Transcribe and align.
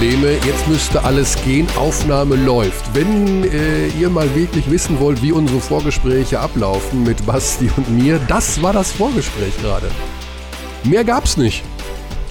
Probleme. 0.00 0.32
Jetzt 0.46 0.66
müsste 0.66 1.04
alles 1.04 1.36
gehen. 1.44 1.66
Aufnahme 1.76 2.34
läuft. 2.34 2.94
Wenn 2.94 3.44
äh, 3.44 3.88
ihr 4.00 4.08
mal 4.08 4.34
wirklich 4.34 4.70
wissen 4.70 4.98
wollt, 4.98 5.20
wie 5.22 5.30
unsere 5.30 5.60
Vorgespräche 5.60 6.40
ablaufen 6.40 7.02
mit 7.02 7.26
Basti 7.26 7.70
und 7.76 7.90
mir, 7.90 8.18
das 8.26 8.62
war 8.62 8.72
das 8.72 8.92
Vorgespräch 8.92 9.52
gerade. 9.60 9.90
Mehr 10.84 11.04
gab's 11.04 11.36
nicht. 11.36 11.62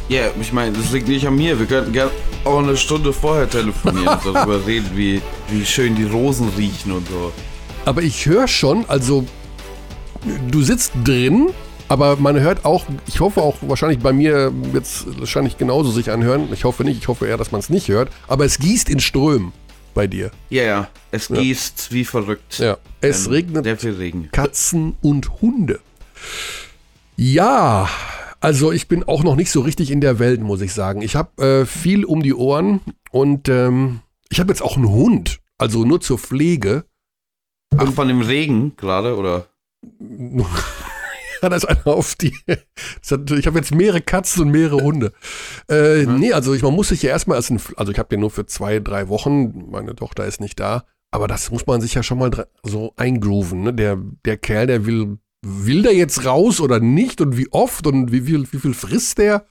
Ja, 0.08 0.22
yeah, 0.22 0.32
ich 0.42 0.52
meine, 0.52 0.76
das 0.76 0.92
liegt 0.92 1.08
nicht 1.10 1.28
an 1.28 1.36
mir. 1.36 1.60
Wir 1.60 1.68
könnten 1.68 1.94
gerne 1.94 2.10
auch 2.44 2.58
eine 2.58 2.76
Stunde 2.76 3.14
vorher 3.14 3.48
telefonieren 3.48 4.08
und 4.08 4.26
darüber 4.26 4.66
reden, 4.66 4.90
wie, 4.96 5.22
wie 5.50 5.64
schön 5.64 5.96
die 5.96 6.06
Rosen 6.06 6.50
riechen 6.58 6.92
und 6.92 7.08
so. 7.08 7.32
Aber 7.86 8.02
ich 8.02 8.26
höre 8.26 8.48
schon, 8.48 8.86
also 8.88 9.26
du 10.50 10.64
sitzt 10.64 10.94
drin, 11.04 11.52
aber 11.90 12.16
man 12.18 12.40
hört 12.40 12.66
auch, 12.66 12.86
ich 13.08 13.20
hoffe 13.20 13.42
auch 13.42 13.58
wahrscheinlich 13.62 14.00
bei 14.00 14.14
mir 14.14 14.54
jetzt 14.74 15.20
wahrscheinlich 15.20 15.58
genauso 15.58 15.92
sich 15.92 16.12
anhören. 16.12 16.48
Ich 16.54 16.64
hoffe 16.64 16.84
nicht, 16.84 17.00
ich 17.00 17.08
hoffe 17.08 17.28
eher, 17.28 17.38
dass 17.38 17.52
man 17.52 17.60
es 17.60 17.70
nicht 17.70 17.90
hört. 17.90 18.12
Aber 18.28 18.46
es 18.46 18.60
gießt 18.60 18.90
in 18.90 19.00
Strömen 19.00 19.52
bei 19.96 20.06
dir. 20.06 20.30
Ja, 20.50 20.64
ja, 20.64 20.88
es 21.12 21.30
gießt 21.30 21.88
ja. 21.90 21.96
wie 21.96 22.06
verrückt. 22.06 22.60
Ja, 22.60 22.78
es 23.02 23.26
ähm, 23.26 23.34
regnet 23.34 23.64
sehr 23.64 23.78
viel 23.78 23.94
Regen. 23.94 24.30
Katzen 24.32 24.96
und 25.02 25.42
Hunde. 25.42 25.80
Ja, 27.16 27.90
also 28.40 28.72
ich 28.72 28.88
bin 28.88 29.04
auch 29.04 29.24
noch 29.24 29.36
nicht 29.36 29.52
so 29.52 29.62
richtig 29.62 29.90
in 29.90 30.00
der 30.00 30.20
Welt, 30.20 30.42
muss 30.42 30.62
ich 30.62 30.74
sagen. 30.74 31.02
Ich 31.02 31.16
habe 31.16 31.44
äh, 31.44 31.66
viel 31.66 32.06
um 32.06 32.22
die 32.22 32.36
Ohren 32.36 32.82
und 33.12 33.50
ähm, 33.50 34.02
ich 34.30 34.40
habe 34.40 34.52
jetzt 34.52 34.62
auch 34.62 34.78
einen 34.78 34.90
Hund, 34.90 35.40
also 35.58 35.84
nur 35.86 36.00
zur 36.02 36.20
Pflege. 36.20 36.86
Ach, 37.76 37.92
von 37.92 38.08
dem 38.08 38.22
Regen 38.22 38.74
gerade, 38.78 39.18
oder? 39.18 39.48
ja, 41.42 41.50
da 41.50 41.56
ist 41.56 41.66
einer 41.66 41.88
auf 41.88 42.16
die. 42.16 42.34
ich 42.48 43.48
habe 43.48 43.58
jetzt 43.58 43.74
mehrere 43.74 44.02
Katzen 44.02 44.44
und 44.44 44.52
mehrere 44.52 44.82
Hunde. 44.82 45.14
Äh, 45.70 46.06
mhm. 46.06 46.20
Nee, 46.20 46.34
also 46.34 46.54
ich, 46.54 46.62
man 46.62 46.74
muss 46.74 46.90
sich 46.90 47.02
ja 47.02 47.10
erstmal 47.10 47.38
also 47.38 47.92
ich 47.92 48.00
habe 48.00 48.10
den 48.10 48.20
nur 48.20 48.32
für 48.32 48.46
zwei, 48.46 48.80
drei 48.80 49.10
Wochen, 49.10 49.70
meine 49.70 49.96
Tochter 49.96 50.26
ist 50.26 50.42
nicht 50.42 50.60
da, 50.60 50.86
aber 51.12 51.28
das 51.28 51.52
muss 51.52 51.66
man 51.66 51.82
sich 51.82 51.94
ja 51.94 52.04
schon 52.04 52.20
mal 52.20 52.32
so 52.64 52.94
eingrooven. 52.98 53.64
Ne? 53.64 53.74
Der, 53.74 53.98
der 54.26 54.38
Kerl, 54.38 54.68
der 54.68 54.86
will, 54.86 55.18
will 55.42 55.82
der 55.82 55.96
jetzt 55.96 56.26
raus 56.26 56.60
oder 56.60 56.80
nicht 56.80 57.22
und 57.22 57.38
wie 57.38 57.52
oft 57.52 57.88
und 57.88 58.12
wie 58.12 58.22
viel, 58.22 58.48
wie 58.52 58.60
viel 58.60 58.74
frisst 58.74 59.18
der? 59.18 59.46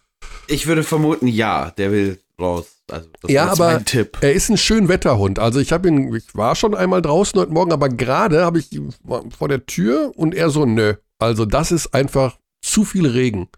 Ich 0.47 0.67
würde 0.67 0.83
vermuten, 0.83 1.27
ja, 1.27 1.71
der 1.71 1.93
will 1.93 2.21
raus. 2.41 2.67
Also 2.91 3.09
das 3.21 3.31
ja, 3.31 3.51
aber 3.51 3.83
er 4.21 4.33
ist 4.33 4.49
ein 4.49 4.57
schön 4.57 4.89
Wetterhund. 4.89 5.39
Also 5.39 5.61
ich 5.61 5.73
habe 5.73 5.89
ihn, 5.89 6.15
ich 6.15 6.35
war 6.35 6.55
schon 6.55 6.75
einmal 6.75 7.03
draußen 7.03 7.39
heute 7.39 7.53
Morgen, 7.53 7.73
aber 7.73 7.89
gerade 7.89 8.45
habe 8.45 8.59
ich 8.59 8.73
ihn 8.73 8.95
vor 9.37 9.49
der 9.49 9.67
Tür 9.67 10.13
und 10.17 10.35
er 10.35 10.51
so, 10.51 10.65
nö. 10.65 10.95
Also 11.19 11.45
das 11.45 11.73
ist 11.73 11.95
einfach 11.95 12.39
zu 12.63 12.85
viel 12.85 13.07
Regen. 13.07 13.49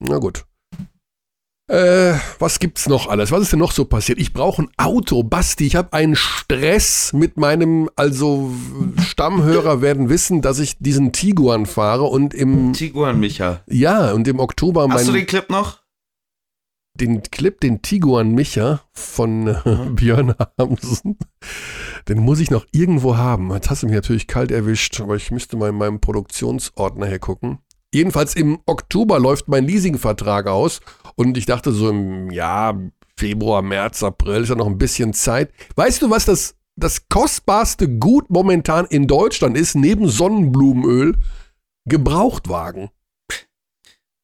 Na 0.00 0.18
gut. 0.18 0.44
Äh, 1.68 2.14
was 2.40 2.58
gibt's 2.58 2.88
noch 2.88 3.06
alles? 3.06 3.30
Was 3.30 3.42
ist 3.42 3.52
denn 3.52 3.60
noch 3.60 3.70
so 3.70 3.84
passiert? 3.84 4.18
Ich 4.18 4.32
brauche 4.32 4.62
ein 4.62 4.70
Auto, 4.76 5.22
Basti. 5.22 5.66
Ich 5.66 5.76
habe 5.76 5.92
einen 5.92 6.16
Stress 6.16 7.12
mit 7.12 7.36
meinem, 7.36 7.88
also 7.94 8.52
Stammhörer 8.98 9.80
werden 9.80 10.08
wissen, 10.08 10.42
dass 10.42 10.58
ich 10.58 10.78
diesen 10.78 11.12
Tiguan 11.12 11.66
fahre 11.66 12.04
und 12.04 12.34
im 12.34 12.72
Tiguan 12.72 13.20
Micha. 13.20 13.62
Ja, 13.68 14.10
und 14.12 14.26
im 14.26 14.40
Oktober 14.40 14.88
mein 14.88 14.98
Hast 14.98 15.08
du 15.08 15.12
den 15.12 15.26
Clip 15.26 15.48
noch? 15.48 15.80
den 17.00 17.22
Clip, 17.22 17.60
den 17.60 17.82
Tiguan 17.82 18.32
Micha 18.32 18.80
von 18.92 19.48
äh. 19.48 19.60
Björn 19.94 20.34
Hamsen, 20.58 21.16
den 22.08 22.18
muss 22.18 22.40
ich 22.40 22.50
noch 22.50 22.66
irgendwo 22.72 23.16
haben. 23.16 23.52
Jetzt 23.52 23.70
hast 23.70 23.82
du 23.82 23.86
mich 23.86 23.94
natürlich 23.94 24.26
kalt 24.26 24.50
erwischt, 24.50 25.00
aber 25.00 25.16
ich 25.16 25.30
müsste 25.30 25.56
mal 25.56 25.70
in 25.70 25.76
meinem 25.76 26.00
Produktionsordner 26.00 27.06
hier 27.06 27.18
gucken. 27.18 27.58
Jedenfalls 27.92 28.36
im 28.36 28.60
Oktober 28.66 29.18
läuft 29.18 29.48
mein 29.48 29.66
Leasingvertrag 29.66 30.46
aus 30.46 30.80
und 31.16 31.36
ich 31.36 31.46
dachte 31.46 31.72
so 31.72 31.90
im 31.90 32.30
Jahr 32.30 32.78
Februar, 33.16 33.62
März, 33.62 34.02
April 34.02 34.42
ist 34.42 34.48
ja 34.48 34.54
noch 34.54 34.66
ein 34.66 34.78
bisschen 34.78 35.12
Zeit. 35.12 35.52
Weißt 35.76 36.00
du, 36.00 36.08
was 36.08 36.24
das, 36.24 36.56
das 36.76 37.08
kostbarste 37.08 37.88
Gut 37.88 38.30
momentan 38.30 38.86
in 38.86 39.06
Deutschland 39.06 39.58
ist, 39.58 39.74
neben 39.74 40.08
Sonnenblumenöl? 40.08 41.18
Gebrauchtwagen. 41.86 42.90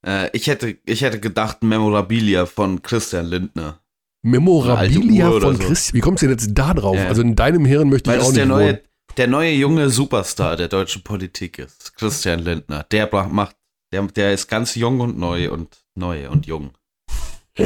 Äh, 0.07 0.31
ich, 0.33 0.47
hätte, 0.47 0.79
ich 0.87 1.03
hätte 1.03 1.21
gedacht 1.21 1.63
Memorabilia 1.63 2.47
von 2.47 2.83
Christian 2.83 3.27
Lindner. 3.27 3.81
Memorabilia 4.27 5.31
von 5.31 5.57
so. 5.57 5.63
Christian? 5.63 5.97
Wie 5.97 6.01
kommst 6.01 6.23
du 6.23 6.27
denn 6.27 6.37
jetzt 6.37 6.51
da 6.53 6.75
drauf? 6.75 6.97
Ja. 6.97 7.07
Also 7.07 7.23
in 7.23 7.37
deinem 7.37 7.65
Hirn 7.65 7.89
möchte 7.89 8.11
Weil 8.11 8.19
ich 8.19 8.25
auch 8.25 8.29
nicht 8.29 8.39
der 8.39 8.47
neue, 8.47 8.83
der 9.17 9.27
neue 9.29 9.53
junge 9.53 9.89
Superstar 9.89 10.57
der 10.57 10.69
deutschen 10.69 11.03
Politik 11.03 11.59
ist. 11.59 11.97
Christian 11.97 12.41
Lindner. 12.41 12.85
Der 12.91 13.09
macht, 13.29 13.57
der, 13.93 14.03
der 14.03 14.33
ist 14.33 14.49
ganz 14.49 14.75
jung 14.75 15.01
und 15.01 15.17
neu 15.17 15.51
und 15.51 15.79
neu 15.95 16.29
und 16.29 16.47
jung. 16.47 16.73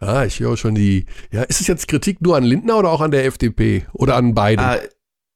ah, 0.00 0.24
ich 0.24 0.40
höre 0.40 0.56
schon 0.56 0.74
die. 0.74 1.04
Ja, 1.30 1.42
ist 1.42 1.60
es 1.60 1.66
jetzt 1.66 1.86
Kritik 1.86 2.20
nur 2.20 2.36
an 2.36 2.42
Lindner 2.42 2.78
oder 2.78 2.90
auch 2.90 3.00
an 3.00 3.10
der 3.10 3.26
FDP? 3.26 3.86
Oder 3.92 4.16
an 4.16 4.34
beiden? 4.34 4.64
Ah, 4.64 4.78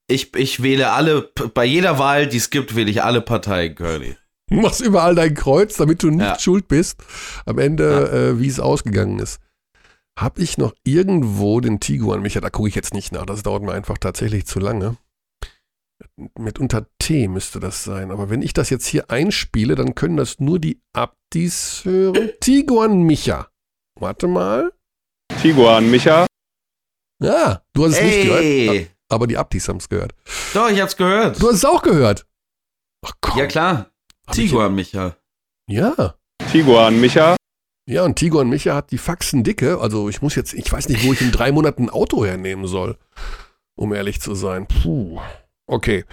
ich, 0.08 0.34
ich 0.34 0.62
wähle 0.62 0.92
alle, 0.92 1.30
bei 1.52 1.66
jeder 1.66 1.98
Wahl, 1.98 2.26
die 2.26 2.38
es 2.38 2.50
gibt, 2.50 2.74
wähle 2.74 2.90
ich 2.90 3.02
alle 3.02 3.20
Parteien, 3.20 3.74
Curly. 3.74 4.16
Du 4.48 4.56
machst 4.56 4.80
überall 4.80 5.14
dein 5.14 5.34
Kreuz, 5.34 5.76
damit 5.76 6.02
du 6.02 6.08
nicht 6.08 6.22
ja. 6.22 6.38
schuld 6.38 6.68
bist. 6.68 7.04
Am 7.44 7.58
Ende, 7.58 7.84
ja. 7.84 8.18
äh, 8.18 8.40
wie 8.40 8.48
es 8.48 8.58
ausgegangen 8.58 9.18
ist. 9.18 9.40
Hab 10.20 10.40
ich 10.40 10.58
noch 10.58 10.74
irgendwo 10.82 11.60
den 11.60 11.78
Tiguan? 11.78 12.22
Micha, 12.22 12.40
da 12.40 12.50
gucke 12.50 12.68
ich 12.68 12.74
jetzt 12.74 12.92
nicht 12.92 13.12
nach. 13.12 13.24
Das 13.24 13.44
dauert 13.44 13.62
mir 13.62 13.72
einfach 13.72 13.98
tatsächlich 13.98 14.46
zu 14.46 14.58
lange. 14.58 14.96
Mit 16.36 16.58
unter 16.58 16.86
T 16.98 17.28
müsste 17.28 17.60
das 17.60 17.84
sein. 17.84 18.10
Aber 18.10 18.28
wenn 18.28 18.42
ich 18.42 18.52
das 18.52 18.68
jetzt 18.68 18.86
hier 18.86 19.10
einspiele, 19.12 19.76
dann 19.76 19.94
können 19.94 20.16
das 20.16 20.40
nur 20.40 20.58
die 20.58 20.80
Abdis 20.92 21.84
hören. 21.84 22.30
Tiguan 22.40 23.02
Micha. 23.02 23.48
Warte 24.00 24.26
mal. 24.26 24.72
Tiguan 25.40 25.88
Micha. 25.88 26.26
Ja, 27.22 27.62
du 27.72 27.84
hast 27.84 27.92
es 27.92 27.98
Ey. 27.98 28.06
nicht 28.06 28.26
gehört. 28.26 28.90
Aber 29.10 29.26
die 29.28 29.36
Abdis 29.36 29.68
haben 29.68 29.76
es 29.76 29.88
gehört. 29.88 30.14
Doch, 30.52 30.68
ich 30.68 30.80
hab's 30.80 30.96
gehört. 30.96 31.40
Du 31.40 31.46
hast 31.46 31.56
es 31.56 31.64
auch 31.64 31.82
gehört. 31.82 32.26
Ach 33.06 33.12
komm. 33.20 33.38
Ja, 33.38 33.46
klar. 33.46 33.90
Tiguan 34.32 34.74
Micha. 34.74 35.16
Ja. 35.68 36.16
Tiguan 36.50 37.00
Micha. 37.00 37.37
Ja, 37.88 38.04
und 38.04 38.16
Tiguan 38.16 38.50
Micha 38.50 38.74
hat 38.74 38.90
die 38.90 38.98
Faxen 38.98 39.44
dicke. 39.44 39.80
Also 39.80 40.10
ich 40.10 40.20
muss 40.20 40.34
jetzt, 40.34 40.52
ich 40.52 40.70
weiß 40.70 40.90
nicht, 40.90 41.06
wo 41.06 41.14
ich 41.14 41.22
in 41.22 41.32
drei 41.32 41.52
Monaten 41.52 41.84
ein 41.84 41.90
Auto 41.90 42.22
hernehmen 42.22 42.66
soll, 42.66 42.98
um 43.76 43.94
ehrlich 43.94 44.20
zu 44.20 44.34
sein. 44.34 44.66
Puh. 44.66 45.18
Okay. 45.66 46.04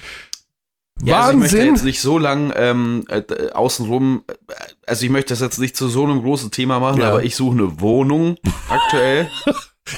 Ja, 1.04 1.18
Wahnsinn. 1.18 1.18
Also 1.18 1.32
ich 1.34 1.40
möchte 1.40 1.68
jetzt 1.68 1.84
nicht 1.84 2.00
so 2.00 2.18
lang 2.18 2.54
ähm, 2.56 3.04
äh, 3.10 3.50
außenrum, 3.52 4.24
äh, 4.28 4.54
also 4.88 5.04
ich 5.04 5.12
möchte 5.12 5.34
das 5.34 5.42
jetzt 5.42 5.60
nicht 5.60 5.76
zu 5.76 5.90
so 5.90 6.06
einem 6.06 6.22
großen 6.22 6.50
Thema 6.50 6.80
machen, 6.80 7.02
ja. 7.02 7.10
aber 7.10 7.26
ich 7.26 7.36
suche 7.36 7.58
eine 7.58 7.82
Wohnung 7.82 8.38
aktuell. 8.70 9.30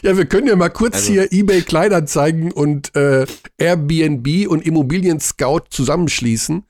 ja, 0.01 0.17
wir 0.17 0.25
können 0.25 0.47
ja 0.47 0.55
mal 0.55 0.69
kurz 0.69 0.95
also. 0.95 1.11
hier 1.11 1.31
eBay 1.31 1.61
Kleinanzeigen 1.61 2.51
und 2.51 2.95
äh, 2.95 3.27
Airbnb 3.59 4.47
und 4.49 4.65
Immobilien 4.65 5.19
Scout 5.19 5.65
zusammenschließen. 5.69 6.63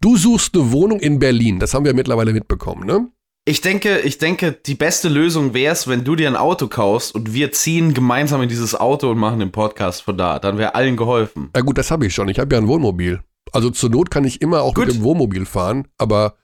Du 0.00 0.16
suchst 0.16 0.56
eine 0.56 0.72
Wohnung 0.72 0.98
in 0.98 1.20
Berlin, 1.20 1.60
das 1.60 1.72
haben 1.72 1.84
wir 1.84 1.94
mittlerweile 1.94 2.32
mitbekommen, 2.32 2.84
ne? 2.84 3.08
Ich 3.46 3.60
denke, 3.60 4.00
ich 4.00 4.16
denke, 4.16 4.52
die 4.52 4.74
beste 4.74 5.10
Lösung 5.10 5.52
wäre 5.52 5.72
es, 5.72 5.86
wenn 5.86 6.02
du 6.02 6.16
dir 6.16 6.28
ein 6.28 6.36
Auto 6.36 6.66
kaufst 6.66 7.14
und 7.14 7.34
wir 7.34 7.52
ziehen 7.52 7.92
gemeinsam 7.92 8.40
in 8.40 8.48
dieses 8.48 8.74
Auto 8.74 9.10
und 9.10 9.18
machen 9.18 9.38
den 9.38 9.52
Podcast 9.52 10.02
von 10.02 10.16
da. 10.16 10.38
Dann 10.38 10.56
wäre 10.56 10.74
allen 10.74 10.96
geholfen. 10.96 11.50
Ja 11.54 11.60
gut, 11.60 11.76
das 11.76 11.90
habe 11.90 12.06
ich 12.06 12.14
schon. 12.14 12.30
Ich 12.30 12.38
habe 12.38 12.54
ja 12.54 12.60
ein 12.60 12.68
Wohnmobil. 12.68 13.22
Also 13.52 13.68
zur 13.68 13.90
Not 13.90 14.10
kann 14.10 14.24
ich 14.24 14.40
immer 14.40 14.62
auch 14.62 14.72
gut. 14.72 14.86
mit 14.86 14.96
dem 14.96 15.02
Wohnmobil 15.02 15.44
fahren, 15.44 15.86
aber 15.98 16.36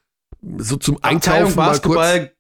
so 0.59 0.77
zum 0.77 1.03
Einkaufen 1.03 1.31
Abteilung 1.31 1.55
Basketball, 1.55 2.33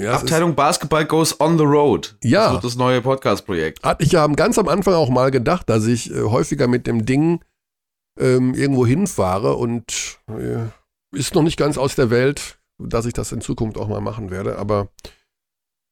ja, 0.00 0.12
Abteilung 0.14 0.54
Basketball 0.56 1.06
goes 1.06 1.40
on 1.40 1.58
the 1.58 1.64
road. 1.64 2.16
Ja. 2.22 2.46
Das 2.46 2.52
wird 2.54 2.64
das 2.64 2.76
neue 2.76 3.02
Podcast-Projekt. 3.02 3.84
Hatte 3.84 4.04
ich 4.04 4.12
ja 4.12 4.26
ganz 4.28 4.58
am 4.58 4.68
Anfang 4.68 4.94
auch 4.94 5.10
mal 5.10 5.30
gedacht, 5.30 5.68
dass 5.70 5.86
ich 5.86 6.12
äh, 6.12 6.22
häufiger 6.22 6.66
mit 6.66 6.88
dem 6.88 7.06
Ding 7.06 7.44
ähm, 8.18 8.54
irgendwo 8.54 8.84
hinfahre 8.84 9.54
und 9.54 10.18
äh, 10.28 11.16
ist 11.16 11.34
noch 11.34 11.42
nicht 11.42 11.56
ganz 11.56 11.78
aus 11.78 11.94
der 11.94 12.10
Welt, 12.10 12.57
dass 12.78 13.06
ich 13.06 13.12
das 13.12 13.32
in 13.32 13.40
Zukunft 13.40 13.78
auch 13.78 13.88
mal 13.88 14.00
machen 14.00 14.30
werde. 14.30 14.58
Aber 14.58 14.88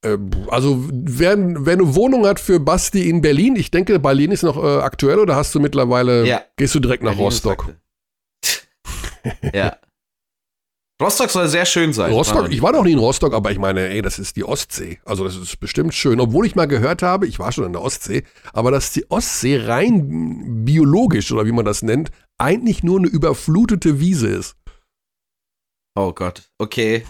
äh, 0.03 0.19
also 0.49 0.85
wer, 0.91 1.37
wer 1.39 1.73
eine 1.73 1.95
Wohnung 1.95 2.27
hat 2.27 2.41
für 2.41 2.61
Basti 2.61 3.09
in 3.09 3.21
Berlin, 3.21 3.57
ich 3.57 3.71
denke, 3.71 3.99
Berlin 3.99 4.33
ist 4.33 4.43
noch 4.43 4.63
äh, 4.63 4.81
aktuell 4.81 5.19
oder 5.19 5.37
hast 5.37 5.55
du 5.55 5.61
mittlerweile, 5.61 6.27
ja. 6.27 6.43
gehst 6.57 6.75
du 6.75 6.81
direkt 6.81 7.03
nach 7.03 7.13
Berlin 7.13 7.25
Rostock? 7.25 7.75
ja. 9.53 9.77
Rostock 11.03 11.29
soll 11.29 11.47
sehr 11.49 11.67
schön 11.67 11.93
sein. 11.93 12.11
Rostock, 12.11 12.51
ich 12.51 12.63
war 12.63 12.73
noch 12.73 12.83
nie 12.83 12.93
in 12.93 12.99
Rostock, 12.99 13.35
aber 13.35 13.51
ich 13.51 13.59
meine, 13.59 13.89
ey, 13.89 14.01
das 14.01 14.19
ist 14.19 14.35
die 14.37 14.45
Ostsee. 14.45 14.99
Also 15.05 15.25
das 15.25 15.37
ist 15.37 15.61
bestimmt 15.61 15.93
schön. 15.93 16.21
Obwohl 16.21 16.47
ich 16.47 16.55
mal 16.55 16.65
gehört 16.65 17.03
habe, 17.03 17.27
ich 17.27 17.39
war 17.39 17.53
schon 17.53 17.65
in 17.65 17.73
der 17.73 17.83
Ostsee, 17.83 18.23
aber 18.55 18.71
dass 18.71 18.93
die 18.93 19.11
Ostsee 19.11 19.61
rein 19.67 20.65
biologisch 20.65 21.31
oder 21.33 21.45
wie 21.45 21.53
man 21.53 21.67
das 21.67 21.83
nennt, 21.83 22.11
eigentlich 22.39 22.83
nur 22.83 22.99
eine 22.99 23.09
überflutete 23.09 24.01
Wiese 24.01 24.29
ist. 24.29 24.57
Oh 25.97 26.13
Gott, 26.13 26.43
okay. 26.59 27.05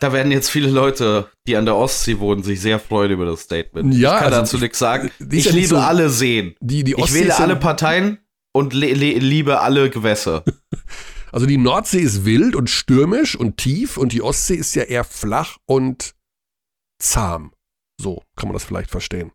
da 0.00 0.12
werden 0.12 0.32
jetzt 0.32 0.50
viele 0.50 0.68
Leute, 0.68 1.30
die 1.46 1.56
an 1.56 1.64
der 1.64 1.76
Ostsee 1.76 2.18
wohnen, 2.18 2.42
sich 2.42 2.60
sehr 2.60 2.80
freuen 2.80 3.12
über 3.12 3.24
das 3.24 3.42
Statement. 3.42 3.94
Ja, 3.94 4.14
ich 4.14 4.22
kann 4.22 4.32
also 4.32 4.40
dazu 4.40 4.58
nichts 4.58 4.78
sagen. 4.80 5.10
Ich 5.30 5.44
ja 5.44 5.52
liebe 5.52 5.68
so, 5.68 5.76
alle 5.78 6.10
Seen. 6.10 6.56
Die, 6.60 6.82
die 6.82 6.94
ich 6.98 7.14
wähle 7.14 7.36
alle 7.38 7.54
Parteien 7.56 8.18
und 8.52 8.74
liebe 8.74 9.60
alle 9.60 9.88
Gewässer. 9.88 10.44
Also 11.34 11.46
die 11.46 11.56
Nordsee 11.56 12.00
ist 12.00 12.26
wild 12.26 12.54
und 12.54 12.68
stürmisch 12.68 13.36
und 13.36 13.56
tief 13.56 13.96
und 13.96 14.12
die 14.12 14.20
Ostsee 14.20 14.54
ist 14.54 14.74
ja 14.74 14.82
eher 14.82 15.02
flach 15.02 15.56
und 15.64 16.14
zahm. 16.98 17.52
So 17.98 18.22
kann 18.36 18.48
man 18.48 18.52
das 18.52 18.64
vielleicht 18.64 18.90
verstehen. 18.90 19.32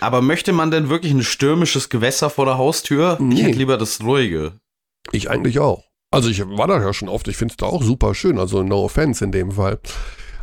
Aber 0.00 0.20
möchte 0.20 0.52
man 0.52 0.72
denn 0.72 0.88
wirklich 0.88 1.12
ein 1.12 1.22
stürmisches 1.22 1.90
Gewässer 1.90 2.28
vor 2.28 2.44
der 2.44 2.58
Haustür? 2.58 3.18
Nee. 3.20 3.36
Ich 3.36 3.42
hätte 3.44 3.58
lieber 3.58 3.78
das 3.78 4.00
ruhige. 4.00 4.58
Ich 5.12 5.30
eigentlich 5.30 5.60
auch. 5.60 5.84
Also 6.10 6.30
ich 6.30 6.40
war 6.40 6.66
da 6.66 6.80
ja 6.80 6.94
schon 6.94 7.08
oft, 7.08 7.28
ich 7.28 7.36
finde 7.36 7.52
es 7.52 7.56
da 7.58 7.66
auch 7.66 7.82
super 7.82 8.14
schön, 8.14 8.38
also 8.38 8.62
no 8.62 8.84
offense 8.84 9.22
in 9.22 9.30
dem 9.30 9.52
Fall. 9.52 9.78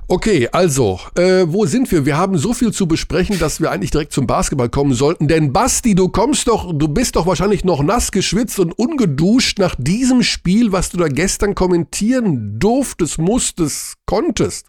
Okay, 0.08 0.48
also, 0.52 1.00
äh, 1.16 1.46
wo 1.48 1.66
sind 1.66 1.92
wir? 1.92 2.06
Wir 2.06 2.16
haben 2.16 2.38
so 2.38 2.54
viel 2.54 2.72
zu 2.72 2.88
besprechen, 2.88 3.40
dass 3.40 3.60
wir 3.60 3.72
eigentlich 3.72 3.90
direkt 3.90 4.12
zum 4.12 4.28
Basketball 4.28 4.70
kommen 4.70 4.94
sollten. 4.94 5.28
Denn 5.28 5.52
Basti, 5.52 5.96
du 5.96 6.10
kommst 6.10 6.48
doch, 6.48 6.72
du 6.72 6.88
bist 6.88 7.16
doch 7.16 7.26
wahrscheinlich 7.26 7.64
noch 7.64 7.82
nass 7.82 8.12
geschwitzt 8.12 8.60
und 8.60 8.78
ungeduscht 8.78 9.58
nach 9.58 9.74
diesem 9.76 10.22
Spiel, 10.22 10.72
was 10.72 10.92
du 10.92 10.98
da 10.98 11.08
gestern 11.08 11.56
kommentieren 11.56 12.60
durftest, 12.60 13.18
musstest, 13.18 13.96
konntest. 14.06 14.68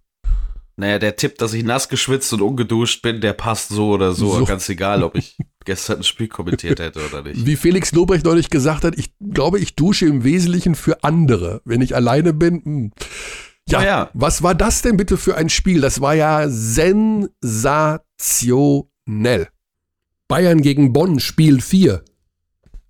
Naja, 0.78 0.98
der 0.98 1.16
Tipp, 1.16 1.38
dass 1.38 1.54
ich 1.54 1.64
nass 1.64 1.88
geschwitzt 1.88 2.34
und 2.34 2.42
ungeduscht 2.42 3.00
bin, 3.00 3.22
der 3.22 3.32
passt 3.32 3.70
so 3.70 3.88
oder 3.90 4.12
so. 4.12 4.40
so. 4.40 4.44
Ganz 4.44 4.68
egal, 4.68 5.02
ob 5.02 5.16
ich 5.16 5.38
gestern 5.64 5.98
ein 5.98 6.02
Spiel 6.02 6.28
kommentiert 6.28 6.80
hätte 6.80 7.00
oder 7.06 7.22
nicht. 7.22 7.46
Wie 7.46 7.56
Felix 7.56 7.92
Lobrecht 7.92 8.26
neulich 8.26 8.50
gesagt 8.50 8.84
hat, 8.84 8.98
ich 8.98 9.14
glaube, 9.32 9.58
ich 9.58 9.74
dusche 9.74 10.04
im 10.04 10.22
Wesentlichen 10.22 10.74
für 10.74 11.02
andere. 11.02 11.62
Wenn 11.64 11.80
ich 11.80 11.96
alleine 11.96 12.34
bin, 12.34 12.56
mh. 12.56 12.64
Hm. 12.64 12.92
Ja, 13.68 13.82
ja, 13.82 14.10
was 14.14 14.44
war 14.44 14.54
das 14.54 14.82
denn 14.82 14.96
bitte 14.96 15.16
für 15.16 15.36
ein 15.36 15.48
Spiel? 15.48 15.80
Das 15.80 16.00
war 16.00 16.14
ja 16.14 16.48
sensationell. 16.48 19.48
Bayern 20.28 20.62
gegen 20.62 20.92
Bonn, 20.92 21.18
Spiel 21.18 21.60
4. 21.60 22.04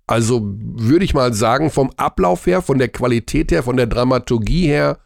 Also 0.05 0.41
würde 0.43 1.03
ich 1.03 1.15
mal 1.15 1.33
sagen, 1.33 1.71
vom 1.71 1.89
Ablauf 1.97 2.45
her, 2.45 2.61
von 2.61 2.77
der 2.77 2.89
Qualität 2.89 3.51
her, 3.51 3.63
von 3.63 3.75
der 3.75 3.87
Dramaturgie 3.87 4.67
her, 4.67 4.99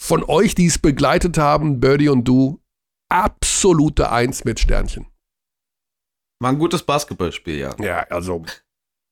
von 0.00 0.24
euch, 0.24 0.54
die 0.54 0.66
es 0.66 0.78
begleitet 0.78 1.38
haben, 1.38 1.80
Birdie 1.80 2.08
und 2.08 2.24
du, 2.24 2.60
absolute 3.08 4.10
Eins 4.10 4.44
mit 4.44 4.60
Sternchen. 4.60 5.06
War 6.40 6.50
ein 6.50 6.58
gutes 6.58 6.82
Basketballspiel, 6.82 7.56
ja. 7.58 7.74
Ja, 7.80 8.00
also, 8.10 8.44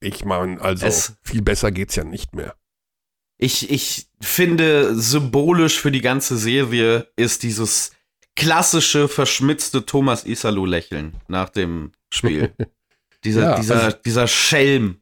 ich 0.01 0.25
meine, 0.25 0.61
also 0.61 0.87
es 0.87 1.15
viel 1.23 1.43
besser 1.43 1.71
geht's 1.71 1.97
ja 1.97 2.05
nicht 2.05 2.35
mehr 2.35 2.57
ich, 3.43 3.71
ich 3.71 4.09
finde, 4.21 4.95
symbolisch 4.95 5.81
für 5.81 5.91
die 5.91 6.01
ganze 6.01 6.37
Serie 6.37 7.09
ist 7.17 7.43
dieses 7.43 7.91
klassische, 8.37 9.09
verschmitzte 9.09 9.85
Thomas 9.85 10.25
Isalu-Lächeln 10.25 11.15
nach 11.27 11.49
dem 11.49 11.91
Spiel. 12.15 12.55
dieser, 13.25 13.43
ja, 13.43 13.57
dieser, 13.57 13.83
also 13.83 13.97
dieser 14.05 14.29
Schelm. 14.29 15.02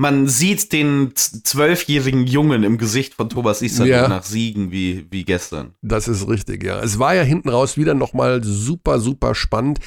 Man 0.00 0.28
sieht 0.28 0.72
den 0.72 1.10
zwölfjährigen 1.16 2.24
Jungen 2.28 2.62
im 2.62 2.78
Gesicht 2.78 3.14
von 3.14 3.28
Thomas 3.28 3.62
Isalu 3.62 3.90
ja. 3.90 4.06
nach 4.06 4.22
Siegen 4.22 4.70
wie, 4.70 5.08
wie 5.10 5.24
gestern. 5.24 5.74
Das 5.82 6.06
ist 6.06 6.28
richtig, 6.28 6.62
ja. 6.62 6.78
Es 6.78 7.00
war 7.00 7.16
ja 7.16 7.22
hinten 7.22 7.48
raus 7.48 7.76
wieder 7.76 7.94
nochmal 7.94 8.44
super, 8.44 9.00
super 9.00 9.34
spannend. 9.34 9.80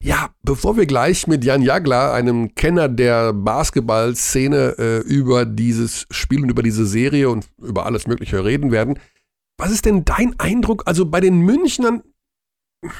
Ja, 0.00 0.30
bevor 0.44 0.76
wir 0.76 0.86
gleich 0.86 1.26
mit 1.26 1.44
Jan 1.44 1.62
Jagler, 1.62 2.12
einem 2.12 2.54
Kenner 2.54 2.88
der 2.88 3.32
Basketballszene, 3.32 4.76
äh, 4.78 4.98
über 4.98 5.44
dieses 5.46 6.06
Spiel 6.12 6.44
und 6.44 6.50
über 6.50 6.62
diese 6.62 6.86
Serie 6.86 7.28
und 7.28 7.48
über 7.58 7.86
alles 7.86 8.06
Mögliche 8.06 8.44
reden 8.44 8.70
werden, 8.70 9.00
was 9.58 9.72
ist 9.72 9.84
denn 9.84 10.04
dein 10.04 10.38
Eindruck? 10.38 10.84
Also 10.86 11.06
bei 11.06 11.18
den 11.18 11.40
Münchnern, 11.40 12.04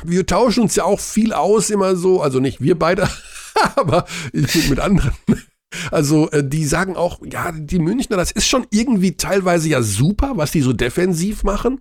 wir 0.03 0.27
tauschen 0.27 0.65
uns 0.65 0.75
ja 0.75 0.83
auch 0.83 0.99
viel 0.99 1.33
aus, 1.33 1.71
immer 1.71 1.95
so, 1.95 2.21
also 2.21 2.41
nicht 2.41 2.61
wir 2.61 2.77
beide, 2.77 3.09
aber 3.77 4.05
ich 4.33 4.53
bin 4.53 4.71
mit 4.71 4.81
anderen. 4.81 5.13
Also 5.91 6.31
äh, 6.31 6.47
die 6.47 6.65
sagen 6.65 6.97
auch, 6.97 7.21
ja, 7.25 7.53
die 7.53 7.79
Münchner, 7.79 8.17
das 8.17 8.31
ist 8.31 8.49
schon 8.49 8.67
irgendwie 8.71 9.17
teilweise 9.17 9.69
ja 9.69 9.83
super, 9.83 10.33
was 10.35 10.51
die 10.51 10.63
so 10.63 10.73
defensiv 10.73 11.43
machen. 11.43 11.81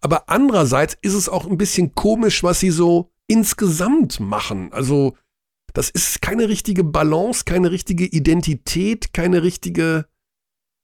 Aber 0.00 0.28
andererseits 0.28 0.96
ist 1.02 1.14
es 1.14 1.28
auch 1.28 1.46
ein 1.46 1.58
bisschen 1.58 1.94
komisch, 1.94 2.42
was 2.42 2.60
sie 2.60 2.70
so 2.70 3.10
insgesamt 3.26 4.20
machen. 4.20 4.72
Also 4.72 5.16
das 5.72 5.90
ist 5.90 6.22
keine 6.22 6.48
richtige 6.48 6.84
Balance, 6.84 7.44
keine 7.44 7.70
richtige 7.70 8.06
Identität, 8.06 9.12
keine 9.12 9.42
richtige... 9.42 10.06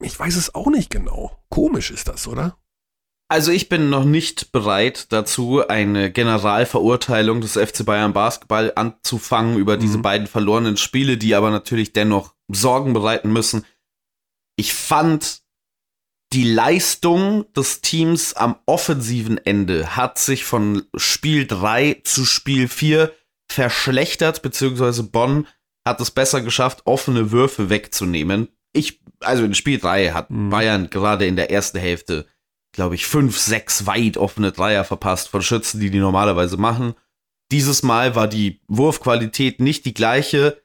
Ich 0.03 0.19
weiß 0.19 0.37
es 0.37 0.55
auch 0.55 0.67
nicht 0.69 0.91
genau. 0.91 1.39
Komisch 1.49 1.91
ist 1.91 2.09
das, 2.09 2.27
oder? 2.27 2.59
Also 3.33 3.51
ich 3.51 3.71
bin 3.71 3.89
noch 3.89 4.05
nicht 4.05 4.53
bereit 4.53 5.11
dazu, 5.11 5.67
eine 5.67 6.13
Generalverurteilung 6.13 7.41
des 7.41 7.53
FC 7.53 7.87
Bayern 7.87 8.13
Basketball 8.13 8.73
anzufangen 8.77 9.57
über 9.57 9.79
diese 9.79 9.97
mhm. 9.97 10.03
beiden 10.03 10.27
verlorenen 10.27 10.77
Spiele, 10.77 11.17
die 11.17 11.35
aber 11.35 11.51
natürlich 11.51 11.95
dennoch 11.95 12.32
Sorgen 12.49 12.93
bereiten 12.93 13.33
müssen. 13.33 13.65
Ich 14.57 14.75
fand 14.75 15.43
die 16.33 16.45
Leistung 16.45 17.53
des 17.53 17.83
Teams 17.83 18.33
am 18.35 18.57
offensiven 18.65 19.39
Ende 19.39 19.97
hat 19.97 20.19
sich 20.19 20.45
von 20.45 20.85
Spiel 20.97 21.47
3 21.47 22.01
zu 22.05 22.25
Spiel 22.25 22.69
4 22.69 23.13
verschlechtert, 23.51 24.41
beziehungsweise 24.41 25.03
Bonn 25.03 25.47
hat 25.85 26.01
es 26.01 26.11
besser 26.11 26.41
geschafft, 26.41 26.83
offene 26.87 27.33
Würfe 27.33 27.69
wegzunehmen. 27.69 28.49
Ich, 28.73 29.03
also 29.21 29.45
in 29.45 29.55
Spiel 29.55 29.79
3 29.79 30.13
hat 30.13 30.31
mhm. 30.31 30.49
Bayern 30.49 30.91
gerade 30.91 31.27
in 31.27 31.37
der 31.37 31.51
ersten 31.51 31.79
Hälfte, 31.79 32.27
glaube 32.73 32.95
ich, 32.95 33.05
fünf, 33.05 33.39
sechs 33.39 33.87
weit 33.87 34.17
offene 34.17 34.53
Dreier 34.53 34.85
verpasst 34.85 35.29
von 35.29 35.43
Schützen, 35.43 35.81
die 35.81 35.91
die 35.91 35.99
normalerweise 35.99 36.57
machen. 36.57 36.95
Dieses 37.51 37.83
Mal 37.83 38.15
war 38.15 38.29
die 38.29 38.63
Wurfqualität 38.69 39.61
nicht 39.61 39.85
die 39.85 39.93
gleiche 39.93 40.62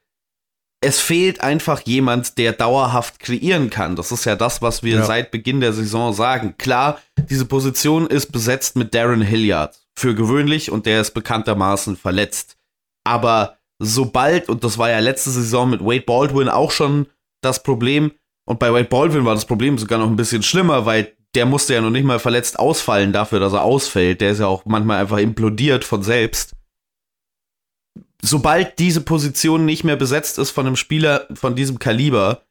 es 0.81 0.99
fehlt 0.99 1.41
einfach 1.41 1.81
jemand, 1.81 2.37
der 2.37 2.53
dauerhaft 2.53 3.19
kreieren 3.19 3.69
kann. 3.69 3.95
Das 3.95 4.11
ist 4.11 4.25
ja 4.25 4.35
das, 4.35 4.61
was 4.61 4.83
wir 4.83 4.97
ja. 4.97 5.05
seit 5.05 5.31
Beginn 5.31 5.59
der 5.59 5.73
Saison 5.73 6.13
sagen. 6.13 6.55
Klar, 6.57 6.99
diese 7.29 7.45
Position 7.45 8.07
ist 8.07 8.31
besetzt 8.31 8.75
mit 8.75 8.93
Darren 8.93 9.21
Hilliard. 9.21 9.79
Für 9.97 10.13
gewöhnlich 10.13 10.71
und 10.71 10.85
der 10.85 11.01
ist 11.01 11.11
bekanntermaßen 11.15 11.97
verletzt. 11.97 12.57
Aber 13.03 13.57
sobald, 13.79 14.49
und 14.49 14.63
das 14.63 14.77
war 14.77 14.89
ja 14.89 14.99
letzte 14.99 15.31
Saison 15.31 15.69
mit 15.69 15.81
Wade 15.83 16.01
Baldwin 16.01 16.49
auch 16.49 16.71
schon 16.71 17.07
das 17.41 17.63
Problem, 17.63 18.11
und 18.45 18.59
bei 18.59 18.71
Wade 18.71 18.85
Baldwin 18.85 19.25
war 19.25 19.33
das 19.33 19.45
Problem 19.45 19.77
sogar 19.77 19.99
noch 19.99 20.07
ein 20.07 20.15
bisschen 20.15 20.41
schlimmer, 20.41 20.85
weil 20.85 21.13
der 21.35 21.45
musste 21.45 21.73
ja 21.73 21.81
noch 21.81 21.89
nicht 21.89 22.05
mal 22.05 22.19
verletzt 22.19 22.57
ausfallen 22.57 23.11
dafür, 23.11 23.39
dass 23.39 23.51
er 23.51 23.63
ausfällt. 23.63 24.21
Der 24.21 24.31
ist 24.31 24.39
ja 24.39 24.47
auch 24.47 24.63
manchmal 24.65 25.01
einfach 25.01 25.17
implodiert 25.17 25.83
von 25.83 26.01
selbst 26.01 26.53
sobald 28.21 28.79
diese 28.79 29.01
Position 29.01 29.65
nicht 29.65 29.83
mehr 29.83 29.95
besetzt 29.95 30.37
ist 30.37 30.51
von 30.51 30.67
einem 30.67 30.75
Spieler 30.75 31.27
von 31.33 31.55
diesem 31.55 31.79
Kaliber, 31.79 32.43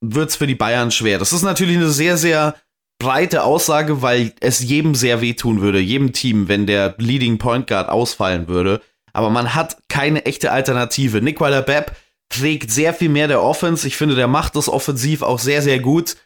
wird 0.00 0.30
es 0.30 0.36
für 0.36 0.46
die 0.46 0.54
Bayern 0.54 0.90
schwer. 0.90 1.18
Das 1.18 1.32
ist 1.32 1.42
natürlich 1.42 1.76
eine 1.76 1.90
sehr, 1.90 2.16
sehr 2.16 2.54
breite 2.98 3.44
Aussage, 3.44 4.02
weil 4.02 4.32
es 4.40 4.60
jedem 4.60 4.94
sehr 4.94 5.20
wehtun 5.20 5.60
würde, 5.60 5.78
jedem 5.78 6.12
Team, 6.12 6.48
wenn 6.48 6.66
der 6.66 6.94
Leading 6.98 7.38
Point 7.38 7.66
Guard 7.66 7.88
ausfallen 7.88 8.48
würde. 8.48 8.80
Aber 9.12 9.30
man 9.30 9.54
hat 9.54 9.78
keine 9.88 10.26
echte 10.26 10.52
Alternative. 10.52 11.20
Nicola 11.22 11.60
Bepp 11.60 11.96
trägt 12.28 12.70
sehr 12.70 12.92
viel 12.94 13.08
mehr 13.08 13.28
der 13.28 13.42
Offense. 13.42 13.86
Ich 13.86 13.96
finde, 13.96 14.14
der 14.14 14.28
macht 14.28 14.56
das 14.56 14.68
offensiv 14.68 15.22
auch 15.22 15.38
sehr, 15.38 15.62
sehr 15.62 15.80
gut. 15.80 16.16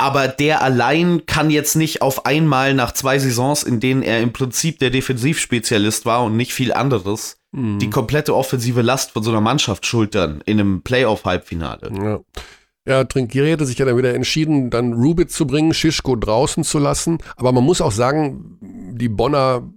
Aber 0.00 0.28
der 0.28 0.62
allein 0.62 1.26
kann 1.26 1.50
jetzt 1.50 1.76
nicht 1.76 2.00
auf 2.00 2.24
einmal 2.24 2.72
nach 2.72 2.92
zwei 2.92 3.18
Saisons, 3.18 3.62
in 3.62 3.80
denen 3.80 4.02
er 4.02 4.22
im 4.22 4.32
Prinzip 4.32 4.78
der 4.78 4.88
Defensivspezialist 4.88 6.06
war 6.06 6.24
und 6.24 6.38
nicht 6.38 6.54
viel 6.54 6.72
anderes, 6.72 7.36
mhm. 7.52 7.78
die 7.78 7.90
komplette 7.90 8.34
offensive 8.34 8.80
Last 8.80 9.10
von 9.10 9.22
so 9.22 9.30
einer 9.30 9.42
Mannschaft 9.42 9.84
schultern 9.84 10.42
in 10.46 10.58
einem 10.58 10.80
Playoff-Halbfinale. 10.80 11.92
Ja. 12.02 12.20
Ja, 12.86 13.04
Trinkieri 13.04 13.50
hätte 13.50 13.66
sich 13.66 13.78
ja 13.78 13.84
dann 13.84 13.98
wieder 13.98 14.14
entschieden, 14.14 14.70
dann 14.70 14.94
Rubit 14.94 15.30
zu 15.30 15.46
bringen, 15.46 15.74
Schischko 15.74 16.16
draußen 16.16 16.64
zu 16.64 16.78
lassen. 16.78 17.18
Aber 17.36 17.52
man 17.52 17.62
muss 17.62 17.82
auch 17.82 17.92
sagen, 17.92 18.58
die 18.62 19.10
Bonner 19.10 19.70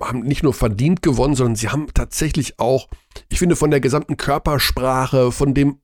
haben 0.00 0.20
nicht 0.20 0.42
nur 0.42 0.54
verdient 0.54 1.02
gewonnen, 1.02 1.34
sondern 1.34 1.56
sie 1.56 1.68
haben 1.68 1.88
tatsächlich 1.92 2.58
auch, 2.58 2.88
ich 3.28 3.38
finde, 3.38 3.54
von 3.54 3.70
der 3.70 3.80
gesamten 3.80 4.16
Körpersprache, 4.16 5.30
von 5.30 5.52
dem 5.52 5.78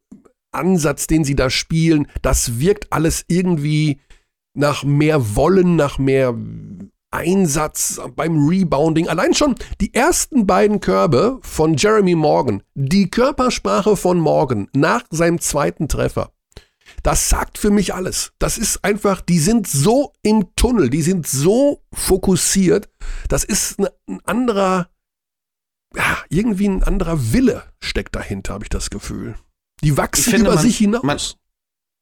Ansatz, 0.55 1.07
den 1.07 1.25
sie 1.25 1.37
da 1.37 1.51
spielen, 1.51 2.07
das 2.23 2.59
wirkt 2.59 2.93
alles 2.93 3.25
irgendwie 3.29 4.01
nach 4.55 4.85
mehr 4.85 5.37
Wollen, 5.37 5.77
nach 5.77 5.99
mehr 5.99 6.35
Einsatz 7.11 8.01
beim 8.17 8.49
Rebounding. 8.49 9.09
Allein 9.09 9.35
schon 9.35 9.55
die 9.81 9.95
ersten 9.95 10.47
beiden 10.47 10.81
Körbe 10.81 11.39
von 11.43 11.77
Jeremy 11.77 12.15
Morgan, 12.15 12.63
die 12.75 13.09
Körpersprache 13.09 13.97
von 13.97 14.19
Morgan 14.19 14.69
nach 14.75 15.05
seinem 15.11 15.41
zweiten 15.41 15.89
Treffer. 15.89 16.33
Das 17.03 17.29
sagt 17.29 17.59
für 17.59 17.71
mich 17.71 17.95
alles. 17.95 18.33
Das 18.39 18.59
ist 18.59 18.85
einfach, 18.85 19.21
die 19.21 19.39
sind 19.39 19.67
so 19.67 20.13
im 20.23 20.55
Tunnel, 20.57 20.91
die 20.91 21.03
sind 21.03 21.27
so 21.27 21.83
fokussiert. 21.93 22.89
Das 23.29 23.45
ist 23.45 23.79
ein, 23.79 23.89
ein 24.09 24.21
anderer, 24.25 24.89
ja, 25.95 26.19
irgendwie 26.29 26.69
ein 26.69 26.83
anderer 26.83 27.33
Wille 27.33 27.63
steckt 27.81 28.17
dahinter, 28.17 28.55
habe 28.55 28.65
ich 28.65 28.71
das 28.71 28.91
Gefühl. 28.91 29.35
Die 29.83 29.97
wachsen 29.97 30.31
finde, 30.31 30.47
über 30.47 30.55
man, 30.55 30.63
sich 30.63 30.79
hinaus. 30.79 31.03
Man, 31.03 31.19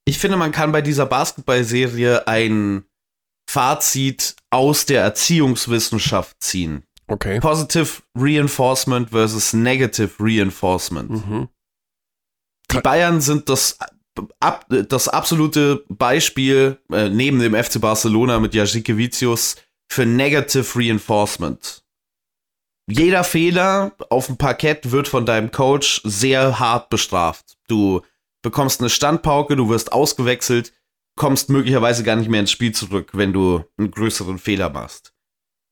ich 0.05 0.19
finde, 0.19 0.37
man 0.37 0.53
kann 0.53 0.73
bei 0.73 0.83
dieser 0.83 1.07
Basketballserie 1.07 2.27
ein 2.27 2.85
Fazit 3.49 4.37
aus 4.51 4.87
der 4.87 5.03
Erziehungswissenschaft 5.03 6.37
ziehen. 6.43 6.85
Okay. 7.09 7.41
Positive 7.41 8.03
Reinforcement 8.15 9.11
versus 9.11 9.53
Negative 9.53 10.11
Reinforcement. 10.19 11.11
Mhm. 11.11 11.49
Die 12.71 12.81
Bayern 12.81 13.21
sind 13.21 13.49
das, 13.49 13.77
ab, 14.41 14.67
das 14.69 15.09
absolute 15.09 15.85
Beispiel 15.89 16.79
äh, 16.91 17.11
neben 17.11 17.39
dem 17.41 17.55
FC 17.55 17.81
Barcelona 17.81 18.41
mit 18.41 18.55
Jasikevicius 18.55 19.57
für 19.91 20.07
Negative 20.07 20.67
Reinforcement. 20.75 21.82
Jeder 22.89 23.25
Fehler 23.25 23.93
auf 24.11 24.27
dem 24.27 24.37
Parkett 24.37 24.91
wird 24.91 25.09
von 25.09 25.27
deinem 25.27 25.51
Coach 25.51 26.01
sehr 26.05 26.59
hart 26.59 26.91
bestraft. 26.91 27.57
Du 27.69 28.03
bekommst 28.43 28.81
eine 28.81 28.91
Standpauke, 28.91 29.57
du 29.57 29.69
wirst 29.69 29.93
ausgewechselt, 29.93 30.73
kommst 31.17 31.49
möglicherweise 31.49 32.03
gar 32.03 32.17
nicht 32.17 32.29
mehr 32.29 32.41
ins 32.41 32.51
Spiel 32.51 32.73
zurück, 32.73 33.11
wenn 33.13 33.33
du 33.33 33.65
einen 33.79 33.91
größeren 33.91 34.39
Fehler 34.39 34.71
machst. 34.71 35.15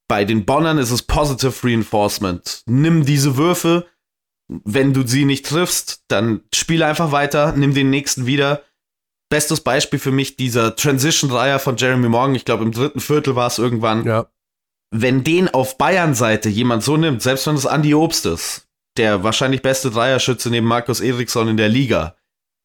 Bei 0.09 0.25
den 0.25 0.45
Bonnern 0.45 0.79
ist 0.79 0.91
es 0.91 1.03
Positive 1.03 1.55
Reinforcement. 1.63 2.63
Nimm 2.67 3.05
diese 3.05 3.37
Würfe, 3.37 3.87
wenn 4.49 4.93
du 4.93 5.07
sie 5.07 5.25
nicht 5.25 5.47
triffst, 5.47 6.05
dann 6.09 6.43
spiel 6.53 6.83
einfach 6.83 7.13
weiter, 7.13 7.53
nimm 7.53 7.75
den 7.75 7.91
nächsten 7.91 8.27
wieder. 8.27 8.63
Bestes 9.29 9.61
Beispiel 9.61 10.01
für 10.01 10.11
mich 10.11 10.35
dieser 10.37 10.75
Transition-Dreier 10.75 11.61
von 11.61 11.77
Jeremy 11.77 12.09
Morgan, 12.09 12.35
ich 12.35 12.45
glaube 12.45 12.65
im 12.65 12.73
dritten 12.73 12.99
Viertel 12.99 13.37
war 13.37 13.47
es 13.47 13.59
irgendwann. 13.59 14.05
Ja. 14.05 14.27
Wenn 14.91 15.23
den 15.25 15.49
auf 15.49 15.79
Bayern-Seite 15.79 16.49
jemand 16.49 16.83
so 16.83 16.97
nimmt, 16.97 17.23
selbst 17.23 17.47
wenn 17.47 17.55
es 17.55 17.67
Andi 17.67 17.95
Obst 17.95 18.27
ist, 18.27 18.69
der 18.97 19.23
wahrscheinlich 19.23 19.63
beste 19.63 19.91
Dreierschütze 19.91 20.51
neben 20.51 20.67
Markus 20.67 21.01
Eriksson 21.01 21.49
in 21.49 21.57
der 21.57 21.69
Liga, 21.69 22.17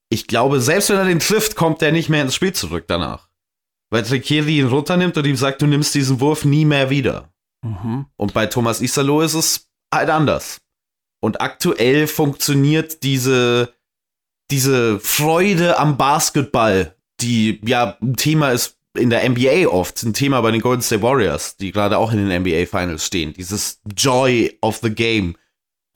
ich 0.10 0.28
glaube, 0.28 0.62
selbst 0.62 0.90
wenn 0.90 0.98
er 0.98 1.06
den 1.06 1.20
trifft, 1.20 1.56
kommt 1.56 1.82
er 1.82 1.92
nicht 1.92 2.10
mehr 2.10 2.22
ins 2.22 2.36
Spiel 2.36 2.54
zurück 2.54 2.86
danach. 2.88 3.30
Weil 3.92 4.04
Trekiri 4.04 4.60
ihn 4.60 4.68
runternimmt 4.68 5.18
und 5.18 5.26
ihm 5.26 5.36
sagt, 5.36 5.62
du 5.62 5.68
nimmst 5.68 5.94
diesen 5.94 6.20
Wurf 6.20 6.46
nie 6.46 6.66
mehr 6.66 6.90
wieder. 6.90 7.34
Mhm. 7.64 8.08
Und 8.18 8.34
bei 8.34 8.46
Thomas 8.48 8.82
Isalo 8.82 9.22
ist 9.22 9.34
es 9.34 9.70
halt 9.94 10.10
anders. 10.10 10.62
Und 11.22 11.42
aktuell 11.42 12.08
funktioniert 12.08 13.04
diese, 13.04 13.74
diese 14.52 15.00
Freude 15.00 15.80
am 15.80 15.98
Basketball, 15.98 16.96
die 17.22 17.62
ja 17.66 17.98
ein 18.02 18.16
Thema 18.16 18.52
ist 18.52 18.75
in 18.98 19.10
der 19.10 19.28
NBA 19.28 19.68
oft, 19.68 20.04
ein 20.04 20.14
Thema 20.14 20.42
bei 20.42 20.52
den 20.52 20.62
Golden 20.62 20.82
State 20.82 21.02
Warriors, 21.02 21.58
die 21.58 21.72
gerade 21.72 21.98
auch 21.98 22.12
in 22.12 22.28
den 22.28 22.42
NBA 22.42 22.66
Finals 22.66 23.06
stehen. 23.06 23.34
Dieses 23.34 23.82
Joy 23.96 24.58
of 24.62 24.80
the 24.82 24.90
Game, 24.90 25.36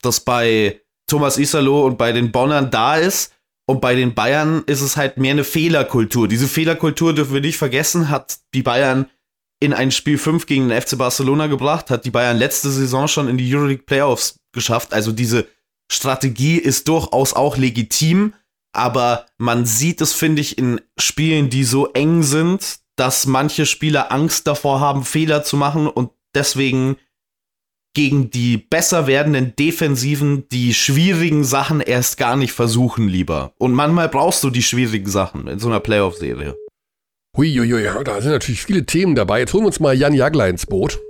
das 0.02 0.20
bei 0.20 0.80
Thomas 1.06 1.38
Isalo 1.38 1.86
und 1.86 1.98
bei 1.98 2.12
den 2.12 2.32
Bonnern 2.32 2.70
da 2.70 2.96
ist. 2.96 3.32
Und 3.66 3.80
bei 3.80 3.94
den 3.94 4.14
Bayern 4.14 4.64
ist 4.66 4.80
es 4.80 4.96
halt 4.96 5.16
mehr 5.16 5.30
eine 5.30 5.44
Fehlerkultur. 5.44 6.26
Diese 6.26 6.48
Fehlerkultur 6.48 7.14
dürfen 7.14 7.34
wir 7.34 7.40
nicht 7.40 7.56
vergessen, 7.56 8.08
hat 8.08 8.38
die 8.52 8.62
Bayern 8.62 9.08
in 9.60 9.72
ein 9.72 9.92
Spiel 9.92 10.18
5 10.18 10.46
gegen 10.46 10.68
den 10.68 10.80
FC 10.80 10.98
Barcelona 10.98 11.46
gebracht, 11.46 11.90
hat 11.90 12.04
die 12.04 12.10
Bayern 12.10 12.38
letzte 12.38 12.70
Saison 12.70 13.06
schon 13.06 13.28
in 13.28 13.38
die 13.38 13.54
Euroleague 13.54 13.84
Playoffs 13.84 14.40
geschafft. 14.52 14.92
Also 14.92 15.12
diese 15.12 15.46
Strategie 15.92 16.56
ist 16.56 16.88
durchaus 16.88 17.32
auch 17.32 17.56
legitim, 17.56 18.34
aber 18.72 19.26
man 19.38 19.66
sieht 19.66 20.00
es, 20.00 20.12
finde 20.12 20.40
ich, 20.40 20.56
in 20.56 20.80
Spielen, 20.98 21.50
die 21.50 21.64
so 21.64 21.92
eng 21.92 22.22
sind, 22.22 22.78
dass 23.00 23.26
manche 23.26 23.64
Spieler 23.64 24.12
Angst 24.12 24.46
davor 24.46 24.78
haben, 24.80 25.04
Fehler 25.04 25.42
zu 25.42 25.56
machen 25.56 25.88
und 25.88 26.10
deswegen 26.34 26.96
gegen 27.94 28.30
die 28.30 28.58
besser 28.58 29.06
werdenden 29.06 29.56
Defensiven 29.56 30.46
die 30.50 30.74
schwierigen 30.74 31.42
Sachen 31.42 31.80
erst 31.80 32.18
gar 32.18 32.36
nicht 32.36 32.52
versuchen 32.52 33.08
lieber. 33.08 33.54
Und 33.58 33.72
manchmal 33.72 34.10
brauchst 34.10 34.44
du 34.44 34.50
die 34.50 34.62
schwierigen 34.62 35.08
Sachen 35.08 35.48
in 35.48 35.58
so 35.58 35.68
einer 35.68 35.80
Playoff-Serie. 35.80 36.56
Huiuiui, 37.36 37.88
da 38.04 38.20
sind 38.20 38.32
natürlich 38.32 38.62
viele 38.62 38.84
Themen 38.84 39.14
dabei. 39.14 39.40
Jetzt 39.40 39.54
holen 39.54 39.64
wir 39.64 39.68
uns 39.68 39.80
mal 39.80 39.96
Jan 39.96 40.12
Jagler 40.12 40.48
ins 40.48 40.66
Boot. 40.66 41.00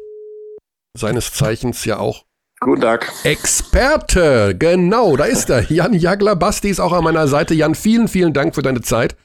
Seines 0.97 1.33
Zeichens 1.33 1.85
ja 1.85 1.99
auch 1.99 2.25
Guten 2.63 2.83
Tag. 2.83 3.11
Experte. 3.25 4.55
Genau, 4.57 5.17
da 5.17 5.25
ist 5.25 5.49
er. 5.49 5.73
Jan 5.73 5.95
Jagler, 5.95 6.37
Basti 6.37 6.69
ist 6.69 6.79
auch 6.79 6.93
an 6.93 7.03
meiner 7.03 7.27
Seite. 7.27 7.55
Jan, 7.55 7.75
vielen, 7.75 8.07
vielen 8.07 8.35
Dank 8.35 8.55
für 8.55 8.61
deine 8.61 8.83
Zeit. 8.83 9.17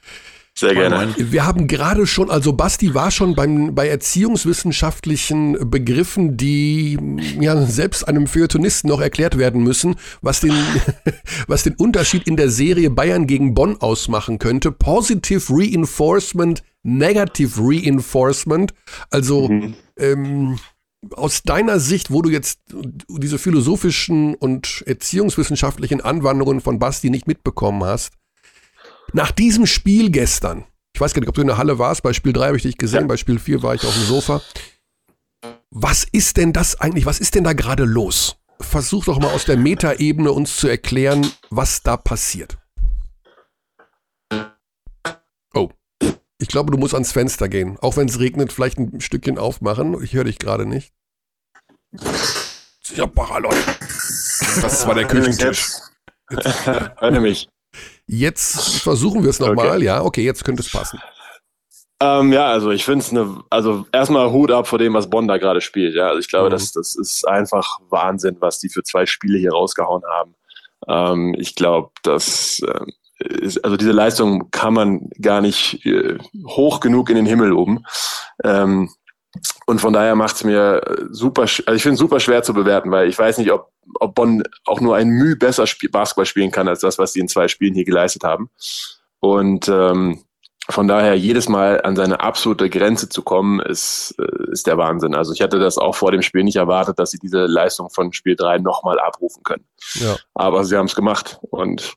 Sehr 0.58 0.74
gerne. 0.74 1.14
Wir 1.18 1.46
haben 1.46 1.68
gerade 1.68 2.08
schon, 2.08 2.30
also 2.32 2.54
Basti 2.54 2.94
war 2.94 3.12
schon 3.12 3.36
beim, 3.36 3.76
bei 3.76 3.90
erziehungswissenschaftlichen 3.90 5.70
Begriffen, 5.70 6.38
die 6.38 6.98
ja 7.42 7.66
selbst 7.66 8.08
einem 8.08 8.26
Feuilletonisten 8.26 8.90
noch 8.90 9.02
erklärt 9.02 9.38
werden 9.38 9.64
müssen, 9.64 9.96
was 10.22 10.40
den, 10.40 10.54
was 11.48 11.64
den 11.64 11.76
Unterschied 11.76 12.26
in 12.26 12.38
der 12.38 12.50
Serie 12.50 12.90
Bayern 12.90 13.28
gegen 13.28 13.54
Bonn 13.54 13.82
ausmachen 13.82 14.40
könnte. 14.40 14.72
Positive 14.72 15.44
Reinforcement, 15.50 16.64
Negative 16.84 17.52
Reinforcement. 17.60 18.74
Also 19.10 19.50
Mhm. 19.50 19.76
ähm, 19.98 20.60
aus 21.12 21.44
deiner 21.44 21.80
Sicht, 21.80 22.12
wo 22.12 22.22
du 22.22 22.30
jetzt 22.30 22.60
diese 23.10 23.38
philosophischen 23.38 24.36
und 24.36 24.84
erziehungswissenschaftlichen 24.88 26.02
Anwandlungen 26.02 26.62
von 26.62 26.80
Basti 26.80 27.10
nicht 27.10 27.28
mitbekommen 27.28 27.84
hast, 27.84 28.14
nach 29.16 29.32
diesem 29.32 29.66
Spiel 29.66 30.12
gestern, 30.12 30.66
ich 30.94 31.00
weiß 31.00 31.14
gar 31.14 31.22
nicht, 31.22 31.30
ob 31.30 31.36
du 31.36 31.42
in 31.42 31.48
der 31.48 31.58
Halle 31.58 31.80
warst, 31.80 32.04
bei 32.04 32.12
Spiel 32.14 32.34
3 32.34 32.48
habe 32.48 32.58
ich 32.58 32.64
dich 32.64 32.78
gesehen, 32.78 33.02
Ja. 33.02 33.08
bei 33.08 33.18
Spiel 33.18 33.40
4 33.40 33.64
war 33.64 33.74
ich 33.74 33.86
auf 33.86 33.94
dem 33.94 34.04
Sofa. 34.04 34.42
Was 35.72 36.06
ist 36.12 36.38
denn 36.38 36.52
das 36.54 36.80
eigentlich, 36.82 37.06
was 37.06 37.20
ist 37.20 37.36
denn 37.36 37.44
da 37.46 37.54
gerade 37.54 37.86
los? 37.86 38.36
Versuch 38.60 39.06
doch 39.06 39.20
mal 39.20 39.32
aus 39.34 39.46
der 39.46 39.58
Metaebene 39.58 40.32
uns 40.32 40.58
zu 40.58 40.68
erklären, 40.68 41.30
was 41.50 41.82
da 41.82 41.98
passiert. 41.98 42.58
Oh, 45.54 45.70
ich 46.38 46.48
glaube, 46.50 46.72
du 46.72 46.78
musst 46.78 46.94
ans 46.94 47.12
Fenster 47.12 47.48
gehen. 47.50 47.78
Auch 47.80 47.98
wenn 47.98 48.08
es 48.08 48.20
regnet, 48.20 48.52
vielleicht 48.54 48.78
ein 48.78 49.02
Stückchen 49.02 49.38
aufmachen. 49.38 50.02
Ich 50.04 50.14
höre 50.14 50.24
dich 50.26 50.40
gerade 50.40 50.66
nicht. 50.66 50.94
Ja, 52.96 53.08
Paralon. 53.08 53.56
Das 54.62 54.86
war 54.88 54.96
der 54.96 55.08
Küchentisch. 55.08 55.72
Hört 56.30 57.22
mich. 57.22 57.50
Jetzt 58.08 58.80
versuchen 58.80 59.24
wir 59.24 59.30
es 59.30 59.40
nochmal. 59.40 59.82
Ja, 59.82 60.04
okay, 60.04 60.24
jetzt 60.24 60.44
könnte 60.46 60.62
es 60.62 60.72
passen. 60.72 61.00
Ähm, 62.02 62.34
ja, 62.34 62.48
also 62.48 62.72
ich 62.72 62.84
finde 62.84 63.00
es 63.04 63.12
eine, 63.12 63.42
also 63.50 63.86
erstmal 63.92 64.32
Hut 64.32 64.52
ab 64.52 64.68
vor 64.68 64.80
dem, 64.80 64.94
was 64.94 65.10
Bonn 65.10 65.28
da 65.28 65.38
gerade 65.38 65.62
spielt. 65.62 65.96
Ja, 65.96 66.08
also 66.10 66.20
ich 66.20 66.28
glaube, 66.28 66.48
Mhm. 66.48 66.52
das, 66.52 66.72
das 66.74 66.96
ist 66.96 67.26
einfach 67.28 67.80
Wahnsinn, 67.90 68.38
was 68.42 68.60
die 68.60 68.70
für 68.70 68.84
zwei 68.84 69.06
Spiele 69.06 69.38
hier 69.38 69.52
rausgehauen 69.52 70.04
haben. 70.06 70.36
Ähm, 70.88 71.36
ich 71.40 71.56
glaube, 71.56 71.92
das 72.04 72.62
ähm, 72.68 72.92
ist, 73.20 73.64
also 73.64 73.78
diese 73.78 73.94
Leistung 73.94 74.52
kann 74.52 74.74
man 74.74 75.10
gar 75.22 75.40
nicht 75.42 75.86
äh, 75.86 76.18
hoch 76.46 76.82
genug 76.82 77.10
in 77.10 77.16
den 77.16 77.26
Himmel 77.26 77.48
loben. 77.50 77.86
Ähm, 78.44 78.90
und 79.66 79.82
von 79.82 79.94
daher 79.94 80.16
macht 80.16 80.36
es 80.36 80.44
mir 80.44 80.82
super, 81.10 81.44
also 81.44 81.74
ich 81.74 81.82
finde 81.82 81.94
es 81.96 82.00
super 82.00 82.20
schwer 82.20 82.44
zu 82.44 82.54
bewerten, 82.54 82.92
weil 82.92 83.10
ich 83.10 83.18
weiß 83.18 83.38
nicht, 83.40 83.52
ob, 83.52 83.72
ob 84.00 84.16
Bonn 84.16 84.44
auch 84.66 84.80
nur 84.80 84.96
ein 84.96 85.10
Mühe 85.10 85.36
besser 85.36 85.68
Spiel, 85.68 85.90
Basketball 85.90 86.26
spielen 86.26 86.52
kann 86.52 86.68
als 86.68 86.82
das, 86.82 86.98
was 86.98 87.14
sie 87.14 87.20
in 87.20 87.28
zwei 87.28 87.48
Spielen 87.48 87.74
hier 87.74 87.86
geleistet 87.86 88.24
haben. 88.24 88.50
Und 89.20 89.68
ähm, 89.68 90.24
von 90.70 90.88
daher 90.88 91.16
jedes 91.16 91.48
Mal 91.48 91.82
an 91.82 91.96
seine 91.96 92.22
absolute 92.22 92.70
Grenze 92.70 93.10
zu 93.10 93.22
kommen, 93.22 93.60
ist, 93.60 94.16
äh, 94.20 94.52
ist 94.52 94.68
der 94.68 94.78
Wahnsinn. 94.78 95.14
Also 95.14 95.34
ich 95.34 95.42
hatte 95.42 95.60
das 95.60 95.78
auch 95.78 95.96
vor 95.96 96.12
dem 96.12 96.22
Spiel 96.22 96.44
nicht 96.44 96.56
erwartet, 96.56 96.98
dass 96.98 97.12
sie 97.12 97.20
diese 97.20 97.46
Leistung 97.46 97.90
von 97.90 98.14
Spiel 98.14 98.36
3 98.36 98.60
nochmal 98.60 99.00
abrufen 99.00 99.44
können. 99.44 99.66
Ja. 99.96 100.16
Aber 100.34 100.64
sie 100.64 100.76
haben 100.76 100.88
es 100.88 100.96
gemacht 100.96 101.40
und 101.42 101.94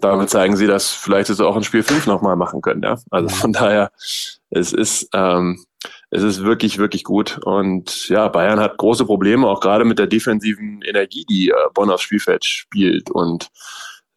damit 0.00 0.30
zeigen 0.30 0.56
sie, 0.56 0.66
dass 0.66 0.90
vielleicht 0.90 1.30
es 1.30 1.40
auch 1.40 1.56
in 1.56 1.62
Spiel 1.62 1.82
5 1.82 2.06
nochmal 2.06 2.36
machen 2.36 2.60
können. 2.60 2.82
Ja? 2.82 2.98
Also 3.10 3.28
von 3.28 3.52
daher, 3.52 3.90
es 4.50 4.72
ist, 4.72 5.08
ähm, 5.12 5.64
es 6.14 6.22
ist 6.22 6.44
wirklich, 6.44 6.76
wirklich 6.76 7.04
gut. 7.04 7.40
Und 7.42 8.08
ja, 8.10 8.28
Bayern 8.28 8.60
hat 8.60 8.76
große 8.76 9.06
Probleme, 9.06 9.48
auch 9.48 9.60
gerade 9.60 9.86
mit 9.86 9.98
der 9.98 10.06
defensiven 10.06 10.82
Energie, 10.82 11.24
die 11.28 11.48
äh, 11.48 11.54
Bonn 11.72 11.90
aufs 11.90 12.02
Spielfeld 12.02 12.44
spielt 12.44 13.10
und 13.10 13.48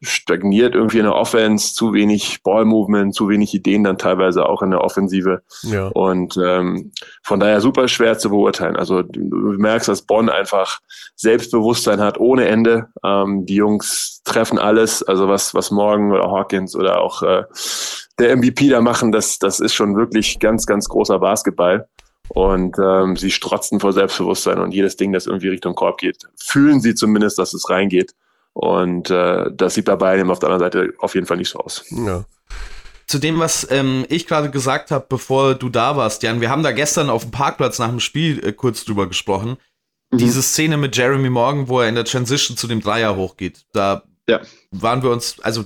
stagniert 0.02 0.74
irgendwie 0.74 0.98
in 0.98 1.04
der 1.04 1.14
Offense, 1.14 1.74
zu 1.74 1.92
wenig 1.94 2.42
Ballmovement, 2.42 3.14
zu 3.14 3.28
wenig 3.28 3.54
Ideen 3.54 3.84
dann 3.84 3.98
teilweise 3.98 4.46
auch 4.46 4.62
in 4.62 4.70
der 4.70 4.82
Offensive. 4.82 5.42
Ja. 5.62 5.88
Und 5.88 6.36
ähm, 6.42 6.92
von 7.22 7.40
daher 7.40 7.60
super 7.60 7.88
schwer 7.88 8.18
zu 8.18 8.30
beurteilen. 8.30 8.76
Also 8.76 9.02
du, 9.02 9.20
merkst, 9.58 9.88
dass 9.88 10.02
Bonn 10.02 10.28
einfach 10.28 10.80
Selbstbewusstsein 11.16 12.00
hat 12.00 12.18
ohne 12.18 12.46
Ende. 12.46 12.88
Ähm, 13.02 13.46
die 13.46 13.54
Jungs 13.54 14.22
treffen 14.24 14.58
alles, 14.58 15.02
also 15.02 15.28
was, 15.28 15.54
was 15.54 15.70
Morgan 15.70 16.12
oder 16.12 16.30
Hawkins 16.30 16.76
oder 16.76 17.00
auch 17.00 17.22
äh, 17.22 17.44
der 18.18 18.36
MVP 18.36 18.68
da 18.68 18.80
machen, 18.80 19.12
das, 19.12 19.38
das 19.38 19.60
ist 19.60 19.74
schon 19.74 19.96
wirklich 19.96 20.38
ganz, 20.38 20.66
ganz 20.66 20.88
großer 20.88 21.18
Basketball. 21.18 21.88
Und 22.28 22.76
ähm, 22.78 23.16
sie 23.16 23.30
strotzen 23.30 23.80
vor 23.80 23.92
Selbstbewusstsein 23.92 24.58
und 24.58 24.72
jedes 24.72 24.96
Ding, 24.96 25.12
das 25.12 25.26
irgendwie 25.26 25.48
Richtung 25.48 25.74
Korb 25.74 25.98
geht, 25.98 26.24
fühlen 26.36 26.80
sie 26.80 26.94
zumindest, 26.94 27.38
dass 27.38 27.54
es 27.54 27.70
reingeht. 27.70 28.14
Und 28.58 29.10
äh, 29.10 29.50
das 29.52 29.74
sieht 29.74 29.84
bei 29.84 29.96
beiden 29.96 30.30
auf 30.30 30.38
der 30.38 30.48
anderen 30.48 30.72
Seite 30.72 30.94
auf 30.98 31.14
jeden 31.14 31.26
Fall 31.26 31.36
nicht 31.36 31.50
so 31.50 31.58
aus. 31.58 31.84
ja. 31.90 32.24
Zu 33.06 33.18
dem, 33.20 33.38
was 33.38 33.64
ähm, 33.70 34.04
ich 34.08 34.26
gerade 34.26 34.50
gesagt 34.50 34.90
habe, 34.90 35.06
bevor 35.08 35.54
du 35.54 35.68
da 35.68 35.96
warst, 35.96 36.24
Jan, 36.24 36.40
wir 36.40 36.50
haben 36.50 36.64
da 36.64 36.72
gestern 36.72 37.08
auf 37.08 37.22
dem 37.22 37.30
Parkplatz 37.30 37.78
nach 37.78 37.90
dem 37.90 38.00
Spiel 38.00 38.44
äh, 38.44 38.52
kurz 38.52 38.84
drüber 38.84 39.06
gesprochen. 39.06 39.58
Mhm. 40.10 40.18
Diese 40.18 40.42
Szene 40.42 40.76
mit 40.76 40.96
Jeremy 40.96 41.30
Morgan, 41.30 41.68
wo 41.68 41.80
er 41.80 41.88
in 41.88 41.94
der 41.94 42.04
Transition 42.04 42.56
zu 42.56 42.66
dem 42.66 42.80
Dreier 42.80 43.14
hochgeht, 43.14 43.64
da 43.72 44.02
Ja. 44.28 44.40
waren 44.72 45.02
wir 45.04 45.10
uns, 45.10 45.38
also 45.40 45.64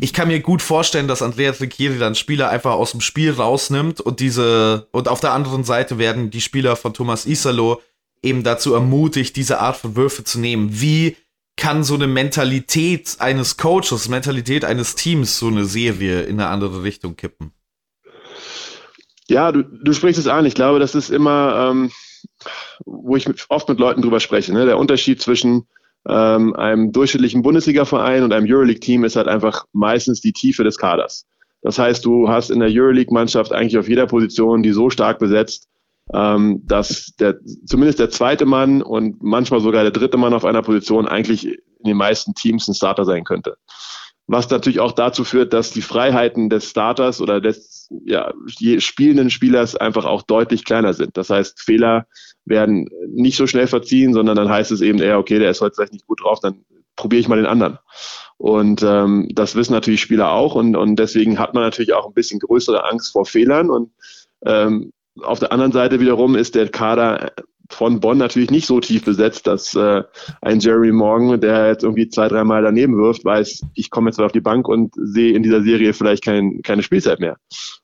ich 0.00 0.12
kann 0.12 0.26
mir 0.28 0.40
gut 0.40 0.60
vorstellen, 0.62 1.06
dass 1.06 1.22
Andrea 1.22 1.52
Tricchieri 1.52 1.98
dann 1.98 2.14
Spieler 2.16 2.48
einfach 2.48 2.72
aus 2.72 2.90
dem 2.90 3.02
Spiel 3.02 3.30
rausnimmt 3.32 4.00
und 4.00 4.18
diese, 4.18 4.88
und 4.90 5.06
auf 5.08 5.20
der 5.20 5.34
anderen 5.34 5.62
Seite 5.62 5.98
werden 5.98 6.30
die 6.30 6.40
Spieler 6.40 6.74
von 6.74 6.92
Thomas 6.92 7.24
Isalo 7.26 7.80
eben 8.22 8.42
dazu 8.42 8.74
ermutigt, 8.74 9.36
diese 9.36 9.60
Art 9.60 9.76
von 9.76 9.94
Würfe 9.94 10.24
zu 10.24 10.40
nehmen. 10.40 10.70
Wie 10.80 11.16
kann 11.58 11.84
so 11.84 11.94
eine 11.94 12.06
Mentalität 12.06 13.16
eines 13.18 13.58
Coaches, 13.58 14.08
Mentalität 14.08 14.64
eines 14.64 14.94
Teams 14.94 15.38
so 15.38 15.48
eine 15.48 15.66
Serie 15.66 16.22
in 16.22 16.40
eine 16.40 16.48
andere 16.48 16.82
Richtung 16.82 17.16
kippen? 17.16 17.52
Ja, 19.28 19.52
du, 19.52 19.62
du 19.62 19.92
sprichst 19.92 20.18
es 20.18 20.26
an. 20.26 20.46
Ich 20.46 20.54
glaube, 20.54 20.78
das 20.78 20.94
ist 20.94 21.10
immer, 21.10 21.68
ähm, 21.70 21.90
wo 22.86 23.16
ich 23.16 23.28
mit, 23.28 23.44
oft 23.50 23.68
mit 23.68 23.78
Leuten 23.78 24.00
drüber 24.00 24.20
spreche. 24.20 24.54
Ne? 24.54 24.64
Der 24.64 24.78
Unterschied 24.78 25.20
zwischen 25.20 25.66
ähm, 26.08 26.54
einem 26.56 26.92
durchschnittlichen 26.92 27.42
Bundesliga-Verein 27.42 28.22
und 28.22 28.32
einem 28.32 28.46
Euroleague-Team 28.48 29.04
ist 29.04 29.16
halt 29.16 29.28
einfach 29.28 29.66
meistens 29.72 30.22
die 30.22 30.32
Tiefe 30.32 30.64
des 30.64 30.78
Kaders. 30.78 31.26
Das 31.60 31.78
heißt, 31.78 32.04
du 32.04 32.28
hast 32.28 32.50
in 32.50 32.60
der 32.60 32.70
Euroleague-Mannschaft 32.70 33.52
eigentlich 33.52 33.76
auf 33.76 33.88
jeder 33.88 34.06
Position 34.06 34.62
die 34.62 34.72
so 34.72 34.88
stark 34.88 35.18
besetzt, 35.18 35.68
ähm, 36.14 36.62
dass 36.66 37.12
der, 37.18 37.36
zumindest 37.66 37.98
der 37.98 38.10
zweite 38.10 38.46
Mann 38.46 38.82
und 38.82 39.22
manchmal 39.22 39.60
sogar 39.60 39.82
der 39.82 39.92
dritte 39.92 40.16
Mann 40.16 40.34
auf 40.34 40.44
einer 40.44 40.62
Position 40.62 41.06
eigentlich 41.06 41.46
in 41.46 41.84
den 41.84 41.96
meisten 41.96 42.34
Teams 42.34 42.68
ein 42.68 42.74
Starter 42.74 43.04
sein 43.04 43.24
könnte. 43.24 43.56
Was 44.26 44.50
natürlich 44.50 44.80
auch 44.80 44.92
dazu 44.92 45.24
führt, 45.24 45.54
dass 45.54 45.70
die 45.70 45.80
Freiheiten 45.80 46.50
des 46.50 46.68
Starters 46.68 47.20
oder 47.20 47.40
des 47.40 47.88
ja, 48.04 48.32
spielenden 48.78 49.30
Spielers 49.30 49.74
einfach 49.74 50.04
auch 50.04 50.22
deutlich 50.22 50.64
kleiner 50.64 50.92
sind. 50.92 51.16
Das 51.16 51.30
heißt, 51.30 51.62
Fehler 51.62 52.06
werden 52.44 52.88
nicht 53.08 53.38
so 53.38 53.46
schnell 53.46 53.66
verziehen, 53.66 54.12
sondern 54.12 54.36
dann 54.36 54.50
heißt 54.50 54.70
es 54.70 54.82
eben 54.82 54.98
eher, 54.98 55.18
okay, 55.18 55.38
der 55.38 55.50
ist 55.50 55.62
heute 55.62 55.76
vielleicht 55.76 55.94
nicht 55.94 56.06
gut 56.06 56.22
drauf, 56.22 56.40
dann 56.40 56.64
probiere 56.96 57.20
ich 57.20 57.28
mal 57.28 57.36
den 57.36 57.46
anderen. 57.46 57.78
Und 58.36 58.82
ähm, 58.82 59.28
das 59.32 59.54
wissen 59.54 59.72
natürlich 59.72 60.02
Spieler 60.02 60.32
auch 60.32 60.54
und, 60.54 60.76
und 60.76 60.96
deswegen 60.96 61.38
hat 61.38 61.54
man 61.54 61.62
natürlich 61.62 61.94
auch 61.94 62.06
ein 62.06 62.14
bisschen 62.14 62.40
größere 62.40 62.84
Angst 62.84 63.12
vor 63.12 63.24
Fehlern. 63.24 63.70
Und 63.70 63.92
ähm, 64.44 64.92
auf 65.22 65.38
der 65.38 65.52
anderen 65.52 65.72
Seite 65.72 66.00
wiederum 66.00 66.34
ist 66.34 66.54
der 66.54 66.68
Kader 66.68 67.32
von 67.70 68.00
Bonn 68.00 68.18
natürlich 68.18 68.50
nicht 68.50 68.66
so 68.66 68.80
tief 68.80 69.04
besetzt, 69.04 69.46
dass 69.46 69.74
äh, 69.74 70.02
ein 70.40 70.60
Jeremy 70.60 70.92
Morgan, 70.92 71.40
der 71.40 71.68
jetzt 71.68 71.84
irgendwie 71.84 72.08
zwei, 72.08 72.28
dreimal 72.28 72.62
daneben 72.62 72.96
wirft, 72.96 73.24
weiß, 73.24 73.62
ich 73.74 73.90
komme 73.90 74.08
jetzt 74.08 74.20
auf 74.20 74.32
die 74.32 74.40
Bank 74.40 74.68
und 74.68 74.94
sehe 74.96 75.34
in 75.34 75.42
dieser 75.42 75.62
Serie 75.62 75.92
vielleicht 75.92 76.24
kein, 76.24 76.62
keine 76.62 76.82
Spielzeit 76.82 77.20
mehr. 77.20 77.36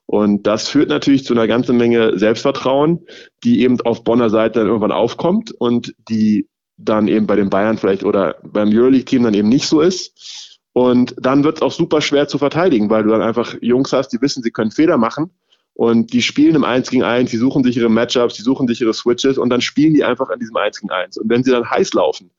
Und 0.06 0.46
das 0.46 0.68
führt 0.68 0.88
natürlich 0.88 1.24
zu 1.24 1.34
einer 1.34 1.46
ganzen 1.46 1.76
Menge 1.76 2.18
Selbstvertrauen, 2.18 3.00
die 3.42 3.60
eben 3.62 3.80
auf 3.82 4.04
Bonner 4.04 4.30
Seite 4.30 4.60
dann 4.60 4.68
irgendwann 4.68 4.92
aufkommt 4.92 5.52
und 5.52 5.94
die 6.08 6.48
dann 6.76 7.06
eben 7.06 7.26
bei 7.26 7.36
den 7.36 7.50
Bayern 7.50 7.78
vielleicht 7.78 8.04
oder 8.04 8.36
beim 8.42 8.70
Euroleague-Team 8.70 9.22
dann 9.22 9.34
eben 9.34 9.48
nicht 9.48 9.68
so 9.68 9.80
ist. 9.80 10.60
Und 10.72 11.14
dann 11.18 11.44
wird 11.44 11.58
es 11.58 11.62
auch 11.62 11.70
super 11.70 12.00
schwer 12.00 12.26
zu 12.26 12.38
verteidigen, 12.38 12.90
weil 12.90 13.04
du 13.04 13.10
dann 13.10 13.22
einfach 13.22 13.54
Jungs 13.60 13.92
hast, 13.92 14.08
die 14.08 14.20
wissen, 14.20 14.42
sie 14.42 14.50
können 14.50 14.72
Fehler 14.72 14.98
machen 14.98 15.30
und 15.74 16.12
die 16.12 16.22
spielen 16.22 16.54
im 16.54 16.64
1 16.64 16.90
gegen 16.90 17.02
1, 17.02 17.30
die 17.30 17.36
suchen 17.36 17.64
sich 17.64 17.76
ihre 17.76 17.88
Matchups, 17.88 18.34
die 18.34 18.42
suchen 18.42 18.68
sich 18.68 18.80
ihre 18.80 18.94
Switches 18.94 19.38
und 19.38 19.50
dann 19.50 19.60
spielen 19.60 19.92
die 19.92 20.04
einfach 20.04 20.30
an 20.30 20.38
diesem 20.38 20.56
1 20.56 20.80
gegen 20.80 20.92
1. 20.92 21.18
Und 21.18 21.28
wenn 21.28 21.42
sie 21.42 21.50
dann 21.50 21.68
heiß 21.68 21.92
laufen, 21.94 22.30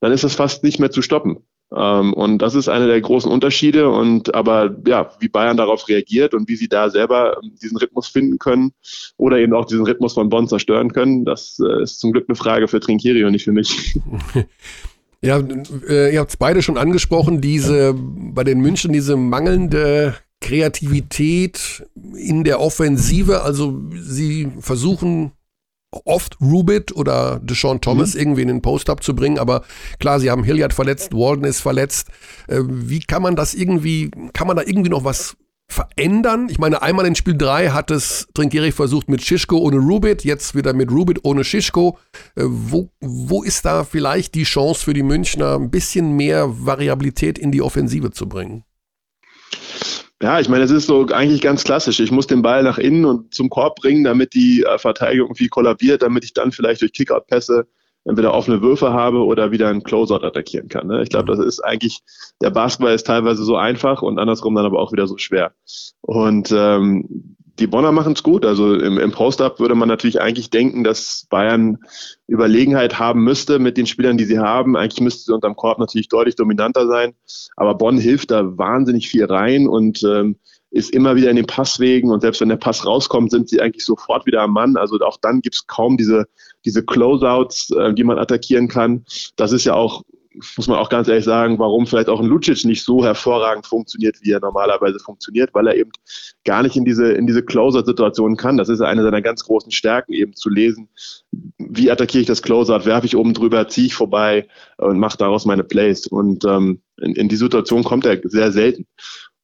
dann 0.00 0.12
ist 0.12 0.24
das 0.24 0.34
fast 0.34 0.64
nicht 0.64 0.80
mehr 0.80 0.90
zu 0.90 1.00
stoppen. 1.00 1.38
Ähm, 1.72 2.12
und 2.14 2.38
das 2.38 2.56
ist 2.56 2.68
einer 2.68 2.88
der 2.88 3.00
großen 3.00 3.30
Unterschiede. 3.30 3.88
Und 3.90 4.34
aber 4.34 4.76
ja, 4.86 5.10
wie 5.20 5.28
Bayern 5.28 5.56
darauf 5.56 5.88
reagiert 5.88 6.34
und 6.34 6.48
wie 6.48 6.56
sie 6.56 6.68
da 6.68 6.90
selber 6.90 7.36
ähm, 7.42 7.52
diesen 7.62 7.76
Rhythmus 7.76 8.08
finden 8.08 8.38
können 8.38 8.72
oder 9.16 9.38
eben 9.38 9.54
auch 9.54 9.66
diesen 9.66 9.86
Rhythmus 9.86 10.14
von 10.14 10.28
Bonn 10.28 10.48
zerstören 10.48 10.92
können, 10.92 11.24
das 11.24 11.60
äh, 11.64 11.82
ist 11.82 12.00
zum 12.00 12.12
Glück 12.12 12.24
eine 12.28 12.36
Frage 12.36 12.66
für 12.66 12.80
Trinkieri 12.80 13.24
und 13.24 13.32
nicht 13.32 13.44
für 13.44 13.52
mich. 13.52 13.98
Ja, 15.22 15.38
äh, 15.86 16.14
ihr 16.14 16.20
habt 16.20 16.30
es 16.30 16.38
beide 16.38 16.62
schon 16.62 16.78
angesprochen, 16.78 17.42
diese 17.42 17.94
bei 17.94 18.42
den 18.42 18.60
München 18.60 18.90
diese 18.90 19.18
mangelnde 19.18 20.14
Kreativität 20.40 21.86
in 22.16 22.44
der 22.44 22.60
Offensive. 22.60 23.42
Also 23.42 23.80
sie 23.92 24.48
versuchen 24.60 25.32
oft 26.04 26.40
Rubit 26.40 26.94
oder 26.94 27.40
Deshaun 27.42 27.80
Thomas 27.80 28.14
mhm. 28.14 28.20
irgendwie 28.20 28.42
in 28.42 28.48
den 28.48 28.62
Post-Up 28.62 29.02
zu 29.02 29.14
bringen, 29.14 29.38
aber 29.38 29.62
klar, 29.98 30.20
sie 30.20 30.30
haben 30.30 30.44
Hilliard 30.44 30.72
verletzt, 30.72 31.12
Walden 31.12 31.44
ist 31.44 31.60
verletzt. 31.60 32.08
Äh, 32.48 32.60
wie 32.64 33.00
kann 33.00 33.22
man 33.22 33.36
das 33.36 33.54
irgendwie, 33.54 34.10
kann 34.32 34.46
man 34.46 34.56
da 34.56 34.62
irgendwie 34.64 34.90
noch 34.90 35.04
was 35.04 35.36
verändern? 35.66 36.48
Ich 36.48 36.58
meine, 36.58 36.82
einmal 36.82 37.06
in 37.06 37.14
Spiel 37.14 37.36
3 37.36 37.70
hat 37.70 37.90
es 37.90 38.28
Trinkierich 38.34 38.74
versucht 38.74 39.08
mit 39.08 39.22
Schischko 39.22 39.58
ohne 39.58 39.78
Rubit, 39.78 40.24
jetzt 40.24 40.54
wieder 40.54 40.72
mit 40.72 40.90
Rubit 40.90 41.24
ohne 41.24 41.44
Schischko. 41.44 41.98
Äh, 42.36 42.42
wo, 42.44 42.90
wo 43.00 43.42
ist 43.42 43.64
da 43.64 43.84
vielleicht 43.84 44.34
die 44.36 44.44
Chance 44.44 44.84
für 44.84 44.94
die 44.94 45.02
Münchner, 45.02 45.56
ein 45.56 45.70
bisschen 45.70 46.12
mehr 46.12 46.46
Variabilität 46.64 47.38
in 47.38 47.50
die 47.50 47.62
Offensive 47.62 48.12
zu 48.12 48.28
bringen? 48.28 48.64
Ja, 50.22 50.38
ich 50.38 50.48
meine, 50.50 50.64
es 50.64 50.70
ist 50.70 50.86
so 50.86 51.06
eigentlich 51.06 51.40
ganz 51.40 51.64
klassisch. 51.64 51.98
Ich 51.98 52.10
muss 52.10 52.26
den 52.26 52.42
Ball 52.42 52.62
nach 52.62 52.76
innen 52.76 53.06
und 53.06 53.32
zum 53.32 53.48
Korb 53.48 53.76
bringen, 53.76 54.04
damit 54.04 54.34
die 54.34 54.62
äh, 54.62 54.78
Verteidigung 54.78 55.28
irgendwie 55.28 55.48
kollabiert, 55.48 56.02
damit 56.02 56.24
ich 56.24 56.34
dann 56.34 56.52
vielleicht 56.52 56.82
durch 56.82 56.92
Kickout-Pässe 56.92 57.66
entweder 58.04 58.34
offene 58.34 58.62
Würfe 58.62 58.92
habe 58.92 59.24
oder 59.24 59.50
wieder 59.50 59.68
einen 59.68 59.82
Closeout 59.82 60.24
attackieren 60.24 60.68
kann. 60.68 60.86
Ne? 60.86 61.02
Ich 61.02 61.10
glaube, 61.10 61.34
das 61.34 61.44
ist 61.44 61.60
eigentlich, 61.60 62.00
der 62.40 62.50
Basketball 62.50 62.94
ist 62.94 63.06
teilweise 63.06 63.44
so 63.44 63.56
einfach 63.56 64.02
und 64.02 64.18
andersrum 64.18 64.54
dann 64.54 64.66
aber 64.66 64.78
auch 64.78 64.92
wieder 64.92 65.06
so 65.06 65.18
schwer. 65.18 65.52
Und 66.02 66.52
ähm, 66.52 67.36
die 67.60 67.66
Bonner 67.66 67.92
machen 67.92 68.14
es 68.14 68.22
gut. 68.22 68.44
Also 68.44 68.74
im, 68.74 68.98
im 68.98 69.12
Post-Up 69.12 69.60
würde 69.60 69.74
man 69.74 69.88
natürlich 69.88 70.20
eigentlich 70.20 70.50
denken, 70.50 70.82
dass 70.82 71.26
Bayern 71.28 71.78
Überlegenheit 72.26 72.98
haben 72.98 73.22
müsste 73.22 73.58
mit 73.58 73.76
den 73.76 73.86
Spielern, 73.86 74.16
die 74.16 74.24
sie 74.24 74.38
haben. 74.38 74.76
Eigentlich 74.76 75.00
müsste 75.00 75.24
sie 75.24 75.34
unterm 75.34 75.56
Korb 75.56 75.78
natürlich 75.78 76.08
deutlich 76.08 76.36
dominanter 76.36 76.86
sein. 76.86 77.12
Aber 77.56 77.74
Bonn 77.74 77.98
hilft 77.98 78.30
da 78.30 78.56
wahnsinnig 78.56 79.08
viel 79.08 79.26
rein 79.26 79.68
und 79.68 80.02
ähm, 80.02 80.36
ist 80.70 80.94
immer 80.94 81.16
wieder 81.16 81.30
in 81.30 81.36
den 81.36 81.46
Passwegen. 81.46 82.10
Und 82.10 82.20
selbst 82.20 82.40
wenn 82.40 82.48
der 82.48 82.56
Pass 82.56 82.86
rauskommt, 82.86 83.30
sind 83.30 83.48
sie 83.48 83.60
eigentlich 83.60 83.84
sofort 83.84 84.24
wieder 84.26 84.42
am 84.42 84.52
Mann. 84.52 84.76
Also 84.76 84.98
auch 85.00 85.18
dann 85.20 85.40
gibt 85.40 85.56
es 85.56 85.66
kaum 85.66 85.96
diese, 85.96 86.26
diese 86.64 86.84
Closeouts, 86.84 87.70
äh, 87.72 87.92
die 87.92 88.04
man 88.04 88.18
attackieren 88.18 88.68
kann. 88.68 89.04
Das 89.36 89.52
ist 89.52 89.64
ja 89.64 89.74
auch 89.74 90.02
muss 90.56 90.68
man 90.68 90.78
auch 90.78 90.88
ganz 90.88 91.08
ehrlich 91.08 91.24
sagen, 91.24 91.58
warum 91.58 91.86
vielleicht 91.86 92.08
auch 92.08 92.20
ein 92.20 92.26
Lucic 92.26 92.64
nicht 92.64 92.84
so 92.84 93.04
hervorragend 93.04 93.66
funktioniert, 93.66 94.16
wie 94.22 94.32
er 94.32 94.40
normalerweise 94.40 94.98
funktioniert, 94.98 95.50
weil 95.54 95.66
er 95.66 95.76
eben 95.76 95.90
gar 96.44 96.62
nicht 96.62 96.76
in 96.76 96.84
diese, 96.84 97.12
in 97.12 97.26
diese 97.26 97.42
Closer-Situation 97.42 98.36
kann. 98.36 98.56
Das 98.56 98.68
ist 98.68 98.80
eine 98.80 99.02
seiner 99.02 99.22
ganz 99.22 99.44
großen 99.44 99.72
Stärken, 99.72 100.12
eben 100.12 100.34
zu 100.34 100.48
lesen, 100.48 100.88
wie 101.58 101.90
attackiere 101.90 102.22
ich 102.22 102.26
das 102.26 102.42
Closer, 102.42 102.84
werfe 102.84 103.06
ich 103.06 103.16
oben 103.16 103.34
drüber, 103.34 103.68
ziehe 103.68 103.86
ich 103.86 103.94
vorbei 103.94 104.48
und 104.76 104.98
mache 104.98 105.18
daraus 105.18 105.44
meine 105.44 105.64
Plays. 105.64 106.06
Und 106.06 106.44
ähm, 106.44 106.80
in, 107.00 107.14
in 107.14 107.28
die 107.28 107.36
Situation 107.36 107.84
kommt 107.84 108.06
er 108.06 108.20
sehr 108.24 108.52
selten. 108.52 108.86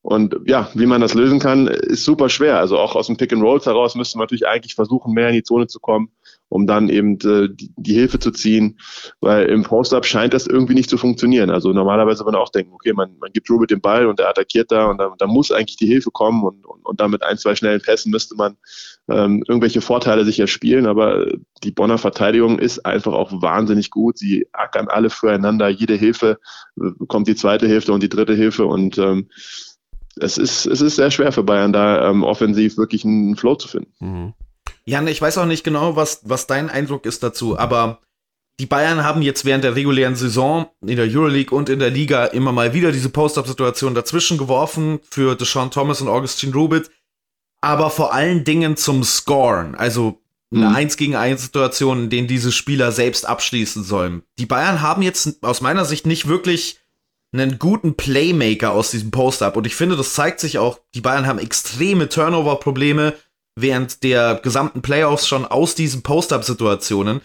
Und 0.07 0.37
ja, 0.47 0.71
wie 0.75 0.87
man 0.87 1.01
das 1.01 1.15
lösen 1.15 1.41
kann, 1.41 1.67
ist 1.67 2.05
super 2.05 2.29
schwer. 2.29 2.61
Also 2.61 2.79
auch 2.79 2.95
aus 2.95 3.09
dem 3.09 3.17
Pick 3.17 3.33
and 3.33 3.43
Rolls 3.43 3.67
heraus 3.67 3.97
müsste 3.97 4.19
man 4.19 4.25
natürlich 4.25 4.47
eigentlich 4.47 4.77
versuchen, 4.77 5.13
mehr 5.13 5.29
in 5.29 5.35
die 5.35 5.43
Zone 5.43 5.67
zu 5.67 5.81
kommen, 5.81 6.11
um 6.49 6.67
dann 6.67 6.89
eben 6.89 7.15
äh, 7.21 7.49
die, 7.51 7.73
die, 7.77 7.95
Hilfe 7.95 8.19
zu 8.19 8.31
ziehen. 8.31 8.79
Weil 9.21 9.47
im 9.47 9.63
Post-Up 9.63 10.07
scheint 10.07 10.35
das 10.35 10.47
irgendwie 10.47 10.75
nicht 10.75 10.91
zu 10.91 10.97
funktionieren. 10.97 11.51
Also 11.51 11.73
normalerweise 11.73 12.25
würde 12.25 12.37
man 12.37 12.43
auch 12.43 12.51
denken, 12.51 12.73
okay, 12.73 12.93
man, 12.93 13.17
man 13.19 13.33
gibt 13.33 13.51
Rubit 13.51 13.71
den 13.71 13.81
Ball 13.81 14.07
und 14.07 14.21
er 14.21 14.29
attackiert 14.29 14.71
da 14.71 14.87
und 14.87 14.99
da, 14.99 15.27
muss 15.27 15.51
eigentlich 15.51 15.77
die 15.77 15.87
Hilfe 15.87 16.11
kommen 16.11 16.45
und, 16.45 16.65
und, 16.65 16.85
und 16.85 17.01
dann 17.01 17.11
mit 17.11 17.23
ein, 17.23 17.37
zwei 17.37 17.55
schnellen 17.57 17.81
Pässen 17.81 18.11
müsste 18.11 18.37
man 18.37 18.57
ähm, 19.09 19.43
irgendwelche 19.47 19.81
Vorteile 19.81 20.25
sich 20.25 20.39
erspielen. 20.39 20.87
Aber 20.87 21.27
die 21.65 21.73
Bonner 21.73 21.99
Verteidigung 21.99 22.59
ist 22.59 22.87
einfach 22.87 23.13
auch 23.13 23.33
wahnsinnig 23.43 23.91
gut. 23.91 24.19
Sie 24.19 24.47
ackern 24.53 24.89
alle 24.89 25.11
füreinander. 25.11 25.69
Jede 25.69 25.95
Hilfe 25.95 26.39
äh, 26.81 26.91
kommt 27.09 27.27
die 27.29 27.37
zweite 27.37 27.67
Hilfe 27.67 27.93
und 27.93 28.03
die 28.03 28.09
dritte 28.09 28.35
Hilfe 28.35 28.67
und 28.67 28.99
ähm, 28.99 29.29
es 30.19 30.39
ist, 30.39 30.67
es 30.67 30.81
ist 30.81 30.97
sehr 30.97 31.11
schwer 31.11 31.31
für 31.31 31.43
Bayern, 31.43 31.73
da 31.73 32.09
ähm, 32.09 32.25
offensiv 32.25 32.79
wirklich 32.79 33.05
einen 33.05 33.37
Flow 33.37 33.55
zu 33.55 33.69
finden. 33.69 33.93
Mhm. 34.01 34.35
Jan, 34.87 35.09
ich 35.09 35.21
weiß 35.21 35.39
auch 35.39 35.47
nicht 35.47 35.65
genau, 35.65 35.97
was, 35.97 36.21
was 36.23 36.47
dein 36.47 36.71
Eindruck 36.71 37.07
ist 37.07 37.23
dazu, 37.23 37.59
aber 37.59 38.01
die 38.59 38.67
Bayern 38.67 39.05
haben 39.05 39.21
jetzt 39.21 39.45
während 39.45 39.65
der 39.65 39.75
regulären 39.75 40.17
Saison 40.17 40.71
in 40.81 40.97
der 40.97 41.07
Euroleague 41.07 41.55
und 41.55 41.69
in 41.69 41.79
der 41.79 41.91
Liga 41.91 42.25
immer 42.27 42.53
mal 42.53 42.73
wieder 42.73 42.93
diese 42.93 43.11
Post-Up-Situation 43.11 43.95
dazwischen 43.95 44.39
geworfen 44.39 45.01
für 45.11 45.35
Deshaun 45.35 45.71
Thomas 45.71 46.01
und 46.01 46.09
Augustin 46.09 46.55
Rubit, 46.55 46.91
aber 47.61 47.91
vor 47.91 48.15
allen 48.15 48.45
Dingen 48.45 48.77
zum 48.77 49.03
Scoren, 49.03 49.75
also 49.75 50.23
eine 50.55 50.69
mhm. 50.69 50.77
1 50.77 50.97
gegen 50.97 51.17
1 51.17 51.43
Situation, 51.43 52.05
in 52.05 52.11
denen 52.11 52.29
diese 52.29 52.53
Spieler 52.53 52.93
selbst 52.93 53.27
abschließen 53.27 53.83
sollen. 53.83 54.23
Die 54.39 54.47
Bayern 54.47 54.81
haben 54.81 55.03
jetzt 55.03 55.43
aus 55.43 55.61
meiner 55.61 55.85
Sicht 55.85 56.07
nicht 56.07 56.29
wirklich 56.29 56.79
einen 57.33 57.59
guten 57.59 57.97
Playmaker 57.97 58.73
aus 58.73 58.93
diesem 58.93 59.11
Post-Up. 59.11 59.57
Und 59.57 59.67
ich 59.67 59.75
finde, 59.75 59.97
das 59.97 60.15
zeigt 60.15 60.41
sich 60.41 60.59
auch, 60.59 60.81
die 60.95 61.01
Bayern 61.01 61.27
haben 61.27 61.41
extreme 61.41 62.09
Turnover-Probleme 62.09 63.15
während 63.57 64.03
der 64.05 64.37
gesamten 64.43 64.83
Playoffs 64.83 65.27
schon 65.27 65.45
aus 65.45 65.75
diesen 65.75 66.03
Post-Up-Situationen. 66.03 67.21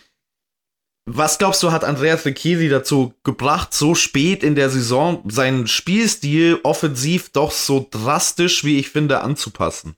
Was 1.05 1.37
glaubst 1.37 1.61
du, 1.63 1.71
hat 1.71 1.83
Andreas 1.83 2.25
Ricchiri 2.25 2.69
dazu 2.69 3.13
gebracht, 3.23 3.73
so 3.73 3.95
spät 3.95 4.43
in 4.43 4.55
der 4.55 4.69
Saison 4.69 5.23
seinen 5.27 5.67
Spielstil 5.67 6.59
offensiv 6.63 7.31
doch 7.31 7.51
so 7.51 7.87
drastisch, 7.89 8.63
wie 8.63 8.79
ich 8.79 8.89
finde, 8.89 9.21
anzupassen? 9.21 9.95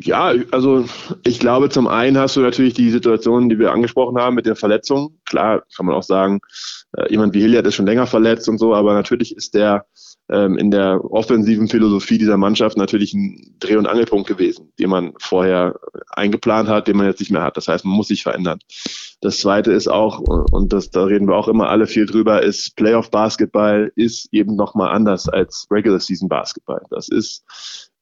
Ja, 0.00 0.32
also 0.52 0.86
ich 1.24 1.40
glaube, 1.40 1.70
zum 1.70 1.88
einen 1.88 2.16
hast 2.18 2.36
du 2.36 2.40
natürlich 2.40 2.72
die 2.74 2.90
Situation, 2.90 3.48
die 3.48 3.58
wir 3.58 3.72
angesprochen 3.72 4.16
haben 4.16 4.36
mit 4.36 4.46
den 4.46 4.54
Verletzungen. 4.54 5.20
Klar, 5.24 5.64
kann 5.76 5.86
man 5.86 5.96
auch 5.96 6.04
sagen, 6.04 6.40
äh, 6.96 7.10
jemand 7.10 7.34
wie 7.34 7.40
Hilliard 7.40 7.66
ist 7.66 7.74
schon 7.74 7.86
länger 7.86 8.06
verletzt 8.06 8.48
und 8.48 8.58
so, 8.58 8.74
aber 8.74 8.94
natürlich 8.94 9.36
ist 9.36 9.54
der 9.54 9.86
ähm, 10.30 10.58
in 10.58 10.70
der 10.70 11.04
offensiven 11.04 11.68
Philosophie 11.68 12.18
dieser 12.18 12.36
Mannschaft 12.36 12.76
natürlich 12.76 13.14
ein 13.14 13.56
Dreh- 13.58 13.76
und 13.76 13.86
Angelpunkt 13.86 14.28
gewesen, 14.28 14.72
den 14.78 14.90
man 14.90 15.14
vorher 15.18 15.78
eingeplant 16.10 16.68
hat, 16.68 16.88
den 16.88 16.96
man 16.96 17.06
jetzt 17.06 17.20
nicht 17.20 17.32
mehr 17.32 17.42
hat. 17.42 17.56
Das 17.56 17.68
heißt, 17.68 17.84
man 17.84 17.94
muss 17.94 18.08
sich 18.08 18.22
verändern. 18.22 18.58
Das 19.20 19.38
zweite 19.38 19.72
ist 19.72 19.88
auch, 19.88 20.20
und 20.20 20.72
das, 20.72 20.90
da 20.90 21.04
reden 21.04 21.28
wir 21.28 21.36
auch 21.36 21.48
immer 21.48 21.70
alle 21.70 21.86
viel 21.86 22.06
drüber, 22.06 22.42
ist 22.42 22.76
Playoff 22.76 23.10
Basketball 23.10 23.90
ist 23.96 24.28
eben 24.32 24.54
nochmal 24.54 24.94
anders 24.94 25.28
als 25.28 25.66
Regular 25.70 25.98
Season 25.98 26.28
Basketball. 26.28 26.82
Das 26.90 27.08
ist 27.08 27.44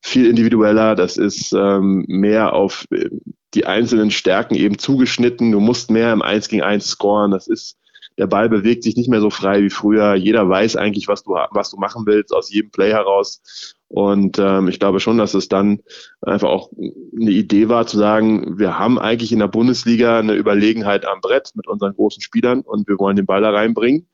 viel 0.03 0.27
individueller, 0.27 0.95
das 0.95 1.17
ist 1.17 1.53
ähm, 1.53 2.05
mehr 2.07 2.53
auf 2.53 2.87
äh, 2.91 3.09
die 3.55 3.67
einzelnen 3.67 4.11
Stärken 4.11 4.55
eben 4.55 4.79
zugeschnitten. 4.79 5.53
Du 5.53 5.61
musst 5.61 5.91
mehr 5.91 6.13
im 6.13 6.23
1 6.23 6.49
gegen 6.49 6.63
1 6.63 6.87
scoren. 6.87 7.31
Das 7.31 7.49
ist, 7.49 7.79
der 8.19 8.27
Ball 8.27 8.49
bewegt 8.49 8.83
sich 8.83 8.97
nicht 8.97 9.11
mehr 9.11 9.21
so 9.21 9.31
frei 9.31 9.63
wie 9.63 9.71
früher. 9.71 10.15
Jeder 10.15 10.49
weiß 10.49 10.77
eigentlich, 10.77 11.09
was 11.09 11.23
du, 11.23 11.37
was 11.51 11.71
du 11.71 11.77
machen 11.77 12.07
willst, 12.07 12.33
aus 12.33 12.51
jedem 12.51 12.71
Play 12.71 12.91
heraus. 12.91 13.75
Und 13.89 14.39
ähm, 14.39 14.69
ich 14.69 14.81
glaube 14.81 15.01
schon, 15.01 15.19
dass 15.19 15.35
es 15.35 15.49
dann 15.49 15.81
einfach 16.21 16.49
auch 16.49 16.71
eine 16.73 17.31
Idee 17.31 17.69
war 17.69 17.87
zu 17.87 17.99
sagen, 17.99 18.59
wir 18.59 18.79
haben 18.79 18.99
eigentlich 18.99 19.33
in 19.33 19.39
der 19.39 19.49
Bundesliga 19.49 20.19
eine 20.19 20.35
Überlegenheit 20.35 21.07
am 21.07 21.21
Brett 21.21 21.53
mit 21.55 21.69
unseren 21.69 21.95
großen 21.95 22.23
Spielern 22.23 22.63
und 22.63 22.89
wir 22.89 22.99
wollen 22.99 23.17
den 23.17 23.27
Ball 23.27 23.43
da 23.43 23.51
reinbringen 23.51 24.09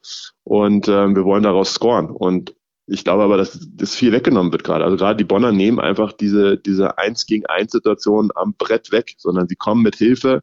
und 0.45 0.89
ähm, 0.89 1.17
wir 1.17 1.25
wollen 1.25 1.43
daraus 1.43 1.73
scoren. 1.73 2.11
Und 2.11 2.55
ich 2.87 3.05
glaube 3.05 3.23
aber, 3.23 3.37
dass 3.39 3.67
das 3.75 3.95
viel 3.95 4.13
weggenommen 4.13 4.53
wird 4.53 4.65
gerade. 4.65 4.85
Also 4.85 4.97
gerade 4.97 5.17
die 5.17 5.25
Bonner 5.25 5.53
nehmen 5.53 5.81
einfach 5.81 6.13
diese, 6.13 6.59
diese 6.59 6.99
Eins 6.99 7.25
gegen 7.27 7.47
Eins 7.47 7.73
Situation 7.73 8.31
am 8.35 8.55
Brett 8.55 8.93
weg, 8.93 9.15
sondern 9.17 9.49
sie 9.49 9.57
kommen 9.57 9.83
mit 9.83 9.97
Hilfe 9.97 10.43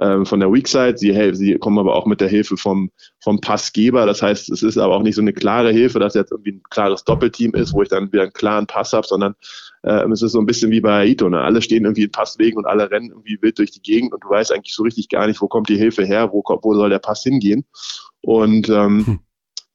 ähm, 0.00 0.26
von 0.26 0.40
der 0.40 0.52
Weakside. 0.52 0.96
Sie, 0.96 1.12
sie 1.34 1.58
kommen 1.58 1.78
aber 1.78 1.94
auch 1.94 2.06
mit 2.06 2.20
der 2.20 2.28
Hilfe 2.28 2.56
vom, 2.56 2.90
vom 3.20 3.40
Passgeber. 3.40 4.06
Das 4.06 4.22
heißt, 4.22 4.50
es 4.50 4.62
ist 4.62 4.78
aber 4.78 4.96
auch 4.96 5.02
nicht 5.02 5.14
so 5.14 5.20
eine 5.20 5.32
klare 5.32 5.72
Hilfe, 5.72 5.98
dass 5.98 6.14
jetzt 6.14 6.32
irgendwie 6.32 6.52
ein 6.52 6.62
klares 6.70 7.04
Doppelteam 7.04 7.54
ist, 7.54 7.72
wo 7.72 7.82
ich 7.82 7.88
dann 7.88 8.12
wieder 8.12 8.22
einen 8.22 8.32
klaren 8.32 8.66
Pass 8.66 8.92
habe, 8.92 9.06
sondern 9.06 9.34
äh, 9.82 10.04
es 10.10 10.22
ist 10.22 10.32
so 10.32 10.40
ein 10.40 10.46
bisschen 10.46 10.70
wie 10.70 10.80
bei 10.80 11.00
Aito. 11.00 11.28
Ne? 11.28 11.40
Alle 11.40 11.62
stehen 11.62 11.84
irgendwie 11.84 12.04
in 12.04 12.12
Passwegen 12.12 12.58
und 12.58 12.66
alle 12.66 12.90
rennen 12.90 13.10
irgendwie 13.10 13.38
wild 13.40 13.58
durch 13.58 13.70
die 13.70 13.82
Gegend 13.82 14.12
und 14.12 14.22
du 14.24 14.30
weißt 14.30 14.52
eigentlich 14.52 14.74
so 14.74 14.82
richtig 14.82 15.08
gar 15.08 15.26
nicht, 15.26 15.40
wo 15.40 15.48
kommt 15.48 15.68
die 15.68 15.76
Hilfe 15.76 16.04
her, 16.04 16.32
wo, 16.32 16.42
wo 16.62 16.74
soll 16.74 16.90
der 16.90 16.98
Pass 16.98 17.22
hingehen. 17.22 17.64
Und 18.20 18.68
ähm, 18.68 19.06
hm 19.06 19.18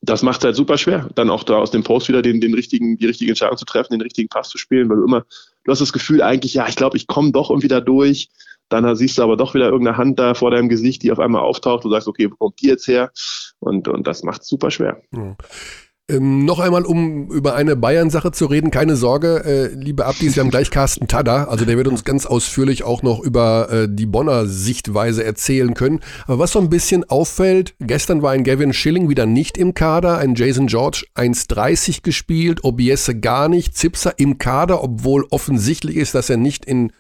das 0.04 0.22
macht 0.22 0.40
es 0.40 0.44
halt 0.44 0.56
super 0.58 0.78
schwer, 0.78 1.10
dann 1.16 1.30
auch 1.30 1.44
da 1.44 1.56
aus 1.56 1.72
dem 1.72 1.84
Post 1.84 2.10
wieder 2.10 2.22
den, 2.22 2.42
den 2.42 2.54
richtigen, 2.54 2.98
die 2.98 3.06
richtige 3.06 3.32
Entscheidung 3.32 3.58
zu 3.58 3.64
treffen, 3.64 3.94
den 3.94 4.02
richtigen 4.02 4.28
Pass 4.28 4.50
zu 4.50 4.58
spielen, 4.58 4.90
weil 4.90 4.98
du 4.98 5.06
immer, 5.06 5.26
du 5.64 5.72
hast 5.72 5.80
das 5.80 5.94
Gefühl 5.94 6.22
eigentlich, 6.22 6.54
ja, 6.54 6.68
ich 6.68 6.76
glaube, 6.76 6.98
ich 6.98 7.08
komme 7.08 7.32
doch 7.32 7.50
irgendwie 7.50 7.70
da 7.70 7.80
durch. 7.80 8.30
Dann 8.74 8.96
siehst 8.96 9.20
du 9.20 9.22
aber 9.22 9.38
doch 9.38 9.54
wieder 9.54 9.66
irgendeine 9.66 9.98
Hand 9.98 10.18
da 10.18 10.34
vor 10.34 10.50
deinem 10.50 10.68
Gesicht, 10.68 11.04
die 11.04 11.12
auf 11.12 11.20
einmal 11.20 11.44
auftaucht. 11.44 11.84
Du 11.84 11.92
sagst, 11.92 12.08
okay, 12.08 12.32
wo 12.32 12.36
kommt 12.36 12.60
die 12.60 12.68
jetzt 12.68 12.88
her? 12.88 13.12
Und, 13.60 13.88
und 13.88 14.08
das 14.08 14.24
macht 14.24 14.42
es 14.42 14.48
super 14.48 14.72
schwer. 14.72 15.00
Ja. 15.12 15.36
Ähm, 16.10 16.44
noch 16.44 16.60
einmal, 16.60 16.84
um 16.84 17.32
über 17.32 17.56
eine 17.56 17.78
Bayern-Sache 17.78 18.34
zu 18.34 18.48
reden, 18.48 18.72
keine 18.72 18.98
Sorge, 18.98 19.46
äh, 19.46 19.74
liebe 19.74 20.06
Abdis, 20.06 20.36
wir 20.36 20.44
haben 20.44 20.50
gleich 20.50 20.70
Carsten 20.72 21.08
Tada, 21.08 21.46
also 21.46 21.63
der 21.63 21.78
wird 21.78 21.88
uns 21.88 22.04
ganz 22.04 22.26
ausführlich 22.26 22.84
auch 22.84 23.04
noch 23.04 23.22
über 23.22 23.70
äh, 23.72 23.88
die 23.89 24.06
Bonner 24.06 24.46
Sichtweise 24.46 25.24
erzählen 25.24 25.74
können. 25.74 26.02
Aber 26.26 26.39
was 26.39 26.52
so 26.52 26.60
ein 26.60 26.70
bisschen 26.70 27.10
auffällt, 27.10 27.76
gestern 27.80 28.22
war 28.22 28.32
ein 28.32 28.44
Gavin 28.44 28.74
Schilling 28.74 29.08
wieder 29.08 29.26
nicht 29.26 29.58
im 29.58 29.74
Kader, 29.74 30.18
ein 30.18 30.36
Jason 30.36 30.68
George 30.68 31.06
1,30 31.16 32.04
gespielt, 32.04 32.66
Obiesse 32.66 33.18
gar 33.18 33.48
nicht, 33.48 33.78
Zipser 33.78 34.16
im 34.18 34.38
Kader, 34.38 34.84
obwohl 34.84 35.26
offensichtlich 35.30 35.96
ist, 35.96 36.16
dass 36.16 36.30
er 36.30 36.38
nicht 36.38 36.66
in 36.66 36.92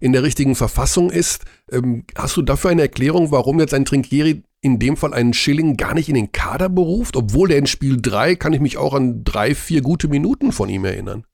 in 0.00 0.12
der 0.12 0.22
richtigen 0.22 0.54
Verfassung 0.54 1.10
ist. 1.10 1.44
Ähm, 1.70 2.04
hast 2.16 2.36
du 2.36 2.42
dafür 2.42 2.70
eine 2.70 2.82
Erklärung, 2.82 3.30
warum 3.30 3.60
jetzt 3.60 3.74
ein 3.74 3.84
Trinkieri 3.84 4.42
in 4.66 4.78
dem 4.78 4.96
Fall 4.96 5.14
einen 5.14 5.32
Schilling 5.32 5.76
gar 5.76 5.94
nicht 5.94 6.08
in 6.08 6.14
den 6.14 6.32
Kader 6.32 6.68
beruft? 6.68 7.16
Obwohl 7.16 7.48
der 7.48 7.58
in 7.58 7.66
Spiel 7.66 7.98
3 8.00 8.36
kann 8.36 8.52
ich 8.52 8.60
mich 8.60 8.76
auch 8.76 8.92
an 8.92 9.24
drei, 9.24 9.54
vier 9.54 9.80
gute 9.80 10.08
Minuten 10.08 10.52
von 10.52 10.68
ihm 10.68 10.84
erinnern. 10.84 11.24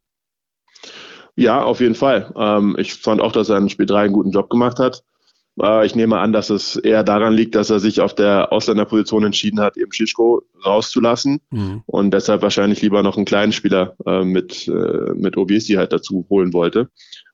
Ja, 1.35 1.63
auf 1.63 1.81
jeden 1.81 1.95
Fall. 1.95 2.33
Ähm, 2.37 2.77
ich 2.79 2.95
fand 2.95 3.21
auch, 3.21 3.33
dass 3.33 3.49
er 3.49 3.59
in 3.59 3.71
Spiel 3.71 3.87
3 3.87 4.05
einen 4.05 4.13
guten 4.13 4.31
Job 4.31 4.51
gemacht 4.51 4.79
hat. 4.79 5.03
Äh, 5.61 5.87
ich 5.87 5.95
nehme 5.95 6.19
an, 6.19 6.33
dass 6.33 6.51
es 6.51 6.77
eher 6.77 7.05
daran 7.05 7.35
liegt, 7.35 7.55
dass 7.55 7.71
er 7.71 7.81
sich 7.81 8.01
auf 8.01 8.15
der 8.15 8.53
Ausländerposition 8.53 9.25
entschieden 9.25 9.61
hat, 9.61 9.77
eben 9.77 9.93
Schischko 9.93 10.43
rauszulassen 10.65 11.41
mhm. 11.51 11.83
und 11.87 12.13
deshalb 12.13 12.43
wahrscheinlich 12.43 12.83
lieber 12.83 13.03
noch 13.03 13.17
einen 13.17 13.27
kleinen 13.27 13.53
Spieler 13.53 13.97
äh, 14.07 14.25
mit, 14.25 14.69
äh, 14.69 15.13
mit 15.15 15.37
Obiesi 15.37 15.75
halt 15.75 15.93
dazu 15.93 16.27
holen 16.31 16.53
wollte. 16.53 16.89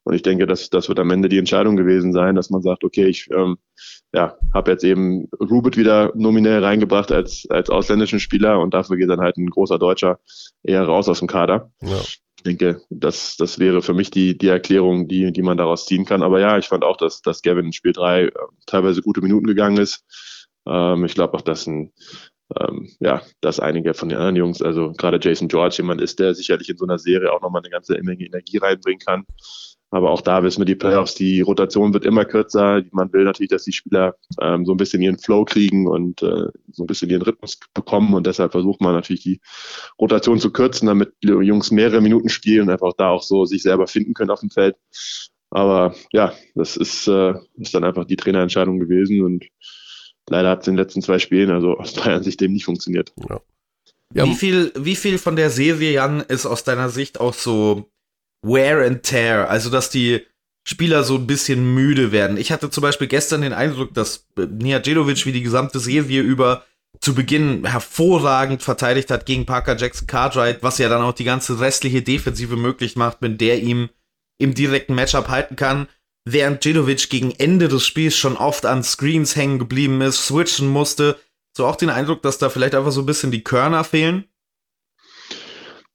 Und 0.04 0.14
ich 0.14 0.22
denke, 0.22 0.46
dass 0.46 0.70
das 0.70 0.88
wird 0.88 1.00
am 1.00 1.11
Ende 1.11 1.28
die 1.28 1.38
Entscheidung 1.38 1.76
gewesen 1.76 2.14
sein, 2.14 2.35
dass 2.35 2.48
man 2.48 2.62
sagt, 2.62 2.83
okay, 2.83 3.07
ich 3.07 3.28
ähm, 3.31 3.59
ja, 4.14 4.37
habe 4.54 4.70
jetzt 4.70 4.85
eben 4.85 5.28
Rubit 5.38 5.76
wieder 5.76 6.12
nominell 6.14 6.64
reingebracht 6.64 7.12
als, 7.12 7.46
als 7.50 7.68
ausländischen 7.68 8.18
Spieler 8.18 8.59
und 8.61 8.72
dafür 8.72 8.96
geht 8.96 9.11
dann 9.11 9.20
halt 9.20 9.37
ein 9.37 9.50
großer 9.50 9.78
Deutscher 9.78 10.18
eher 10.62 10.85
raus 10.85 11.11
aus 11.11 11.18
dem 11.18 11.28
Kader. 11.28 11.70
Ja. 11.83 12.00
Ich 12.38 12.44
denke, 12.44 12.83
das, 12.88 13.37
das 13.37 13.59
wäre 13.59 13.83
für 13.83 13.94
mich 13.94 14.12
die, 14.12 14.38
die 14.38 14.46
Erklärung, 14.46 15.09
die, 15.09 15.33
die 15.33 15.42
man 15.42 15.57
daraus 15.57 15.87
ziehen 15.87 16.05
kann. 16.05 16.22
Aber 16.22 16.38
ja, 16.38 16.57
ich 16.57 16.68
fand 16.68 16.85
auch, 16.85 16.96
dass, 16.96 17.20
dass 17.20 17.42
Gavin 17.42 17.66
in 17.66 17.72
Spiel 17.72 17.92
3 17.92 18.27
äh, 18.27 18.31
teilweise 18.64 19.03
gute 19.03 19.20
Minuten 19.20 19.46
gegangen 19.46 19.77
ist. 19.77 20.05
Ähm, 20.64 21.05
ich 21.05 21.14
glaube 21.14 21.37
auch, 21.37 21.40
dass 21.40 21.66
ein, 21.66 21.92
ähm, 22.57 22.90
ja, 23.01 23.22
dass 23.40 23.59
einige 23.59 23.92
von 23.92 24.09
den 24.09 24.18
anderen 24.18 24.37
Jungs, 24.37 24.62
also 24.62 24.92
gerade 24.92 25.18
Jason 25.20 25.48
George 25.48 25.74
jemand 25.79 26.01
ist, 26.01 26.20
der 26.20 26.33
sicherlich 26.33 26.68
in 26.68 26.77
so 26.77 26.85
einer 26.85 27.01
Serie 27.01 27.33
auch 27.33 27.42
nochmal 27.42 27.61
eine 27.62 27.70
ganze 27.70 28.01
Menge 28.03 28.27
Energie 28.27 28.59
reinbringen 28.59 29.01
kann. 29.01 29.27
Aber 29.90 30.11
auch 30.11 30.20
da 30.20 30.42
wissen 30.42 30.61
wir 30.61 30.66
die 30.66 30.74
Playoffs, 30.74 31.14
die 31.14 31.40
Rotation 31.40 31.94
wird 31.94 32.05
immer 32.05 32.27
kürzer. 32.27 32.83
Man 32.92 33.12
will 33.12 33.24
natürlich, 33.24 33.48
dass 33.48 33.64
die 33.64 33.72
Spieler 33.72 34.16
ähm, 34.40 34.66
so 34.66 34.72
ein 34.72 34.77
bisschen 34.77 35.01
ihren 35.01 35.18
Flow 35.18 35.46
kriegen 35.46 35.88
und 35.88 36.22
äh, 36.22 36.48
so 36.70 36.83
ein 36.83 36.87
bisschen 36.87 37.09
ihren 37.09 37.22
Rhythmus 37.22 37.59
bekommen. 37.72 38.12
Und 38.12 38.27
deshalb 38.27 38.53
versucht 38.53 38.83
man 38.83 38.92
natürlich 38.92 39.22
die 39.22 39.40
Rotation 39.98 40.40
zu 40.40 40.53
kürzen, 40.53 40.87
damit 40.87 41.14
die 41.22 41.29
Jungs 41.29 41.70
mehrere 41.70 42.03
Minuten 42.03 42.29
spielen 42.29 42.62
und 42.62 42.70
einfach 42.70 42.92
da 42.98 43.11
auch 43.11 43.22
so 43.22 43.46
sich 43.46 43.62
selber 43.62 43.87
finden 43.87 44.12
können 44.12 44.31
auf 44.31 44.40
dem 44.40 44.51
Feld. 44.51 44.77
Aber 45.51 45.94
ja, 46.12 46.35
das 46.55 46.77
ist, 46.77 47.09
äh, 47.09 47.35
ist 47.57 47.74
dann 47.74 47.85
einfach 47.85 48.05
die 48.05 48.16
Trainerentscheidung 48.16 48.79
gewesen 48.79 49.22
und 49.22 49.46
leider 50.29 50.51
hat 50.51 50.62
es 50.62 50.68
in 50.68 50.74
den 50.74 50.85
letzten 50.85 51.01
zwei 51.01 51.18
Spielen, 51.18 51.51
also 51.51 51.79
aus 51.79 51.94
Bayern 51.94 52.22
Sicht, 52.22 52.42
dem 52.42 52.53
nicht 52.53 52.66
funktioniert. 52.66 53.14
Ja. 53.29 53.40
Ja. 54.14 54.24
Wie 54.24 54.35
viel, 54.35 54.72
wie 54.74 54.96
viel 54.96 55.18
von 55.18 55.37
der 55.37 55.51
Serie, 55.51 55.92
Jan, 55.92 56.20
ist 56.20 56.46
aus 56.46 56.64
deiner 56.64 56.88
Sicht 56.88 57.20
auch 57.20 57.35
so 57.35 57.90
Wear 58.42 58.85
and 58.87 59.03
Tear, 59.03 59.48
also 59.48 59.70
dass 59.70 59.90
die 59.90 60.24
Spieler 60.66 61.03
so 61.03 61.14
ein 61.14 61.27
bisschen 61.27 61.74
müde 61.74 62.12
werden. 62.12 62.37
Ich 62.37 62.53
hatte 62.53 62.70
zum 62.70 62.83
Beispiel 62.83 63.07
gestern 63.07 63.40
den 63.40 63.53
Eindruck, 63.53 63.94
dass 63.94 64.27
äh, 64.37 64.46
Nijajedovic 64.46 65.24
wie 65.24 65.33
die 65.33 65.42
gesamte 65.42 65.81
Serie 65.81 66.20
über 66.20 66.64
zu 67.01 67.14
Beginn 67.14 67.64
hervorragend 67.64 68.62
verteidigt 68.62 69.11
hat 69.11 69.24
gegen 69.24 69.46
Parker 69.46 69.77
Jackson 69.77 70.07
Cartwright, 70.07 70.62
was 70.62 70.79
ja 70.79 70.88
dann 70.88 71.03
auch 71.03 71.14
die 71.14 71.24
ganze 71.24 71.61
restliche 71.61 72.03
Defensive 72.03 72.57
möglich 72.57 72.96
macht, 72.96 73.18
wenn 73.20 73.38
der 73.38 73.62
ihm 73.62 73.88
im 74.38 74.55
direkten 74.55 74.94
Matchup 74.94 75.29
halten 75.29 75.57
kann. 75.57 75.88
Während 76.24 76.64
Jedovic 76.64 77.09
gegen 77.09 77.31
Ende 77.31 77.68
des 77.68 77.87
Spiels 77.87 78.16
schon 78.16 78.37
oft 78.37 78.66
an 78.66 78.83
Screens 78.83 79.37
hängen 79.37 79.59
geblieben 79.59 80.01
ist, 80.01 80.27
switchen 80.27 80.68
musste. 80.68 81.18
So 81.57 81.66
auch 81.66 81.77
den 81.77 81.90
Eindruck, 81.90 82.22
dass 82.22 82.38
da 82.38 82.51
vielleicht 82.51 82.74
einfach 82.74 82.92
so 82.92 83.01
ein 83.01 83.07
bisschen 83.07 83.31
die 83.31 83.42
Körner 83.42 83.85
fehlen. 83.85 84.24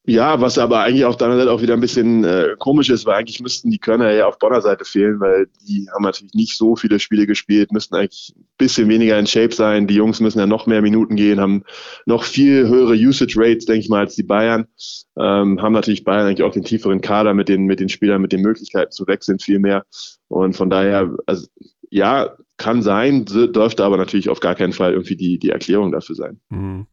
Ja, 0.06 0.42
was 0.42 0.58
aber 0.58 0.82
eigentlich 0.82 1.06
auf 1.06 1.16
der 1.16 1.34
Seite 1.34 1.50
auch 1.50 1.62
wieder 1.62 1.76
ein 1.76 1.80
bisschen 1.80 2.26
äh, 2.26 2.56
komisch 2.60 2.90
ist, 2.90 3.06
weil 3.06 3.16
eigentlich 3.16 3.40
müssten 3.40 3.72
die 3.72 3.78
Körner 3.78 4.12
ja 4.12 4.28
auf 4.28 4.38
Bonner 4.38 4.60
Seite 4.60 4.84
fehlen, 4.84 5.22
weil 5.22 5.48
die 5.66 5.88
haben 5.94 6.04
natürlich 6.04 6.34
nicht 6.34 6.58
so 6.58 6.76
viele 6.76 7.00
Spiele 7.00 7.26
gespielt, 7.26 7.72
müssten 7.72 7.96
eigentlich 7.96 8.34
ein 8.36 8.44
bisschen 8.58 8.90
weniger 8.90 9.18
in 9.18 9.28
Shape 9.28 9.56
sein. 9.56 9.88
Die 9.88 9.96
Jungs 9.96 10.20
müssen 10.20 10.40
ja 10.40 10.46
noch 10.46 10.68
mehr 10.68 10.82
Minuten 10.82 11.16
gehen, 11.16 11.40
haben 11.40 11.64
noch 12.06 12.26
viel 12.26 12.68
höhere 12.68 12.96
Usage 12.96 13.36
Rates, 13.38 13.64
denke 13.64 13.80
ich 13.80 13.90
mal, 13.90 14.02
als 14.02 14.16
die 14.16 14.24
Bayern. 14.24 14.68
Ähm, 15.18 15.62
haben 15.62 15.74
natürlich 15.74 16.04
Bayern 16.04 16.28
eigentlich 16.28 16.44
auch 16.44 16.52
den 16.52 16.66
tieferen 16.66 17.00
Kader 17.00 17.34
mit 17.34 17.48
den, 17.48 17.64
mit 17.64 17.80
den 17.80 17.88
Spielern, 17.88 18.22
mit 18.22 18.34
den 18.34 18.42
Möglichkeiten 18.42 18.92
zu 18.92 19.08
wechseln 19.08 19.40
viel 19.40 19.60
mehr. 19.60 19.86
Und 20.28 20.58
von 20.58 20.70
daher, 20.70 21.16
also, 21.28 21.48
ja, 21.90 22.36
kann 22.58 22.82
sein, 22.82 23.24
dürfte 23.24 23.86
aber 23.86 23.96
natürlich 23.96 24.28
auf 24.28 24.42
gar 24.42 24.56
keinen 24.56 24.74
Fall 24.74 24.92
irgendwie 24.92 25.16
die, 25.16 25.40
die 25.40 25.50
Erklärung 25.50 25.94
dafür 25.94 26.16
sein. 26.16 26.42
Mhm. 26.50 26.88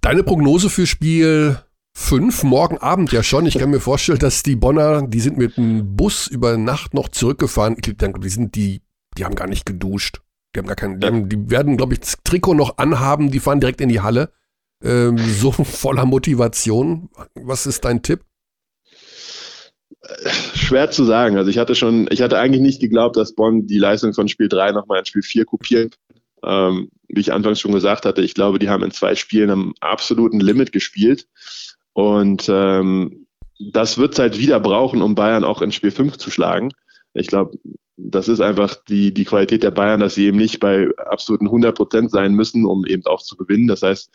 Deine 0.00 0.22
Prognose 0.22 0.70
für 0.70 0.86
Spiel 0.86 1.58
fünf, 1.98 2.44
morgen 2.44 2.78
Abend 2.78 3.12
ja 3.12 3.22
schon. 3.22 3.44
Ich 3.46 3.58
kann 3.58 3.70
mir 3.70 3.80
vorstellen, 3.80 4.20
dass 4.20 4.42
die 4.42 4.56
Bonner, 4.56 5.06
die 5.06 5.20
sind 5.20 5.36
mit 5.36 5.56
dem 5.56 5.96
Bus 5.96 6.26
über 6.28 6.56
Nacht 6.56 6.94
noch 6.94 7.08
zurückgefahren. 7.08 7.76
Ich 7.76 7.96
denke, 7.96 8.20
die 8.20 8.28
sind 8.28 8.54
die, 8.54 8.80
die 9.18 9.24
haben 9.24 9.34
gar 9.34 9.48
nicht 9.48 9.66
geduscht. 9.66 10.20
Die 10.54 10.60
haben 10.60 10.66
gar 10.66 10.76
keinen, 10.76 11.00
die, 11.00 11.06
haben, 11.06 11.28
die 11.28 11.50
werden, 11.50 11.76
glaube 11.76 11.94
ich, 11.94 12.00
das 12.00 12.16
Trikot 12.24 12.54
noch 12.54 12.78
anhaben, 12.78 13.30
die 13.30 13.40
fahren 13.40 13.60
direkt 13.60 13.80
in 13.80 13.88
die 13.88 14.00
Halle. 14.00 14.30
Ähm, 14.82 15.18
so 15.18 15.50
voller 15.52 16.06
Motivation. 16.06 17.10
Was 17.34 17.66
ist 17.66 17.84
dein 17.84 18.00
Tipp? 18.02 18.20
Schwer 20.54 20.90
zu 20.90 21.04
sagen. 21.04 21.36
Also 21.36 21.50
ich 21.50 21.58
hatte 21.58 21.74
schon, 21.74 22.08
ich 22.10 22.22
hatte 22.22 22.38
eigentlich 22.38 22.62
nicht 22.62 22.80
geglaubt, 22.80 23.16
dass 23.16 23.34
Bonn 23.34 23.66
die 23.66 23.78
Leistung 23.78 24.14
von 24.14 24.28
Spiel 24.28 24.48
3 24.48 24.72
nochmal 24.72 25.00
in 25.00 25.04
Spiel 25.04 25.22
4 25.22 25.44
kopieren 25.44 25.90
ähm, 26.44 26.90
wie 27.08 27.20
ich 27.20 27.32
anfangs 27.32 27.60
schon 27.60 27.72
gesagt 27.72 28.04
hatte, 28.04 28.22
ich 28.22 28.34
glaube, 28.34 28.58
die 28.58 28.68
haben 28.68 28.84
in 28.84 28.90
zwei 28.90 29.14
Spielen 29.14 29.50
am 29.50 29.74
absoluten 29.80 30.40
Limit 30.40 30.72
gespielt. 30.72 31.26
Und 31.98 32.48
ähm, 32.48 33.26
das 33.58 33.98
wird 33.98 34.12
es 34.12 34.20
halt 34.20 34.38
wieder 34.38 34.60
brauchen, 34.60 35.02
um 35.02 35.16
Bayern 35.16 35.42
auch 35.42 35.62
in 35.62 35.72
Spiel 35.72 35.90
5 35.90 36.16
zu 36.16 36.30
schlagen. 36.30 36.70
Ich 37.12 37.26
glaube, 37.26 37.58
das 37.96 38.28
ist 38.28 38.40
einfach 38.40 38.76
die, 38.88 39.12
die 39.12 39.24
Qualität 39.24 39.64
der 39.64 39.72
Bayern, 39.72 39.98
dass 39.98 40.14
sie 40.14 40.26
eben 40.26 40.36
nicht 40.36 40.60
bei 40.60 40.90
absoluten 40.96 41.46
100 41.46 41.76
Prozent 41.76 42.12
sein 42.12 42.34
müssen, 42.34 42.66
um 42.66 42.86
eben 42.86 43.04
auch 43.06 43.20
zu 43.20 43.36
gewinnen. 43.36 43.66
Das 43.66 43.82
heißt, 43.82 44.12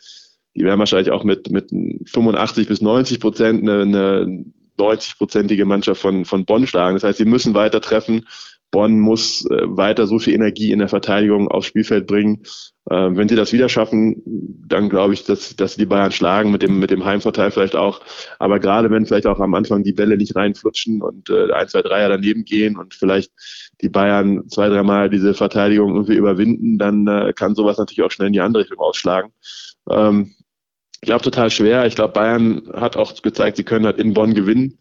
die 0.54 0.64
werden 0.64 0.78
wahrscheinlich 0.78 1.10
auch 1.10 1.24
mit, 1.24 1.50
mit 1.50 1.68
85 2.06 2.68
bis 2.68 2.80
90 2.80 3.20
Prozent 3.20 3.60
eine, 3.60 3.82
eine 3.82 4.46
90-prozentige 4.78 5.66
Mannschaft 5.66 6.00
von, 6.00 6.24
von 6.24 6.46
Bonn 6.46 6.66
schlagen. 6.66 6.96
Das 6.96 7.04
heißt, 7.04 7.18
sie 7.18 7.26
müssen 7.26 7.52
weiter 7.52 7.82
treffen. 7.82 8.26
Bonn 8.74 8.98
muss 8.98 9.48
äh, 9.50 9.68
weiter 9.68 10.08
so 10.08 10.18
viel 10.18 10.34
Energie 10.34 10.72
in 10.72 10.80
der 10.80 10.88
Verteidigung 10.88 11.46
aufs 11.46 11.68
Spielfeld 11.68 12.08
bringen. 12.08 12.42
Äh, 12.90 13.10
wenn 13.12 13.28
sie 13.28 13.36
das 13.36 13.52
wieder 13.52 13.68
schaffen, 13.68 14.20
dann 14.66 14.88
glaube 14.88 15.14
ich, 15.14 15.22
dass, 15.22 15.54
dass 15.54 15.76
die 15.76 15.86
Bayern 15.86 16.10
schlagen, 16.10 16.50
mit 16.50 16.62
dem, 16.62 16.80
mit 16.80 16.90
dem 16.90 17.04
Heimvorteil 17.04 17.52
vielleicht 17.52 17.76
auch. 17.76 18.00
Aber 18.40 18.58
gerade 18.58 18.90
wenn 18.90 19.06
vielleicht 19.06 19.28
auch 19.28 19.38
am 19.38 19.54
Anfang 19.54 19.84
die 19.84 19.92
Bälle 19.92 20.16
nicht 20.16 20.34
reinflutschen 20.34 21.02
und 21.02 21.30
äh, 21.30 21.52
ein, 21.52 21.68
zwei, 21.68 21.82
Dreier 21.82 22.08
daneben 22.08 22.44
gehen 22.44 22.76
und 22.76 22.94
vielleicht 22.94 23.30
die 23.80 23.88
Bayern 23.88 24.48
zwei, 24.48 24.68
dreimal 24.68 25.08
diese 25.08 25.34
Verteidigung 25.34 25.94
irgendwie 25.94 26.16
überwinden, 26.16 26.76
dann 26.76 27.06
äh, 27.06 27.32
kann 27.32 27.54
sowas 27.54 27.78
natürlich 27.78 28.02
auch 28.02 28.10
schnell 28.10 28.26
in 28.26 28.32
die 28.32 28.40
andere 28.40 28.64
Richtung 28.64 28.80
ausschlagen. 28.80 29.30
Ähm, 29.88 30.34
ich 31.00 31.06
glaube, 31.06 31.22
total 31.22 31.50
schwer. 31.50 31.86
Ich 31.86 31.94
glaube, 31.94 32.14
Bayern 32.14 32.72
hat 32.72 32.96
auch 32.96 33.22
gezeigt, 33.22 33.56
sie 33.56 33.64
können 33.64 33.86
halt 33.86 33.98
in 33.98 34.14
Bonn 34.14 34.34
gewinnen. 34.34 34.78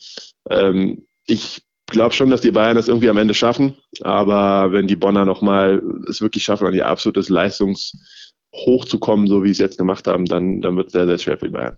Ähm, 0.49 1.05
ich 1.27 1.62
glaube 1.87 2.13
schon, 2.13 2.29
dass 2.29 2.41
die 2.41 2.51
Bayern 2.51 2.75
das 2.75 2.87
irgendwie 2.87 3.09
am 3.09 3.17
Ende 3.17 3.33
schaffen. 3.33 3.75
Aber 4.01 4.71
wenn 4.71 4.87
die 4.87 4.95
Bonner 4.95 5.25
nochmal 5.25 5.81
es 6.09 6.21
wirklich 6.21 6.43
schaffen, 6.43 6.67
an 6.67 6.73
ihr 6.73 6.87
absolutes 6.87 7.29
Leistungshoch 7.29 8.85
zu 8.85 8.99
kommen, 8.99 9.27
so 9.27 9.43
wie 9.43 9.47
sie 9.47 9.53
es 9.53 9.59
jetzt 9.59 9.77
gemacht 9.77 10.07
haben, 10.07 10.25
dann, 10.25 10.61
dann 10.61 10.75
wird 10.75 10.87
es 10.87 10.93
sehr, 10.93 11.05
sehr 11.05 11.17
schwer 11.17 11.37
für 11.37 11.47
die 11.47 11.53
Bayern. 11.53 11.77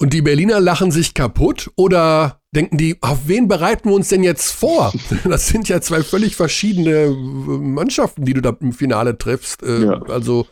Und 0.00 0.14
die 0.14 0.22
Berliner 0.22 0.60
lachen 0.60 0.90
sich 0.90 1.12
kaputt 1.12 1.70
oder 1.76 2.40
denken 2.56 2.78
die, 2.78 2.96
auf 3.02 3.28
wen 3.28 3.48
bereiten 3.48 3.90
wir 3.90 3.94
uns 3.94 4.08
denn 4.08 4.22
jetzt 4.22 4.50
vor? 4.50 4.92
Das 5.24 5.48
sind 5.48 5.68
ja 5.68 5.82
zwei 5.82 6.02
völlig 6.02 6.36
verschiedene 6.36 7.10
Mannschaften, 7.10 8.24
die 8.24 8.32
du 8.32 8.40
da 8.40 8.56
im 8.60 8.72
Finale 8.72 9.18
triffst. 9.18 9.62
Äh, 9.62 9.84
ja. 9.84 10.02
Also 10.04 10.46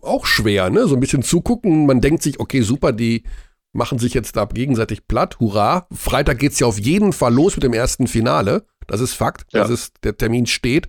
auch 0.00 0.26
schwer, 0.26 0.68
ne? 0.68 0.88
So 0.88 0.96
ein 0.96 1.00
bisschen 1.00 1.22
zugucken. 1.22 1.86
Man 1.86 2.00
denkt 2.00 2.24
sich, 2.24 2.40
okay, 2.40 2.62
super, 2.62 2.92
die 2.92 3.22
machen 3.72 3.98
sich 3.98 4.14
jetzt 4.14 4.36
da 4.36 4.44
gegenseitig 4.44 5.06
platt. 5.06 5.40
Hurra. 5.40 5.86
Freitag 5.92 6.38
geht's 6.38 6.58
ja 6.60 6.66
auf 6.66 6.78
jeden 6.78 7.12
Fall 7.12 7.34
los 7.34 7.56
mit 7.56 7.64
dem 7.64 7.72
ersten 7.72 8.06
Finale. 8.06 8.66
Das 8.86 9.00
ist 9.00 9.14
Fakt. 9.14 9.52
Ja. 9.52 9.60
Das 9.60 9.70
ist, 9.70 9.94
der 10.04 10.16
Termin 10.16 10.46
steht. 10.46 10.88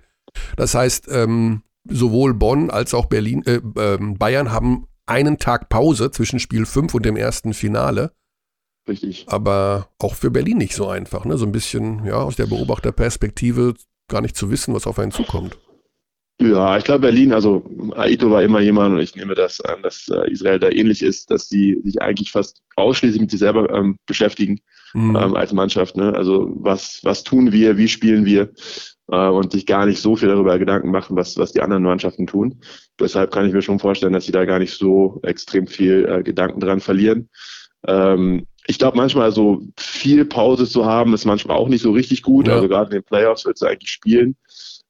Das 0.57 0.75
heißt, 0.75 1.07
ähm, 1.09 1.63
sowohl 1.85 2.33
Bonn 2.33 2.69
als 2.69 2.93
auch 2.93 3.05
Berlin, 3.05 3.43
äh, 3.45 3.61
äh, 3.79 3.97
Bayern 3.99 4.51
haben 4.51 4.87
einen 5.05 5.37
Tag 5.37 5.69
Pause 5.69 6.11
zwischen 6.11 6.39
Spiel 6.39 6.65
5 6.65 6.93
und 6.93 7.05
dem 7.05 7.15
ersten 7.15 7.53
Finale. 7.53 8.13
Richtig. 8.87 9.25
Aber 9.27 9.89
auch 9.99 10.15
für 10.15 10.31
Berlin 10.31 10.57
nicht 10.57 10.75
so 10.75 10.87
einfach, 10.87 11.25
ne? 11.25 11.37
So 11.37 11.45
ein 11.45 11.51
bisschen, 11.51 12.05
ja, 12.05 12.15
aus 12.15 12.35
der 12.35 12.47
Beobachterperspektive 12.47 13.75
gar 14.09 14.21
nicht 14.21 14.35
zu 14.35 14.49
wissen, 14.49 14.73
was 14.73 14.87
auf 14.87 14.99
einen 14.99 15.11
zukommt. 15.11 15.57
Ja, 16.41 16.77
ich 16.77 16.83
glaube 16.83 17.01
Berlin, 17.01 17.31
also 17.31 17.63
Aito 17.95 18.29
war 18.31 18.43
immer 18.43 18.59
jemand 18.59 18.95
und 18.95 18.99
ich 18.99 19.15
nehme 19.15 19.35
das 19.35 19.61
an, 19.61 19.81
dass 19.83 20.07
äh, 20.09 20.29
Israel 20.31 20.59
da 20.59 20.69
ähnlich 20.69 21.01
ist, 21.03 21.29
dass 21.31 21.47
sie 21.47 21.79
sich 21.83 22.01
eigentlich 22.01 22.31
fast 22.31 22.61
ausschließlich 22.75 23.21
mit 23.21 23.31
sich 23.31 23.39
selber 23.39 23.69
ähm, 23.69 23.97
beschäftigen 24.07 24.59
mhm. 24.93 25.15
ähm, 25.15 25.35
als 25.35 25.53
Mannschaft. 25.53 25.95
Ne? 25.95 26.13
Also 26.13 26.51
was, 26.55 26.99
was 27.03 27.23
tun 27.23 27.51
wir, 27.51 27.77
wie 27.77 27.87
spielen 27.87 28.25
wir 28.25 28.51
äh, 29.09 29.27
und 29.27 29.51
sich 29.51 29.65
gar 29.65 29.85
nicht 29.85 30.01
so 30.01 30.15
viel 30.15 30.29
darüber 30.29 30.57
Gedanken 30.57 30.91
machen, 30.91 31.15
was, 31.15 31.37
was 31.37 31.53
die 31.53 31.61
anderen 31.61 31.83
Mannschaften 31.83 32.27
tun. 32.27 32.61
Deshalb 32.99 33.31
kann 33.31 33.45
ich 33.45 33.53
mir 33.53 33.61
schon 33.61 33.79
vorstellen, 33.79 34.13
dass 34.13 34.25
sie 34.25 34.31
da 34.31 34.45
gar 34.45 34.59
nicht 34.59 34.73
so 34.73 35.19
extrem 35.23 35.67
viel 35.67 36.05
äh, 36.09 36.23
Gedanken 36.23 36.59
dran 36.59 36.79
verlieren. 36.79 37.29
Ähm, 37.87 38.47
ich 38.65 38.79
glaube, 38.79 38.97
manchmal 38.97 39.31
so 39.31 39.61
viel 39.77 40.25
Pause 40.25 40.65
zu 40.65 40.85
haben, 40.85 41.13
ist 41.13 41.25
manchmal 41.25 41.57
auch 41.57 41.67
nicht 41.67 41.81
so 41.81 41.91
richtig 41.91 42.21
gut. 42.21 42.47
Ja. 42.47 42.55
Also 42.55 42.67
gerade 42.69 42.91
in 42.91 43.01
den 43.01 43.03
Playoffs 43.03 43.45
willst 43.45 43.61
du 43.61 43.65
eigentlich 43.65 43.91
spielen. 43.91 44.35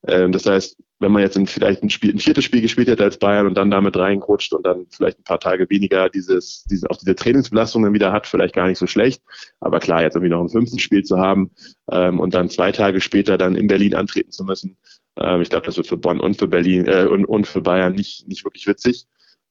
Ähm, 0.07 0.31
das 0.31 0.45
heißt, 0.45 0.77
wenn 0.99 1.11
man 1.11 1.21
jetzt 1.21 1.37
ein, 1.37 1.47
vielleicht 1.47 1.83
ein, 1.83 1.89
Spiel, 1.89 2.13
ein 2.13 2.19
viertes 2.19 2.43
Spiel 2.43 2.61
gespielt 2.61 2.87
hätte 2.87 3.03
als 3.03 3.17
Bayern 3.17 3.47
und 3.47 3.55
dann 3.55 3.71
damit 3.71 3.97
reingerutscht 3.97 4.53
und 4.53 4.65
dann 4.65 4.85
vielleicht 4.89 5.19
ein 5.19 5.23
paar 5.23 5.39
Tage 5.39 5.69
weniger 5.69 6.09
dieses, 6.09 6.63
diese, 6.65 6.89
auch 6.89 6.97
diese 6.97 7.15
Trainingsbelastung 7.15 7.83
dann 7.83 7.93
wieder 7.93 8.11
hat, 8.11 8.27
vielleicht 8.27 8.55
gar 8.55 8.67
nicht 8.67 8.79
so 8.79 8.87
schlecht. 8.87 9.21
Aber 9.59 9.79
klar, 9.79 10.01
jetzt 10.01 10.15
irgendwie 10.15 10.31
noch 10.31 10.41
ein 10.41 10.49
fünftes 10.49 10.81
Spiel 10.81 11.03
zu 11.03 11.17
haben 11.17 11.51
ähm, 11.91 12.19
und 12.19 12.33
dann 12.33 12.49
zwei 12.49 12.71
Tage 12.71 13.01
später 13.01 13.37
dann 13.37 13.55
in 13.55 13.67
Berlin 13.67 13.95
antreten 13.95 14.31
zu 14.31 14.43
müssen, 14.43 14.77
ähm, 15.17 15.41
ich 15.41 15.49
glaube, 15.49 15.65
das 15.65 15.77
wird 15.77 15.87
für 15.87 15.97
Bonn 15.97 16.19
und 16.19 16.37
für 16.37 16.47
Berlin 16.47 16.85
äh, 16.87 17.05
und, 17.05 17.25
und 17.25 17.47
für 17.47 17.61
Bayern 17.61 17.93
nicht, 17.93 18.27
nicht 18.27 18.43
wirklich 18.43 18.67
witzig. 18.67 19.05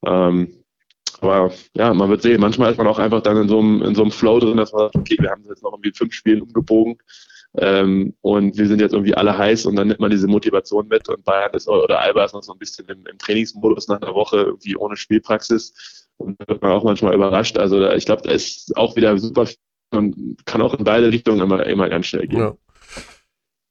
Ähm, 0.04 0.54
aber 1.20 1.52
ja, 1.74 1.94
man 1.94 2.10
wird 2.10 2.22
sehen. 2.22 2.40
Manchmal 2.40 2.72
ist 2.72 2.78
man 2.78 2.88
auch 2.88 2.98
einfach 2.98 3.22
dann 3.22 3.36
in 3.36 3.48
so 3.48 3.60
einem, 3.60 3.82
in 3.82 3.94
so 3.94 4.02
einem 4.02 4.10
Flow 4.10 4.40
drin, 4.40 4.56
dass 4.56 4.72
man 4.72 4.86
sagt, 4.86 4.96
okay, 4.96 5.16
wir 5.20 5.30
haben 5.30 5.44
jetzt 5.48 5.62
noch 5.62 5.72
irgendwie 5.72 5.92
fünf 5.92 6.14
Spielen 6.14 6.42
umgebogen 6.42 6.98
ähm, 7.58 8.14
und 8.22 8.56
wir 8.56 8.66
sind 8.66 8.80
jetzt 8.80 8.92
irgendwie 8.92 9.14
alle 9.14 9.36
heiß 9.36 9.66
und 9.66 9.76
dann 9.76 9.88
nimmt 9.88 10.00
man 10.00 10.10
diese 10.10 10.26
Motivation 10.26 10.88
mit 10.88 11.08
und 11.08 11.24
Bayern 11.24 11.52
ist 11.52 11.68
oder 11.68 12.00
Alba 12.00 12.24
ist 12.24 12.32
noch 12.32 12.42
so 12.42 12.52
ein 12.52 12.58
bisschen 12.58 12.86
im, 12.88 13.06
im 13.06 13.18
Trainingsmodus 13.18 13.88
nach 13.88 14.00
einer 14.00 14.14
Woche 14.14 14.38
irgendwie 14.38 14.76
ohne 14.76 14.96
Spielpraxis 14.96 16.08
und 16.16 16.40
da 16.40 16.48
wird 16.48 16.62
man 16.62 16.72
auch 16.72 16.84
manchmal 16.84 17.14
überrascht. 17.14 17.58
Also 17.58 17.80
da, 17.80 17.94
ich 17.94 18.06
glaube, 18.06 18.22
da 18.22 18.30
ist 18.30 18.76
auch 18.76 18.96
wieder 18.96 19.16
super 19.18 19.46
und 19.90 20.36
kann 20.46 20.62
auch 20.62 20.74
in 20.74 20.84
beide 20.84 21.12
Richtungen 21.12 21.40
immer, 21.40 21.66
immer 21.66 21.88
ganz 21.88 22.06
schnell 22.06 22.26
gehen. 22.26 22.38
Ja. 22.38 22.56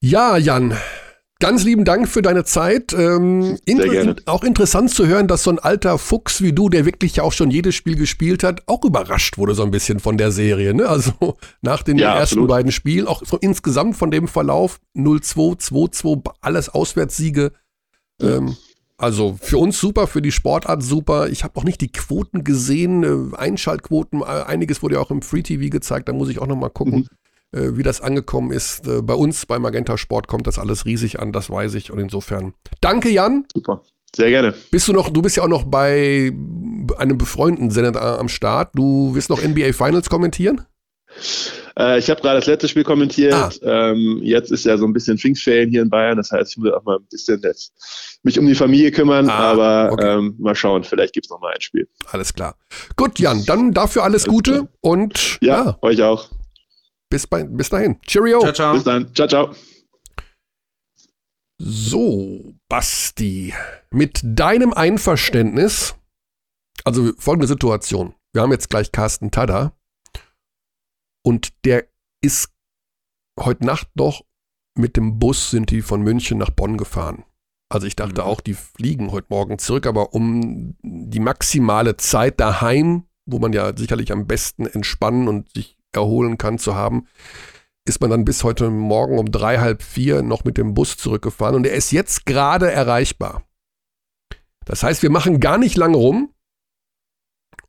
Ja, 0.03 0.37
Jan, 0.37 0.75
Ganz 1.41 1.63
lieben 1.63 1.85
Dank 1.85 2.07
für 2.07 2.21
deine 2.21 2.43
Zeit. 2.43 2.93
Ähm, 2.93 3.57
inter 3.65 4.15
auch 4.27 4.43
interessant 4.43 4.91
zu 4.91 5.07
hören, 5.07 5.27
dass 5.27 5.41
so 5.41 5.49
ein 5.49 5.57
alter 5.57 5.97
Fuchs 5.97 6.41
wie 6.43 6.53
du, 6.53 6.69
der 6.69 6.85
wirklich 6.85 7.15
ja 7.15 7.23
auch 7.23 7.33
schon 7.33 7.49
jedes 7.49 7.73
Spiel 7.73 7.95
gespielt 7.95 8.43
hat, 8.43 8.61
auch 8.67 8.85
überrascht 8.85 9.39
wurde 9.39 9.55
so 9.55 9.63
ein 9.63 9.71
bisschen 9.71 9.99
von 9.99 10.17
der 10.17 10.31
Serie. 10.31 10.75
Ne? 10.75 10.87
Also 10.87 11.13
nach 11.61 11.81
den 11.81 11.97
ja, 11.97 12.09
ersten 12.09 12.35
absolut. 12.35 12.49
beiden 12.49 12.71
Spielen, 12.71 13.07
auch 13.07 13.23
so 13.25 13.37
insgesamt 13.37 13.97
von 13.97 14.11
dem 14.11 14.27
Verlauf 14.27 14.79
0-2, 14.95 15.59
2-2, 15.59 16.31
alles 16.41 16.69
Auswärtssiege. 16.69 17.53
Ähm, 18.21 18.55
also 18.97 19.35
für 19.41 19.57
uns 19.57 19.79
super, 19.79 20.05
für 20.05 20.21
die 20.21 20.31
Sportart 20.31 20.83
super. 20.83 21.29
Ich 21.29 21.43
habe 21.43 21.59
auch 21.59 21.63
nicht 21.63 21.81
die 21.81 21.91
Quoten 21.91 22.43
gesehen, 22.43 23.03
äh, 23.03 23.35
Einschaltquoten, 23.35 24.21
äh, 24.21 24.25
einiges 24.25 24.83
wurde 24.83 24.95
ja 24.95 25.01
auch 25.01 25.09
im 25.09 25.23
Free 25.23 25.41
TV 25.41 25.71
gezeigt, 25.71 26.07
da 26.07 26.13
muss 26.13 26.29
ich 26.29 26.37
auch 26.37 26.45
noch 26.45 26.55
mal 26.55 26.69
gucken. 26.69 26.99
Mhm 26.99 27.07
wie 27.51 27.83
das 27.83 28.01
angekommen 28.01 28.51
ist. 28.51 28.87
Äh, 28.87 29.01
bei 29.01 29.13
uns, 29.13 29.45
bei 29.45 29.59
Magenta 29.59 29.97
Sport, 29.97 30.27
kommt 30.27 30.47
das 30.47 30.59
alles 30.59 30.85
riesig 30.85 31.19
an, 31.19 31.31
das 31.31 31.49
weiß 31.49 31.73
ich. 31.75 31.91
Und 31.91 31.99
insofern, 31.99 32.53
danke 32.79 33.09
Jan. 33.09 33.45
Super. 33.53 33.81
Sehr 34.15 34.29
gerne. 34.29 34.53
Bist 34.71 34.87
du 34.87 34.93
noch, 34.93 35.09
du 35.09 35.21
bist 35.21 35.37
ja 35.37 35.43
auch 35.43 35.47
noch 35.47 35.63
bei 35.63 36.33
einem 36.97 37.17
befreundeten 37.17 37.71
Sender 37.71 38.19
am 38.19 38.27
Start. 38.27 38.71
Du 38.75 39.15
wirst 39.15 39.29
noch 39.29 39.41
NBA 39.41 39.71
Finals 39.71 40.09
kommentieren? 40.09 40.65
Äh, 41.77 41.99
ich 41.99 42.09
habe 42.09 42.21
gerade 42.21 42.39
das 42.39 42.47
letzte 42.47 42.67
Spiel 42.67 42.83
kommentiert. 42.83 43.33
Ah. 43.33 43.51
Ähm, 43.63 44.19
jetzt 44.21 44.51
ist 44.51 44.65
ja 44.65 44.77
so 44.77 44.85
ein 44.85 44.93
bisschen 44.93 45.17
Pfingstferien 45.17 45.69
hier 45.69 45.81
in 45.81 45.89
Bayern. 45.89 46.17
Das 46.17 46.31
heißt, 46.31 46.51
ich 46.51 46.57
muss 46.57 46.71
auch 46.73 46.83
mal 46.83 46.97
ein 46.97 47.07
bisschen 47.09 47.39
jetzt 47.43 48.19
mich 48.23 48.37
um 48.37 48.45
die 48.45 48.55
Familie 48.55 48.91
kümmern. 48.91 49.29
Ah, 49.29 49.51
aber 49.51 49.93
okay. 49.93 50.17
ähm, 50.17 50.35
mal 50.39 50.55
schauen, 50.55 50.83
vielleicht 50.83 51.13
gibt 51.13 51.27
es 51.27 51.29
noch 51.29 51.39
mal 51.39 51.53
ein 51.53 51.61
Spiel. 51.61 51.87
Alles 52.11 52.33
klar. 52.33 52.55
Gut, 52.97 53.19
Jan, 53.19 53.45
dann 53.45 53.71
dafür 53.71 54.03
alles, 54.03 54.23
alles 54.23 54.33
Gute 54.33 54.51
klar. 54.51 54.67
und 54.81 55.37
ja, 55.41 55.63
ja, 55.63 55.77
euch 55.81 56.01
auch. 56.03 56.29
Bis, 57.11 57.27
bei, 57.27 57.43
bis 57.43 57.69
dahin. 57.69 57.99
Cheerio. 58.01 58.39
Ciao, 58.39 58.53
ciao. 58.53 58.73
Bis 58.73 58.83
dann. 58.85 59.13
Ciao, 59.13 59.27
ciao. 59.27 59.55
So, 61.59 62.55
Basti, 62.69 63.53
mit 63.91 64.21
deinem 64.23 64.73
Einverständnis, 64.73 65.93
also 66.85 67.11
folgende 67.19 67.47
Situation. 67.47 68.15
Wir 68.33 68.41
haben 68.41 68.51
jetzt 68.51 68.69
gleich 68.69 68.91
Carsten 68.91 69.29
Tada 69.29 69.77
und 71.23 71.49
der 71.65 71.87
ist 72.23 72.49
heute 73.39 73.65
Nacht 73.65 73.89
noch 73.95 74.23
mit 74.75 74.95
dem 74.95 75.19
Bus 75.19 75.51
sind 75.51 75.69
die 75.69 75.81
von 75.81 76.01
München 76.01 76.37
nach 76.37 76.49
Bonn 76.49 76.77
gefahren. 76.77 77.25
Also 77.69 77.87
ich 77.87 77.95
dachte 77.95 78.21
mhm. 78.21 78.27
auch, 78.27 78.41
die 78.41 78.53
fliegen 78.53 79.11
heute 79.11 79.27
Morgen 79.29 79.59
zurück, 79.59 79.85
aber 79.85 80.13
um 80.13 80.75
die 80.81 81.19
maximale 81.19 81.97
Zeit 81.97 82.39
daheim, 82.39 83.03
wo 83.25 83.37
man 83.39 83.53
ja 83.53 83.75
sicherlich 83.75 84.11
am 84.11 84.27
besten 84.27 84.65
entspannen 84.65 85.27
und 85.27 85.51
sich 85.51 85.77
erholen 85.95 86.37
kann, 86.37 86.57
zu 86.57 86.75
haben, 86.75 87.07
ist 87.85 88.01
man 88.01 88.09
dann 88.09 88.25
bis 88.25 88.43
heute 88.43 88.69
Morgen 88.69 89.17
um 89.17 89.31
drei, 89.31 89.59
halb 89.59 89.81
vier 89.81 90.21
noch 90.21 90.43
mit 90.43 90.57
dem 90.57 90.73
Bus 90.73 90.97
zurückgefahren 90.97 91.55
und 91.55 91.65
er 91.65 91.73
ist 91.73 91.91
jetzt 91.91 92.25
gerade 92.25 92.71
erreichbar. 92.71 93.43
Das 94.65 94.83
heißt, 94.83 95.01
wir 95.01 95.09
machen 95.09 95.39
gar 95.39 95.57
nicht 95.57 95.75
lange 95.75 95.97
rum 95.97 96.33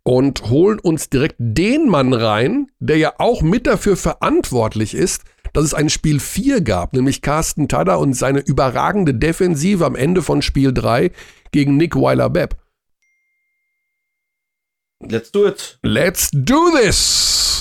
und 0.04 0.50
holen 0.50 0.78
uns 0.78 1.08
direkt 1.08 1.36
den 1.38 1.88
Mann 1.88 2.12
rein, 2.12 2.70
der 2.78 2.98
ja 2.98 3.14
auch 3.18 3.42
mit 3.42 3.66
dafür 3.66 3.96
verantwortlich 3.96 4.94
ist, 4.94 5.22
dass 5.52 5.64
es 5.64 5.74
ein 5.74 5.90
Spiel 5.90 6.18
4 6.20 6.60
gab, 6.62 6.92
nämlich 6.92 7.22
Carsten 7.22 7.68
Tada 7.68 7.96
und 7.96 8.14
seine 8.14 8.40
überragende 8.40 9.14
Defensive 9.14 9.84
am 9.84 9.94
Ende 9.94 10.22
von 10.22 10.42
Spiel 10.42 10.72
3 10.72 11.12
gegen 11.52 11.76
Nick 11.76 11.94
Weiler-Bepp. 11.94 12.56
Let's 15.00 15.32
do 15.32 15.46
it. 15.46 15.78
Let's 15.82 16.30
do 16.32 16.70
this. 16.70 17.51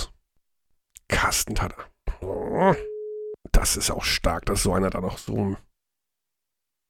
Carsten 1.12 1.54
Tada. 1.54 1.76
Das 3.52 3.78
ist 3.78 3.92
auch 3.92 4.04
stark, 4.04 4.46
dass 4.46 4.64
so 4.64 4.74
einer 4.74 4.90
da 4.90 5.02
noch 5.02 5.18
so 5.18 5.56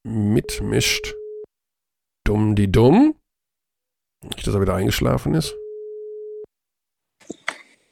mitmischt. 0.03 1.15
Dumm 2.23 2.55
die 2.55 2.71
dumm. 2.71 3.15
Nicht, 4.23 4.47
dass 4.47 4.53
er 4.53 4.61
wieder 4.61 4.75
eingeschlafen 4.75 5.33
ist. 5.33 5.55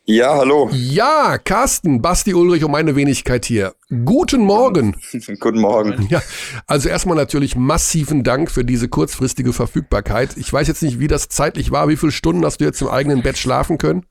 Ja, 0.05 0.37
hallo. 0.37 0.69
Ja, 0.71 1.37
Carsten, 1.37 2.01
Basti 2.01 2.33
Ulrich 2.33 2.63
und 2.63 2.71
meine 2.71 2.95
Wenigkeit 2.95 3.45
hier. 3.45 3.75
Guten 4.05 4.41
Morgen. 4.41 4.95
Guten 5.39 5.59
Morgen. 5.59 6.07
Ja, 6.09 6.21
also 6.65 6.89
erstmal 6.89 7.15
natürlich 7.15 7.55
massiven 7.55 8.23
Dank 8.23 8.49
für 8.49 8.65
diese 8.65 8.89
kurzfristige 8.89 9.53
Verfügbarkeit. 9.53 10.35
Ich 10.37 10.51
weiß 10.51 10.67
jetzt 10.67 10.81
nicht, 10.81 10.99
wie 10.99 11.07
das 11.07 11.29
zeitlich 11.29 11.69
war. 11.69 11.89
Wie 11.89 11.97
viele 11.97 12.11
Stunden 12.11 12.43
hast 12.43 12.59
du 12.59 12.65
jetzt 12.65 12.81
im 12.81 12.87
eigenen 12.87 13.21
Bett 13.21 13.37
schlafen 13.37 13.77
können? 13.77 14.05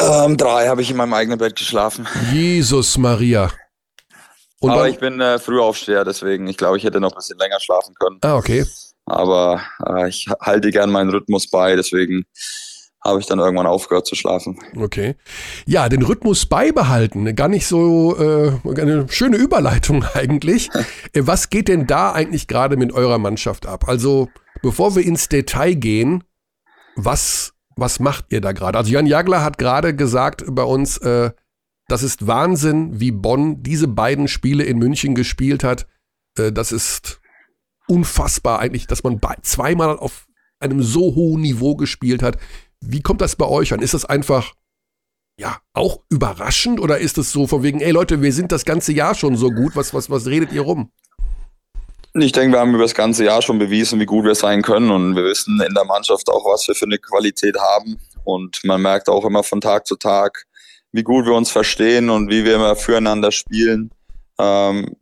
Ähm, 0.00 0.36
drei 0.36 0.68
habe 0.68 0.82
ich 0.82 0.90
in 0.90 0.96
meinem 0.96 1.14
eigenen 1.14 1.38
Bett 1.38 1.56
geschlafen. 1.56 2.06
Jesus 2.32 2.98
Maria. 2.98 3.50
Und 4.60 4.70
Aber 4.70 4.88
ich 4.88 4.98
bin 4.98 5.20
äh, 5.20 5.38
Frühaufsteher, 5.38 6.04
deswegen, 6.04 6.46
ich 6.48 6.56
glaube, 6.56 6.76
ich 6.78 6.84
hätte 6.84 7.00
noch 7.00 7.12
ein 7.12 7.16
bisschen 7.16 7.38
länger 7.38 7.60
schlafen 7.60 7.94
können. 7.94 8.18
Ah, 8.22 8.36
okay. 8.36 8.64
Aber 9.06 9.62
äh, 9.86 10.08
ich 10.08 10.28
halte 10.40 10.70
gern 10.70 10.90
meinen 10.90 11.10
Rhythmus 11.10 11.48
bei, 11.48 11.76
deswegen 11.76 12.24
habe 13.04 13.20
ich 13.20 13.26
dann 13.26 13.38
irgendwann 13.38 13.66
aufgehört 13.66 14.06
zu 14.06 14.16
schlafen. 14.16 14.58
Okay. 14.76 15.14
Ja, 15.66 15.88
den 15.88 16.02
Rhythmus 16.02 16.46
beibehalten. 16.46 17.34
Gar 17.36 17.48
nicht 17.48 17.66
so 17.66 18.16
äh, 18.18 18.80
eine 18.80 19.06
schöne 19.08 19.36
Überleitung 19.36 20.04
eigentlich. 20.14 20.70
Äh, 21.12 21.22
Was 21.24 21.50
geht 21.50 21.68
denn 21.68 21.86
da 21.86 22.12
eigentlich 22.12 22.48
gerade 22.48 22.76
mit 22.76 22.92
eurer 22.92 23.18
Mannschaft 23.18 23.66
ab? 23.66 23.88
Also, 23.88 24.28
bevor 24.62 24.96
wir 24.96 25.04
ins 25.04 25.28
Detail 25.28 25.74
gehen, 25.74 26.24
was, 26.96 27.52
was 27.78 28.00
macht 28.00 28.26
ihr 28.30 28.40
da 28.40 28.52
gerade? 28.52 28.78
Also, 28.78 28.90
Jan 28.90 29.06
Jagler 29.06 29.42
hat 29.42 29.58
gerade 29.58 29.94
gesagt 29.94 30.44
bei 30.48 30.62
uns, 30.62 30.98
äh, 30.98 31.30
das 31.88 32.02
ist 32.02 32.26
Wahnsinn, 32.26 33.00
wie 33.00 33.10
Bonn 33.10 33.62
diese 33.62 33.88
beiden 33.88 34.28
Spiele 34.28 34.64
in 34.64 34.78
München 34.78 35.14
gespielt 35.14 35.64
hat. 35.64 35.86
Äh, 36.38 36.52
das 36.52 36.72
ist 36.72 37.20
unfassbar 37.86 38.58
eigentlich, 38.58 38.86
dass 38.86 39.02
man 39.02 39.20
zweimal 39.42 39.98
auf 39.98 40.26
einem 40.60 40.82
so 40.82 41.14
hohen 41.14 41.40
Niveau 41.40 41.76
gespielt 41.76 42.22
hat. 42.22 42.38
Wie 42.80 43.00
kommt 43.00 43.20
das 43.20 43.36
bei 43.36 43.46
euch 43.46 43.72
an? 43.72 43.80
Ist 43.80 43.94
das 43.94 44.04
einfach, 44.04 44.54
ja, 45.38 45.58
auch 45.72 46.02
überraschend 46.10 46.80
oder 46.80 46.98
ist 46.98 47.16
es 47.16 47.32
so 47.32 47.46
von 47.46 47.62
wegen, 47.62 47.80
ey 47.80 47.92
Leute, 47.92 48.22
wir 48.22 48.32
sind 48.32 48.52
das 48.52 48.64
ganze 48.64 48.92
Jahr 48.92 49.14
schon 49.14 49.36
so 49.36 49.50
gut, 49.50 49.76
was, 49.76 49.94
was, 49.94 50.10
was 50.10 50.26
redet 50.26 50.52
ihr 50.52 50.62
rum? 50.62 50.92
Ich 52.14 52.32
denke, 52.32 52.56
wir 52.56 52.60
haben 52.60 52.74
über 52.74 52.84
das 52.84 52.94
ganze 52.94 53.24
Jahr 53.24 53.42
schon 53.42 53.58
bewiesen, 53.58 54.00
wie 54.00 54.06
gut 54.06 54.24
wir 54.24 54.34
sein 54.34 54.62
können 54.62 54.90
und 54.90 55.14
wir 55.14 55.24
wissen 55.24 55.60
in 55.60 55.74
der 55.74 55.84
Mannschaft 55.84 56.28
auch, 56.30 56.44
was 56.46 56.66
wir 56.66 56.74
für 56.74 56.86
eine 56.86 56.98
Qualität 56.98 57.56
haben 57.58 57.98
und 58.24 58.60
man 58.64 58.80
merkt 58.80 59.08
auch 59.08 59.24
immer 59.24 59.42
von 59.42 59.60
Tag 59.60 59.86
zu 59.86 59.96
Tag, 59.96 60.46
wie 60.92 61.02
gut 61.02 61.26
wir 61.26 61.34
uns 61.34 61.50
verstehen 61.50 62.10
und 62.10 62.30
wie 62.30 62.44
wir 62.44 62.56
immer 62.56 62.76
füreinander 62.76 63.30
spielen. 63.30 63.90
Ähm, 64.38 64.96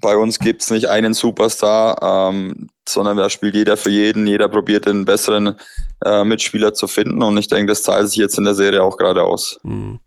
bei 0.00 0.16
uns 0.16 0.38
gibt 0.38 0.62
es 0.62 0.70
nicht 0.70 0.88
einen 0.88 1.14
Superstar, 1.14 2.30
ähm, 2.30 2.68
sondern 2.88 3.16
da 3.16 3.28
spielt 3.28 3.54
jeder 3.54 3.76
für 3.76 3.90
jeden, 3.90 4.26
jeder 4.26 4.48
probiert 4.48 4.86
den 4.86 5.04
besseren 5.04 5.56
äh, 6.04 6.22
Mitspieler 6.22 6.74
zu 6.74 6.86
finden 6.86 7.22
und 7.22 7.36
ich 7.38 7.48
denke, 7.48 7.72
das 7.72 7.82
zahlt 7.82 8.08
sich 8.08 8.18
jetzt 8.18 8.38
in 8.38 8.44
der 8.44 8.54
Serie 8.54 8.82
auch 8.82 8.96
gerade 8.96 9.24
aus. 9.24 9.58
Hm. 9.62 9.98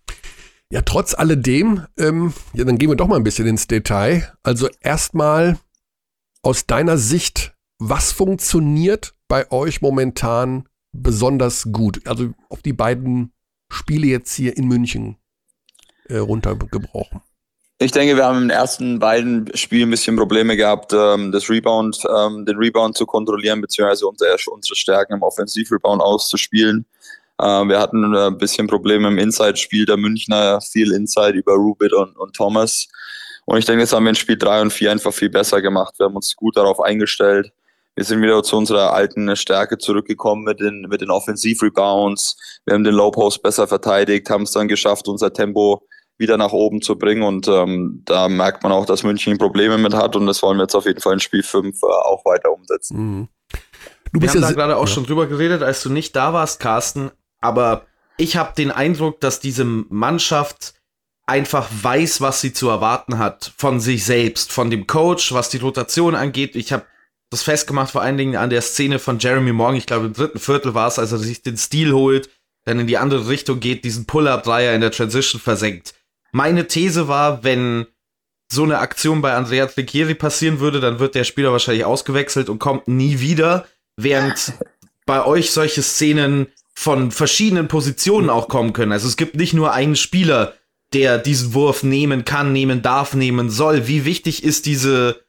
Ja, 0.71 0.83
trotz 0.83 1.15
alledem, 1.15 1.85
ähm, 1.97 2.33
ja, 2.53 2.63
dann 2.63 2.77
gehen 2.77 2.89
wir 2.89 2.95
doch 2.95 3.07
mal 3.07 3.15
ein 3.15 3.23
bisschen 3.23 3.47
ins 3.47 3.65
Detail. 3.65 4.31
Also 4.43 4.69
erstmal 4.81 5.57
aus 6.41 6.65
deiner 6.65 6.97
Sicht, 6.97 7.53
was 7.77 8.11
funktioniert 8.11 9.13
bei 9.27 9.51
euch 9.51 9.81
momentan 9.81 10.67
besonders 10.91 11.71
gut? 11.71 12.05
Also 12.07 12.33
auf 12.49 12.61
die 12.61 12.73
beiden 12.73 13.33
Spiele 13.71 14.07
jetzt 14.07 14.33
hier 14.33 14.57
in 14.57 14.67
München 14.67 15.17
äh, 16.07 16.17
runtergebrochen. 16.17 17.21
Ich 17.81 17.93
denke, 17.93 18.17
wir 18.17 18.25
haben 18.25 18.41
den 18.41 18.49
ersten 18.49 18.99
beiden 18.99 19.55
Spielen 19.55 19.87
ein 19.87 19.91
bisschen 19.91 20.17
Probleme 20.17 20.57
gehabt, 20.57 20.91
ähm, 20.91 21.31
das 21.31 21.49
Rebound, 21.49 22.03
ähm, 22.13 22.45
den 22.45 22.57
Rebound 22.57 22.97
zu 22.97 23.05
kontrollieren, 23.05 23.61
beziehungsweise 23.61 24.05
unsere, 24.05 24.35
unsere 24.51 24.75
Stärken 24.75 25.13
im 25.13 25.21
Offensivrebound 25.21 26.01
auszuspielen. 26.01 26.85
Ähm, 27.41 27.69
wir 27.69 27.79
hatten 27.79 28.13
äh, 28.13 28.27
ein 28.27 28.37
bisschen 28.37 28.67
Probleme 28.67 29.07
im 29.07 29.17
Inside-Spiel 29.17 29.85
der 29.85 29.95
Münchner, 29.95 30.59
viel 30.59 30.91
Inside 30.91 31.37
über 31.37 31.53
Rubit 31.53 31.93
und, 31.93 32.17
und 32.17 32.35
Thomas. 32.35 32.89
Und 33.49 33.57
ich 33.57 33.65
denke, 33.65 33.81
das 33.81 33.93
haben 33.93 34.03
wir 34.03 34.11
in 34.11 34.15
Spiel 34.15 34.37
3 34.37 34.61
und 34.61 34.71
4 34.71 34.91
einfach 34.91 35.11
viel 35.11 35.31
besser 35.31 35.59
gemacht. 35.59 35.95
Wir 35.97 36.05
haben 36.05 36.15
uns 36.15 36.35
gut 36.35 36.55
darauf 36.55 36.79
eingestellt. 36.79 37.51
Wir 37.95 38.03
sind 38.03 38.21
wieder 38.21 38.43
zu 38.43 38.55
unserer 38.55 38.93
alten 38.93 39.35
Stärke 39.35 39.79
zurückgekommen 39.79 40.43
mit 40.43 40.59
den, 40.59 40.81
mit 40.81 41.01
den 41.01 41.09
Offensivrebounds. 41.09 42.37
Wir 42.65 42.75
haben 42.75 42.83
den 42.83 42.93
Low 42.93 43.09
Post 43.09 43.41
besser 43.41 43.67
verteidigt, 43.67 44.29
haben 44.29 44.43
es 44.43 44.51
dann 44.51 44.67
geschafft, 44.67 45.07
unser 45.07 45.33
Tempo 45.33 45.81
wieder 46.19 46.37
nach 46.37 46.51
oben 46.51 46.83
zu 46.83 46.95
bringen. 46.95 47.23
Und 47.23 47.47
ähm, 47.47 48.03
da 48.05 48.29
merkt 48.29 48.61
man 48.61 48.71
auch, 48.71 48.85
dass 48.85 49.01
München 49.01 49.39
Probleme 49.39 49.79
mit 49.79 49.95
hat. 49.95 50.15
Und 50.15 50.27
das 50.27 50.43
wollen 50.43 50.57
wir 50.57 50.65
jetzt 50.65 50.75
auf 50.75 50.85
jeden 50.85 51.01
Fall 51.01 51.13
in 51.13 51.19
Spiel 51.19 51.41
5 51.41 51.81
äh, 51.81 51.85
auch 51.87 52.23
weiter 52.25 52.51
umsetzen. 52.51 52.97
Mhm. 52.97 53.27
Du 53.51 53.59
Wir 54.13 54.19
bist 54.19 54.35
haben 54.35 54.43
ja 54.43 54.47
da 54.49 54.53
gerade 54.53 54.77
auch 54.77 54.81
ja. 54.81 54.93
schon 54.93 55.07
drüber 55.07 55.25
geredet, 55.25 55.63
als 55.63 55.81
du 55.81 55.89
nicht 55.89 56.15
da 56.15 56.33
warst, 56.33 56.59
Carsten. 56.59 57.09
Aber 57.41 57.87
ich 58.15 58.37
habe 58.37 58.53
den 58.55 58.69
Eindruck, 58.69 59.19
dass 59.21 59.39
diese 59.39 59.65
Mannschaft 59.65 60.75
einfach 61.29 61.69
weiß, 61.71 62.21
was 62.21 62.41
sie 62.41 62.53
zu 62.53 62.67
erwarten 62.69 63.19
hat 63.19 63.53
von 63.55 63.79
sich 63.79 64.03
selbst, 64.03 64.51
von 64.51 64.69
dem 64.69 64.87
Coach, 64.87 65.31
was 65.31 65.49
die 65.49 65.57
Rotation 65.57 66.15
angeht. 66.15 66.55
Ich 66.55 66.73
habe 66.73 66.85
das 67.29 67.43
festgemacht 67.43 67.91
vor 67.91 68.01
allen 68.01 68.17
Dingen 68.17 68.35
an 68.35 68.49
der 68.49 68.61
Szene 68.61 68.97
von 68.97 69.19
Jeremy 69.19 69.53
Morgan. 69.53 69.77
Ich 69.77 69.85
glaube, 69.85 70.07
im 70.07 70.13
dritten 70.13 70.39
Viertel 70.39 70.73
war 70.73 70.87
es, 70.87 70.97
als 70.97 71.11
er 71.11 71.19
sich 71.19 71.43
den 71.43 71.57
Stil 71.57 71.93
holt, 71.93 72.29
dann 72.65 72.79
in 72.79 72.87
die 72.87 72.97
andere 72.97 73.27
Richtung 73.27 73.59
geht, 73.59 73.85
diesen 73.85 74.05
Pull-Up-Dreier 74.05 74.73
in 74.73 74.81
der 74.81 74.91
Transition 74.91 75.39
versenkt. 75.39 75.93
Meine 76.31 76.67
These 76.67 77.07
war, 77.07 77.43
wenn 77.43 77.85
so 78.51 78.63
eine 78.63 78.79
Aktion 78.79 79.21
bei 79.21 79.33
Andrea 79.33 79.67
Trinchieri 79.67 80.15
passieren 80.15 80.59
würde, 80.59 80.79
dann 80.79 80.99
wird 80.99 81.13
der 81.13 81.23
Spieler 81.23 81.51
wahrscheinlich 81.51 81.85
ausgewechselt 81.85 82.49
und 82.49 82.57
kommt 82.57 82.87
nie 82.87 83.19
wieder, 83.19 83.67
während 83.95 84.53
bei 85.05 85.23
euch 85.23 85.51
solche 85.51 85.83
Szenen 85.83 86.47
von 86.73 87.11
verschiedenen 87.11 87.67
Positionen 87.67 88.29
auch 88.29 88.47
kommen 88.47 88.73
können. 88.73 88.91
Also 88.91 89.07
es 89.07 89.17
gibt 89.17 89.35
nicht 89.35 89.53
nur 89.53 89.73
einen 89.73 89.95
Spieler, 89.95 90.53
der 90.93 91.17
diesen 91.17 91.53
Wurf 91.53 91.83
nehmen 91.83 92.25
kann, 92.25 92.51
nehmen 92.51 92.81
darf, 92.81 93.13
nehmen 93.13 93.49
soll. 93.49 93.87
Wie 93.87 94.05
wichtig 94.05 94.43
ist 94.43 94.65
diese 94.65 95.23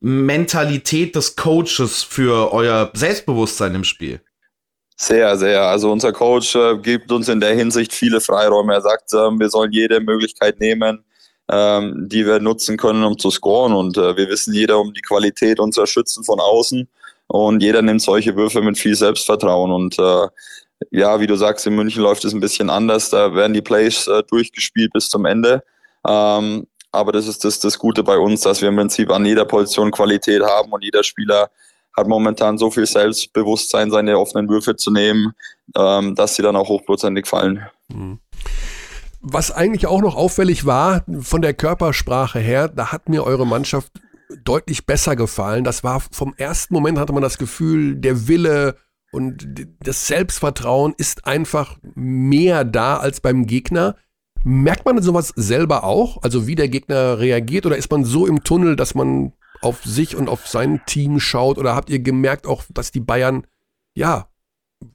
Mentalität 0.00 1.16
des 1.16 1.36
Coaches 1.36 2.02
für 2.02 2.52
euer 2.52 2.90
Selbstbewusstsein 2.94 3.74
im 3.74 3.84
Spiel? 3.84 4.20
Sehr, 4.96 5.36
sehr. 5.38 5.62
Also 5.62 5.90
unser 5.90 6.12
Coach 6.12 6.54
äh, 6.54 6.76
gibt 6.76 7.10
uns 7.10 7.28
in 7.28 7.40
der 7.40 7.54
Hinsicht 7.54 7.92
viele 7.92 8.20
Freiräume. 8.20 8.74
Er 8.74 8.82
sagt, 8.82 9.14
ähm, 9.14 9.40
wir 9.40 9.48
sollen 9.48 9.72
jede 9.72 9.98
Möglichkeit 10.00 10.60
nehmen, 10.60 11.04
ähm, 11.50 12.06
die 12.06 12.26
wir 12.26 12.38
nutzen 12.38 12.76
können, 12.76 13.02
um 13.02 13.18
zu 13.18 13.30
scoren. 13.30 13.72
Und 13.72 13.96
äh, 13.96 14.16
wir 14.16 14.28
wissen 14.28 14.52
jeder 14.52 14.78
um 14.78 14.92
die 14.92 15.00
Qualität 15.00 15.58
unserer 15.58 15.86
Schützen 15.86 16.22
von 16.22 16.38
außen. 16.38 16.86
Und 17.28 17.62
jeder 17.62 17.80
nimmt 17.80 18.02
solche 18.02 18.36
Würfe 18.36 18.60
mit 18.60 18.76
viel 18.76 18.94
Selbstvertrauen. 18.94 19.72
Und 19.72 19.98
äh, 19.98 20.28
ja, 20.90 21.20
wie 21.20 21.26
du 21.26 21.36
sagst, 21.36 21.66
in 21.66 21.74
München 21.74 22.02
läuft 22.02 22.24
es 22.24 22.32
ein 22.32 22.40
bisschen 22.40 22.70
anders. 22.70 23.10
Da 23.10 23.34
werden 23.34 23.54
die 23.54 23.62
Plays 23.62 24.06
äh, 24.06 24.22
durchgespielt 24.22 24.92
bis 24.92 25.08
zum 25.08 25.24
Ende. 25.26 25.62
Ähm, 26.06 26.66
aber 26.92 27.12
das 27.12 27.26
ist 27.28 27.44
das, 27.44 27.60
das 27.60 27.78
Gute 27.78 28.02
bei 28.02 28.18
uns, 28.18 28.40
dass 28.40 28.60
wir 28.60 28.68
im 28.68 28.76
Prinzip 28.76 29.10
an 29.10 29.24
jeder 29.24 29.44
Position 29.44 29.90
Qualität 29.90 30.42
haben 30.42 30.72
und 30.72 30.82
jeder 30.82 31.04
Spieler 31.04 31.50
hat 31.96 32.08
momentan 32.08 32.58
so 32.58 32.70
viel 32.70 32.86
Selbstbewusstsein, 32.86 33.90
seine 33.90 34.18
offenen 34.18 34.48
Würfe 34.48 34.76
zu 34.76 34.90
nehmen, 34.90 35.32
ähm, 35.76 36.14
dass 36.14 36.36
sie 36.36 36.42
dann 36.42 36.56
auch 36.56 36.68
hochprozentig 36.68 37.26
fallen. 37.26 37.66
Mhm. 37.88 38.18
Was 39.20 39.50
eigentlich 39.50 39.86
auch 39.86 40.00
noch 40.00 40.16
auffällig 40.16 40.64
war, 40.64 41.04
von 41.20 41.42
der 41.42 41.52
Körpersprache 41.52 42.38
her, 42.38 42.68
da 42.68 42.90
hat 42.90 43.08
mir 43.08 43.24
eure 43.24 43.46
Mannschaft 43.46 43.92
deutlich 44.44 44.86
besser 44.86 45.14
gefallen. 45.14 45.64
Das 45.64 45.84
war 45.84 46.00
vom 46.00 46.34
ersten 46.36 46.72
Moment 46.72 46.98
hatte 46.98 47.12
man 47.12 47.22
das 47.22 47.36
Gefühl, 47.36 47.96
der 47.96 48.28
Wille 48.28 48.76
und 49.12 49.68
das 49.80 50.06
Selbstvertrauen 50.06 50.94
ist 50.96 51.26
einfach 51.26 51.78
mehr 51.94 52.64
da 52.64 52.98
als 52.98 53.20
beim 53.20 53.46
Gegner. 53.46 53.96
Merkt 54.44 54.84
man 54.84 55.02
sowas 55.02 55.32
selber 55.36 55.84
auch? 55.84 56.22
Also 56.22 56.46
wie 56.46 56.54
der 56.54 56.68
Gegner 56.68 57.18
reagiert 57.18 57.66
oder 57.66 57.76
ist 57.76 57.90
man 57.90 58.04
so 58.04 58.26
im 58.26 58.44
Tunnel, 58.44 58.76
dass 58.76 58.94
man 58.94 59.32
auf 59.60 59.84
sich 59.84 60.16
und 60.16 60.28
auf 60.28 60.46
sein 60.46 60.80
Team 60.86 61.20
schaut? 61.20 61.58
Oder 61.58 61.74
habt 61.74 61.90
ihr 61.90 61.98
gemerkt 61.98 62.46
auch, 62.46 62.62
dass 62.70 62.92
die 62.92 63.00
Bayern 63.00 63.46
ja 63.94 64.28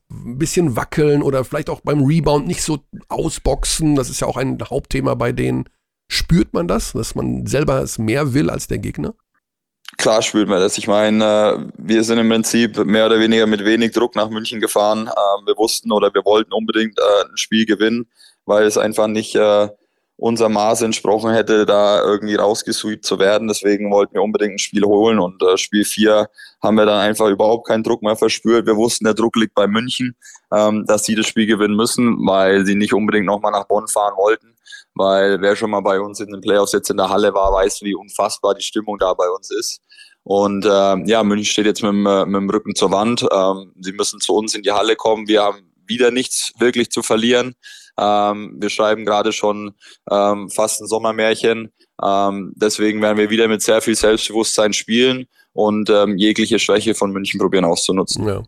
ein 0.10 0.38
bisschen 0.38 0.76
wackeln 0.76 1.22
oder 1.22 1.44
vielleicht 1.44 1.70
auch 1.70 1.82
beim 1.82 2.04
Rebound 2.04 2.48
nicht 2.48 2.64
so 2.64 2.80
ausboxen? 3.10 3.96
Das 3.96 4.10
ist 4.10 4.22
ja 4.22 4.28
auch 4.28 4.38
ein 4.38 4.58
Hauptthema 4.62 5.14
bei 5.16 5.34
denen. 5.34 5.66
Spürt 6.08 6.54
man 6.54 6.68
das, 6.68 6.94
dass 6.94 7.16
man 7.16 7.46
selber 7.46 7.82
es 7.82 7.98
mehr 7.98 8.34
will 8.34 8.50
als 8.50 8.68
der 8.68 8.78
Gegner? 8.78 9.14
Klar 9.98 10.22
spürt 10.22 10.50
man 10.50 10.60
das. 10.60 10.78
Ich 10.78 10.88
meine, 10.88 11.24
äh, 11.24 11.72
wir 11.78 12.04
sind 12.04 12.20
im 12.20 12.30
Prinzip 12.30 12.78
mehr 12.86 13.06
oder 13.06 13.20
weniger 13.20 13.48
mit 13.48 13.64
wenig 13.64 13.92
Druck 13.92 14.16
nach 14.16 14.30
München 14.30 14.60
gefahren. 14.60 15.08
Ähm, 15.08 15.46
wir 15.46 15.58
wussten 15.58 15.92
oder 15.92 16.14
wir 16.14 16.26
wollten 16.26 16.54
unbedingt 16.54 16.98
äh, 17.00 17.30
ein 17.30 17.38
Spiel 17.38 17.66
gewinnen, 17.66 18.08
weil 18.46 18.66
es 18.66 18.78
einfach 18.78 19.08
nicht 19.08 19.36
äh, 19.36 19.70
unser 20.18 20.48
Maß 20.48 20.82
entsprochen 20.84 21.32
hätte, 21.34 21.66
da 21.66 22.02
irgendwie 22.02 22.36
rausgesweept 22.36 23.06
zu 23.06 23.20
werden. 23.20 23.48
Deswegen 23.48 23.92
wollten 23.92 24.14
wir 24.14 24.22
unbedingt 24.22 24.54
ein 24.54 24.60
Spiel 24.60 24.84
holen 24.84 25.20
und 25.20 25.42
äh, 25.44 25.58
Spiel 25.58 25.84
4 25.84 26.28
haben 26.64 26.76
wir 26.76 26.86
dann 26.86 27.00
einfach 27.00 27.28
überhaupt 27.28 27.68
keinen 27.68 27.84
Druck 27.84 28.02
mehr 28.02 28.16
verspürt. 28.16 28.66
Wir 28.66 28.78
wussten, 28.78 29.04
der 29.04 29.14
Druck 29.14 29.36
liegt 29.36 29.54
bei 29.54 29.68
München, 29.68 30.16
ähm, 30.54 30.86
dass 30.88 31.04
sie 31.04 31.16
das 31.16 31.28
Spiel 31.28 31.48
gewinnen 31.48 31.76
müssen, 31.76 32.18
weil 32.26 32.66
sie 32.66 32.76
nicht 32.76 32.94
unbedingt 32.94 33.26
nochmal 33.26 33.52
nach 33.52 33.68
Bonn 33.68 33.88
fahren 33.88 34.16
wollten. 34.18 34.56
Weil 34.94 35.42
wer 35.42 35.58
schon 35.58 35.72
mal 35.72 35.82
bei 35.82 36.00
uns 36.00 36.22
in 36.22 36.32
den 36.32 36.40
Playoffs 36.40 36.72
jetzt 36.72 36.90
in 36.90 36.98
der 36.98 37.10
Halle 37.10 37.34
war, 37.34 37.52
weiß, 37.52 37.82
wie 37.82 37.96
unfassbar 37.96 38.56
die 38.56 38.64
Stimmung 38.64 38.98
da 38.98 39.14
bei 39.14 39.30
uns 39.30 39.52
ist. 39.52 39.82
Und 40.24 40.66
ähm, 40.70 41.06
ja, 41.06 41.24
München 41.24 41.46
steht 41.46 41.66
jetzt 41.66 41.84
mit, 41.84 41.92
dem, 41.92 42.06
äh, 42.06 42.26
mit 42.26 42.36
dem 42.36 42.50
Rücken 42.50 42.74
zur 42.74 42.92
Wand. 42.92 43.28
Ähm, 43.32 43.74
sie 43.82 43.92
müssen 43.92 44.22
zu 44.22 44.34
uns 44.34 44.56
in 44.56 44.64
die 44.64 44.72
Halle 44.72 44.96
kommen. 44.96 45.28
Wir 45.28 45.44
haben 45.44 45.72
wieder 45.86 46.10
nichts 46.10 46.54
wirklich 46.58 46.90
zu 46.90 47.04
verlieren. 47.04 47.56
Ähm, 47.98 48.58
wir 48.60 48.70
schreiben 48.70 49.06
gerade 49.06 49.32
schon 49.32 49.74
ähm, 50.12 50.50
fast 50.50 50.82
ein 50.82 50.88
Sommermärchen. 50.88 51.72
Ähm, 52.04 52.54
deswegen 52.56 53.02
werden 53.02 53.18
wir 53.18 53.30
wieder 53.30 53.48
mit 53.48 53.62
sehr 53.62 53.82
viel 53.82 53.96
Selbstbewusstsein 53.96 54.74
spielen 54.74 55.28
und 55.54 55.90
ähm, 55.90 56.18
jegliche 56.18 56.60
Schwäche 56.60 56.96
von 56.96 57.12
München 57.12 57.40
probieren 57.40 57.66
auszunutzen. 57.66 58.28
Ja. 58.28 58.44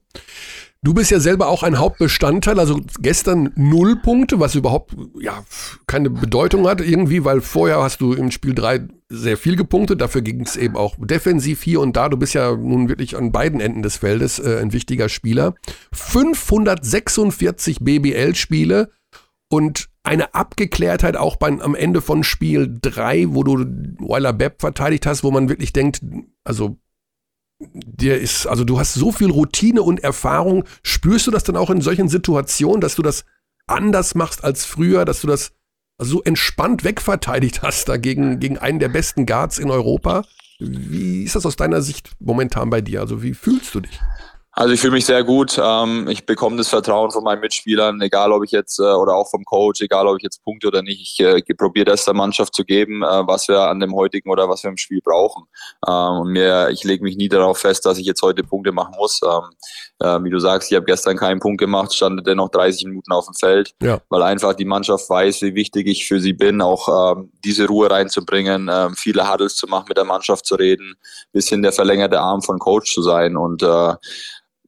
Du 0.84 0.94
bist 0.94 1.10
ja 1.10 1.20
selber 1.20 1.48
auch 1.48 1.64
ein 1.64 1.80
Hauptbestandteil, 1.80 2.60
also 2.60 2.80
gestern 3.00 3.52
null 3.56 3.96
Punkte, 3.96 4.40
was 4.40 4.54
überhaupt 4.54 4.96
ja 5.20 5.44
keine 5.88 6.10
Bedeutung 6.12 6.68
hat 6.68 6.82
irgendwie, 6.82 7.26
weil 7.26 7.42
vorher 7.42 7.82
hast 7.82 8.00
du 8.00 8.14
im 8.14 8.30
Spiel 8.30 8.54
drei 8.54 8.88
sehr 9.10 9.38
viel 9.38 9.56
gepunktet, 9.56 10.02
dafür 10.02 10.22
ging 10.22 10.42
es 10.42 10.56
eben 10.56 10.76
auch 10.76 10.96
defensiv 11.00 11.64
hier 11.64 11.82
und 11.82 11.98
da. 11.98 12.10
Du 12.10 12.18
bist 12.18 12.36
ja 12.36 12.56
nun 12.56 12.90
wirklich 12.90 13.18
an 13.18 13.32
beiden 13.32 13.60
Enden 13.60 13.82
des 13.82 13.98
Feldes 13.98 14.38
äh, 14.38 14.60
ein 14.62 14.72
wichtiger 14.72 15.10
Spieler. 15.10 15.56
546 15.94 17.80
BBL-Spiele 17.82 18.92
und 19.50 19.90
eine 20.04 20.34
Abgeklärtheit 20.34 21.18
auch 21.18 21.36
beim, 21.36 21.60
am 21.60 21.76
Ende 21.76 22.02
von 22.02 22.24
Spiel 22.24 22.78
3, 22.82 23.34
wo 23.34 23.44
du 23.44 23.66
Weiler 24.00 24.34
Bepp 24.34 24.62
verteidigt 24.62 25.06
hast, 25.06 25.24
wo 25.24 25.32
man 25.32 25.50
wirklich 25.50 25.74
denkt, 25.74 26.02
also 26.44 26.78
dir 27.60 28.20
ist, 28.20 28.46
also 28.46 28.64
du 28.64 28.80
hast 28.80 28.94
so 28.94 29.12
viel 29.12 29.32
Routine 29.32 29.82
und 29.82 30.04
Erfahrung. 30.04 30.64
Spürst 30.84 31.28
du 31.28 31.32
das 31.32 31.44
dann 31.44 31.58
auch 31.58 31.70
in 31.70 31.82
solchen 31.82 32.08
Situationen, 32.08 32.82
dass 32.82 32.96
du 32.96 33.02
das 33.02 33.26
anders 33.66 34.16
machst 34.16 34.44
als 34.44 34.66
früher, 34.66 35.06
dass 35.06 35.22
du 35.22 35.28
das 35.28 35.54
so 36.00 36.22
entspannt 36.22 36.84
wegverteidigt 36.84 37.64
hast 37.64 37.90
dagegen 37.90 38.40
gegen 38.40 38.58
einen 38.58 38.80
der 38.80 38.90
besten 38.90 39.26
Guards 39.26 39.58
in 39.58 39.72
Europa? 39.72 40.24
Wie 40.60 41.24
ist 41.24 41.36
das 41.36 41.46
aus 41.46 41.56
deiner 41.56 41.82
Sicht 41.82 42.12
momentan 42.20 42.70
bei 42.70 42.82
dir? 42.82 43.02
Also 43.02 43.24
wie 43.24 43.34
fühlst 43.34 43.74
du 43.76 43.82
dich? 43.82 44.00
Also 44.58 44.74
ich 44.74 44.82
fühle 44.82 44.94
mich 44.94 45.06
sehr 45.06 45.24
gut. 45.24 45.62
Ähm, 45.64 46.08
ich 46.10 46.26
bekomme 46.26 46.58
das 46.58 46.70
Vertrauen 46.70 47.12
von 47.12 47.24
meinen 47.24 47.42
Mitspielern, 47.42 48.02
egal 48.02 48.32
ob 48.32 48.44
ich 48.44 48.50
jetzt 48.50 48.80
äh, 48.80 48.82
oder 48.82 49.14
auch 49.14 49.30
vom 49.30 49.46
Coach, 49.46 49.82
egal 49.82 50.08
ob 50.08 50.18
ich 50.18 50.24
jetzt 50.24 50.44
Punkte 50.44 50.70
oder 50.70 50.82
nicht. 50.82 51.00
Ich 51.00 51.20
äh, 51.24 51.44
probiere 51.54 51.86
das 51.86 52.06
der 52.06 52.16
Mannschaft 52.16 52.56
zu 52.56 52.66
geben, 52.66 53.04
äh, 53.04 53.28
was 53.28 53.48
wir 53.48 53.60
an 53.70 53.80
dem 53.80 53.94
heutigen 53.94 54.32
oder 54.32 54.50
was 54.50 54.64
wir 54.64 54.72
im 54.72 54.78
Spiel 54.78 55.00
brauchen. 55.04 55.44
Ähm, 55.88 56.22
und 56.22 56.32
mir, 56.32 56.70
ich 56.72 56.84
lege 56.84 57.04
mich 57.04 57.16
nie 57.18 57.30
darauf 57.30 57.60
fest, 57.60 57.86
dass 57.86 58.00
ich 58.00 58.08
jetzt 58.08 58.24
heute 58.24 58.42
Punkte 58.42 58.72
machen 58.72 58.96
muss. 58.98 59.22
Ähm, 59.24 59.44
äh, 60.00 60.24
wie 60.24 60.32
du 60.32 60.40
sagst, 60.40 60.72
ich 60.72 60.76
habe 60.76 60.88
gestern 60.88 61.18
keinen 61.18 61.40
Punkt 61.40 61.60
gemacht, 61.60 61.94
stand 61.94 62.26
dennoch 62.26 62.50
30 62.50 62.86
Minuten 62.86 63.12
auf 63.12 63.26
dem 63.26 63.36
Feld, 63.36 63.76
ja. 63.80 64.00
weil 64.10 64.24
einfach 64.24 64.56
die 64.56 64.66
Mannschaft 64.66 65.08
weiß, 65.08 65.44
wie 65.44 65.54
wichtig 65.54 65.86
ich 65.86 66.08
für 66.08 66.20
sie 66.20 66.34
bin, 66.34 66.62
auch 66.64 67.16
ähm, 67.16 67.32
diese 67.46 67.68
Ruhe 67.68 67.92
reinzubringen, 67.92 68.72
ähm, 68.74 68.96
viele 68.96 69.32
Huddles 69.32 69.56
zu 69.56 69.68
machen, 69.68 69.86
mit 69.88 69.98
der 69.98 70.06
Mannschaft 70.06 70.48
zu 70.48 70.56
reden, 70.56 70.96
bisschen 71.32 71.62
der 71.62 71.74
verlängerte 71.74 72.20
Arm 72.20 72.42
von 72.42 72.58
Coach 72.58 72.92
zu 72.92 73.04
sein 73.04 73.38
und 73.38 73.62
äh, 73.62 73.94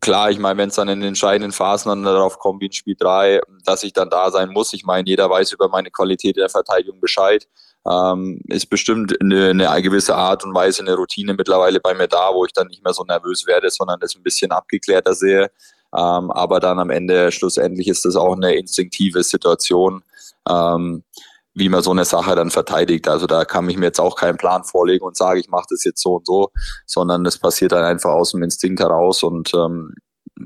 klar, 0.02 0.32
ich 0.32 0.40
meine, 0.40 0.58
wenn 0.58 0.70
es 0.70 0.76
dann 0.76 0.90
in 0.90 1.00
den 1.00 1.10
entscheidenden 1.10 1.52
Phasen 1.52 1.90
dann 1.90 2.04
darauf 2.04 2.40
kommt, 2.40 2.62
wie 2.62 2.68
in 2.68 2.72
Spiel 2.72 2.96
3, 2.98 3.42
dass 3.66 3.84
ich 3.84 3.94
dann 3.94 4.10
da 4.10 4.32
sein 4.32 4.50
muss. 4.50 4.74
Ich 4.74 4.86
meine, 4.86 5.08
jeder 5.08 5.30
weiß 5.30 5.52
über 5.52 5.70
meine 5.70 5.92
Qualität 5.92 6.38
der 6.38 6.50
Verteidigung 6.50 7.00
Bescheid. 7.00 7.48
Ähm, 7.90 8.42
ist 8.48 8.70
bestimmt 8.70 9.16
eine, 9.22 9.50
eine 9.50 9.82
gewisse 9.82 10.16
Art 10.16 10.44
und 10.44 10.54
Weise, 10.54 10.82
eine 10.82 10.96
Routine 10.96 11.34
mittlerweile 11.34 11.80
bei 11.80 11.94
mir 11.94 12.08
da, 12.08 12.34
wo 12.34 12.46
ich 12.46 12.54
dann 12.54 12.68
nicht 12.68 12.84
mehr 12.84 12.94
so 12.94 13.04
nervös 13.04 13.48
werde, 13.48 13.70
sondern 13.70 14.00
das 14.00 14.16
ein 14.16 14.24
bisschen 14.24 14.52
abgeklärter 14.52 15.14
sehe. 15.14 15.50
Ähm, 15.96 16.30
aber 16.32 16.60
dann 16.60 16.80
am 16.80 16.90
Ende, 16.90 17.32
schlussendlich 17.32 17.88
ist 17.88 18.06
das 18.06 18.16
auch 18.16 18.36
eine 18.36 18.56
instinktive 18.56 19.24
Situation. 19.24 20.04
Ähm, 20.48 21.04
wie 21.60 21.70
man 21.70 21.84
so 21.84 21.92
eine 21.92 22.06
Sache 22.06 22.36
dann 22.36 22.50
verteidigt. 22.50 23.08
Also 23.08 23.28
da 23.28 23.46
kann 23.46 23.70
ich 23.70 23.78
mir 23.78 23.86
jetzt 23.86 24.00
auch 24.00 24.16
keinen 24.16 24.38
Plan 24.38 24.64
vorlegen 24.64 25.06
und 25.06 25.16
sage, 25.16 25.40
ich 25.40 25.50
mache 25.50 25.68
das 25.70 25.84
jetzt 25.84 26.02
so 26.02 26.16
und 26.16 26.26
so, 26.26 26.50
sondern 26.86 27.24
das 27.24 27.38
passiert 27.38 27.72
dann 27.74 27.84
einfach 27.84 28.12
aus 28.12 28.32
dem 28.32 28.44
Instinkt 28.44 28.80
heraus 28.80 29.24
und 29.24 29.54
ähm, 29.54 29.94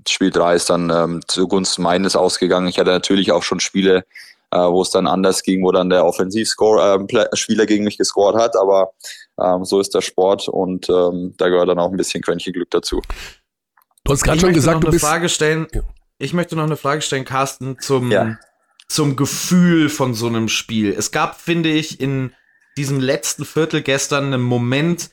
Spiel 0.08 0.32
3 0.32 0.56
ist 0.56 0.70
dann 0.70 0.90
ähm, 0.90 1.22
zugunsten 1.28 1.84
meines 1.84 2.16
ausgegangen. 2.16 2.68
Ich 2.68 2.80
hatte 2.80 2.90
natürlich 2.90 3.32
auch 3.32 3.44
schon 3.44 3.60
Spiele, 3.60 4.06
äh, 4.52 4.58
wo 4.58 4.82
es 4.82 4.90
dann 4.90 5.08
anders 5.08 5.44
ging, 5.44 5.64
wo 5.64 5.72
dann 5.72 5.90
der 5.90 6.06
Offensivspieler 6.06 7.04
äh, 7.06 7.66
gegen 7.66 7.84
mich 7.84 7.98
gescored 7.98 8.36
hat, 8.36 8.56
aber 8.58 8.92
ähm, 9.40 9.66
so 9.66 9.80
ist 9.80 9.94
der 9.94 10.02
Sport 10.02 10.50
und 10.50 10.90
ähm, 10.90 11.36
da 11.38 11.50
gehört 11.50 11.70
dann 11.70 11.80
auch 11.80 11.92
ein 11.92 11.98
bisschen 11.98 12.24
Quäntchen 12.24 12.54
Glück 12.54 12.72
dazu. 12.72 13.02
Du 14.04 14.12
hast 14.12 14.24
gerade 14.24 14.40
schon 14.40 14.54
gesagt, 14.54 14.84
du 14.84 14.90
bist. 14.90 15.06
Frage 15.06 15.30
stellen. 15.30 15.68
Ich 16.18 16.34
möchte 16.34 16.56
noch 16.56 16.64
eine 16.64 16.78
Frage 16.78 17.02
stellen, 17.02 17.26
Carsten, 17.26 17.78
zum 17.80 18.12
ja 18.12 18.38
zum 18.94 19.16
Gefühl 19.16 19.90
von 19.90 20.14
so 20.14 20.28
einem 20.28 20.48
Spiel. 20.48 20.94
Es 20.94 21.12
gab, 21.12 21.42
finde 21.42 21.72
ich, 21.72 22.00
in 22.00 22.32
diesem 22.78 23.00
letzten 23.00 23.44
Viertel 23.44 23.82
gestern 23.82 24.26
einen 24.26 24.44
Moment, 24.44 25.10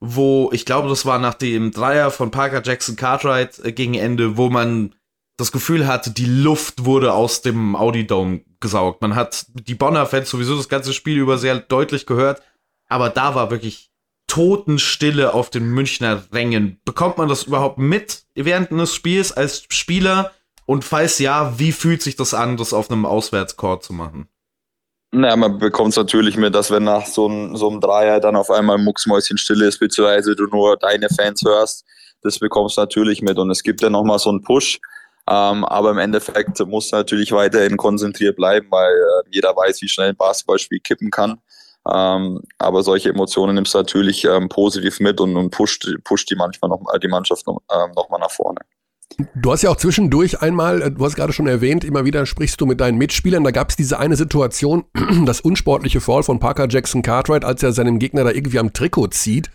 wo, 0.00 0.50
ich 0.52 0.66
glaube, 0.66 0.90
das 0.90 1.06
war 1.06 1.18
nach 1.18 1.32
dem 1.32 1.70
Dreier 1.70 2.10
von 2.10 2.30
Parker 2.30 2.62
Jackson 2.62 2.96
Cartwright 2.96 3.58
äh, 3.64 3.72
gegen 3.72 3.94
Ende, 3.94 4.36
wo 4.36 4.50
man 4.50 4.94
das 5.38 5.50
Gefühl 5.50 5.86
hatte, 5.86 6.10
die 6.10 6.26
Luft 6.26 6.84
wurde 6.84 7.14
aus 7.14 7.40
dem 7.40 7.74
Audi 7.74 8.06
Dome 8.06 8.42
gesaugt. 8.60 9.00
Man 9.00 9.14
hat 9.14 9.46
die 9.52 9.74
Bonner 9.74 10.06
Fans 10.06 10.28
sowieso 10.28 10.56
das 10.56 10.68
ganze 10.68 10.92
Spiel 10.92 11.18
über 11.18 11.38
sehr 11.38 11.58
deutlich 11.58 12.04
gehört, 12.04 12.42
aber 12.86 13.08
da 13.08 13.34
war 13.34 13.50
wirklich 13.50 13.90
Totenstille 14.26 15.32
auf 15.32 15.48
den 15.50 15.70
Münchner 15.70 16.24
Rängen. 16.32 16.80
Bekommt 16.84 17.16
man 17.16 17.28
das 17.28 17.44
überhaupt 17.44 17.78
mit 17.78 18.24
während 18.34 18.70
eines 18.72 18.94
Spiels 18.94 19.32
als 19.32 19.64
Spieler? 19.70 20.32
Und 20.66 20.84
falls 20.84 21.18
ja, 21.18 21.58
wie 21.58 21.72
fühlt 21.72 22.02
sich 22.02 22.16
das 22.16 22.34
an, 22.34 22.56
das 22.56 22.72
auf 22.72 22.90
einem 22.90 23.06
Auswärtscourt 23.06 23.84
zu 23.84 23.92
machen? 23.92 24.28
Naja, 25.12 25.36
man 25.36 25.58
bekommt 25.58 25.90
es 25.90 25.96
natürlich 25.96 26.36
mit, 26.36 26.54
dass 26.54 26.70
wenn 26.70 26.84
nach 26.84 27.06
so, 27.06 27.28
ein, 27.28 27.56
so 27.56 27.70
einem 27.70 27.80
Dreier 27.80 28.20
dann 28.20 28.36
auf 28.36 28.50
einmal 28.50 28.76
Mucksmäuschen 28.76 29.38
still 29.38 29.62
ist, 29.62 29.78
beziehungsweise 29.78 30.34
du 30.34 30.46
nur 30.46 30.76
deine 30.76 31.08
Fans 31.08 31.42
hörst, 31.46 31.84
das 32.22 32.38
bekommst 32.38 32.76
du 32.76 32.82
natürlich 32.82 33.22
mit. 33.22 33.38
Und 33.38 33.50
es 33.50 33.62
gibt 33.62 33.80
ja 33.80 33.88
nochmal 33.88 34.18
so 34.18 34.30
einen 34.30 34.42
Push. 34.42 34.80
Ähm, 35.28 35.64
aber 35.64 35.90
im 35.90 35.98
Endeffekt 35.98 36.58
muss 36.66 36.92
natürlich 36.92 37.32
weiterhin 37.32 37.76
konzentriert 37.76 38.36
bleiben, 38.36 38.68
weil 38.70 38.92
äh, 38.92 39.28
jeder 39.30 39.56
weiß, 39.56 39.82
wie 39.82 39.88
schnell 39.88 40.10
ein 40.10 40.16
Basketballspiel 40.16 40.80
kippen 40.80 41.10
kann. 41.10 41.40
Ähm, 41.92 42.40
aber 42.58 42.82
solche 42.82 43.10
Emotionen 43.10 43.54
nimmst 43.54 43.74
du 43.74 43.78
natürlich 43.78 44.24
ähm, 44.24 44.48
positiv 44.48 45.00
mit 45.00 45.20
und, 45.20 45.36
und 45.36 45.50
pusht, 45.50 45.88
pusht 46.04 46.30
die 46.30 46.36
manchmal 46.36 46.68
noch, 46.68 46.80
die 47.00 47.08
Mannschaft 47.08 47.46
noch, 47.46 47.60
ähm, 47.72 47.92
noch 47.94 48.08
mal 48.08 48.18
nach 48.18 48.30
vorne. 48.30 48.60
Du 49.34 49.52
hast 49.52 49.62
ja 49.62 49.70
auch 49.70 49.76
zwischendurch 49.76 50.42
einmal, 50.42 50.82
äh, 50.82 50.90
du 50.90 51.04
hast 51.04 51.16
gerade 51.16 51.32
schon 51.32 51.46
erwähnt, 51.46 51.84
immer 51.84 52.04
wieder 52.04 52.26
sprichst 52.26 52.60
du 52.60 52.66
mit 52.66 52.80
deinen 52.80 52.98
Mitspielern. 52.98 53.44
Da 53.44 53.50
gab 53.50 53.70
es 53.70 53.76
diese 53.76 53.98
eine 53.98 54.16
Situation, 54.16 54.84
das 55.24 55.40
unsportliche 55.40 56.00
Fall 56.00 56.22
von 56.22 56.38
Parker 56.38 56.68
Jackson 56.68 57.02
Cartwright, 57.02 57.44
als 57.44 57.62
er 57.62 57.72
seinem 57.72 57.98
Gegner 57.98 58.24
da 58.24 58.30
irgendwie 58.30 58.58
am 58.58 58.72
Trikot 58.72 59.08
zieht. 59.08 59.50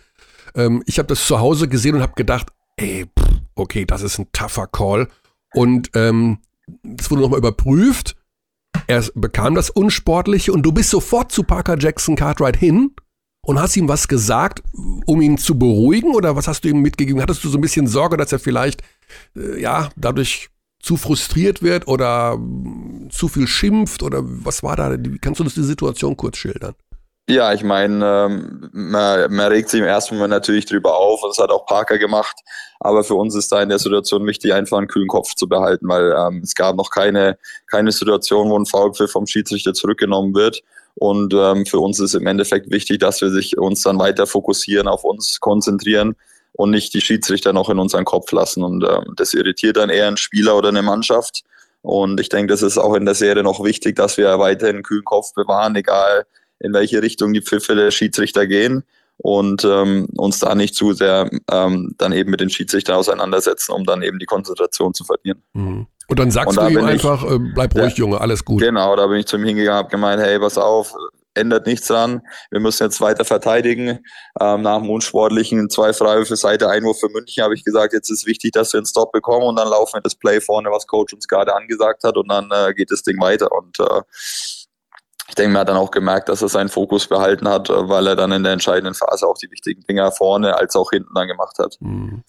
Ähm, 0.54 0.82
ich 0.86 0.98
habe 0.98 1.08
das 1.08 1.26
zu 1.26 1.38
Hause 1.38 1.68
gesehen 1.68 1.94
und 1.94 2.02
habe 2.02 2.14
gedacht, 2.14 2.48
ey, 2.76 3.06
pff, 3.18 3.40
okay, 3.54 3.84
das 3.84 4.02
ist 4.02 4.18
ein 4.18 4.26
tougher 4.32 4.66
Call. 4.66 5.08
Und 5.54 5.90
ähm, 5.94 6.38
wurde 6.82 7.22
nochmal 7.22 7.38
überprüft. 7.38 8.16
Er 8.86 9.04
bekam 9.14 9.54
das 9.54 9.70
Unsportliche 9.70 10.52
und 10.52 10.62
du 10.62 10.72
bist 10.72 10.90
sofort 10.90 11.30
zu 11.30 11.44
Parker 11.44 11.76
Jackson 11.78 12.16
Cartwright 12.16 12.56
hin 12.56 12.90
und 13.46 13.60
hast 13.60 13.76
ihm 13.76 13.88
was 13.88 14.08
gesagt, 14.08 14.62
um 15.06 15.20
ihn 15.20 15.36
zu 15.36 15.58
beruhigen 15.58 16.14
oder 16.14 16.36
was 16.36 16.46
hast 16.48 16.64
du 16.64 16.68
ihm 16.68 16.80
mitgegeben? 16.80 17.20
Hattest 17.20 17.42
du 17.44 17.48
so 17.48 17.58
ein 17.58 17.60
bisschen 17.60 17.86
Sorge, 17.86 18.16
dass 18.16 18.32
er 18.32 18.38
vielleicht 18.38 18.82
äh, 19.36 19.60
ja 19.60 19.90
dadurch 19.96 20.48
zu 20.80 20.96
frustriert 20.96 21.62
wird 21.62 21.88
oder 21.88 22.36
mh, 22.36 23.10
zu 23.10 23.28
viel 23.28 23.46
schimpft 23.46 24.02
oder 24.02 24.20
was 24.22 24.62
war 24.62 24.76
da? 24.76 24.96
Kannst 25.20 25.40
du 25.40 25.44
das 25.44 25.54
die 25.54 25.62
Situation 25.62 26.16
kurz 26.16 26.36
schildern? 26.36 26.74
Ja, 27.28 27.52
ich 27.52 27.62
meine, 27.62 28.04
ähm, 28.04 28.68
man, 28.72 29.32
man, 29.32 29.52
regt 29.52 29.68
sich 29.68 29.80
im 29.80 29.86
ersten 29.86 30.16
Moment 30.16 30.32
natürlich 30.32 30.66
drüber 30.66 30.96
auf 30.96 31.22
und 31.22 31.30
das 31.30 31.38
hat 31.38 31.50
auch 31.50 31.66
Parker 31.66 31.96
gemacht. 31.98 32.36
Aber 32.80 33.04
für 33.04 33.14
uns 33.14 33.36
ist 33.36 33.50
da 33.52 33.62
in 33.62 33.68
der 33.68 33.78
Situation 33.78 34.26
wichtig, 34.26 34.52
einfach 34.52 34.78
einen 34.78 34.88
kühlen 34.88 35.06
Kopf 35.06 35.34
zu 35.36 35.48
behalten, 35.48 35.88
weil 35.88 36.12
ähm, 36.18 36.40
es 36.42 36.56
gab 36.56 36.74
noch 36.74 36.90
keine, 36.90 37.38
keine 37.68 37.92
Situation, 37.92 38.50
wo 38.50 38.58
ein 38.58 38.66
Foulpfiff 38.66 39.12
vom 39.12 39.28
Schiedsrichter 39.28 39.72
zurückgenommen 39.72 40.34
wird. 40.34 40.62
Und 40.94 41.34
ähm, 41.34 41.66
für 41.66 41.78
uns 41.78 42.00
ist 42.00 42.14
im 42.14 42.26
Endeffekt 42.26 42.70
wichtig, 42.70 43.00
dass 43.00 43.20
wir 43.20 43.30
sich 43.30 43.58
uns 43.58 43.82
dann 43.82 43.98
weiter 43.98 44.26
fokussieren, 44.26 44.88
auf 44.88 45.04
uns 45.04 45.40
konzentrieren 45.40 46.16
und 46.52 46.70
nicht 46.70 46.92
die 46.94 47.00
Schiedsrichter 47.00 47.52
noch 47.52 47.70
in 47.70 47.78
unseren 47.78 48.04
Kopf 48.04 48.30
lassen. 48.32 48.62
Und 48.62 48.84
ähm, 48.84 49.14
das 49.16 49.34
irritiert 49.34 49.76
dann 49.76 49.90
eher 49.90 50.06
einen 50.06 50.16
Spieler 50.16 50.56
oder 50.56 50.68
eine 50.68 50.82
Mannschaft. 50.82 51.44
Und 51.80 52.20
ich 52.20 52.28
denke, 52.28 52.52
das 52.52 52.62
ist 52.62 52.78
auch 52.78 52.94
in 52.94 53.04
der 53.04 53.14
Serie 53.14 53.42
noch 53.42 53.64
wichtig, 53.64 53.96
dass 53.96 54.16
wir 54.16 54.38
weiterhin 54.38 54.76
einen 54.76 54.84
kühlen 54.84 55.04
Kopf 55.04 55.34
bewahren, 55.34 55.74
egal 55.74 56.26
in 56.60 56.72
welche 56.72 57.02
Richtung 57.02 57.32
die 57.32 57.42
Pfiffe 57.42 57.74
der 57.74 57.90
Schiedsrichter 57.90 58.46
gehen 58.46 58.84
und 59.16 59.64
ähm, 59.64 60.06
uns 60.16 60.38
da 60.38 60.54
nicht 60.54 60.74
zu 60.74 60.92
sehr 60.92 61.28
ähm, 61.50 61.94
dann 61.98 62.12
eben 62.12 62.30
mit 62.30 62.40
den 62.40 62.50
Schiedsrichtern 62.50 62.96
auseinandersetzen, 62.96 63.72
um 63.72 63.84
dann 63.84 64.02
eben 64.02 64.18
die 64.18 64.26
Konzentration 64.26 64.94
zu 64.94 65.04
verlieren. 65.04 65.42
Mhm. 65.54 65.86
Und 66.08 66.18
dann 66.18 66.30
sagst 66.30 66.50
und 66.50 66.56
da 66.56 66.68
du 66.68 66.78
ihm 66.78 66.84
einfach, 66.84 67.24
ich, 67.24 67.30
äh, 67.30 67.38
bleib 67.38 67.74
ruhig, 67.74 67.96
ja, 67.96 68.04
Junge, 68.04 68.20
alles 68.20 68.44
gut. 68.44 68.60
Genau, 68.60 68.96
da 68.96 69.06
bin 69.06 69.18
ich 69.18 69.26
zu 69.26 69.36
ihm 69.36 69.44
hingegangen, 69.44 69.78
habe 69.78 69.88
gemeint, 69.88 70.20
hey, 70.20 70.38
pass 70.38 70.58
auf, 70.58 70.94
ändert 71.34 71.66
nichts 71.66 71.88
dran. 71.88 72.22
Wir 72.50 72.60
müssen 72.60 72.84
jetzt 72.84 73.00
weiter 73.00 73.24
verteidigen. 73.24 74.00
Ähm, 74.40 74.62
nach 74.62 74.78
dem 74.78 74.90
unsportlichen 74.90 75.70
zwei 75.70 75.92
Freiwürfe 75.92 76.36
Seite 76.36 76.68
Einwurf 76.68 77.00
für 77.00 77.08
München 77.08 77.42
habe 77.42 77.54
ich 77.54 77.64
gesagt, 77.64 77.92
jetzt 77.92 78.10
ist 78.10 78.26
wichtig, 78.26 78.52
dass 78.52 78.72
wir 78.72 78.78
einen 78.78 78.86
Stop 78.86 79.12
bekommen 79.12 79.46
und 79.46 79.58
dann 79.58 79.68
laufen 79.68 79.94
wir 79.94 80.00
das 80.02 80.14
Play 80.14 80.40
vorne, 80.40 80.70
was 80.70 80.86
Coach 80.86 81.14
uns 81.14 81.28
gerade 81.28 81.54
angesagt 81.54 82.04
hat 82.04 82.16
und 82.16 82.28
dann 82.28 82.50
äh, 82.50 82.74
geht 82.74 82.90
das 82.90 83.02
Ding 83.02 83.20
weiter. 83.20 83.50
Und 83.52 83.80
äh, 83.80 84.02
ich 85.28 85.34
denke, 85.36 85.52
man 85.52 85.60
hat 85.60 85.68
dann 85.68 85.76
auch 85.76 85.90
gemerkt, 85.90 86.28
dass 86.28 86.42
er 86.42 86.48
seinen 86.48 86.68
Fokus 86.68 87.06
behalten 87.06 87.48
hat, 87.48 87.70
äh, 87.70 87.88
weil 87.88 88.06
er 88.06 88.16
dann 88.16 88.32
in 88.32 88.42
der 88.42 88.52
entscheidenden 88.52 88.94
Phase 88.94 89.26
auch 89.26 89.38
die 89.38 89.50
wichtigen 89.50 89.82
Dinger 89.82 90.12
vorne 90.12 90.56
als 90.56 90.76
auch 90.76 90.90
hinten 90.90 91.14
dann 91.14 91.28
gemacht 91.28 91.58
hat. 91.58 91.76
Mhm. 91.80 92.22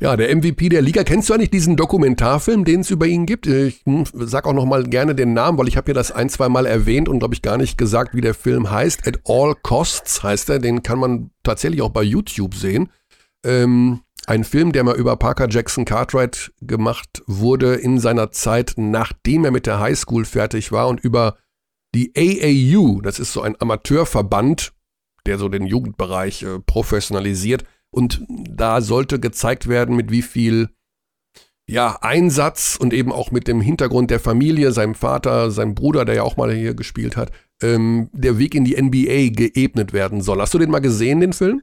Ja, 0.00 0.16
der 0.16 0.34
MVP 0.34 0.68
der 0.68 0.82
Liga. 0.82 1.04
Kennst 1.04 1.28
du 1.28 1.34
eigentlich 1.34 1.50
diesen 1.50 1.76
Dokumentarfilm, 1.76 2.64
den 2.64 2.80
es 2.80 2.90
über 2.90 3.06
ihn 3.06 3.24
gibt? 3.24 3.46
Ich 3.46 3.82
hm, 3.84 4.04
sag 4.12 4.46
auch 4.46 4.52
noch 4.52 4.64
mal 4.64 4.84
gerne 4.84 5.14
den 5.14 5.32
Namen, 5.32 5.58
weil 5.58 5.68
ich 5.68 5.76
habe 5.76 5.90
ja 5.90 5.94
das 5.94 6.10
ein, 6.10 6.28
zwei 6.28 6.48
Mal 6.48 6.66
erwähnt 6.66 7.08
und 7.08 7.20
glaube 7.20 7.34
ich 7.34 7.42
gar 7.42 7.56
nicht 7.56 7.78
gesagt, 7.78 8.14
wie 8.14 8.20
der 8.20 8.34
Film 8.34 8.70
heißt. 8.70 9.06
At 9.06 9.20
All 9.26 9.54
Costs 9.62 10.22
heißt 10.22 10.50
er. 10.50 10.58
Den 10.58 10.82
kann 10.82 10.98
man 10.98 11.30
tatsächlich 11.42 11.82
auch 11.82 11.90
bei 11.90 12.02
YouTube 12.02 12.54
sehen. 12.54 12.90
Ähm, 13.44 14.00
ein 14.26 14.44
Film, 14.44 14.72
der 14.72 14.84
mal 14.84 14.96
über 14.96 15.16
Parker 15.16 15.48
Jackson 15.48 15.84
Cartwright 15.84 16.52
gemacht 16.60 17.22
wurde 17.26 17.74
in 17.74 17.98
seiner 17.98 18.30
Zeit, 18.30 18.74
nachdem 18.76 19.44
er 19.44 19.50
mit 19.50 19.66
der 19.66 19.80
Highschool 19.80 20.24
fertig 20.24 20.70
war 20.72 20.88
und 20.88 21.00
über 21.00 21.36
die 21.94 22.12
AAU, 22.16 23.00
das 23.02 23.18
ist 23.18 23.32
so 23.32 23.42
ein 23.42 23.60
Amateurverband, 23.60 24.72
der 25.26 25.38
so 25.38 25.48
den 25.48 25.66
Jugendbereich 25.66 26.42
äh, 26.42 26.58
professionalisiert. 26.60 27.64
Und 27.92 28.24
da 28.28 28.80
sollte 28.80 29.20
gezeigt 29.20 29.68
werden, 29.68 29.94
mit 29.94 30.10
wie 30.10 30.22
viel 30.22 30.70
ja, 31.68 31.98
Einsatz 32.00 32.76
und 32.78 32.92
eben 32.92 33.12
auch 33.12 33.30
mit 33.30 33.46
dem 33.46 33.60
Hintergrund 33.60 34.10
der 34.10 34.20
Familie, 34.20 34.72
seinem 34.72 34.94
Vater, 34.94 35.50
seinem 35.50 35.74
Bruder, 35.74 36.04
der 36.04 36.16
ja 36.16 36.22
auch 36.22 36.36
mal 36.36 36.52
hier 36.52 36.74
gespielt 36.74 37.16
hat, 37.16 37.30
ähm, 37.62 38.10
der 38.12 38.38
Weg 38.38 38.54
in 38.54 38.64
die 38.64 38.80
NBA 38.80 39.30
geebnet 39.34 39.92
werden 39.92 40.22
soll. 40.22 40.40
Hast 40.40 40.54
du 40.54 40.58
den 40.58 40.70
mal 40.70 40.80
gesehen, 40.80 41.20
den 41.20 41.32
Film? 41.32 41.62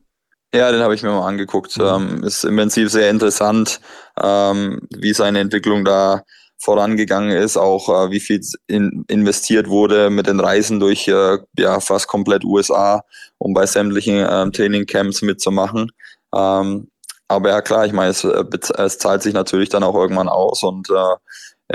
Ja, 0.54 0.72
den 0.72 0.82
habe 0.82 0.96
ich 0.96 1.04
mir 1.04 1.10
mal 1.10 1.28
angeguckt. 1.28 1.78
Mhm. 1.78 1.84
Ähm, 1.84 2.24
ist 2.24 2.44
im 2.44 2.56
Prinzip 2.56 2.90
sehr 2.90 3.10
interessant, 3.10 3.82
ähm, 4.20 4.82
wie 4.96 5.14
seine 5.14 5.40
Entwicklung 5.40 5.86
da 5.86 6.24
vorangegangen 6.58 7.32
ist, 7.32 7.58
auch 7.58 7.90
äh, 7.90 8.12
wie 8.12 8.20
viel 8.20 8.42
in, 8.68 9.06
investiert 9.08 9.70
wurde 9.70 10.10
mit 10.10 10.28
den 10.28 10.40
Reisen 10.40 10.80
durch 10.80 11.08
äh, 11.08 11.38
ja 11.58 11.80
fast 11.80 12.08
komplett 12.08 12.44
USA, 12.44 13.04
um 13.38 13.54
bei 13.54 13.66
sämtlichen 13.66 14.26
ähm, 14.30 14.52
Trainingcamps 14.52 15.22
mitzumachen. 15.22 15.92
Ähm, 16.36 16.90
aber 17.28 17.50
ja 17.50 17.62
klar, 17.62 17.86
ich 17.86 17.94
meine, 17.94 18.10
es, 18.10 18.24
äh, 18.24 18.44
es, 18.78 18.98
zahlt 18.98 19.22
sich 19.24 19.34
natürlich 19.34 19.70
dann 19.70 19.84
auch 19.84 19.96
irgendwann 19.96 20.30
aus 20.30 20.64
und 20.64 20.90
äh, 20.90 21.16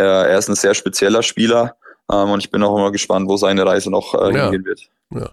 er 0.03 0.39
ist 0.39 0.49
ein 0.49 0.57
sehr 0.57 0.75
spezieller 0.75 1.23
Spieler 1.23 1.77
ähm, 2.11 2.31
und 2.31 2.41
ich 2.41 2.51
bin 2.51 2.63
auch 2.63 2.77
immer 2.77 2.91
gespannt, 2.91 3.29
wo 3.29 3.37
seine 3.37 3.65
Reise 3.65 3.91
noch 3.91 4.15
äh, 4.15 4.35
ja. 4.35 4.45
hingehen 4.45 4.65
wird. 4.65 4.81
Ja 5.11 5.31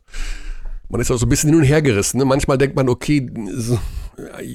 man 0.91 1.01
ist 1.01 1.09
auch 1.09 1.17
so 1.17 1.25
ein 1.25 1.29
bisschen 1.29 1.49
hin 1.49 1.59
und 1.59 1.65
her 1.65 1.81
gerissen. 1.81 2.17
Ne? 2.17 2.25
Manchmal 2.25 2.57
denkt 2.57 2.75
man, 2.75 2.89
okay, 2.89 3.29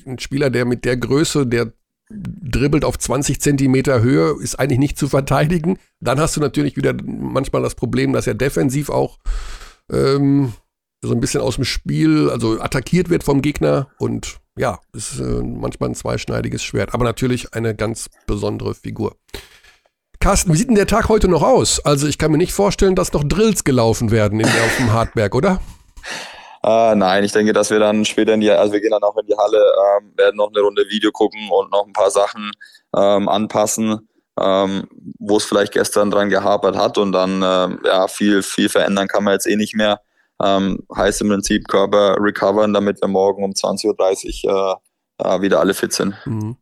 ein 0.07 0.19
Spieler, 0.19 0.51
der 0.51 0.65
mit 0.65 0.85
der 0.85 0.97
Größe, 0.97 1.47
der 1.47 1.73
dribbelt 2.09 2.85
auf 2.85 2.99
20 2.99 3.41
Zentimeter 3.41 4.01
Höhe, 4.01 4.37
ist 4.41 4.61
eigentlich 4.61 4.79
nicht 4.79 4.99
zu 4.99 5.09
verteidigen. 5.09 5.79
Dann 6.01 6.21
hast 6.21 6.37
du 6.37 6.41
natürlich 6.41 6.77
wieder 6.77 6.95
manchmal 7.05 7.63
das 7.63 7.75
Problem, 7.75 8.13
dass 8.13 8.27
er 8.27 8.35
defensiv 8.35 8.91
auch 8.91 9.19
ähm, 9.91 10.53
so 11.03 11.13
ein 11.13 11.21
bisschen 11.21 11.41
aus 11.41 11.57
dem 11.57 11.65
Spiel, 11.65 12.31
also 12.31 12.61
attackiert 12.61 13.09
wird 13.09 13.25
vom 13.25 13.43
Gegner 13.43 13.89
und 13.99 14.39
ja, 14.57 14.81
ist 14.93 15.21
äh, 15.21 15.43
manchmal 15.43 15.91
ein 15.91 15.95
zweischneidiges 15.95 16.63
Schwert, 16.63 16.95
aber 16.95 17.05
natürlich 17.05 17.55
eine 17.55 17.75
ganz 17.75 18.09
besondere 18.27 18.75
Figur. 18.75 19.17
Carsten, 20.19 20.53
wie 20.53 20.57
sieht 20.57 20.69
denn 20.69 20.77
der 20.77 20.87
Tag 20.87 21.09
heute 21.09 21.29
noch 21.29 21.43
aus? 21.43 21.79
Also 21.85 22.07
ich 22.07 22.19
kann 22.19 22.33
mir 22.33 22.39
nicht 22.39 22.53
vorstellen, 22.53 22.95
dass 22.95 23.13
noch 23.13 23.23
Drills 23.23 23.65
gelaufen 23.65 24.11
werden 24.11 24.41
in, 24.41 24.47
auf 24.47 24.77
dem 24.79 24.93
Hartberg, 24.93 25.35
oder? 25.35 25.61
Äh, 26.65 26.95
nein, 26.97 27.23
ich 27.23 27.33
denke, 27.33 27.53
dass 27.53 27.71
wir 27.71 27.79
dann 27.79 28.05
später 28.05 28.35
in 28.35 28.41
die, 28.41 28.51
also 28.51 28.73
wir 28.73 28.81
gehen 28.81 28.91
dann 28.91 29.03
auch 29.03 29.17
in 29.19 29.27
die 29.27 29.37
Halle, 29.37 29.59
ähm, 29.59 30.13
werden 30.17 30.37
noch 30.37 30.51
eine 30.53 30.63
Runde 30.63 30.85
Video 30.89 31.13
gucken 31.13 31.49
und 31.51 31.71
noch 31.71 31.87
ein 31.87 31.93
paar 31.93 32.11
Sachen 32.11 32.51
ähm, 32.97 33.29
anpassen, 33.29 34.09
ähm, 34.41 34.89
wo 35.19 35.37
es 35.37 35.45
vielleicht 35.45 35.73
gestern 35.73 36.11
dran 36.11 36.29
gehapert 36.29 36.77
hat 36.77 36.99
und 36.99 37.13
dann 37.13 37.43
ähm, 37.45 37.81
ja 37.85 38.09
viel, 38.09 38.43
viel 38.43 38.69
verändern 38.69 39.07
kann 39.07 39.23
man 39.23 39.35
jetzt 39.35 39.47
eh 39.47 39.55
nicht 39.55 39.77
mehr. 39.77 40.01
Ähm, 40.43 40.81
heißt 40.95 41.23
im 41.23 41.29
Prinzip 41.29 41.67
Körper 41.69 42.17
recovern, 42.21 42.75
damit 42.75 43.01
wir 43.01 43.09
morgen 43.09 43.45
um 43.45 43.53
20.30 43.53 44.47
Uhr 44.47 44.81
äh, 45.19 45.37
äh, 45.37 45.41
wieder 45.41 45.61
alle 45.61 45.75
fit 45.75 45.93
sind. 45.93 46.15
Mhm. 46.27 46.57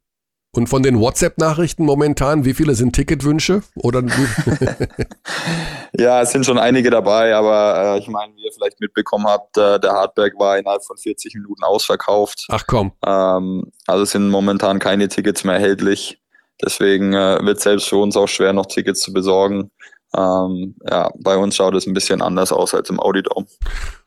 Und 0.57 0.69
von 0.69 0.85
den 0.85 1.01
WhatsApp-Nachrichten 1.01 1.85
momentan, 1.85 2.45
wie 2.45 2.55
viele 2.55 2.77
sind 2.77 2.95
Ticketwünsche? 2.95 3.63
Oder 3.75 4.05
ja, 5.99 6.23
es 6.23 6.31
sind 6.31 6.47
schon 6.47 6.59
einige 6.59 6.91
dabei, 6.91 7.35
aber 7.35 7.97
äh, 7.97 7.99
ich 7.99 8.07
meine, 8.07 8.33
wie 8.37 8.45
ihr 8.45 8.53
vielleicht 8.53 8.79
mitbekommen 8.79 9.27
habt, 9.27 9.59
äh, 9.59 9.81
der 9.81 9.93
Hardback 9.93 10.39
war 10.39 10.57
innerhalb 10.57 10.85
von 10.85 10.97
40 10.97 11.35
Minuten 11.35 11.65
ausverkauft. 11.65 12.47
Ach 12.51 12.65
komm. 12.69 12.93
Ähm, 13.05 13.73
also 13.89 14.05
sind 14.05 14.31
momentan 14.31 14.79
keine 14.79 15.09
Tickets 15.09 15.43
mehr 15.43 15.55
erhältlich. 15.55 16.21
Deswegen 16.65 17.15
äh, 17.15 17.45
wird 17.45 17.61
selbst 17.61 17.89
für 17.89 17.97
uns 17.97 18.17
auch 18.17 18.29
schwer, 18.29 18.53
noch 18.53 18.67
Tickets 18.67 19.01
zu 19.01 19.13
besorgen. 19.13 19.73
Ähm, 20.17 20.77
ja, 20.89 21.11
bei 21.19 21.37
uns 21.37 21.57
schaut 21.57 21.75
es 21.75 21.87
ein 21.87 21.95
bisschen 21.95 22.23
anders 22.23 22.53
aus 22.53 22.75
als 22.75 22.91
im 22.91 23.01
Audidome. 23.01 23.47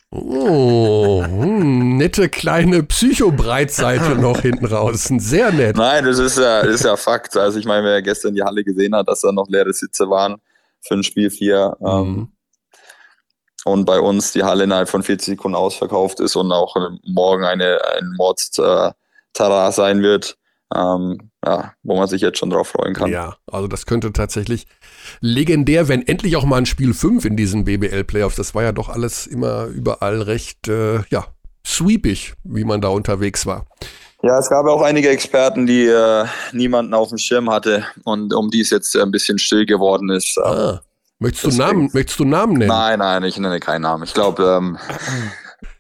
Oh, 0.09 1.21
hm, 1.21 1.97
nette 1.97 2.29
kleine 2.29 2.83
Psycho-Breitseite 2.83 4.15
noch 4.21 4.41
hinten 4.41 4.65
raus. 4.65 5.09
Sehr 5.17 5.51
nett. 5.51 5.75
Nein, 5.75 6.05
das 6.05 6.19
ist 6.19 6.37
ja, 6.37 6.63
das 6.63 6.75
ist 6.75 6.85
ja 6.85 6.95
Fakt. 6.95 7.35
Also 7.35 7.59
ich 7.59 7.65
meine, 7.65 7.85
wer 7.85 8.01
gestern 8.01 8.33
die 8.33 8.43
Halle 8.43 8.63
gesehen 8.63 8.95
hat, 8.95 9.09
dass 9.09 9.21
da 9.21 9.31
noch 9.33 9.49
leere 9.49 9.73
Sitze 9.73 10.09
waren 10.09 10.37
für 10.79 10.93
ein 10.93 11.03
Spiel 11.03 11.29
4. 11.29 11.77
Ähm, 11.81 11.87
mhm. 11.87 11.89
Ähm, 11.89 12.31
und 13.65 13.83
bei 13.83 13.99
uns 13.99 14.31
die 14.31 14.43
Halle 14.43 14.63
innerhalb 14.63 14.87
von 14.87 15.03
40 15.03 15.33
Sekunden 15.33 15.57
ausverkauft 15.57 16.21
ist 16.21 16.37
und 16.37 16.53
auch 16.53 16.73
morgen 17.03 17.43
eine, 17.43 17.79
ein 17.97 18.13
Mords-Tara 18.15 19.71
sein 19.73 20.03
wird 20.03 20.37
ähm, 20.75 21.31
ja, 21.45 21.73
wo 21.83 21.97
man 21.97 22.07
sich 22.07 22.21
jetzt 22.21 22.39
schon 22.39 22.49
drauf 22.49 22.69
freuen 22.69 22.93
kann. 22.93 23.09
Ja, 23.09 23.37
also 23.49 23.67
das 23.67 23.85
könnte 23.85 24.11
tatsächlich 24.11 24.67
legendär, 25.21 25.87
wenn 25.87 26.07
endlich 26.07 26.35
auch 26.35 26.45
mal 26.45 26.57
ein 26.57 26.65
Spiel 26.65 26.93
5 26.93 27.25
in 27.25 27.37
diesen 27.37 27.65
BBL-Playoffs. 27.65 28.35
Das 28.35 28.55
war 28.55 28.63
ja 28.63 28.71
doch 28.71 28.89
alles 28.89 29.27
immer 29.27 29.65
überall 29.65 30.21
recht, 30.21 30.67
äh, 30.67 31.01
ja, 31.09 31.25
sweepig, 31.65 32.33
wie 32.43 32.63
man 32.63 32.81
da 32.81 32.89
unterwegs 32.89 33.45
war. 33.45 33.65
Ja, 34.23 34.39
es 34.39 34.49
gab 34.49 34.65
auch 34.65 34.81
einige 34.81 35.09
Experten, 35.09 35.67
die 35.67 35.85
äh, 35.85 36.25
niemanden 36.51 36.93
auf 36.93 37.09
dem 37.09 37.19
Schirm 37.19 37.51
hatte 37.51 37.85
und 38.03 38.33
um 38.33 38.49
die 38.49 38.61
es 38.61 38.71
jetzt 38.71 38.95
ein 38.95 39.11
bisschen 39.11 39.37
still 39.37 39.65
geworden 39.65 40.09
ist. 40.09 40.37
Ah. 40.39 40.81
Möchtest, 41.19 41.45
du 41.45 41.57
Namen, 41.57 41.89
möchtest 41.93 42.19
du 42.19 42.25
Namen 42.25 42.53
nennen? 42.53 42.67
Nein, 42.67 42.99
nein, 42.99 43.23
ich 43.23 43.37
nenne 43.39 43.59
keinen 43.59 43.81
Namen. 43.81 44.03
Ich 44.03 44.13
glaube, 44.13 44.43
ähm, 44.43 44.77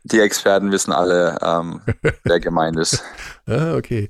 die 0.03 0.19
Experten 0.19 0.71
wissen 0.71 0.91
alle, 0.91 1.37
ähm, 1.41 1.81
wer 2.23 2.39
gemeint 2.39 2.77
ist. 2.77 3.03
ah, 3.47 3.75
okay. 3.75 4.09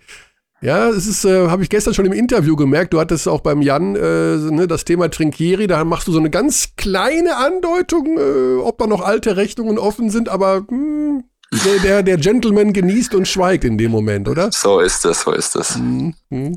Ja, 0.59 0.89
es 0.89 1.05
ist, 1.05 1.23
äh, 1.23 1.49
habe 1.49 1.61
ich 1.61 1.69
gestern 1.69 1.93
schon 1.93 2.05
im 2.05 2.13
Interview 2.13 2.55
gemerkt, 2.55 2.93
du 2.93 2.99
hattest 2.99 3.27
auch 3.27 3.41
beim 3.41 3.61
Jan 3.61 3.95
äh, 3.95 4.37
ne, 4.37 4.67
das 4.67 4.85
Thema 4.85 5.09
Trinkieri, 5.09 5.67
da 5.67 5.83
machst 5.83 6.07
du 6.07 6.11
so 6.11 6.19
eine 6.19 6.31
ganz 6.31 6.69
kleine 6.77 7.37
Andeutung, 7.37 8.17
äh, 8.17 8.59
ob 8.61 8.79
da 8.79 8.87
noch 8.87 9.01
alte 9.01 9.37
Rechnungen 9.37 9.77
offen 9.77 10.09
sind, 10.09 10.29
aber 10.29 10.61
mh, 10.61 10.67
hm, 10.69 11.23
der, 11.63 11.79
der, 11.79 12.03
der, 12.03 12.17
Gentleman 12.17 12.73
genießt 12.73 13.13
und 13.13 13.27
schweigt 13.27 13.63
in 13.63 13.77
dem 13.77 13.91
Moment, 13.91 14.27
oder? 14.27 14.51
So 14.51 14.79
ist 14.79 15.05
es, 15.05 15.21
so 15.21 15.31
ist 15.31 15.55
es. 15.55 15.77
Mhm. 15.77 16.15
mhm. 16.29 16.55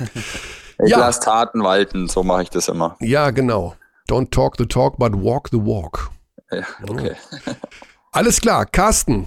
Ich 0.82 0.90
ja. 0.92 0.98
lasse 0.98 1.20
Taten 1.20 1.62
walten, 1.62 2.08
so 2.08 2.22
mache 2.22 2.44
ich 2.44 2.50
das 2.50 2.68
immer. 2.68 2.96
Ja, 3.00 3.30
genau. 3.30 3.74
Don't 4.08 4.30
talk 4.30 4.56
the 4.56 4.64
talk, 4.64 4.98
but 4.98 5.12
walk 5.12 5.48
the 5.52 5.58
walk. 5.58 6.10
Ja, 6.50 6.62
okay. 6.88 7.12
Alles 8.12 8.40
klar, 8.40 8.64
Carsten, 8.64 9.26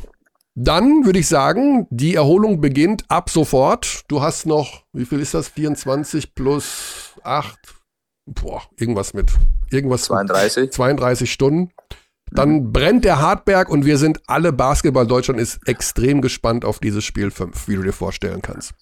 dann 0.56 1.06
würde 1.06 1.20
ich 1.20 1.28
sagen, 1.28 1.88
die 1.89 2.16
Erholung 2.16 2.62
beginnt 2.62 3.06
ab 3.08 3.30
sofort. 3.30 4.04
Du 4.08 4.22
hast 4.22 4.45
noch, 4.45 4.84
wie 4.93 5.06
viel 5.06 5.20
ist 5.20 5.34
das? 5.34 5.49
24 5.49 6.36
plus 6.36 7.14
8? 7.24 7.58
Boah, 8.26 8.62
irgendwas 8.78 9.14
mit. 9.14 9.32
Irgendwas 9.72 10.04
32. 10.04 10.72
32 10.72 11.32
Stunden. 11.32 11.72
Dann 12.32 12.51
mhm. 12.51 12.72
brennt 12.72 13.06
der 13.06 13.20
Hartberg 13.20 13.70
und 13.70 13.86
wir 13.86 13.97
sind 13.97 14.22
alle 14.28 14.54
Basketball 14.54 15.08
Deutschland 15.08 15.39
ist 15.39 15.68
extrem 15.68 16.22
gespannt 16.22 16.66
auf 16.66 16.80
dieses 16.80 17.04
Spiel 17.04 17.32
5, 17.32 17.68
wie 17.68 17.76
du 17.76 17.84
dir 17.84 17.93
vorstellen 17.93 18.41
kannst. 18.41 18.74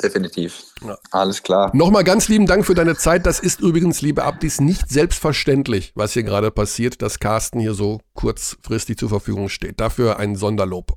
Definitiv. 0.00 0.64
Ja. 0.84 0.98
Alles 1.10 1.42
klar. 1.42 1.70
Nochmal 1.74 2.04
ganz 2.04 2.28
lieben 2.28 2.46
Dank 2.46 2.64
für 2.66 2.74
deine 2.74 2.96
Zeit. 2.96 3.26
Das 3.26 3.38
ist 3.38 3.60
übrigens, 3.60 4.00
liebe 4.00 4.24
Abdis, 4.24 4.60
nicht 4.60 4.88
selbstverständlich, 4.88 5.92
was 5.94 6.12
hier 6.12 6.22
gerade 6.22 6.50
passiert, 6.50 7.02
dass 7.02 7.20
Carsten 7.20 7.60
hier 7.60 7.74
so 7.74 8.00
kurzfristig 8.14 8.98
zur 8.98 9.08
Verfügung 9.08 9.48
steht. 9.48 9.80
Dafür 9.80 10.18
ein 10.18 10.34
Sonderlob. 10.36 10.96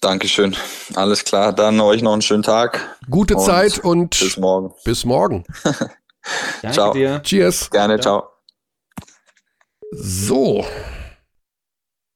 Dankeschön. 0.00 0.56
Alles 0.94 1.24
klar. 1.24 1.52
Dann 1.52 1.80
euch 1.80 2.02
noch 2.02 2.12
einen 2.12 2.22
schönen 2.22 2.42
Tag. 2.42 2.98
Gute 3.08 3.36
und 3.36 3.44
Zeit 3.44 3.78
und 3.78 4.18
bis 4.18 4.36
morgen. 4.36 4.74
Bis 4.84 5.04
morgen. 5.04 5.44
Danke 6.62 6.74
ciao. 6.74 6.92
dir. 6.92 7.22
Cheers. 7.22 7.70
Gerne, 7.70 7.98
ciao. 7.98 8.28
So. 9.90 10.64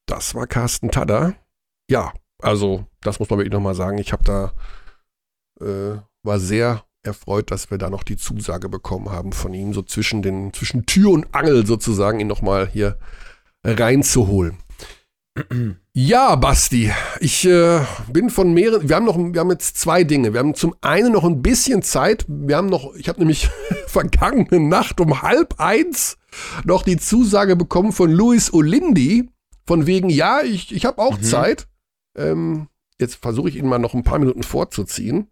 Das 0.07 0.34
war 0.34 0.46
Carsten 0.46 0.90
Tada. 0.90 1.34
Ja, 1.88 2.12
also, 2.40 2.86
das 3.00 3.18
muss 3.18 3.30
man 3.30 3.38
wirklich 3.38 3.53
nochmal 3.53 3.74
sagen. 3.74 3.98
Ich 3.98 4.12
habe 4.12 4.24
da 4.24 4.53
äh, 5.62 5.98
war 6.22 6.38
sehr 6.38 6.84
erfreut, 7.02 7.50
dass 7.50 7.70
wir 7.70 7.78
da 7.78 7.90
noch 7.90 8.02
die 8.02 8.16
Zusage 8.16 8.68
bekommen 8.68 9.10
haben 9.10 9.32
von 9.32 9.54
ihm, 9.54 9.72
so 9.72 9.82
zwischen 9.82 10.22
den, 10.22 10.52
zwischen 10.52 10.86
Tür 10.86 11.10
und 11.10 11.26
Angel 11.32 11.66
sozusagen, 11.66 12.20
ihn 12.20 12.28
nochmal 12.28 12.68
hier 12.68 12.98
reinzuholen. 13.64 14.58
Ja, 15.94 16.36
Basti, 16.36 16.90
ich 17.20 17.46
äh, 17.46 17.80
bin 18.10 18.30
von 18.30 18.54
mehreren. 18.54 18.88
Wir 18.88 18.96
haben 18.96 19.04
noch, 19.04 19.18
wir 19.18 19.40
haben 19.40 19.50
jetzt 19.50 19.76
zwei 19.76 20.04
Dinge. 20.04 20.32
Wir 20.32 20.40
haben 20.40 20.54
zum 20.54 20.74
einen 20.80 21.12
noch 21.12 21.24
ein 21.24 21.42
bisschen 21.42 21.82
Zeit. 21.82 22.24
Wir 22.28 22.56
haben 22.56 22.68
noch, 22.68 22.94
ich 22.94 23.10
habe 23.10 23.18
nämlich 23.18 23.50
vergangene 23.88 24.58
Nacht 24.58 25.00
um 25.02 25.20
halb 25.20 25.60
eins 25.60 26.16
noch 26.64 26.82
die 26.82 26.96
Zusage 26.96 27.56
bekommen 27.56 27.92
von 27.92 28.10
Luis 28.10 28.54
Olindi, 28.54 29.28
von 29.66 29.86
wegen, 29.86 30.08
ja, 30.08 30.40
ich, 30.40 30.74
ich 30.74 30.86
habe 30.86 30.96
auch 30.96 31.18
mhm. 31.18 31.22
Zeit. 31.24 31.68
Ähm, 32.16 32.68
jetzt 32.98 33.16
versuche 33.16 33.50
ich 33.50 33.56
ihn 33.56 33.68
mal 33.68 33.78
noch 33.78 33.92
ein 33.92 34.04
paar 34.04 34.18
Minuten 34.18 34.44
vorzuziehen. 34.44 35.28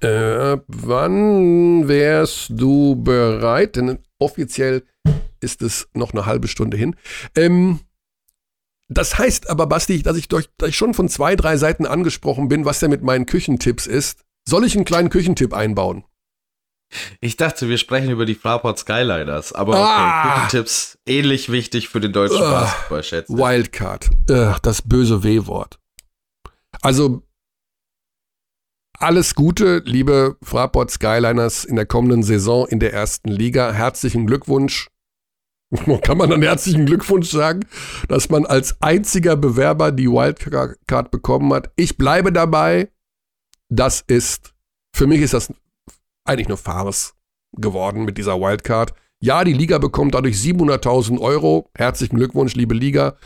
Äh, 0.00 0.58
wann 0.66 1.88
wärst 1.88 2.46
du 2.50 2.96
bereit? 2.96 3.76
Denn 3.76 3.98
offiziell 4.18 4.84
ist 5.40 5.62
es 5.62 5.88
noch 5.94 6.12
eine 6.12 6.26
halbe 6.26 6.48
Stunde 6.48 6.76
hin. 6.76 6.96
Ähm, 7.36 7.80
Das 8.88 9.16
heißt 9.18 9.48
aber, 9.48 9.66
Basti, 9.66 10.02
dass 10.02 10.16
ich, 10.16 10.28
durch, 10.28 10.48
dass 10.58 10.68
ich 10.70 10.76
schon 10.76 10.92
von 10.94 11.08
zwei, 11.08 11.36
drei 11.36 11.56
Seiten 11.56 11.86
angesprochen 11.86 12.48
bin, 12.48 12.64
was 12.66 12.80
ja 12.82 12.88
mit 12.88 13.02
meinen 13.02 13.24
Küchentipps 13.26 13.86
ist. 13.86 14.20
Soll 14.46 14.64
ich 14.66 14.76
einen 14.76 14.84
kleinen 14.84 15.08
Küchentipp 15.08 15.54
einbauen? 15.54 16.04
Ich 17.20 17.36
dachte, 17.36 17.68
wir 17.70 17.78
sprechen 17.78 18.10
über 18.10 18.26
die 18.26 18.34
Fraport 18.34 18.78
Skyliners, 18.78 19.52
aber 19.54 19.72
okay, 19.72 19.82
Ah. 19.82 20.34
Küchentipps 20.46 20.98
ähnlich 21.06 21.50
wichtig 21.50 21.88
für 21.88 21.98
den 22.00 22.12
deutschen 22.12 22.42
Ah. 22.42 22.50
Basketball, 22.60 23.02
schätze 23.02 23.32
ich. 23.32 23.38
Wildcard. 23.38 24.10
Ugh, 24.30 24.56
das 24.62 24.82
böse 24.82 25.22
W-Wort. 25.24 25.78
Also, 26.82 27.22
alles 29.04 29.34
Gute, 29.34 29.82
liebe 29.84 30.38
Fraport 30.42 30.90
Skyliners 30.90 31.66
in 31.66 31.76
der 31.76 31.84
kommenden 31.84 32.22
Saison 32.22 32.66
in 32.66 32.80
der 32.80 32.94
ersten 32.94 33.28
Liga. 33.28 33.70
Herzlichen 33.70 34.26
Glückwunsch. 34.26 34.88
Kann 36.02 36.16
man 36.16 36.30
dann 36.30 36.40
herzlichen 36.40 36.86
Glückwunsch 36.86 37.30
sagen, 37.30 37.66
dass 38.08 38.30
man 38.30 38.46
als 38.46 38.80
einziger 38.80 39.36
Bewerber 39.36 39.92
die 39.92 40.08
Wildcard 40.08 41.10
bekommen 41.10 41.52
hat? 41.52 41.70
Ich 41.76 41.98
bleibe 41.98 42.32
dabei. 42.32 42.88
Das 43.68 44.02
ist, 44.06 44.54
für 44.96 45.06
mich 45.06 45.20
ist 45.20 45.34
das 45.34 45.52
eigentlich 46.24 46.48
nur 46.48 46.56
Farce 46.56 47.12
geworden 47.52 48.06
mit 48.06 48.16
dieser 48.16 48.40
Wildcard. 48.40 48.94
Ja, 49.20 49.44
die 49.44 49.52
Liga 49.52 49.76
bekommt 49.76 50.14
dadurch 50.14 50.36
700.000 50.36 51.20
Euro. 51.20 51.70
Herzlichen 51.74 52.16
Glückwunsch, 52.16 52.54
liebe 52.54 52.74
Liga. 52.74 53.16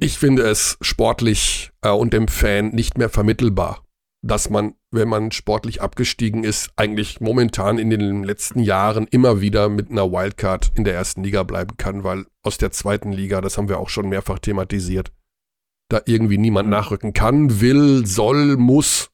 Ich 0.00 0.18
finde 0.18 0.44
es 0.44 0.78
sportlich 0.80 1.72
äh, 1.82 1.90
und 1.90 2.14
dem 2.14 2.26
Fan 2.26 2.70
nicht 2.70 2.96
mehr 2.96 3.10
vermittelbar, 3.10 3.84
dass 4.22 4.50
man, 4.50 4.74
wenn 4.92 5.08
man 5.08 5.32
sportlich 5.32 5.82
abgestiegen 5.82 6.44
ist, 6.44 6.70
eigentlich 6.76 7.20
momentan 7.20 7.78
in 7.78 7.90
den 7.90 8.22
letzten 8.22 8.60
Jahren 8.60 9.08
immer 9.08 9.40
wieder 9.40 9.68
mit 9.68 9.90
einer 9.90 10.10
Wildcard 10.12 10.72
in 10.76 10.84
der 10.84 10.94
ersten 10.94 11.24
Liga 11.24 11.42
bleiben 11.42 11.76
kann, 11.76 12.04
weil 12.04 12.26
aus 12.42 12.56
der 12.56 12.70
zweiten 12.70 13.12
Liga, 13.12 13.40
das 13.40 13.58
haben 13.58 13.68
wir 13.68 13.80
auch 13.80 13.88
schon 13.88 14.08
mehrfach 14.08 14.38
thematisiert, 14.38 15.10
da 15.88 16.00
irgendwie 16.06 16.38
niemand 16.38 16.68
nachrücken 16.68 17.12
kann, 17.12 17.60
will, 17.60 18.06
soll, 18.06 18.56
muss. 18.56 19.10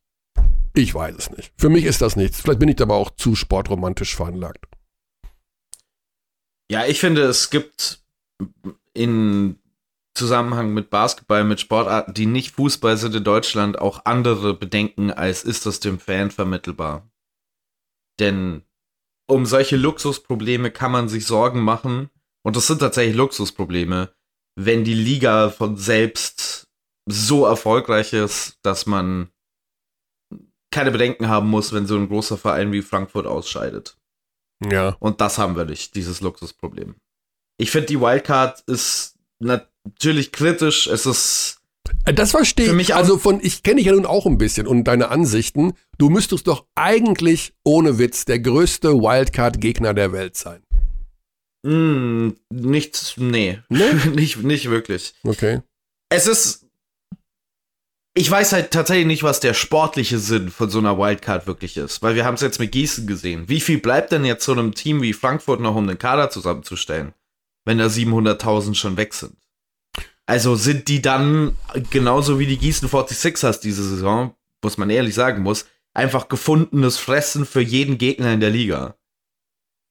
Ich 0.74 0.94
weiß 0.94 1.16
es 1.16 1.30
nicht. 1.30 1.52
Für 1.56 1.70
mich 1.70 1.84
ist 1.84 2.02
das 2.02 2.14
nichts. 2.14 2.40
Vielleicht 2.40 2.60
bin 2.60 2.68
ich 2.68 2.80
aber 2.80 2.94
auch 2.94 3.10
zu 3.10 3.34
sportromantisch 3.34 4.14
veranlagt. 4.14 4.66
Ja, 6.70 6.84
ich 6.84 7.00
finde, 7.00 7.22
es 7.22 7.48
gibt 7.48 8.02
in 8.92 9.58
Zusammenhang 10.18 10.74
mit 10.74 10.90
Basketball, 10.90 11.44
mit 11.44 11.60
Sportarten, 11.60 12.12
die 12.12 12.26
nicht 12.26 12.56
Fußball 12.56 12.96
sind 12.96 13.14
in 13.14 13.24
Deutschland, 13.24 13.78
auch 13.78 14.04
andere 14.04 14.54
Bedenken, 14.54 15.10
als 15.10 15.44
ist 15.44 15.64
das 15.64 15.80
dem 15.80 15.98
Fan 15.98 16.30
vermittelbar. 16.30 17.08
Denn 18.18 18.62
um 19.26 19.46
solche 19.46 19.76
Luxusprobleme 19.76 20.70
kann 20.70 20.92
man 20.92 21.08
sich 21.08 21.26
Sorgen 21.26 21.62
machen, 21.62 22.10
und 22.42 22.56
das 22.56 22.66
sind 22.66 22.80
tatsächlich 22.80 23.16
Luxusprobleme, 23.16 24.12
wenn 24.56 24.84
die 24.84 24.94
Liga 24.94 25.50
von 25.50 25.76
selbst 25.76 26.66
so 27.06 27.46
erfolgreich 27.46 28.12
ist, 28.12 28.58
dass 28.62 28.86
man 28.86 29.30
keine 30.70 30.90
Bedenken 30.90 31.28
haben 31.28 31.48
muss, 31.48 31.72
wenn 31.72 31.86
so 31.86 31.96
ein 31.96 32.08
großer 32.08 32.36
Verein 32.36 32.72
wie 32.72 32.82
Frankfurt 32.82 33.26
ausscheidet. 33.26 33.96
Ja. 34.62 34.96
Und 35.00 35.20
das 35.20 35.38
haben 35.38 35.56
wir 35.56 35.64
nicht, 35.64 35.94
dieses 35.94 36.20
Luxusproblem. 36.20 36.96
Ich 37.58 37.70
finde, 37.70 37.86
die 37.86 38.00
Wildcard 38.00 38.60
ist 38.66 39.18
natürlich 39.84 40.32
kritisch. 40.32 40.86
Es 40.86 41.06
ist. 41.06 41.60
Äh, 42.04 42.14
Das 42.14 42.32
verstehe 42.32 42.74
ich. 42.80 42.94
also 42.94 43.18
von, 43.18 43.40
ich 43.42 43.62
kenne 43.62 43.76
dich 43.76 43.86
ja 43.86 43.92
nun 43.92 44.06
auch 44.06 44.26
ein 44.26 44.38
bisschen 44.38 44.66
und 44.66 44.84
deine 44.84 45.08
Ansichten. 45.08 45.72
Du 45.98 46.10
müsstest 46.10 46.46
doch 46.46 46.66
eigentlich, 46.74 47.54
ohne 47.64 47.98
Witz, 47.98 48.24
der 48.24 48.38
größte 48.40 48.94
Wildcard-Gegner 48.94 49.94
der 49.94 50.12
Welt 50.12 50.36
sein. 50.36 50.62
Mh, 51.64 52.32
nicht. 52.50 53.14
Nee. 53.16 53.60
Nee? 53.68 53.92
nicht, 54.14 54.42
nicht 54.42 54.70
wirklich. 54.70 55.14
Okay. 55.24 55.60
Es 56.08 56.26
ist. 56.26 56.64
Ich 58.14 58.28
weiß 58.28 58.52
halt 58.52 58.72
tatsächlich 58.72 59.06
nicht, 59.06 59.22
was 59.22 59.38
der 59.38 59.54
sportliche 59.54 60.18
Sinn 60.18 60.50
von 60.50 60.70
so 60.70 60.78
einer 60.78 60.98
Wildcard 60.98 61.46
wirklich 61.46 61.76
ist. 61.76 62.02
Weil 62.02 62.16
wir 62.16 62.24
haben 62.24 62.34
es 62.34 62.40
jetzt 62.40 62.58
mit 62.58 62.72
Gießen 62.72 63.06
gesehen. 63.06 63.48
Wie 63.48 63.60
viel 63.60 63.78
bleibt 63.78 64.10
denn 64.10 64.24
jetzt 64.24 64.44
so 64.44 64.52
einem 64.52 64.74
Team 64.74 65.02
wie 65.02 65.12
Frankfurt 65.12 65.60
noch, 65.60 65.76
um 65.76 65.86
den 65.86 65.98
Kader 65.98 66.28
zusammenzustellen? 66.28 67.14
Wenn 67.64 67.78
da 67.78 67.86
700.000 67.86 68.74
schon 68.74 68.96
weg 68.96 69.14
sind. 69.14 69.36
Also 70.28 70.56
sind 70.56 70.88
die 70.88 71.00
dann 71.00 71.56
genauso 71.90 72.38
wie 72.38 72.46
die 72.46 72.58
Gießen 72.58 72.86
46ers 72.88 73.60
diese 73.62 73.82
Saison, 73.82 74.34
muss 74.62 74.76
man 74.76 74.90
ehrlich 74.90 75.14
sagen 75.14 75.42
muss, 75.42 75.64
einfach 75.94 76.28
gefundenes 76.28 76.98
Fressen 76.98 77.46
für 77.46 77.62
jeden 77.62 77.96
Gegner 77.96 78.32
in 78.34 78.40
der 78.40 78.50
Liga. 78.50 78.94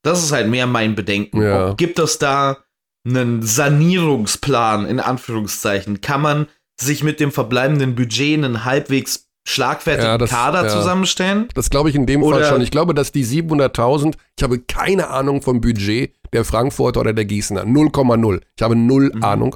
Das 0.04 0.24
ist 0.24 0.32
halt 0.32 0.48
mehr 0.48 0.68
mein 0.68 0.94
Bedenken. 0.94 1.42
Ja. 1.42 1.74
Gibt 1.74 1.98
es 1.98 2.20
da 2.20 2.58
einen 3.04 3.42
Sanierungsplan 3.42 4.86
in 4.86 5.00
Anführungszeichen? 5.00 6.02
Kann 6.02 6.22
man 6.22 6.48
sich 6.80 7.04
mit 7.04 7.20
dem 7.20 7.32
verbleibenden 7.32 7.96
Budget 7.96 8.36
einen 8.38 8.64
halbwegs 8.64 9.28
schlagfertigen 9.48 10.06
Ja, 10.12 10.18
das- 10.20 10.30
Kader 10.30 10.64
ja. 10.66 10.70
zusammenstellen? 10.70 11.48
Das 11.56 11.72
glaube 11.72 11.90
ich 11.90 11.96
in 11.96 12.06
dem 12.06 12.22
Fall 12.22 12.34
Oder- 12.34 12.50
schon. 12.50 12.62
Ich 12.62 12.70
glaube, 12.70 12.94
dass 12.94 13.12
die 13.12 13.24
700.000, 13.24 14.18
ich 14.38 14.44
habe 14.44 14.60
keine 14.60 15.10
Ahnung 15.10 15.42
vom 15.42 15.62
Budget 15.62 16.14
der 16.32 16.46
Frankfurter 16.46 17.00
oder 17.00 17.14
der 17.14 17.26
Gießener. 17.26 17.66
0,0. 17.66 18.42
Ich 18.56 18.62
habe 18.62 18.76
null 18.76 19.12
Mhm. 19.16 19.24
Ahnung. 19.24 19.56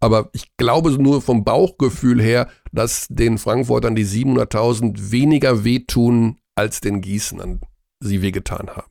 Aber 0.00 0.30
ich 0.32 0.56
glaube 0.56 0.90
nur 0.92 1.22
vom 1.22 1.44
Bauchgefühl 1.44 2.20
her, 2.20 2.48
dass 2.72 3.06
den 3.08 3.38
Frankfurtern 3.38 3.94
die 3.94 4.06
700.000 4.06 5.10
weniger 5.10 5.64
wehtun, 5.64 6.38
als 6.54 6.80
den 6.80 7.00
Gießenern 7.00 7.60
sie 8.00 8.22
wehgetan 8.22 8.68
haben. 8.70 8.90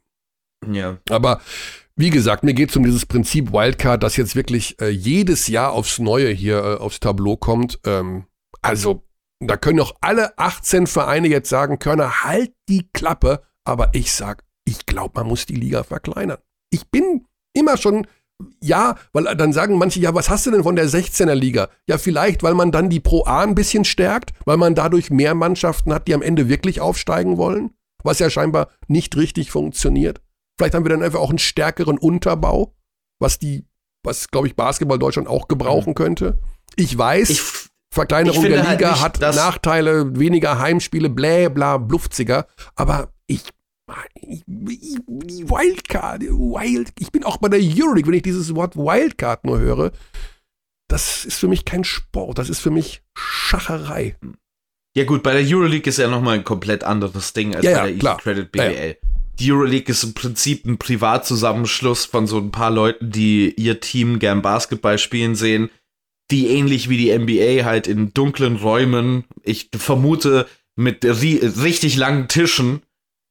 Ja. 0.74 0.98
Aber 1.10 1.42
wie 1.96 2.10
gesagt, 2.10 2.44
mir 2.44 2.54
geht 2.54 2.70
es 2.70 2.76
um 2.76 2.84
dieses 2.84 3.06
Prinzip 3.06 3.52
Wildcard, 3.52 4.02
das 4.02 4.16
jetzt 4.16 4.36
wirklich 4.36 4.80
äh, 4.82 4.90
jedes 4.90 5.48
Jahr 5.48 5.74
aufs 5.74 6.00
Neue 6.00 6.30
hier 6.30 6.58
äh, 6.58 6.76
aufs 6.78 7.00
Tableau 7.00 7.38
kommt. 7.38 7.80
Ähm, 7.86 8.26
also, 8.62 9.04
da 9.40 9.58
können 9.58 9.80
auch 9.80 9.96
alle 10.02 10.38
18 10.38 10.88
Vereine 10.88 11.28
jetzt 11.28 11.50
sagen, 11.50 11.80
Körner, 11.80 12.24
halt 12.24 12.54
die 12.70 12.88
Klappe. 12.94 13.42
Aber 13.64 13.90
ich 13.94 14.12
sag, 14.14 14.44
ich 14.66 14.86
glaube, 14.86 15.20
man 15.20 15.28
muss 15.28 15.46
die 15.46 15.56
Liga 15.56 15.84
verkleinern. 15.84 16.38
Ich 16.72 16.90
bin 16.90 17.28
immer 17.54 17.78
schon, 17.78 18.08
ja, 18.62 18.96
weil 19.14 19.24
dann 19.36 19.54
sagen 19.54 19.78
manche, 19.78 20.00
ja, 20.00 20.14
was 20.14 20.30
hast 20.30 20.46
du 20.46 20.52
denn 20.52 20.64
von 20.64 20.76
der 20.76 20.88
16er 20.88 21.34
Liga? 21.34 21.70
Ja, 21.88 21.98
vielleicht, 21.98 22.44
weil 22.44 22.54
man 22.54 22.72
dann 22.72 22.90
die 22.90 23.00
Pro 23.00 23.26
A 23.26 23.42
ein 23.42 23.56
bisschen 23.56 23.86
stärkt, 23.86 24.32
weil 24.46 24.58
man 24.58 24.76
dadurch 24.76 25.10
mehr 25.10 25.36
Mannschaften 25.36 25.94
hat, 25.94 26.08
die 26.08 26.14
am 26.14 26.22
Ende 26.22 26.50
wirklich 26.50 26.82
aufsteigen 26.82 27.38
wollen, 27.38 27.72
was 28.04 28.20
ja 28.20 28.30
scheinbar 28.30 28.70
nicht 28.88 29.16
richtig 29.18 29.52
funktioniert. 29.52 30.22
Vielleicht 30.58 30.76
haben 30.76 30.86
wir 30.86 30.90
dann 30.90 31.04
einfach 31.04 31.20
auch 31.20 31.30
einen 31.30 31.40
stärkeren 31.40 31.98
Unterbau, 31.98 32.76
was 33.20 33.40
die, 33.40 33.66
was, 34.04 34.30
glaube 34.30 34.48
ich, 34.48 34.56
Basketball 34.56 35.00
Deutschland 35.00 35.28
auch 35.28 35.48
gebrauchen 35.48 35.96
könnte. 35.96 36.40
Ich 36.76 36.98
weiß, 36.98 37.30
Ich, 37.30 37.42
Verkleinerung 37.94 38.44
ich 38.44 38.50
der 38.50 38.68
halt 38.68 38.80
Liga 38.80 38.92
nicht, 38.92 39.02
hat 39.02 39.20
Nachteile, 39.20 40.18
weniger 40.18 40.60
Heimspiele, 40.60 41.10
blä, 41.10 41.50
bla, 41.50 41.78
blufziger. 41.78 42.48
Aber 42.76 43.10
ich, 43.28 43.50
Wildcard, 44.48 46.24
Wild, 46.24 46.92
ich 47.00 47.12
bin 47.12 47.24
auch 47.24 47.38
bei 47.38 47.50
der 47.50 47.60
Euroleague, 47.60 48.08
wenn 48.08 48.16
ich 48.16 48.24
dieses 48.24 48.54
Wort 48.56 48.76
Wildcard 48.76 49.46
nur 49.46 49.60
höre, 49.60 49.92
das 50.88 51.26
ist 51.26 51.40
für 51.40 51.48
mich 51.48 51.66
kein 51.66 51.84
Sport, 51.84 52.38
das 52.38 52.50
ist 52.50 52.60
für 52.60 52.72
mich 52.72 53.02
Schacherei. 53.16 54.18
Ja 54.96 55.06
gut, 55.06 55.24
bei 55.24 55.34
der 55.34 55.44
Euroleague 55.44 55.90
ist 55.90 55.98
ja 55.98 56.10
nochmal 56.10 56.36
ein 56.36 56.44
komplett 56.44 56.84
anderes 56.84 57.34
Ding 57.34 57.56
als 57.56 57.64
Ja, 57.64 57.72
bei 57.72 57.78
ja, 57.78 57.86
der 57.88 58.00
klar. 58.00 58.16
Easy 58.16 58.24
Credit 58.24 58.56
Ja, 58.56 58.70
BBL. 58.70 58.98
Die 59.40 59.52
Euroleague 59.52 59.90
ist 59.90 60.04
im 60.04 60.14
Prinzip 60.14 60.66
ein 60.66 60.78
Privatzusammenschluss 60.78 62.06
von 62.06 62.28
so 62.28 62.38
ein 62.38 62.52
paar 62.52 62.72
Leuten, 62.72 63.12
die 63.12 63.54
ihr 63.54 63.80
Team 63.80 64.20
gern 64.20 64.42
Basketball 64.42 64.98
spielen 65.00 65.36
sehen, 65.36 65.70
die 66.30 66.48
ähnlich 66.48 66.90
wie 66.90 66.98
die 66.98 67.18
NBA 67.18 67.66
halt 67.66 67.88
in 67.88 68.14
dunklen 68.14 68.58
Räumen, 68.58 69.24
ich 69.44 69.70
vermute 69.76 70.48
mit 70.76 71.04
ri 71.04 71.38
richtig 71.38 71.96
langen 71.96 72.28
Tischen 72.28 72.82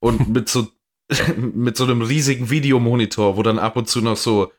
und 0.00 0.28
mit 0.28 0.48
so 0.48 0.68
mit 1.36 1.76
so 1.76 1.84
einem 1.84 2.02
riesigen 2.02 2.50
Videomonitor, 2.50 3.36
wo 3.36 3.42
dann 3.42 3.58
ab 3.58 3.76
und 3.76 3.88
zu 3.88 4.00
noch 4.00 4.16
so 4.16 4.52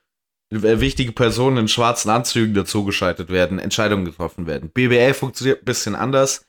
äh, 0.51 0.79
wichtige 0.79 1.13
Personen 1.13 1.57
in 1.57 1.67
schwarzen 1.67 2.09
Anzügen 2.09 2.53
dazugeschaltet 2.53 3.29
werden, 3.29 3.59
Entscheidungen 3.59 4.05
getroffen 4.05 4.47
werden. 4.47 4.69
BBL 4.69 5.13
funktioniert 5.13 5.61
ein 5.61 5.65
bisschen 5.65 5.95
anders. 5.95 6.45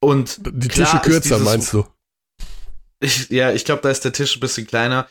Und 0.00 0.40
Die 0.44 0.68
Tische 0.68 0.98
kürzer, 0.98 1.38
meinst 1.38 1.72
du? 1.72 1.86
ich, 3.00 3.30
ja, 3.30 3.52
ich 3.52 3.64
glaube, 3.64 3.82
da 3.82 3.90
ist 3.90 4.04
der 4.04 4.12
Tisch 4.12 4.36
ein 4.36 4.40
bisschen 4.40 4.66
kleiner. 4.66 5.08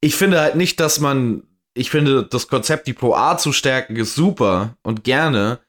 Ich 0.00 0.14
finde 0.16 0.40
halt 0.40 0.56
nicht, 0.56 0.80
dass 0.80 1.00
man, 1.00 1.44
ich 1.74 1.90
finde, 1.90 2.24
das 2.24 2.48
Konzept, 2.48 2.86
die 2.86 2.92
Pro 2.92 3.14
A 3.14 3.38
zu 3.38 3.52
stärken, 3.52 3.96
ist 3.96 4.14
super 4.14 4.76
und 4.82 5.04
gerne. 5.04 5.60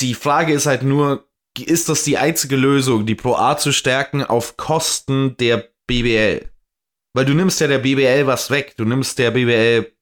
Die 0.00 0.14
Frage 0.14 0.52
ist 0.52 0.66
halt 0.66 0.82
nur, 0.82 1.28
ist 1.58 1.88
das 1.88 2.04
die 2.04 2.18
einzige 2.18 2.56
Lösung, 2.56 3.06
die 3.06 3.14
Pro 3.14 3.36
A 3.36 3.56
zu 3.56 3.72
stärken 3.72 4.22
auf 4.22 4.56
Kosten 4.56 5.36
der 5.38 5.71
BBL? 5.92 6.48
Weil 7.14 7.24
du 7.26 7.34
nimmst 7.34 7.60
ja 7.60 7.66
der 7.66 7.78
BBL 7.78 8.26
was 8.26 8.50
weg. 8.50 8.74
Du 8.76 8.84
nimmst 8.84 9.18
der 9.18 9.30
BBL 9.30 9.92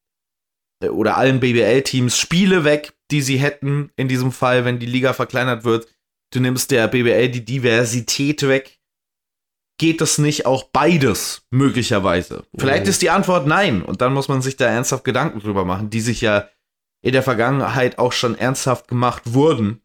äh, 0.84 0.88
oder 0.88 1.16
allen 1.16 1.40
BBL-Teams 1.40 2.16
Spiele 2.16 2.64
weg, 2.64 2.92
die 3.10 3.22
sie 3.22 3.38
hätten 3.38 3.90
in 3.96 4.08
diesem 4.08 4.30
Fall, 4.30 4.64
wenn 4.64 4.78
die 4.78 4.86
Liga 4.86 5.12
verkleinert 5.12 5.64
wird. 5.64 5.88
Du 6.32 6.40
nimmst 6.40 6.70
der 6.70 6.86
BBL 6.86 7.28
die 7.30 7.44
Diversität 7.44 8.46
weg 8.46 8.80
geht 9.80 10.02
das 10.02 10.18
nicht 10.18 10.44
auch 10.44 10.64
beides 10.64 11.46
möglicherweise? 11.50 12.44
Vielleicht 12.58 12.84
Mhm. 12.84 12.90
ist 12.90 13.00
die 13.00 13.08
Antwort 13.08 13.46
nein 13.46 13.80
und 13.80 14.02
dann 14.02 14.12
muss 14.12 14.28
man 14.28 14.42
sich 14.42 14.56
da 14.56 14.66
ernsthaft 14.66 15.04
Gedanken 15.04 15.40
drüber 15.40 15.64
machen, 15.64 15.88
die 15.88 16.02
sich 16.02 16.20
ja 16.20 16.50
in 17.02 17.12
der 17.12 17.22
Vergangenheit 17.22 17.98
auch 17.98 18.12
schon 18.12 18.36
ernsthaft 18.36 18.88
gemacht 18.88 19.32
wurden. 19.32 19.80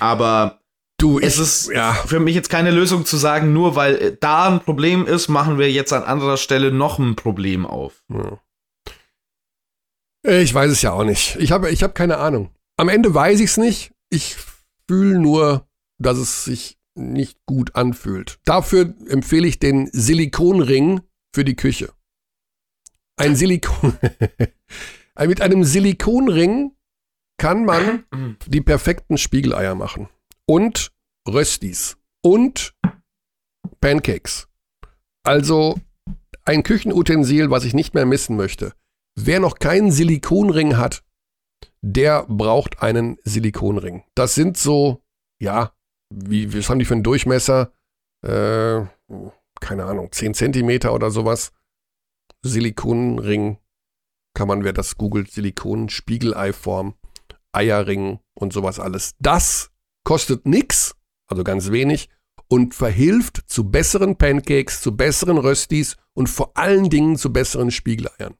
Aber 0.00 0.59
Du, 1.00 1.18
es 1.18 1.36
ich- 1.36 1.40
ist 1.40 1.70
ja. 1.70 1.92
für 1.94 2.20
mich 2.20 2.34
jetzt 2.34 2.50
keine 2.50 2.70
Lösung 2.70 3.04
zu 3.06 3.16
sagen, 3.16 3.52
nur 3.52 3.74
weil 3.74 3.94
äh, 3.96 4.16
da 4.20 4.48
ein 4.48 4.60
Problem 4.60 5.06
ist, 5.06 5.28
machen 5.28 5.58
wir 5.58 5.70
jetzt 5.70 5.92
an 5.92 6.02
anderer 6.04 6.36
Stelle 6.36 6.70
noch 6.72 6.98
ein 6.98 7.16
Problem 7.16 7.66
auf. 7.66 8.04
Ja. 8.08 8.38
Ich 10.22 10.52
weiß 10.52 10.70
es 10.70 10.82
ja 10.82 10.92
auch 10.92 11.04
nicht. 11.04 11.36
Ich 11.36 11.50
habe 11.52 11.70
ich 11.70 11.82
hab 11.82 11.94
keine 11.94 12.18
Ahnung. 12.18 12.50
Am 12.76 12.88
Ende 12.88 13.14
weiß 13.14 13.40
ich 13.40 13.50
es 13.50 13.56
nicht. 13.56 13.92
Ich 14.10 14.36
fühle 14.86 15.18
nur, 15.18 15.66
dass 15.98 16.18
es 16.18 16.44
sich 16.44 16.78
nicht 16.94 17.38
gut 17.46 17.74
anfühlt. 17.74 18.38
Dafür 18.44 18.94
empfehle 19.08 19.48
ich 19.48 19.58
den 19.58 19.88
Silikonring 19.92 21.00
für 21.34 21.44
die 21.44 21.56
Küche. 21.56 21.92
Ein 23.16 23.36
Silikon. 23.36 23.96
Mit 25.18 25.40
einem 25.40 25.64
Silikonring 25.64 26.72
kann 27.38 27.64
man 27.64 28.04
die 28.46 28.60
perfekten 28.60 29.16
Spiegeleier 29.16 29.74
machen. 29.74 30.08
Und 30.50 30.90
Röstis. 31.28 31.96
Und 32.24 32.74
Pancakes. 33.80 34.48
Also 35.22 35.78
ein 36.44 36.64
Küchenutensil, 36.64 37.52
was 37.52 37.62
ich 37.62 37.72
nicht 37.72 37.94
mehr 37.94 38.04
missen 38.04 38.36
möchte. 38.36 38.72
Wer 39.14 39.38
noch 39.38 39.60
keinen 39.60 39.92
Silikonring 39.92 40.76
hat, 40.76 41.04
der 41.82 42.24
braucht 42.24 42.82
einen 42.82 43.18
Silikonring. 43.22 44.02
Das 44.16 44.34
sind 44.34 44.56
so, 44.56 45.04
ja, 45.40 45.72
wie, 46.12 46.52
was 46.52 46.68
haben 46.68 46.80
die 46.80 46.84
für 46.84 46.94
einen 46.94 47.04
Durchmesser? 47.04 47.72
Äh, 48.26 48.86
keine 49.60 49.84
Ahnung, 49.84 50.10
10 50.10 50.34
Zentimeter 50.34 50.92
oder 50.92 51.12
sowas. 51.12 51.52
Silikonring 52.42 53.58
kann 54.34 54.48
man, 54.48 54.64
wer 54.64 54.72
das 54.72 54.96
googelt, 54.96 55.30
Silikon, 55.30 55.90
Spiegeleiform, 55.90 56.94
Eierring 57.52 58.18
und 58.34 58.52
sowas 58.52 58.80
alles. 58.80 59.14
Das 59.20 59.69
kostet 60.04 60.46
nix, 60.46 60.94
also 61.26 61.44
ganz 61.44 61.70
wenig, 61.70 62.08
und 62.48 62.74
verhilft 62.74 63.42
zu 63.46 63.70
besseren 63.70 64.16
Pancakes, 64.16 64.80
zu 64.80 64.96
besseren 64.96 65.38
Röstis 65.38 65.96
und 66.14 66.28
vor 66.28 66.56
allen 66.56 66.90
Dingen 66.90 67.16
zu 67.16 67.32
besseren 67.32 67.70
Spiegeleiern. 67.70 68.34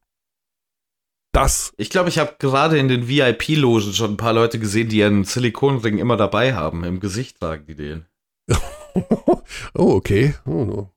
Das, 1.32 1.72
Ich 1.76 1.90
glaube, 1.90 2.08
ich 2.08 2.18
habe 2.18 2.34
gerade 2.40 2.76
in 2.78 2.88
den 2.88 3.06
VIP-Logen 3.06 3.92
schon 3.92 4.12
ein 4.12 4.16
paar 4.16 4.32
Leute 4.32 4.58
gesehen, 4.58 4.88
die 4.88 4.98
ihren 4.98 5.22
Silikonring 5.22 5.98
immer 5.98 6.16
dabei 6.16 6.54
haben. 6.54 6.82
Im 6.82 6.98
Gesicht 6.98 7.38
tragen 7.38 7.66
die 7.66 7.76
den. 7.76 8.06
oh, 8.94 9.42
okay. 9.74 10.34
Oh, 10.44 10.50
oh. 10.50 10.90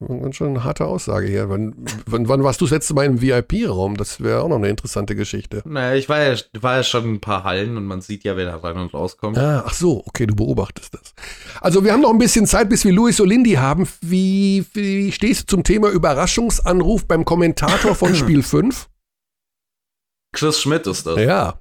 Ganz 0.00 0.36
schön 0.36 0.50
eine 0.50 0.62
harte 0.62 0.84
Aussage 0.84 1.26
hier. 1.26 1.48
Wann, 1.48 1.74
wann, 2.06 2.28
wann 2.28 2.44
warst 2.44 2.60
du 2.60 2.66
das 2.66 2.70
letzte 2.70 2.94
Mal 2.94 3.06
im 3.06 3.20
VIP-Raum? 3.20 3.96
Das 3.96 4.20
wäre 4.20 4.42
auch 4.42 4.48
noch 4.48 4.56
eine 4.56 4.68
interessante 4.68 5.16
Geschichte. 5.16 5.62
Naja, 5.64 5.96
ich 5.96 6.08
war 6.08 6.22
ja, 6.22 6.36
war 6.60 6.76
ja 6.76 6.82
schon 6.84 7.04
in 7.04 7.14
ein 7.14 7.20
paar 7.20 7.42
Hallen 7.42 7.76
und 7.76 7.84
man 7.84 8.00
sieht 8.00 8.22
ja, 8.22 8.36
wer 8.36 8.46
da 8.46 8.56
rein 8.58 8.76
und 8.76 8.94
rauskommt. 8.94 9.36
Ah, 9.36 9.64
ach 9.66 9.74
so, 9.74 10.04
okay, 10.06 10.28
du 10.28 10.36
beobachtest 10.36 10.94
das. 10.94 11.14
Also 11.60 11.82
wir 11.82 11.92
haben 11.92 12.02
noch 12.02 12.12
ein 12.12 12.18
bisschen 12.18 12.46
Zeit, 12.46 12.68
bis 12.68 12.84
wir 12.84 12.92
Luis 12.92 13.20
Olindi 13.20 13.54
haben. 13.54 13.88
Wie, 14.00 14.64
wie 14.72 15.10
stehst 15.10 15.42
du 15.42 15.56
zum 15.56 15.64
Thema 15.64 15.88
Überraschungsanruf 15.88 17.04
beim 17.04 17.24
Kommentator 17.24 17.96
von 17.96 18.14
Spiel 18.14 18.44
5? 18.44 18.88
Chris 20.32 20.60
Schmidt 20.60 20.86
ist 20.86 21.06
das. 21.06 21.18
Ja. 21.18 21.60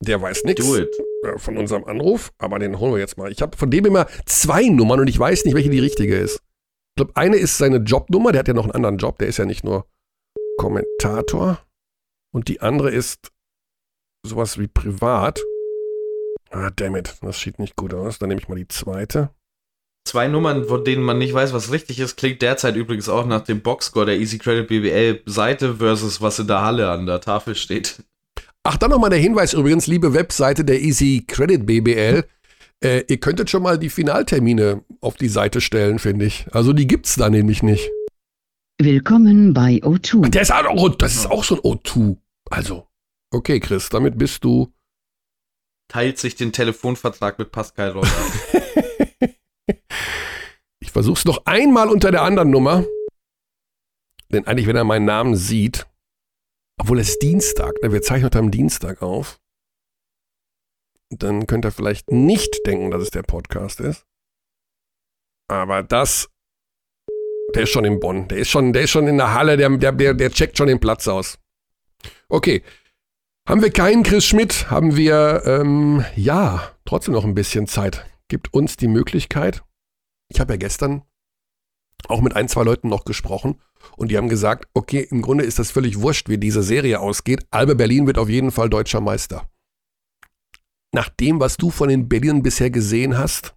Der 0.00 0.20
weiß 0.20 0.42
nichts 0.42 0.68
it. 0.74 0.88
von 1.36 1.56
unserem 1.56 1.84
Anruf, 1.84 2.32
aber 2.38 2.58
den 2.58 2.80
holen 2.80 2.94
wir 2.94 2.98
jetzt 2.98 3.16
mal. 3.16 3.30
Ich 3.30 3.42
habe 3.42 3.56
von 3.56 3.70
dem 3.70 3.86
immer 3.86 4.06
zwei 4.26 4.64
Nummern 4.64 4.98
und 4.98 5.06
ich 5.06 5.16
weiß 5.16 5.44
nicht, 5.44 5.54
welche 5.54 5.70
die 5.70 5.78
richtige 5.78 6.16
ist. 6.16 6.42
Ich 6.92 6.96
glaube, 6.96 7.16
eine 7.16 7.36
ist 7.36 7.56
seine 7.56 7.78
Jobnummer, 7.78 8.32
der 8.32 8.40
hat 8.40 8.48
ja 8.48 8.54
noch 8.54 8.64
einen 8.64 8.74
anderen 8.74 8.98
Job, 8.98 9.18
der 9.18 9.28
ist 9.28 9.38
ja 9.38 9.46
nicht 9.46 9.64
nur 9.64 9.86
Kommentator. 10.58 11.58
Und 12.34 12.48
die 12.48 12.60
andere 12.60 12.90
ist 12.90 13.32
sowas 14.26 14.58
wie 14.58 14.68
privat. 14.68 15.40
Ah, 16.50 16.70
damn 16.70 16.96
it, 16.96 17.16
das 17.22 17.40
sieht 17.40 17.58
nicht 17.58 17.76
gut 17.76 17.94
aus. 17.94 18.18
Dann 18.18 18.28
nehme 18.28 18.42
ich 18.42 18.48
mal 18.48 18.56
die 18.56 18.68
zweite. 18.68 19.30
Zwei 20.06 20.28
Nummern, 20.28 20.66
von 20.66 20.84
denen 20.84 21.02
man 21.02 21.16
nicht 21.16 21.32
weiß, 21.32 21.54
was 21.54 21.72
richtig 21.72 21.98
ist, 21.98 22.16
klingt 22.16 22.42
derzeit 22.42 22.76
übrigens 22.76 23.08
auch 23.08 23.24
nach 23.24 23.42
dem 23.42 23.62
Boxscore 23.62 24.06
der 24.06 24.18
Easy 24.18 24.36
Credit 24.36 24.66
BBL 24.68 25.22
Seite 25.24 25.76
versus 25.76 26.20
was 26.20 26.38
in 26.40 26.46
der 26.46 26.60
Halle 26.60 26.90
an 26.90 27.06
der 27.06 27.20
Tafel 27.20 27.54
steht. 27.54 28.02
Ach, 28.64 28.76
dann 28.76 28.90
nochmal 28.90 29.10
der 29.10 29.18
Hinweis 29.18 29.54
übrigens, 29.54 29.86
liebe 29.86 30.12
Webseite 30.12 30.64
der 30.64 30.80
Easy 30.80 31.24
Credit 31.26 31.64
BBL. 31.64 32.24
Äh, 32.82 33.04
ihr 33.08 33.18
könntet 33.18 33.48
schon 33.48 33.62
mal 33.62 33.78
die 33.78 33.90
Finaltermine 33.90 34.84
auf 35.00 35.14
die 35.16 35.28
Seite 35.28 35.60
stellen, 35.60 35.98
finde 35.98 36.24
ich. 36.24 36.46
Also 36.52 36.72
die 36.72 36.86
gibt's 36.86 37.14
da 37.14 37.30
nämlich 37.30 37.62
nicht. 37.62 37.90
Willkommen 38.80 39.54
bei 39.54 39.74
O2. 39.76 40.30
Der 40.30 40.42
ist 40.42 40.52
auch, 40.52 40.88
das 40.96 41.14
ist 41.14 41.30
auch 41.30 41.44
so 41.44 41.56
ein 41.56 41.60
O2. 41.60 42.16
Also, 42.50 42.88
okay, 43.30 43.60
Chris, 43.60 43.88
damit 43.88 44.18
bist 44.18 44.42
du. 44.42 44.72
Teilt 45.88 46.18
sich 46.18 46.34
den 46.34 46.52
Telefonvertrag 46.52 47.38
mit 47.38 47.52
Pascal 47.52 47.90
Roller. 47.90 48.08
Ich 50.80 50.90
versuch's 50.90 51.24
noch 51.24 51.46
einmal 51.46 51.88
unter 51.88 52.10
der 52.10 52.22
anderen 52.22 52.50
Nummer. 52.50 52.84
Denn 54.30 54.46
eigentlich, 54.46 54.66
wenn 54.66 54.76
er 54.76 54.84
meinen 54.84 55.06
Namen 55.06 55.36
sieht, 55.36 55.86
obwohl 56.78 56.98
es 56.98 57.10
ist 57.10 57.22
Dienstag, 57.22 57.72
ne, 57.82 57.92
wir 57.92 58.02
zeichnen 58.02 58.26
heute 58.26 58.40
am 58.40 58.50
Dienstag 58.50 59.00
auf, 59.00 59.40
dann 61.18 61.46
könnte 61.46 61.68
er 61.68 61.72
vielleicht 61.72 62.10
nicht 62.10 62.66
denken, 62.66 62.90
dass 62.90 63.02
es 63.02 63.10
der 63.10 63.22
Podcast 63.22 63.80
ist. 63.80 64.04
Aber 65.48 65.82
das, 65.82 66.28
der 67.54 67.64
ist 67.64 67.70
schon 67.70 67.84
in 67.84 68.00
Bonn, 68.00 68.28
der 68.28 68.38
ist 68.38 68.48
schon, 68.48 68.72
der 68.72 68.82
ist 68.82 68.90
schon 68.90 69.06
in 69.06 69.18
der 69.18 69.34
Halle, 69.34 69.56
der, 69.56 69.68
der, 69.76 69.92
der, 69.92 70.14
der 70.14 70.30
checkt 70.30 70.56
schon 70.56 70.68
den 70.68 70.80
Platz 70.80 71.08
aus. 71.08 71.38
Okay. 72.28 72.62
Haben 73.48 73.60
wir 73.62 73.72
keinen 73.72 74.04
Chris 74.04 74.24
Schmidt, 74.24 74.70
haben 74.70 74.96
wir, 74.96 75.42
ähm, 75.46 76.04
ja, 76.14 76.76
trotzdem 76.84 77.12
noch 77.12 77.24
ein 77.24 77.34
bisschen 77.34 77.66
Zeit. 77.66 78.06
Gibt 78.28 78.54
uns 78.54 78.76
die 78.76 78.86
Möglichkeit, 78.86 79.64
ich 80.28 80.40
habe 80.40 80.52
ja 80.52 80.56
gestern 80.56 81.02
auch 82.08 82.20
mit 82.20 82.34
ein, 82.34 82.48
zwei 82.48 82.62
Leuten 82.62 82.88
noch 82.88 83.04
gesprochen 83.04 83.60
und 83.96 84.10
die 84.10 84.16
haben 84.16 84.28
gesagt, 84.28 84.68
okay, 84.74 85.06
im 85.10 85.22
Grunde 85.22 85.44
ist 85.44 85.58
das 85.58 85.70
völlig 85.70 86.00
wurscht, 86.00 86.28
wie 86.28 86.38
diese 86.38 86.62
Serie 86.62 87.00
ausgeht. 87.00 87.44
Albe 87.50 87.74
Berlin 87.74 88.06
wird 88.06 88.18
auf 88.18 88.28
jeden 88.28 88.50
Fall 88.50 88.70
deutscher 88.70 89.00
Meister 89.00 89.48
nach 90.92 91.08
dem, 91.08 91.40
was 91.40 91.56
du 91.56 91.70
von 91.70 91.88
den 91.88 92.08
Berlinern 92.08 92.42
bisher 92.42 92.70
gesehen 92.70 93.18
hast? 93.18 93.54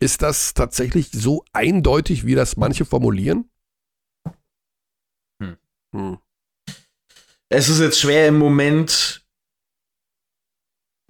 Ist 0.00 0.22
das 0.22 0.54
tatsächlich 0.54 1.10
so 1.12 1.44
eindeutig, 1.52 2.24
wie 2.24 2.34
das 2.34 2.56
manche 2.56 2.84
formulieren? 2.84 3.50
Hm. 5.42 5.56
Hm. 5.94 6.18
Es 7.48 7.68
ist 7.68 7.80
jetzt 7.80 8.00
schwer 8.00 8.28
im 8.28 8.38
Moment 8.38 9.24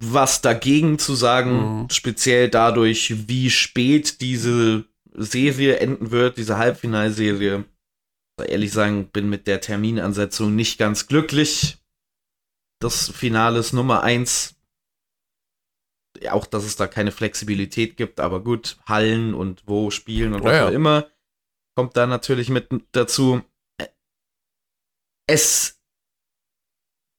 was 0.01 0.41
dagegen 0.41 0.97
zu 0.97 1.13
sagen, 1.13 1.81
mhm. 1.81 1.89
speziell 1.89 2.49
dadurch, 2.49 3.27
wie 3.27 3.49
spät 3.49 4.21
diese 4.21 4.85
Serie 5.13 5.77
enden 5.79 6.11
wird, 6.11 6.37
diese 6.37 6.57
Halbfinalserie. 6.57 7.65
Ehrlich 8.41 8.71
sagen, 8.71 9.09
bin 9.09 9.29
mit 9.29 9.47
der 9.47 9.59
Terminansetzung 9.59 10.55
nicht 10.55 10.77
ganz 10.77 11.07
glücklich. 11.07 11.77
Das 12.81 13.09
Finale 13.09 13.59
ist 13.59 13.73
Nummer 13.73 14.01
1 14.01 14.55
auch, 16.29 16.45
dass 16.45 16.63
es 16.63 16.75
da 16.75 16.87
keine 16.87 17.11
Flexibilität 17.11 17.97
gibt, 17.97 18.19
aber 18.19 18.41
gut, 18.43 18.77
Hallen 18.87 19.33
und 19.33 19.63
wo 19.65 19.91
spielen 19.91 20.33
und 20.33 20.43
was 20.43 20.55
Ja, 20.55 20.67
auch 20.67 20.71
immer, 20.71 21.07
kommt 21.75 21.95
da 21.95 22.07
natürlich 22.07 22.49
mit 22.49 22.69
dazu. 22.91 23.41
Es 25.27 25.79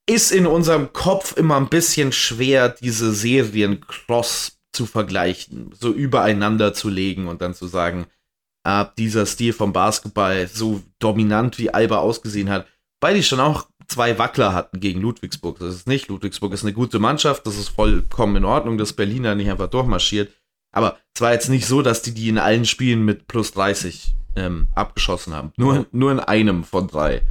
ist 0.08 0.32
in 0.32 0.46
unserem 0.46 0.92
Kopf 0.92 1.36
immer 1.36 1.56
ein 1.56 1.68
bisschen 1.68 2.12
schwer, 2.12 2.68
diese 2.68 3.12
Serien 3.12 3.80
cross 3.80 4.58
zu 4.72 4.86
vergleichen, 4.86 5.72
so 5.72 5.92
übereinander 5.92 6.74
zu 6.74 6.88
legen 6.88 7.28
und 7.28 7.40
dann 7.42 7.54
zu 7.54 7.66
sagen, 7.66 8.06
ah, 8.64 8.84
dieser 8.84 9.26
Stil 9.26 9.52
vom 9.52 9.72
Basketball, 9.72 10.48
so 10.48 10.82
dominant 10.98 11.58
wie 11.58 11.70
Alba 11.70 11.98
ausgesehen 11.98 12.50
hat, 12.50 12.66
weil 13.00 13.14
die 13.14 13.22
schon 13.22 13.40
auch 13.40 13.69
zwei 13.90 14.18
Wackler 14.18 14.54
hatten 14.54 14.80
gegen 14.80 15.00
Ludwigsburg. 15.00 15.58
Das 15.58 15.74
ist 15.74 15.88
nicht, 15.88 16.08
Ludwigsburg 16.08 16.52
ist 16.52 16.62
eine 16.62 16.72
gute 16.72 16.98
Mannschaft, 16.98 17.46
das 17.46 17.58
ist 17.58 17.68
vollkommen 17.68 18.36
in 18.36 18.44
Ordnung, 18.44 18.78
dass 18.78 18.92
Berliner 18.92 19.34
nicht 19.34 19.50
einfach 19.50 19.68
durchmarschiert. 19.68 20.32
Aber 20.72 20.98
es 21.14 21.20
war 21.20 21.32
jetzt 21.32 21.48
nicht 21.48 21.66
so, 21.66 21.82
dass 21.82 22.02
die 22.02 22.14
die 22.14 22.28
in 22.28 22.38
allen 22.38 22.64
Spielen 22.64 23.04
mit 23.04 23.26
plus 23.26 23.52
30 23.52 24.14
ähm, 24.36 24.68
abgeschossen 24.74 25.34
haben. 25.34 25.52
Nur, 25.56 25.86
nur 25.90 26.12
in 26.12 26.20
einem 26.20 26.64
von 26.64 26.86
drei. 26.86 27.22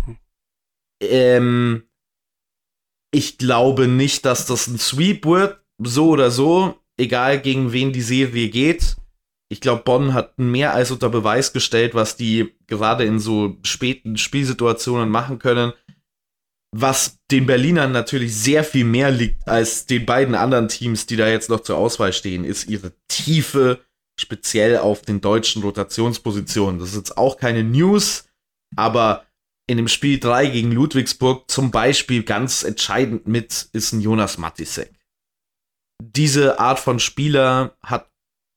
Ähm, 1.02 1.84
ich 3.12 3.38
glaube 3.38 3.88
nicht, 3.88 4.26
dass 4.26 4.46
das 4.46 4.68
ein 4.68 4.78
Sweep 4.78 5.26
wird, 5.26 5.62
so 5.82 6.10
oder 6.10 6.30
so, 6.30 6.76
egal 6.98 7.40
gegen 7.40 7.72
wen 7.72 7.94
die 7.94 8.02
Serie 8.02 8.50
geht. 8.50 8.98
Ich 9.52 9.62
glaube, 9.62 9.84
Bonn 9.84 10.14
hat 10.14 10.38
mehr 10.38 10.74
als 10.74 10.92
unter 10.92 11.10
Beweis 11.10 11.54
gestellt, 11.54 11.96
was 11.96 12.18
die 12.18 12.54
gerade 12.68 13.06
in 13.06 13.20
so 13.20 13.58
späten 13.64 14.18
Spielsituationen 14.18 15.10
machen 15.10 15.40
können. 15.40 15.74
Was 16.72 17.18
den 17.32 17.48
Berlinern 17.48 17.92
natürlich 17.92 18.36
sehr 18.36 18.64
viel 18.64 18.86
mehr 18.86 19.10
liegt 19.10 19.48
als 19.48 19.88
den 19.88 20.06
beiden 20.06 20.36
anderen 20.36 20.68
Teams, 20.68 21.08
die 21.08 21.16
da 21.16 21.28
jetzt 21.28 21.50
noch 21.50 21.62
zur 21.62 21.78
Auswahl 21.78 22.14
stehen, 22.14 22.44
ist 22.44 22.70
ihre 22.70 22.94
Tiefe, 23.08 23.84
speziell 24.20 24.78
auf 24.78 25.02
den 25.02 25.20
deutschen 25.20 25.64
Rotationspositionen. 25.64 26.80
Das 26.80 26.90
ist 26.90 26.96
jetzt 26.96 27.18
auch 27.18 27.38
keine 27.38 27.64
News, 27.64 28.26
aber 28.76 29.26
in 29.68 29.78
dem 29.78 29.88
Spiel 29.88 30.20
3 30.20 30.48
gegen 30.48 30.72
Ludwigsburg 30.72 31.50
zum 31.50 31.72
Beispiel 31.72 32.24
ganz 32.24 32.64
entscheidend 32.64 33.28
mit, 33.28 33.70
ist 33.74 33.94
ein 33.94 34.02
Jonas 34.02 34.38
Matisek. 34.38 34.94
Diese 36.02 36.60
Art 36.60 36.80
von 36.80 37.00
Spieler 37.00 37.78
hat 37.84 38.12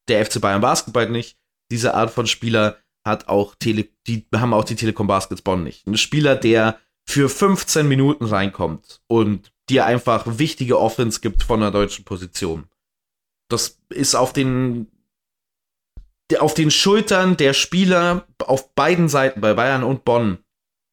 der 0.08 0.24
FC 0.24 0.40
Bayern 0.40 0.60
Basketball 0.60 1.08
nicht. 1.08 1.38
Diese 1.70 1.94
Art 1.94 2.10
von 2.10 2.26
Spieler 2.26 2.78
hat 3.06 3.28
auch 3.28 3.54
Tele 3.56 3.88
die 4.06 4.26
haben 4.34 4.54
auch 4.54 4.64
die 4.64 4.76
Telekom 4.76 5.06
Baskets 5.06 5.42
Bonn 5.42 5.64
nicht. 5.64 5.86
Ein 5.86 5.96
Spieler, 5.96 6.36
der 6.36 6.78
für 7.08 7.28
15 7.28 7.86
Minuten 7.88 8.24
reinkommt 8.24 9.02
und 9.06 9.52
dir 9.68 9.86
einfach 9.86 10.38
wichtige 10.38 10.78
Offense 10.78 11.20
gibt 11.20 11.42
von 11.42 11.60
der 11.60 11.70
deutschen 11.70 12.04
Position. 12.04 12.68
Das 13.48 13.78
ist 13.90 14.14
auf 14.14 14.32
den 14.32 14.88
auf 16.38 16.54
den 16.54 16.70
Schultern 16.70 17.36
der 17.36 17.52
Spieler 17.52 18.26
auf 18.38 18.74
beiden 18.74 19.10
Seiten, 19.10 19.42
bei 19.42 19.52
Bayern 19.52 19.84
und 19.84 20.06
Bonn, 20.06 20.38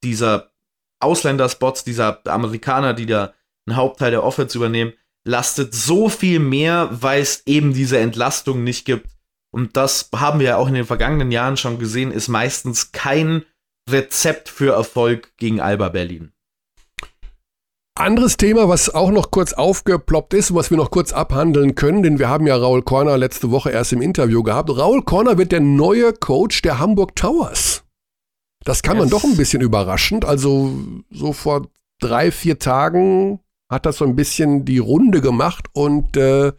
dieser 0.03 0.51
Ausländerspots, 0.99 1.85
dieser 1.85 2.21
Amerikaner, 2.27 2.93
die 2.93 3.05
da 3.05 3.33
einen 3.65 3.77
Hauptteil 3.77 4.11
der 4.11 4.23
Offense 4.23 4.57
übernehmen, 4.57 4.93
lastet 5.25 5.73
so 5.73 6.09
viel 6.09 6.39
mehr, 6.39 6.89
weil 6.91 7.21
es 7.21 7.43
eben 7.45 7.73
diese 7.73 7.99
Entlastung 7.99 8.63
nicht 8.63 8.85
gibt. 8.85 9.07
Und 9.51 9.77
das 9.77 10.09
haben 10.13 10.39
wir 10.39 10.47
ja 10.47 10.57
auch 10.57 10.67
in 10.67 10.73
den 10.73 10.85
vergangenen 10.85 11.31
Jahren 11.31 11.57
schon 11.57 11.79
gesehen, 11.79 12.11
ist 12.11 12.27
meistens 12.27 12.91
kein 12.91 13.45
Rezept 13.91 14.49
für 14.49 14.73
Erfolg 14.73 15.31
gegen 15.37 15.59
Alba 15.59 15.89
Berlin. 15.89 16.31
Anderes 17.95 18.37
Thema, 18.37 18.69
was 18.69 18.93
auch 18.93 19.11
noch 19.11 19.29
kurz 19.29 19.51
aufgeploppt 19.51 20.33
ist, 20.33 20.55
was 20.55 20.69
wir 20.69 20.77
noch 20.77 20.89
kurz 20.89 21.11
abhandeln 21.11 21.75
können, 21.75 22.01
denn 22.01 22.17
wir 22.17 22.29
haben 22.29 22.47
ja 22.47 22.55
Raul 22.55 22.81
Korner 22.81 23.17
letzte 23.17 23.51
Woche 23.51 23.71
erst 23.71 23.91
im 23.91 24.01
Interview 24.01 24.41
gehabt. 24.41 24.69
Raul 24.69 25.01
Korner 25.03 25.37
wird 25.37 25.51
der 25.51 25.59
neue 25.59 26.13
Coach 26.13 26.61
der 26.61 26.79
Hamburg 26.79 27.15
Towers. 27.17 27.83
Das 28.63 28.83
kann 28.83 28.95
yes. 28.95 29.01
man 29.01 29.09
doch 29.09 29.23
ein 29.25 29.35
bisschen 29.35 29.61
überraschend. 29.61 30.23
Also 30.23 30.79
so 31.09 31.33
vor 31.33 31.67
drei, 31.99 32.31
vier 32.31 32.57
Tagen 32.57 33.41
hat 33.69 33.85
das 33.85 33.97
so 33.97 34.05
ein 34.05 34.15
bisschen 34.15 34.63
die 34.63 34.79
Runde 34.79 35.19
gemacht 35.19 35.67
und 35.73 36.15
äh, 36.15 36.53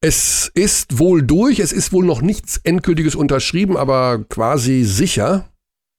es 0.00 0.50
ist 0.54 0.98
wohl 0.98 1.22
durch. 1.22 1.58
Es 1.60 1.72
ist 1.72 1.92
wohl 1.92 2.04
noch 2.04 2.22
nichts 2.22 2.58
Endgültiges 2.58 3.14
unterschrieben, 3.14 3.76
aber 3.76 4.24
quasi 4.28 4.84
sicher. 4.84 5.48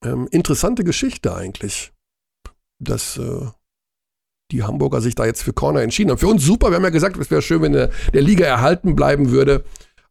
Ähm, 0.04 0.28
interessante 0.32 0.84
Geschichte 0.84 1.36
eigentlich. 1.36 1.92
Das 2.80 3.18
äh, 3.18 3.48
die 4.52 4.64
Hamburger 4.64 5.02
sich 5.02 5.16
da 5.16 5.26
jetzt 5.26 5.44
für 5.44 5.54
Corner 5.54 5.82
entschieden 5.82 6.12
haben. 6.12 6.18
Für 6.18 6.28
uns 6.28 6.44
super, 6.44 6.70
wir 6.70 6.78
haben 6.78 6.84
ja 6.84 6.90
gesagt, 6.90 7.18
es 7.18 7.30
wäre 7.30 7.42
schön, 7.42 7.62
wenn 7.62 7.74
der, 7.74 7.92
der, 8.14 8.22
Liga 8.22 8.46
erhalten 8.46 8.96
bleiben 8.96 9.30
würde. 9.32 9.64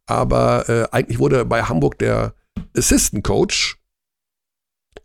Aber 0.05 0.69
äh, 0.69 0.87
eigentlich 0.91 1.19
wurde 1.19 1.45
bei 1.45 1.63
Hamburg 1.63 1.99
der 1.99 2.33
Assistant 2.75 3.23
Coach 3.23 3.77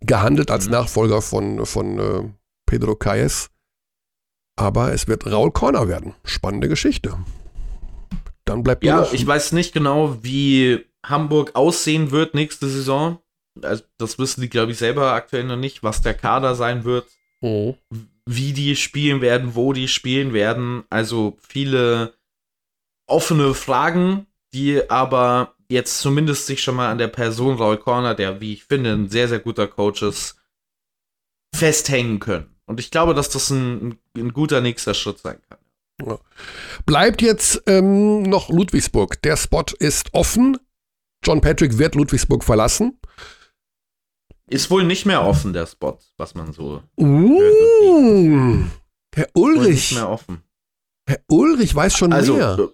gehandelt 0.01 0.51
als 0.51 0.67
mhm. 0.67 0.73
Nachfolger 0.73 1.21
von, 1.23 1.67
von 1.67 1.99
äh, 1.99 2.31
Pedro 2.67 2.95
Caes. 2.95 3.51
Aber 4.57 4.93
es 4.93 5.09
wird 5.09 5.27
Raul 5.27 5.51
Corner 5.51 5.89
werden. 5.89 6.15
Spannende 6.25 6.69
Geschichte. 6.69 7.19
Dann 8.45 8.63
bleibt 8.63 8.85
Ja, 8.85 9.09
ich 9.13 9.27
weiß 9.27 9.53
nicht 9.53 9.73
genau, 9.73 10.23
wie 10.23 10.85
Hamburg 11.05 11.53
aussehen 11.55 12.13
wird 12.13 12.35
nächste 12.35 12.69
Saison. 12.69 13.19
Also, 13.63 13.85
das 13.99 14.19
wissen 14.19 14.41
die, 14.41 14.49
glaube 14.49 14.73
ich, 14.73 14.79
selber 14.79 15.13
aktuell 15.13 15.45
noch 15.45 15.57
nicht, 15.57 15.83
was 15.83 16.03
der 16.03 16.15
Kader 16.15 16.55
sein 16.55 16.85
wird. 16.85 17.07
Oh 17.41 17.77
wie 18.27 18.53
die 18.53 18.77
spielen 18.77 19.21
werden, 19.21 19.55
wo 19.55 19.73
die 19.73 19.89
spielen 19.89 20.33
werden. 20.33 20.85
Also 20.91 21.37
viele 21.47 22.15
offene 23.07 23.55
Fragen, 23.55 24.27
die 24.53 24.89
aber 24.91 25.55
jetzt 25.69 25.99
zumindest 25.99 26.47
sich 26.47 26.63
schon 26.63 26.77
mal 26.77 26.91
an 26.91 26.99
der 26.99 27.09
Person 27.09 27.57
Raul 27.57 27.77
Corner, 27.77 28.15
der, 28.15 28.41
wie 28.41 28.55
ich 28.55 28.65
finde, 28.65 28.93
ein 28.93 29.09
sehr, 29.09 29.29
sehr 29.29 29.41
guter 29.41 29.67
Coach 29.67 30.03
ist, 30.03 30.37
festhängen 31.55 32.19
können. 32.19 32.55
Und 32.67 32.81
ich 32.81 32.91
glaube, 32.91 33.15
dass 33.15 33.29
das 33.29 33.51
ein, 33.51 33.99
ein 34.17 34.33
guter 34.33 34.61
nächster 34.61 34.95
Schritt 34.95 35.19
sein 35.19 35.39
kann. 35.49 35.59
Ja. 36.03 36.19
Bleibt 36.87 37.23
jetzt 37.23 37.63
ähm, 37.67 38.23
noch 38.23 38.49
Ludwigsburg. 38.49 39.21
Der 39.23 39.37
Spot 39.37 39.65
ist 39.79 40.13
offen. 40.13 40.59
John 41.23 41.41
Patrick 41.41 41.79
wird 41.79 41.95
Ludwigsburg 41.95 42.43
verlassen. 42.43 42.99
Ist 44.51 44.71
wohl 44.71 44.85
nicht 44.85 45.07
mehr 45.07 45.25
offen, 45.25 45.53
der 45.53 45.67
Spot, 45.67 45.99
was 46.19 46.35
man 46.35 46.53
so. 46.53 46.83
Uh, 46.99 48.65
Herr 49.15 49.29
Ulrich. 49.35 49.91
Nicht 49.91 49.95
mehr 49.95 50.11
offen. 50.11 50.43
Herr 51.09 51.21
Ulrich 51.29 51.75
weiß 51.75 51.97
schon 51.97 52.13
also, 52.13 52.35
mehr. 52.35 52.69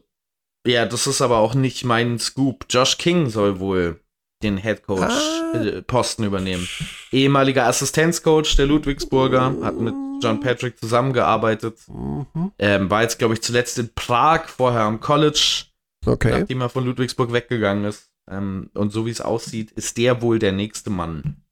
Ja, 0.66 0.86
das 0.86 1.06
ist 1.06 1.22
aber 1.22 1.38
auch 1.38 1.54
nicht 1.54 1.84
mein 1.84 2.18
Scoop. 2.18 2.66
Josh 2.68 2.98
King 2.98 3.28
soll 3.30 3.60
wohl 3.60 4.00
den 4.42 4.56
Head 4.56 4.82
Coach 4.82 5.02
ah. 5.02 5.52
Äh, 5.54 5.82
Posten 5.82 6.24
übernehmen. 6.24 6.68
Ehemaliger 7.12 7.66
Assistenzcoach 7.66 8.56
der 8.56 8.66
Ludwigsburger, 8.66 9.56
hat 9.62 9.76
mit 9.76 9.94
John 10.22 10.40
Patrick 10.40 10.78
zusammengearbeitet. 10.78 11.78
Mhm. 11.88 12.52
Ähm, 12.58 12.90
war 12.90 13.02
jetzt, 13.02 13.18
glaube 13.18 13.34
ich, 13.34 13.42
zuletzt 13.42 13.78
in 13.78 13.90
Prag, 13.94 14.48
vorher 14.48 14.82
am 14.82 15.00
College, 15.00 15.64
okay. 16.06 16.40
nachdem 16.40 16.60
er 16.60 16.68
von 16.68 16.84
Ludwigsburg 16.84 17.32
weggegangen 17.32 17.84
ist. 17.84 18.10
Ähm, 18.30 18.70
und 18.74 18.92
so 18.92 19.06
wie 19.06 19.10
es 19.10 19.20
aussieht, 19.20 19.72
ist 19.72 19.98
der 19.98 20.22
wohl 20.22 20.38
der 20.38 20.52
nächste 20.52 20.90
Mann. 20.90 21.42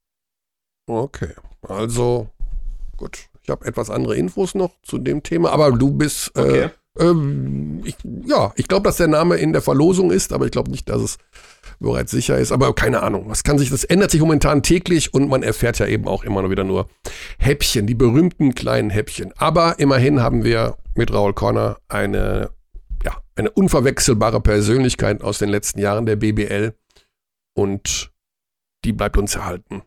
Okay, 0.89 1.33
also 1.61 2.29
gut. 2.97 3.29
Ich 3.43 3.49
habe 3.51 3.65
etwas 3.65 3.91
andere 3.91 4.15
Infos 4.15 4.55
noch 4.55 4.71
zu 4.81 4.97
dem 4.97 5.21
Thema, 5.21 5.51
aber 5.51 5.71
du 5.71 5.91
bist. 5.91 6.31
Äh, 6.35 6.41
okay. 6.41 6.69
Äh, 6.97 7.03
ähm, 7.03 7.81
ich, 7.85 7.95
ja, 8.25 8.51
ich 8.55 8.67
glaube, 8.67 8.83
dass 8.83 8.97
der 8.97 9.07
Name 9.07 9.37
in 9.37 9.53
der 9.53 9.61
Verlosung 9.61 10.09
ist, 10.09 10.33
aber 10.33 10.45
ich 10.45 10.51
glaube 10.51 10.71
nicht, 10.71 10.89
dass 10.89 11.01
es 11.01 11.17
bereits 11.79 12.09
sicher 12.09 12.39
ist. 12.39 12.51
Aber 12.51 12.73
keine 12.73 13.03
Ahnung, 13.03 13.25
was 13.27 13.43
kann 13.43 13.59
sich, 13.59 13.69
das 13.69 13.83
ändert 13.83 14.09
sich 14.09 14.19
momentan 14.19 14.63
täglich 14.63 15.13
und 15.13 15.29
man 15.29 15.43
erfährt 15.43 15.77
ja 15.77 15.85
eben 15.85 16.07
auch 16.07 16.23
immer 16.23 16.41
noch 16.41 16.49
wieder 16.49 16.63
nur 16.63 16.89
Häppchen, 17.37 17.85
die 17.85 17.95
berühmten 17.95 18.55
kleinen 18.55 18.89
Häppchen. 18.89 19.31
Aber 19.37 19.77
immerhin 19.77 20.21
haben 20.21 20.43
wir 20.43 20.77
mit 20.95 21.13
Raul 21.13 21.33
Corner 21.33 21.77
eine, 21.87 22.49
ja, 23.03 23.15
eine 23.35 23.51
unverwechselbare 23.51 24.41
Persönlichkeit 24.41 25.21
aus 25.21 25.37
den 25.37 25.49
letzten 25.49 25.79
Jahren 25.79 26.07
der 26.07 26.15
BBL 26.15 26.73
und 27.53 28.11
die 28.83 28.93
bleibt 28.93 29.17
uns 29.17 29.35
erhalten 29.35 29.83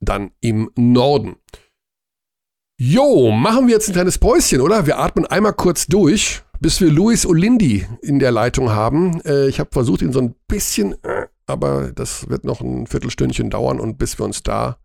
dann 0.00 0.30
im 0.40 0.70
Norden. 0.76 1.36
Jo, 2.80 3.32
machen 3.32 3.66
wir 3.66 3.74
jetzt 3.74 3.88
ein 3.88 3.94
kleines 3.94 4.18
Päuschen, 4.18 4.60
oder? 4.60 4.86
Wir 4.86 4.98
atmen 4.98 5.26
einmal 5.26 5.52
kurz 5.52 5.86
durch, 5.86 6.42
bis 6.60 6.80
wir 6.80 6.90
Luis 6.90 7.26
Olindi 7.26 7.86
in 8.02 8.20
der 8.20 8.30
Leitung 8.30 8.70
haben. 8.70 9.20
Äh, 9.22 9.48
ich 9.48 9.58
habe 9.58 9.70
versucht, 9.72 10.02
ihn 10.02 10.12
so 10.12 10.20
ein 10.20 10.36
bisschen, 10.46 10.92
äh, 11.02 11.26
aber 11.46 11.90
das 11.92 12.28
wird 12.28 12.44
noch 12.44 12.60
ein 12.60 12.86
Viertelstündchen 12.86 13.50
dauern 13.50 13.80
und 13.80 13.98
bis 13.98 14.18
wir 14.18 14.24
uns 14.24 14.42
da 14.44 14.78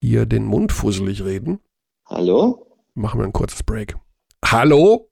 hier 0.00 0.26
den 0.26 0.44
Mund 0.44 0.70
fusselig 0.70 1.24
reden. 1.24 1.60
Hallo? 2.06 2.66
Machen 2.94 3.20
wir 3.20 3.24
ein 3.24 3.32
kurzes 3.32 3.62
Break. 3.62 3.96
Hallo? 4.44 5.08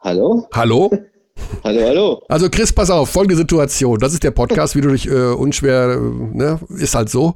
Hallo? 0.00 0.46
Hallo? 0.52 0.90
hallo, 1.64 1.80
hallo. 1.80 2.22
Also 2.28 2.50
Chris, 2.50 2.72
pass 2.72 2.90
auf, 2.90 3.10
folgende 3.10 3.36
Situation. 3.36 3.98
Das 3.98 4.12
ist 4.12 4.22
der 4.22 4.30
Podcast, 4.30 4.76
wie 4.76 4.80
du 4.80 4.90
dich 4.90 5.08
äh, 5.08 5.32
unschwer, 5.32 5.92
äh, 5.92 5.98
ne, 5.98 6.60
ist 6.68 6.94
halt 6.94 7.08
so. 7.08 7.34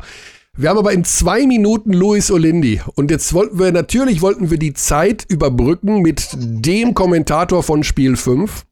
Wir 0.57 0.71
haben 0.71 0.79
aber 0.79 0.93
in 0.93 1.05
zwei 1.05 1.47
Minuten 1.47 1.93
Luis 1.93 2.31
Olindi. 2.31 2.81
Und 2.95 3.11
jetzt 3.11 3.35
wollten 3.35 3.59
wir, 3.59 3.73
natürlich 3.73 4.23
wollten 4.23 4.53
wir 4.53 4.59
die 4.59 4.73
Zeit 4.73 5.25
überbrücken 5.29 6.01
mit 6.01 6.29
dem 6.33 6.95
Kommentator 6.95 7.65
von 7.65 7.83
Spiel 7.83 8.15
5. 8.15 8.65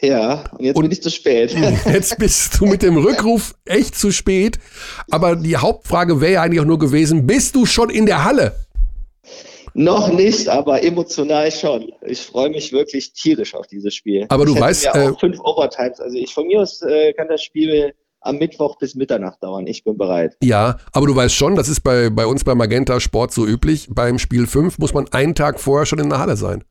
Ja, 0.00 0.50
und 0.58 0.64
jetzt 0.64 0.76
und 0.76 0.82
bin 0.82 0.90
ich 0.90 1.02
zu 1.02 1.10
spät. 1.10 1.54
Jetzt 1.86 2.18
bist 2.18 2.60
du 2.60 2.66
mit 2.66 2.82
dem 2.82 2.96
Rückruf 2.96 3.54
echt 3.64 3.96
zu 3.96 4.12
spät. 4.12 4.58
Aber 5.10 5.34
die 5.34 5.56
Hauptfrage 5.56 6.20
wäre 6.20 6.34
ja 6.34 6.42
eigentlich 6.42 6.60
auch 6.60 6.66
nur 6.66 6.78
gewesen, 6.78 7.26
bist 7.26 7.56
du 7.56 7.66
schon 7.66 7.90
in 7.90 8.06
der 8.06 8.24
Halle? 8.24 8.54
Noch 9.74 10.12
nicht, 10.12 10.48
aber 10.48 10.82
emotional 10.82 11.50
schon. 11.50 11.92
Ich 12.06 12.20
freue 12.20 12.50
mich 12.50 12.72
wirklich 12.72 13.12
tierisch 13.12 13.54
auf 13.54 13.66
dieses 13.66 13.94
Spiel. 13.94 14.26
Aber 14.28 14.44
du 14.44 14.54
ich 14.54 14.60
weißt. 14.60 14.84
Ja 14.84 14.92
auch 14.92 15.16
äh, 15.16 15.18
fünf 15.18 15.40
Overtimes. 15.40 16.00
Also 16.00 16.16
ich 16.16 16.32
von 16.32 16.46
mir 16.46 16.60
aus 16.60 16.80
äh, 16.82 17.12
kann 17.12 17.26
das 17.28 17.42
Spiel 17.42 17.92
am 18.20 18.36
Mittwoch 18.38 18.78
bis 18.78 18.94
Mitternacht 18.94 19.42
dauern. 19.42 19.66
Ich 19.66 19.84
bin 19.84 19.96
bereit. 19.96 20.36
Ja, 20.42 20.78
aber 20.92 21.06
du 21.06 21.14
weißt 21.14 21.34
schon, 21.34 21.56
das 21.56 21.68
ist 21.68 21.80
bei, 21.80 22.10
bei 22.10 22.26
uns 22.26 22.44
bei 22.44 22.54
Magenta 22.54 23.00
Sport 23.00 23.32
so 23.32 23.46
üblich. 23.46 23.88
Beim 23.90 24.18
Spiel 24.18 24.46
5 24.46 24.78
muss 24.78 24.94
man 24.94 25.08
einen 25.12 25.34
Tag 25.34 25.60
vorher 25.60 25.86
schon 25.86 25.98
in 25.98 26.10
der 26.10 26.18
Halle 26.18 26.36
sein. 26.36 26.64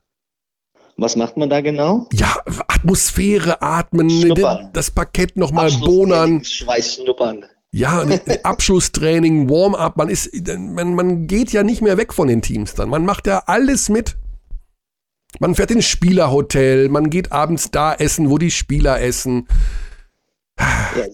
Was 0.98 1.16
macht 1.16 1.38
man 1.38 1.50
da 1.50 1.62
genau? 1.62 2.08
Ja, 2.12 2.38
Atmosphäre 2.68 3.62
atmen, 3.62 4.10
schnuppern. 4.10 4.72
das 4.74 4.90
Parkett 4.90 5.38
nochmal 5.38 5.72
bonern. 5.72 6.44
Schweiß 6.44 6.96
schnuppern. 6.96 7.46
Ja, 7.72 8.04
Abschlusstraining, 8.44 9.50
Warm-up, 9.50 9.98
man 9.98 10.10
ist, 10.10 10.32
man, 10.58 10.96
man 10.96 11.28
geht 11.28 11.52
ja 11.52 11.62
nicht 11.62 11.84
mehr 11.84 11.98
weg 11.98 12.14
von 12.14 12.28
den 12.28 12.42
Teams 12.42 12.74
dann. 12.74 12.90
Man 12.90 13.06
macht 13.06 13.28
ja 13.28 13.44
alles 13.46 13.90
mit. 13.90 14.18
Man 15.40 15.54
fährt 15.54 15.70
ins 15.70 15.86
Spielerhotel, 15.86 16.90
man 16.90 17.12
geht 17.12 17.32
abends 17.32 17.70
da 17.70 17.94
essen, 17.94 18.32
wo 18.32 18.40
die 18.40 18.50
Spieler 18.50 19.00
essen. 19.00 19.48
Ja, 20.60 21.06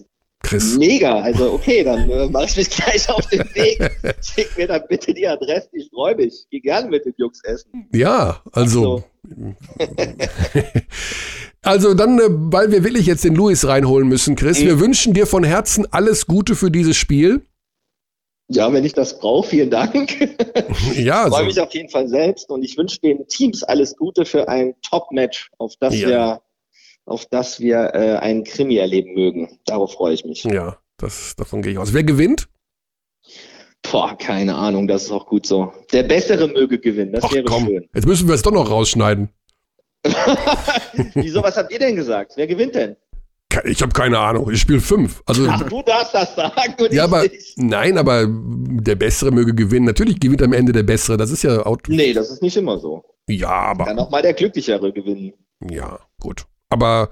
Chris. 0.44 0.76
Mega, 0.76 1.20
also 1.20 1.52
okay, 1.52 1.82
dann 1.82 2.08
äh, 2.08 2.28
mache 2.28 2.44
ich 2.44 2.56
mich 2.56 2.70
gleich 2.70 3.08
auf 3.08 3.26
den 3.26 3.40
Weg. 3.54 3.90
Schick 4.22 4.56
mir 4.56 4.68
dann 4.68 4.82
bitte 4.88 5.12
die 5.12 5.26
Adresse, 5.26 5.68
ich 5.72 5.90
freue 5.90 6.14
mich. 6.14 6.46
Geh 6.50 6.60
gern 6.60 6.90
mit 6.90 7.04
den 7.04 7.14
Jungs 7.16 7.42
essen. 7.44 7.88
Ja, 7.92 8.42
also. 8.52 9.02
also 11.62 11.94
dann, 11.94 12.18
äh, 12.18 12.28
weil 12.28 12.70
wir 12.70 12.84
wirklich 12.84 13.06
jetzt 13.06 13.24
den 13.24 13.34
Luis 13.34 13.66
reinholen 13.66 14.06
müssen, 14.06 14.36
Chris, 14.36 14.60
mhm. 14.60 14.66
wir 14.66 14.80
wünschen 14.80 15.14
dir 15.14 15.26
von 15.26 15.44
Herzen 15.44 15.86
alles 15.90 16.26
Gute 16.26 16.54
für 16.54 16.70
dieses 16.70 16.96
Spiel. 16.96 17.42
Ja, 18.48 18.70
wenn 18.72 18.84
ich 18.84 18.92
das 18.92 19.18
brauche, 19.18 19.48
vielen 19.48 19.70
Dank. 19.70 20.20
ja, 20.94 21.26
ich 21.26 21.32
freue 21.32 21.46
mich 21.46 21.60
auf 21.60 21.72
jeden 21.72 21.88
Fall 21.88 22.08
selbst 22.08 22.50
und 22.50 22.62
ich 22.62 22.76
wünsche 22.76 23.00
den 23.00 23.26
Teams 23.26 23.62
alles 23.62 23.96
Gute 23.96 24.26
für 24.26 24.48
ein 24.48 24.74
Top-Match, 24.82 25.50
auf 25.56 25.72
das 25.80 25.98
ja. 25.98 26.08
wir, 26.08 26.42
auf 27.06 27.26
das 27.26 27.60
wir 27.60 27.94
äh, 27.94 28.16
einen 28.16 28.44
Krimi 28.44 28.76
erleben 28.76 29.14
mögen. 29.14 29.58
Darauf 29.66 29.92
freue 29.92 30.14
ich 30.14 30.24
mich. 30.24 30.44
Ja, 30.44 30.78
das, 30.96 31.36
davon 31.36 31.62
gehe 31.62 31.72
ich 31.72 31.78
aus. 31.78 31.92
Wer 31.92 32.04
gewinnt? 32.04 32.48
Boah, 33.82 34.16
keine 34.16 34.54
Ahnung, 34.54 34.88
das 34.88 35.04
ist 35.04 35.10
auch 35.10 35.26
gut 35.26 35.46
so. 35.46 35.72
Der 35.92 36.04
Bessere 36.04 36.48
möge 36.48 36.78
gewinnen, 36.78 37.12
das 37.12 37.24
Ach, 37.24 37.32
wäre 37.32 37.44
komm. 37.44 37.66
schön. 37.66 37.88
Jetzt 37.94 38.06
müssen 38.06 38.26
wir 38.26 38.34
es 38.34 38.42
doch 38.42 38.52
noch 38.52 38.70
rausschneiden. 38.70 39.28
Wieso, 41.14 41.42
was 41.42 41.56
habt 41.56 41.72
ihr 41.72 41.78
denn 41.78 41.96
gesagt? 41.96 42.32
Wer 42.36 42.46
gewinnt 42.46 42.74
denn? 42.74 42.96
Ich 43.64 43.80
habe 43.82 43.92
keine 43.92 44.18
Ahnung. 44.18 44.50
Ich 44.50 44.60
spiele 44.60 44.80
fünf. 44.80 45.22
Also, 45.26 45.46
Ach, 45.48 45.62
du 45.68 45.82
darfst 45.82 46.12
das 46.12 46.34
sagen. 46.34 46.74
Und 46.78 46.92
ja, 46.92 47.04
aber 47.04 47.22
nicht. 47.22 47.56
nein, 47.56 47.98
aber 47.98 48.26
der 48.28 48.96
Bessere 48.96 49.30
möge 49.30 49.54
gewinnen. 49.54 49.86
Natürlich 49.86 50.18
gewinnt 50.18 50.42
am 50.42 50.52
Ende 50.52 50.72
der 50.72 50.82
Bessere. 50.82 51.16
Das 51.16 51.30
ist 51.30 51.44
ja 51.44 51.64
Auto. 51.64 51.92
Nee, 51.92 52.12
das 52.12 52.30
ist 52.30 52.42
nicht 52.42 52.56
immer 52.56 52.78
so. 52.78 53.04
Ja, 53.28 53.50
aber. 53.50 53.84
Kann 53.84 53.98
auch 53.98 54.10
mal 54.10 54.22
der 54.22 54.34
Glücklichere 54.34 54.92
gewinnen. 54.92 55.34
Ja, 55.70 56.00
gut. 56.20 56.46
Aber 56.74 57.08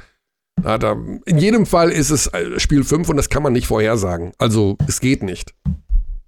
na, 0.61 0.77
da, 0.77 0.97
in 1.25 1.39
jedem 1.39 1.67
Fall 1.67 1.91
ist 1.93 2.11
es 2.11 2.27
äh, 2.27 2.59
Spiel 2.59 2.83
5 2.83 3.09
und 3.09 3.17
das 3.17 3.29
kann 3.29 3.45
man 3.45 3.53
nicht 3.53 3.69
vorhersagen. 3.69 4.33
Also, 4.39 4.77
es 4.89 4.99
geht 4.99 5.23
nicht. 5.23 5.55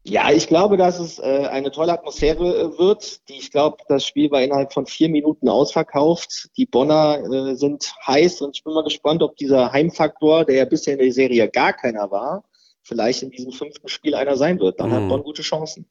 Ja, 0.05 0.31
ich 0.31 0.47
glaube, 0.47 0.77
dass 0.77 1.01
es 1.01 1.19
äh, 1.19 1.49
eine 1.51 1.73
tolle 1.73 1.95
Atmosphäre 1.95 2.45
äh, 2.45 2.79
wird. 2.79 3.29
Die, 3.29 3.39
ich 3.39 3.51
glaube, 3.51 3.79
das 3.89 4.07
Spiel 4.07 4.31
war 4.31 4.41
innerhalb 4.41 4.73
von 4.73 4.87
vier 4.87 5.09
Minuten 5.09 5.49
ausverkauft. 5.49 6.49
Die 6.57 6.67
Bonner 6.67 7.19
äh, 7.25 7.57
sind 7.57 7.93
heiß 8.07 8.41
und 8.43 8.57
ich 8.57 8.63
bin 8.63 8.73
mal 8.73 8.85
gespannt, 8.85 9.21
ob 9.21 9.35
dieser 9.37 9.73
Heimfaktor, 9.73 10.45
der 10.45 10.55
ja 10.55 10.65
bisher 10.65 10.93
in 10.93 11.01
der 11.01 11.13
Serie 11.13 11.49
gar 11.49 11.73
keiner 11.73 12.09
war, 12.13 12.45
vielleicht 12.85 13.25
in 13.25 13.31
diesem 13.31 13.51
fünften 13.51 13.89
Spiel 13.89 14.15
einer 14.15 14.37
sein 14.37 14.61
wird. 14.61 14.79
Dann 14.79 14.93
hm. 14.93 15.03
hat 15.03 15.09
Bonn 15.09 15.25
gute 15.25 15.43
Chancen. 15.43 15.87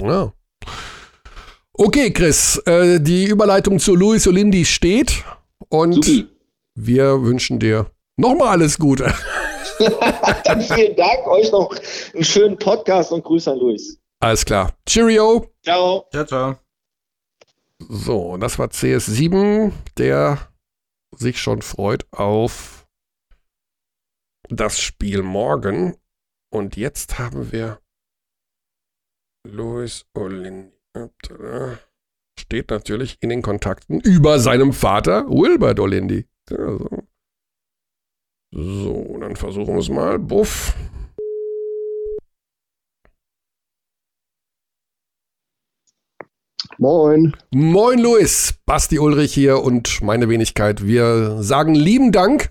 Ja. 0.00 0.32
Okay, 1.74 2.10
Chris, 2.10 2.60
äh, 2.66 2.98
die 2.98 3.26
Überleitung 3.26 3.78
zu 3.78 3.94
Luis 3.94 4.26
Olindi 4.26 4.64
steht 4.64 5.22
und 5.68 5.92
Subi. 5.92 6.26
Wir 6.80 7.22
wünschen 7.22 7.58
dir 7.58 7.90
nochmal 8.16 8.48
alles 8.48 8.78
Gute. 8.78 9.12
Dann 10.44 10.60
vielen 10.62 10.96
Dank, 10.96 11.26
euch 11.26 11.50
noch 11.50 11.74
einen 12.14 12.24
schönen 12.24 12.58
Podcast 12.58 13.10
und 13.12 13.24
Grüße 13.24 13.50
an 13.50 13.58
Luis. 13.58 13.98
Alles 14.20 14.44
klar. 14.44 14.76
Cheerio. 14.88 15.52
Ciao. 15.62 16.06
Ciao, 16.12 16.24
ciao. 16.24 16.56
So, 17.88 18.36
das 18.36 18.58
war 18.58 18.68
CS7, 18.68 19.72
der 19.96 20.38
sich 21.16 21.40
schon 21.40 21.62
freut 21.62 22.06
auf 22.12 22.86
das 24.48 24.80
Spiel 24.80 25.22
morgen. 25.22 25.96
Und 26.50 26.76
jetzt 26.76 27.18
haben 27.18 27.52
wir 27.52 27.80
Luis 29.46 30.06
Olin. 30.14 30.72
Steht 32.38 32.70
natürlich 32.70 33.18
in 33.20 33.28
den 33.28 33.42
Kontakten 33.42 34.00
über 34.00 34.38
seinem 34.38 34.72
Vater 34.72 35.26
Wilbert 35.28 35.78
Olindi. 35.80 36.26
Also, 36.50 36.88
so, 38.50 39.18
dann 39.20 39.36
versuchen 39.36 39.74
wir 39.74 39.80
es 39.80 39.88
mal. 39.88 40.18
Buff. 40.18 40.74
Moin. 46.78 47.36
Moin, 47.50 47.98
Luis. 47.98 48.54
Basti 48.64 48.98
Ulrich 48.98 49.34
hier 49.34 49.62
und 49.62 50.00
meine 50.02 50.28
Wenigkeit. 50.28 50.86
Wir 50.86 51.42
sagen 51.42 51.74
lieben 51.74 52.12
Dank 52.12 52.50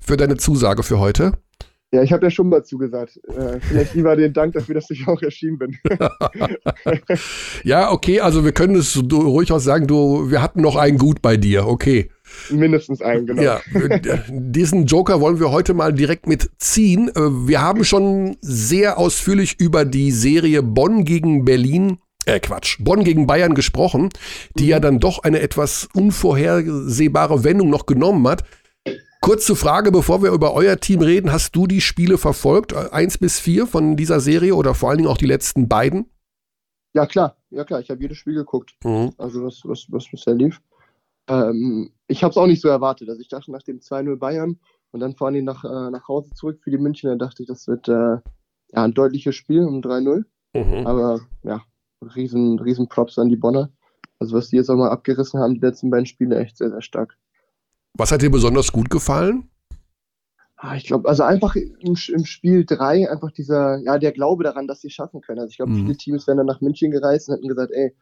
für 0.00 0.16
deine 0.16 0.36
Zusage 0.36 0.82
für 0.82 1.00
heute. 1.00 1.32
Ja, 1.90 2.02
ich 2.02 2.12
habe 2.12 2.26
ja 2.26 2.30
schon 2.30 2.50
mal 2.50 2.64
zugesagt. 2.64 3.18
Äh, 3.28 3.60
vielleicht 3.60 3.94
lieber 3.94 4.14
den 4.14 4.32
Dank 4.32 4.52
dafür, 4.52 4.74
dass 4.74 4.90
ich 4.90 5.08
auch 5.08 5.20
erschienen 5.22 5.58
bin. 5.58 5.78
ja, 7.64 7.90
okay, 7.90 8.20
also 8.20 8.44
wir 8.44 8.52
können 8.52 8.76
es 8.76 8.96
ruhig 9.10 9.50
auch 9.52 9.58
sagen, 9.58 9.86
du, 9.86 10.30
wir 10.30 10.42
hatten 10.42 10.60
noch 10.60 10.76
einen 10.76 10.98
Gut 10.98 11.22
bei 11.22 11.36
dir, 11.36 11.66
okay. 11.66 12.10
Mindestens 12.50 13.02
einen, 13.02 13.26
genau. 13.26 13.42
Ja, 13.42 13.60
diesen 14.28 14.86
Joker 14.86 15.20
wollen 15.20 15.40
wir 15.40 15.50
heute 15.50 15.74
mal 15.74 15.92
direkt 15.92 16.26
mitziehen. 16.26 17.08
Äh, 17.08 17.48
wir 17.48 17.60
haben 17.60 17.84
schon 17.84 18.36
sehr 18.40 18.98
ausführlich 18.98 19.60
über 19.60 19.84
die 19.84 20.10
Serie 20.10 20.62
Bonn 20.62 21.04
gegen 21.04 21.44
Berlin 21.44 21.98
äh, 22.26 22.40
Quatsch, 22.40 22.76
Bonn 22.80 23.04
gegen 23.04 23.26
Bayern 23.26 23.54
gesprochen, 23.54 24.10
die 24.56 24.64
mhm. 24.64 24.70
ja 24.70 24.80
dann 24.80 25.00
doch 25.00 25.22
eine 25.22 25.40
etwas 25.40 25.88
unvorhersehbare 25.94 27.44
Wendung 27.44 27.70
noch 27.70 27.86
genommen 27.86 28.26
hat. 28.28 28.44
Kurze 29.20 29.56
Frage, 29.56 29.90
bevor 29.90 30.22
wir 30.22 30.30
über 30.30 30.54
euer 30.54 30.78
Team 30.78 31.00
reden. 31.00 31.32
Hast 31.32 31.56
du 31.56 31.66
die 31.66 31.80
Spiele 31.80 32.18
verfolgt? 32.18 32.74
Eins 32.74 33.18
bis 33.18 33.40
vier 33.40 33.66
von 33.66 33.96
dieser 33.96 34.20
Serie 34.20 34.54
oder 34.54 34.74
vor 34.74 34.90
allen 34.90 34.98
Dingen 34.98 35.10
auch 35.10 35.18
die 35.18 35.26
letzten 35.26 35.68
beiden? 35.68 36.06
Ja, 36.94 37.06
klar. 37.06 37.36
Ja, 37.50 37.64
klar. 37.64 37.80
Ich 37.80 37.90
habe 37.90 38.00
jedes 38.00 38.18
Spiel 38.18 38.34
geguckt. 38.34 38.74
Mhm. 38.84 39.12
Also, 39.18 39.44
was, 39.44 39.62
was, 39.64 39.86
was 39.90 40.08
bisher 40.10 40.34
lief. 40.34 40.60
Ähm, 41.28 41.92
ich 42.06 42.24
habe 42.24 42.30
es 42.30 42.36
auch 42.36 42.46
nicht 42.46 42.62
so 42.62 42.68
erwartet. 42.68 43.08
Also, 43.08 43.20
ich 43.20 43.28
dachte 43.28 43.52
nach 43.52 43.62
dem 43.62 43.80
2-0 43.80 44.16
Bayern 44.16 44.58
und 44.90 45.00
dann 45.00 45.14
fahren 45.14 45.34
die 45.34 45.42
nach, 45.42 45.64
äh, 45.64 45.90
nach 45.90 46.08
Hause 46.08 46.30
zurück 46.34 46.60
für 46.62 46.70
die 46.70 46.78
Münchner, 46.78 47.16
dachte 47.16 47.42
ich, 47.42 47.48
das 47.48 47.66
wird 47.68 47.88
äh, 47.88 47.92
ja, 47.92 48.84
ein 48.84 48.94
deutliches 48.94 49.34
Spiel 49.34 49.64
um 49.64 49.80
3-0. 49.80 50.24
Mhm. 50.54 50.86
Aber 50.86 51.20
ja, 51.42 51.62
riesen, 52.16 52.58
riesen 52.58 52.88
Props 52.88 53.18
an 53.18 53.28
die 53.28 53.36
Bonner. 53.36 53.70
Also, 54.18 54.36
was 54.36 54.48
die 54.48 54.56
jetzt 54.56 54.70
auch 54.70 54.76
mal 54.76 54.90
abgerissen 54.90 55.40
haben, 55.40 55.54
die 55.54 55.60
letzten 55.60 55.90
beiden 55.90 56.06
Spiele, 56.06 56.38
echt 56.38 56.56
sehr, 56.56 56.70
sehr 56.70 56.82
stark. 56.82 57.16
Was 57.94 58.10
hat 58.12 58.22
dir 58.22 58.30
besonders 58.30 58.72
gut 58.72 58.90
gefallen? 58.90 59.50
Ah, 60.60 60.74
ich 60.74 60.86
glaube, 60.86 61.08
also 61.08 61.22
einfach 61.22 61.54
im, 61.54 61.96
im 62.08 62.24
Spiel 62.24 62.64
3 62.66 63.08
einfach 63.08 63.30
dieser, 63.30 63.78
ja, 63.78 63.96
der 63.98 64.10
Glaube 64.10 64.42
daran, 64.42 64.66
dass 64.66 64.80
sie 64.80 64.88
es 64.88 64.92
schaffen 64.92 65.20
können. 65.20 65.38
Also 65.38 65.50
ich 65.50 65.56
glaube, 65.56 65.70
mhm. 65.70 65.82
viele 65.82 65.96
Teams 65.96 66.26
wären 66.26 66.38
dann 66.38 66.46
nach 66.46 66.60
München 66.60 66.90
gereist 66.90 67.28
und 67.28 67.36
hätten 67.36 67.48
gesagt, 67.48 67.70
ey, 67.72 67.94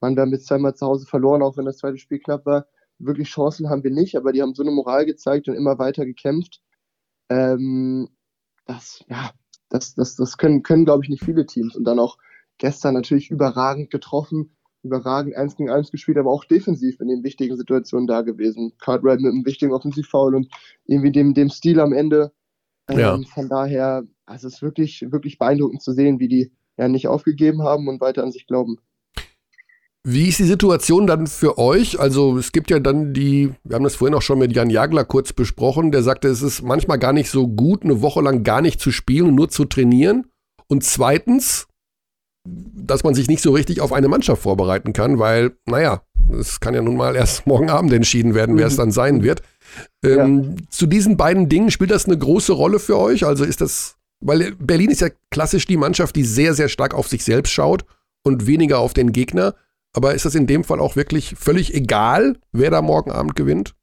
man, 0.00 0.16
wir 0.16 0.22
haben 0.22 0.32
jetzt 0.32 0.46
zweimal 0.46 0.74
zu 0.74 0.86
Hause 0.86 1.06
verloren, 1.06 1.42
auch 1.42 1.56
wenn 1.56 1.64
das 1.64 1.78
zweite 1.78 1.98
Spiel 1.98 2.18
knapp 2.18 2.46
war. 2.46 2.66
Wirklich 2.98 3.28
Chancen 3.28 3.68
haben 3.68 3.82
wir 3.82 3.90
nicht, 3.90 4.16
aber 4.16 4.32
die 4.32 4.42
haben 4.42 4.54
so 4.54 4.62
eine 4.62 4.70
Moral 4.70 5.04
gezeigt 5.06 5.48
und 5.48 5.54
immer 5.54 5.78
weiter 5.78 6.04
gekämpft. 6.04 6.60
Ähm, 7.28 8.08
das, 8.66 9.04
ja, 9.08 9.30
das, 9.68 9.94
das, 9.94 10.16
das 10.16 10.36
können, 10.36 10.62
können 10.62 10.84
glaube 10.84 11.04
ich, 11.04 11.10
nicht 11.10 11.24
viele 11.24 11.46
Teams. 11.46 11.74
Und 11.76 11.84
dann 11.84 11.98
auch 11.98 12.18
gestern 12.58 12.94
natürlich 12.94 13.30
überragend 13.30 13.90
getroffen 13.90 14.54
überragend 14.84 15.34
eins 15.34 15.56
gegen 15.56 15.70
eins 15.70 15.90
gespielt, 15.90 16.18
aber 16.18 16.30
auch 16.30 16.44
defensiv 16.44 17.00
in 17.00 17.08
den 17.08 17.24
wichtigen 17.24 17.56
Situationen 17.56 18.06
da 18.06 18.22
gewesen. 18.22 18.74
Cartwright 18.78 19.20
mit 19.20 19.32
einem 19.32 19.46
wichtigen 19.46 19.72
Offensivfoul 19.72 20.34
und 20.34 20.48
irgendwie 20.84 21.10
dem, 21.10 21.34
dem 21.34 21.48
Stil 21.48 21.80
am 21.80 21.92
Ende. 21.92 22.32
Ähm, 22.88 22.98
ja. 22.98 23.18
Von 23.32 23.48
daher, 23.48 24.04
also 24.26 24.46
es 24.46 24.54
ist 24.54 24.62
wirklich, 24.62 25.06
wirklich 25.10 25.38
beeindruckend 25.38 25.82
zu 25.82 25.92
sehen, 25.92 26.20
wie 26.20 26.28
die 26.28 26.52
ja 26.76 26.88
nicht 26.88 27.08
aufgegeben 27.08 27.62
haben 27.62 27.88
und 27.88 28.00
weiter 28.00 28.22
an 28.22 28.32
sich 28.32 28.46
glauben. 28.46 28.78
Wie 30.06 30.28
ist 30.28 30.38
die 30.38 30.44
Situation 30.44 31.06
dann 31.06 31.26
für 31.26 31.56
euch? 31.56 31.98
Also 31.98 32.36
es 32.36 32.52
gibt 32.52 32.70
ja 32.70 32.78
dann 32.78 33.14
die, 33.14 33.54
wir 33.64 33.74
haben 33.74 33.84
das 33.84 33.96
vorhin 33.96 34.14
auch 34.14 34.22
schon 34.22 34.38
mit 34.38 34.54
Jan 34.54 34.68
Jagler 34.68 35.04
kurz 35.04 35.32
besprochen, 35.32 35.92
der 35.92 36.02
sagte, 36.02 36.28
es 36.28 36.42
ist 36.42 36.62
manchmal 36.62 36.98
gar 36.98 37.14
nicht 37.14 37.30
so 37.30 37.48
gut, 37.48 37.84
eine 37.84 38.02
Woche 38.02 38.20
lang 38.20 38.42
gar 38.42 38.60
nicht 38.60 38.80
zu 38.80 38.90
spielen 38.90 39.28
und 39.28 39.34
nur 39.34 39.48
zu 39.48 39.64
trainieren. 39.64 40.26
Und 40.68 40.84
zweitens, 40.84 41.68
dass 42.46 43.02
man 43.02 43.14
sich 43.14 43.28
nicht 43.28 43.42
so 43.42 43.52
richtig 43.52 43.80
auf 43.80 43.94
eine 43.94 44.08
Mannschaft 44.08 44.42
vorbereiten 44.42 44.92
kann, 44.92 45.18
weil, 45.18 45.52
naja, 45.64 46.02
es 46.38 46.60
kann 46.60 46.74
ja 46.74 46.82
nun 46.82 46.96
mal 46.96 47.16
erst 47.16 47.46
morgen 47.46 47.70
Abend 47.70 47.92
entschieden 47.94 48.34
werden, 48.34 48.58
wer 48.58 48.66
es 48.66 48.74
mhm. 48.74 48.78
dann 48.78 48.92
sein 48.92 49.22
wird. 49.22 49.42
Ähm, 50.04 50.42
ja. 50.42 50.64
Zu 50.68 50.86
diesen 50.86 51.16
beiden 51.16 51.48
Dingen 51.48 51.70
spielt 51.70 51.90
das 51.90 52.04
eine 52.04 52.18
große 52.18 52.52
Rolle 52.52 52.78
für 52.78 52.98
euch? 52.98 53.24
Also 53.24 53.44
ist 53.44 53.62
das, 53.62 53.96
weil 54.20 54.54
Berlin 54.56 54.90
ist 54.90 55.00
ja 55.00 55.08
klassisch 55.30 55.66
die 55.66 55.78
Mannschaft, 55.78 56.14
die 56.14 56.24
sehr, 56.24 56.52
sehr 56.52 56.68
stark 56.68 56.92
auf 56.92 57.08
sich 57.08 57.24
selbst 57.24 57.52
schaut 57.52 57.86
und 58.22 58.46
weniger 58.46 58.80
auf 58.80 58.92
den 58.92 59.12
Gegner. 59.12 59.54
Aber 59.94 60.14
ist 60.14 60.24
das 60.24 60.34
in 60.34 60.46
dem 60.46 60.64
Fall 60.64 60.80
auch 60.80 60.96
wirklich 60.96 61.34
völlig 61.36 61.72
egal, 61.72 62.36
wer 62.52 62.70
da 62.70 62.82
morgen 62.82 63.12
Abend 63.12 63.36
gewinnt? 63.36 63.74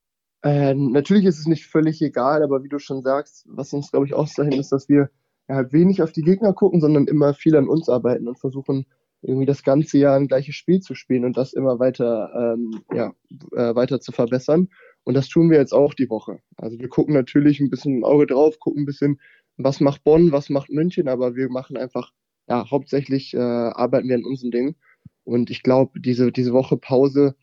Äh, 0.43 0.74
natürlich 0.74 1.26
ist 1.26 1.39
es 1.39 1.45
nicht 1.45 1.68
völlig 1.68 2.01
egal, 2.01 2.43
aber 2.43 2.64
wie 2.64 2.70
du 2.70 2.80
schon 2.80 3.01
sagst, 3.01 3.45
was 3.47 3.74
uns, 3.74 3.91
glaube 3.91 4.05
ich, 4.05 4.14
auszeichnet, 4.14 4.59
ist, 4.59 4.72
dass 4.72 4.89
wir 4.89 5.09
ja, 5.47 5.72
wenig 5.72 6.01
auf 6.01 6.12
die 6.12 6.24
Gegner 6.24 6.53
gucken, 6.53 6.82
sondern 6.82 7.07
immer 7.07 7.34
viel 7.34 7.55
an 7.55 7.68
uns 7.68 7.89
arbeiten 7.89 8.28
und 8.28 8.39
versuchen, 8.39 8.86
irgendwie 9.22 9.45
das 9.45 9.64
ganze 9.64 9.99
Jahr 9.99 10.18
ein 10.18 10.28
gleiches 10.28 10.55
Spiel 10.55 10.82
zu 10.82 10.95
spielen 10.95 11.26
und 11.26 11.38
das 11.38 11.53
immer 11.53 11.80
weiter, 11.80 12.55
ähm, 12.55 12.82
ja, 12.93 13.14
äh, 13.55 13.76
weiter 13.76 14.01
zu 14.01 14.12
verbessern. 14.12 14.70
Und 15.03 15.14
das 15.14 15.30
tun 15.30 15.49
wir 15.49 15.59
jetzt 15.59 15.74
auch 15.74 15.93
die 15.93 16.09
Woche. 16.09 16.39
Also 16.57 16.80
wir 16.80 16.89
gucken 16.89 17.14
natürlich 17.14 17.59
ein 17.59 17.70
bisschen 17.70 17.97
im 17.97 18.03
Auge 18.03 18.28
drauf, 18.28 18.59
gucken 18.59 18.84
ein 18.84 18.86
bisschen, 18.86 19.20
was 19.57 19.80
macht 19.80 20.03
Bonn, 20.03 20.32
was 20.32 20.49
macht 20.49 20.70
München, 20.70 21.07
aber 21.07 21.36
wir 21.36 21.49
machen 21.49 21.78
einfach, 21.78 22.12
ja, 22.47 22.70
hauptsächlich 22.70 23.34
äh, 23.34 23.39
arbeiten 23.39 24.09
wir 24.09 24.16
an 24.16 24.26
unseren 24.26 24.51
Dingen. 24.51 24.76
Und 25.24 25.49
ich 25.49 25.63
glaube, 25.63 25.99
diese, 25.99 26.32
diese 26.32 26.53
Woche 26.53 26.78
Pause, 26.78 27.36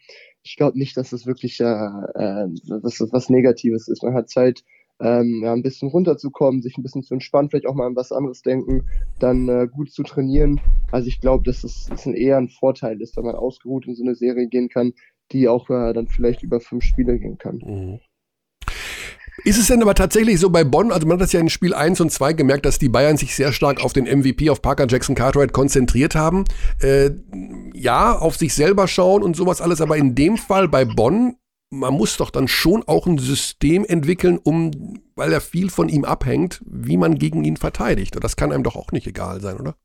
ich 0.43 0.57
glaube 0.57 0.79
nicht, 0.79 0.97
dass 0.97 1.11
das 1.11 1.27
wirklich 1.27 1.61
äh, 1.61 1.65
äh, 1.65 2.49
dass 2.83 2.99
das 2.99 3.13
was 3.13 3.29
Negatives 3.29 3.89
ist. 3.89 4.03
Man 4.03 4.15
hat 4.15 4.31
Zeit, 4.31 4.65
ähm, 5.01 5.43
ja, 5.45 5.53
ein 5.53 5.63
bisschen 5.63 5.89
runterzukommen, 5.89 6.63
sich 6.63 6.77
ein 6.77 6.83
bisschen 6.83 7.03
zu 7.03 7.15
entspannen, 7.15 7.51
vielleicht 7.51 7.67
auch 7.67 7.75
mal 7.75 7.87
an 7.87 7.97
was 7.97 8.13
anderes 8.13 8.43
denken, 8.43 8.85
dann 9.21 9.49
äh, 9.49 9.69
gut 9.69 9.93
zu 9.93 10.03
trainieren. 10.03 10.61
Also 10.91 11.09
ich 11.09 11.21
glaube, 11.21 11.45
dass 11.45 11.65
es 11.65 11.87
das 11.89 12.07
ein 12.07 12.15
eher 12.15 12.37
ein 12.37 12.49
Vorteil 12.49 13.01
ist, 13.01 13.17
wenn 13.17 13.25
man 13.25 13.37
ausgeruht 13.37 13.87
in 13.87 13.95
so 13.95 14.03
eine 14.03 14.15
Serie 14.15 14.49
gehen 14.49 14.69
kann, 14.69 14.95
die 15.31 15.49
auch 15.49 15.71
äh, 15.71 15.93
dann 15.93 16.09
vielleicht 16.09 16.43
über 16.43 16.61
fünf 16.61 16.85
Spiele 16.85 17.19
gehen 17.19 17.39
kann. 17.39 17.61
Mhm. 17.65 18.01
Ist 19.45 19.59
es 19.59 19.69
denn 19.69 19.83
aber 19.83 19.95
tatsächlich 19.95 20.41
so 20.41 20.51
bei 20.51 20.65
Bonn, 20.65 20.91
also 20.91 21.07
man 21.07 21.15
hat 21.15 21.23
das 21.23 21.33
ja 21.33 21.41
in 21.41 21.49
Spiel 21.49 21.73
1 21.73 22.01
und 22.01 22.11
2 22.11 22.33
gemerkt, 22.33 22.67
dass 22.67 22.79
die 22.79 22.89
Bayern 22.89 23.17
sich 23.17 23.37
sehr 23.37 23.53
stark 23.53 23.83
auf 23.85 23.93
den 23.93 24.05
MVP, 24.05 24.51
auf 24.51 24.63
Parker 24.63 24.87
Jackson 24.89 25.15
Cartwright 25.15 25.53
konzentriert 25.53 26.15
haben. 26.15 26.45
Äh, 26.83 27.11
ja, 27.73 28.17
auf 28.19 28.37
sich 28.37 28.55
selber 28.55 28.89
schauen 28.89 29.23
und 29.23 29.37
sowas 29.37 29.61
alles, 29.61 29.81
aber 29.81 29.97
in 29.97 30.15
dem 30.15 30.37
Fall 30.37 30.69
bei 30.69 30.85
Bonn, 30.85 31.37
man 31.71 31.95
muss 31.95 32.17
doch 32.17 32.31
dann 32.31 32.49
schon 32.49 32.83
auch 32.87 33.07
ein 33.07 33.19
System 33.19 33.85
entwickeln, 33.85 34.39
um, 34.43 35.01
weil 35.15 35.33
er 35.33 35.41
viel 35.41 35.71
von 35.71 35.89
ihm 35.89 36.05
abhängt, 36.05 36.63
wie 36.67 36.97
man 36.97 37.17
gegen 37.17 37.45
ihn 37.45 37.57
verteidigt. 37.57 38.17
Und 38.17 38.25
das 38.25 38.37
kann 38.37 38.53
einem 38.53 38.65
doch 38.65 38.77
auch 38.77 38.91
nicht 38.91 39.07
egal 39.07 39.41
sein, 39.41 39.59
oder? 39.59 39.77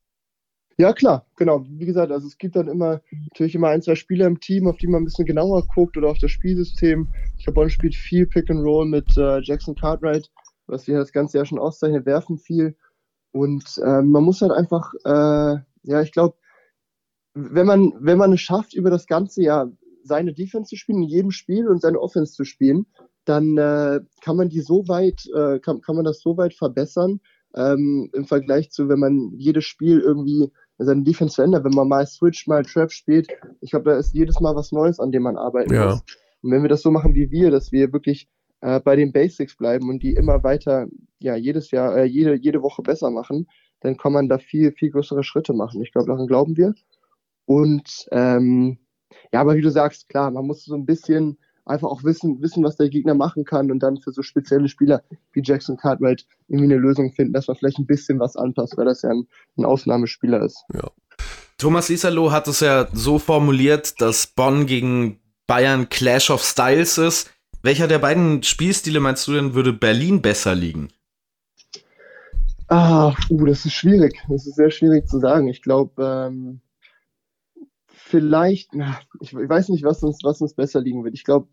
Ja, 0.76 0.92
klar, 0.92 1.26
genau. 1.36 1.64
Wie 1.68 1.86
gesagt, 1.86 2.10
also 2.10 2.26
es 2.26 2.36
gibt 2.36 2.56
dann 2.56 2.68
immer 2.68 3.00
natürlich 3.30 3.54
immer 3.54 3.68
ein, 3.68 3.82
zwei 3.82 3.94
Spieler 3.94 4.26
im 4.26 4.40
Team, 4.40 4.66
auf 4.66 4.76
die 4.76 4.88
man 4.88 5.02
ein 5.02 5.04
bisschen 5.04 5.26
genauer 5.26 5.64
guckt 5.74 5.96
oder 5.96 6.08
auf 6.08 6.18
das 6.18 6.32
Spielsystem. 6.32 7.08
Ich 7.38 7.44
glaube, 7.44 7.60
Bonn 7.60 7.70
spielt 7.70 7.94
viel 7.94 8.26
Pick 8.26 8.50
and 8.50 8.64
Roll 8.64 8.86
mit 8.86 9.16
äh, 9.16 9.40
Jackson 9.40 9.76
Cartwright, 9.76 10.30
was 10.66 10.86
wir 10.88 10.98
das 10.98 11.12
ganze 11.12 11.38
Jahr 11.38 11.46
schon 11.46 11.60
auszeichnen, 11.60 12.04
werfen 12.06 12.38
viel. 12.38 12.76
Und 13.30 13.78
äh, 13.78 14.02
man 14.02 14.24
muss 14.24 14.42
halt 14.42 14.52
einfach, 14.52 14.92
äh, 15.04 15.58
ja, 15.84 16.00
ich 16.02 16.12
glaube, 16.12 16.36
wenn 17.34 17.66
man, 17.66 17.92
wenn 18.00 18.18
man 18.18 18.32
es 18.32 18.40
schafft, 18.40 18.74
über 18.74 18.90
das 18.90 19.06
ganze 19.06 19.42
Jahr 19.42 19.70
seine 20.02 20.34
Defense 20.34 20.70
zu 20.70 20.76
spielen, 20.76 21.02
in 21.02 21.08
jedem 21.08 21.30
Spiel 21.30 21.68
und 21.68 21.80
seine 21.80 22.00
Offense 22.00 22.32
zu 22.32 22.44
spielen, 22.44 22.86
dann 23.24 23.56
äh, 23.56 24.00
kann 24.22 24.36
man 24.36 24.48
die 24.48 24.60
so 24.60 24.86
weit, 24.88 25.24
äh, 25.34 25.58
kann, 25.60 25.80
kann 25.80 25.96
man 25.96 26.04
das 26.04 26.20
so 26.20 26.36
weit 26.36 26.54
verbessern, 26.54 27.20
ähm, 27.54 28.10
im 28.12 28.24
Vergleich 28.26 28.70
zu, 28.70 28.88
wenn 28.88 28.98
man 28.98 29.32
jedes 29.36 29.64
Spiel 29.64 30.00
irgendwie 30.00 30.50
seine 30.78 31.02
Defense 31.02 31.36
verändert, 31.36 31.64
wenn 31.64 31.74
man 31.74 31.88
mal 31.88 32.06
Switch, 32.06 32.46
mal 32.46 32.64
Trap 32.64 32.90
spielt. 32.90 33.28
Ich 33.60 33.70
glaube, 33.70 33.90
da 33.90 33.98
ist 33.98 34.14
jedes 34.14 34.40
Mal 34.40 34.56
was 34.56 34.72
Neues, 34.72 34.98
an 34.98 35.12
dem 35.12 35.22
man 35.22 35.36
arbeiten 35.36 35.72
Ja. 35.72 35.86
muss. 35.86 36.02
Und 36.42 36.50
wenn 36.50 36.62
wir 36.62 36.68
das 36.68 36.82
so 36.82 36.90
machen 36.90 37.14
wie 37.14 37.30
wir, 37.30 37.50
dass 37.50 37.72
wir 37.72 37.92
wirklich 37.92 38.28
äh, 38.60 38.80
bei 38.80 38.96
den 38.96 39.12
Basics 39.12 39.56
bleiben 39.56 39.88
und 39.88 40.02
die 40.02 40.14
immer 40.14 40.42
weiter, 40.42 40.86
ja, 41.20 41.36
jedes 41.36 41.70
Jahr, 41.70 41.96
äh, 41.96 42.04
jede, 42.04 42.34
jede 42.34 42.62
Woche 42.62 42.82
besser 42.82 43.10
machen, 43.10 43.46
dann 43.80 43.96
kann 43.96 44.12
man 44.12 44.28
da 44.28 44.38
viel, 44.38 44.72
viel 44.72 44.90
größere 44.90 45.22
Schritte 45.22 45.52
machen. 45.52 45.82
Ich 45.82 45.92
glaube, 45.92 46.08
daran 46.08 46.26
glauben 46.26 46.56
wir. 46.56 46.74
Und 47.44 48.06
ähm, 48.10 48.78
ja, 49.32 49.40
aber 49.40 49.54
wie 49.56 49.60
du 49.60 49.70
sagst, 49.70 50.08
klar, 50.08 50.30
man 50.30 50.46
muss 50.46 50.64
so 50.64 50.74
ein 50.74 50.86
bisschen 50.86 51.38
einfach 51.64 51.88
auch 51.88 52.04
wissen, 52.04 52.40
wissen, 52.42 52.62
was 52.64 52.76
der 52.76 52.88
Gegner 52.88 53.14
machen 53.14 53.44
kann 53.44 53.70
und 53.70 53.80
dann 53.80 53.98
für 53.98 54.12
so 54.12 54.22
spezielle 54.22 54.68
Spieler 54.68 55.02
wie 55.32 55.42
Jackson 55.42 55.76
Cartwright 55.76 56.26
irgendwie 56.48 56.72
eine 56.72 56.80
Lösung 56.80 57.12
finden, 57.12 57.32
dass 57.32 57.48
man 57.48 57.56
vielleicht 57.56 57.78
ein 57.78 57.86
bisschen 57.86 58.20
was 58.20 58.36
anpasst, 58.36 58.76
weil 58.76 58.84
das 58.84 59.02
ja 59.02 59.10
ein, 59.10 59.26
ein 59.56 59.64
Ausnahmespieler 59.64 60.42
ist. 60.42 60.64
Thomas 61.58 61.88
Isalo 61.88 62.32
hat 62.32 62.48
es 62.48 62.60
ja 62.60 62.88
so 62.92 63.18
formuliert, 63.18 64.00
dass 64.00 64.26
Bonn 64.26 64.66
gegen 64.66 65.20
Bayern 65.46 65.88
Clash 65.88 66.30
of 66.30 66.42
Styles 66.42 66.98
ist. 66.98 67.30
Welcher 67.62 67.88
der 67.88 67.98
beiden 67.98 68.42
Spielstile 68.42 69.00
meinst 69.00 69.26
du 69.26 69.32
denn, 69.32 69.54
würde 69.54 69.72
Berlin 69.72 70.20
besser 70.20 70.54
liegen? 70.54 70.88
Ah, 72.68 73.14
uh, 73.30 73.46
das 73.46 73.64
ist 73.64 73.74
schwierig. 73.74 74.20
Das 74.28 74.46
ist 74.46 74.56
sehr 74.56 74.70
schwierig 74.70 75.08
zu 75.08 75.20
sagen. 75.20 75.48
Ich 75.48 75.62
glaube, 75.62 76.28
ähm, 76.28 76.60
vielleicht, 78.14 78.72
na, 78.76 79.00
ich, 79.20 79.34
weiß 79.34 79.70
nicht, 79.70 79.82
was 79.82 80.04
uns, 80.04 80.20
was 80.22 80.40
uns 80.40 80.54
besser 80.54 80.80
liegen 80.80 81.02
wird. 81.02 81.14
Ich 81.14 81.24
glaube, 81.24 81.48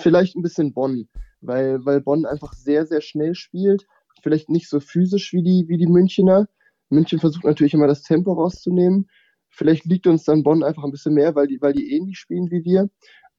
vielleicht 0.00 0.34
ein 0.34 0.42
bisschen 0.42 0.72
Bonn, 0.72 1.08
weil, 1.40 1.84
weil 1.84 2.00
Bonn 2.00 2.26
einfach 2.26 2.54
sehr, 2.54 2.86
sehr 2.86 3.00
schnell 3.00 3.36
spielt. 3.36 3.86
Vielleicht 4.20 4.48
nicht 4.48 4.68
so 4.68 4.80
physisch 4.80 5.32
wie 5.32 5.44
die, 5.44 5.68
wie 5.68 5.78
die 5.78 5.86
Münchner. 5.86 6.48
München 6.88 7.20
versucht 7.20 7.44
natürlich 7.44 7.74
immer 7.74 7.86
das 7.86 8.02
Tempo 8.02 8.32
rauszunehmen. 8.32 9.08
Vielleicht 9.48 9.84
liegt 9.84 10.08
uns 10.08 10.24
dann 10.24 10.42
Bonn 10.42 10.64
einfach 10.64 10.82
ein 10.82 10.90
bisschen 10.90 11.14
mehr, 11.14 11.36
weil 11.36 11.46
die, 11.46 11.62
weil 11.62 11.72
die 11.72 11.94
ähnlich 11.94 12.18
spielen 12.18 12.50
wie 12.50 12.64
wir. 12.64 12.90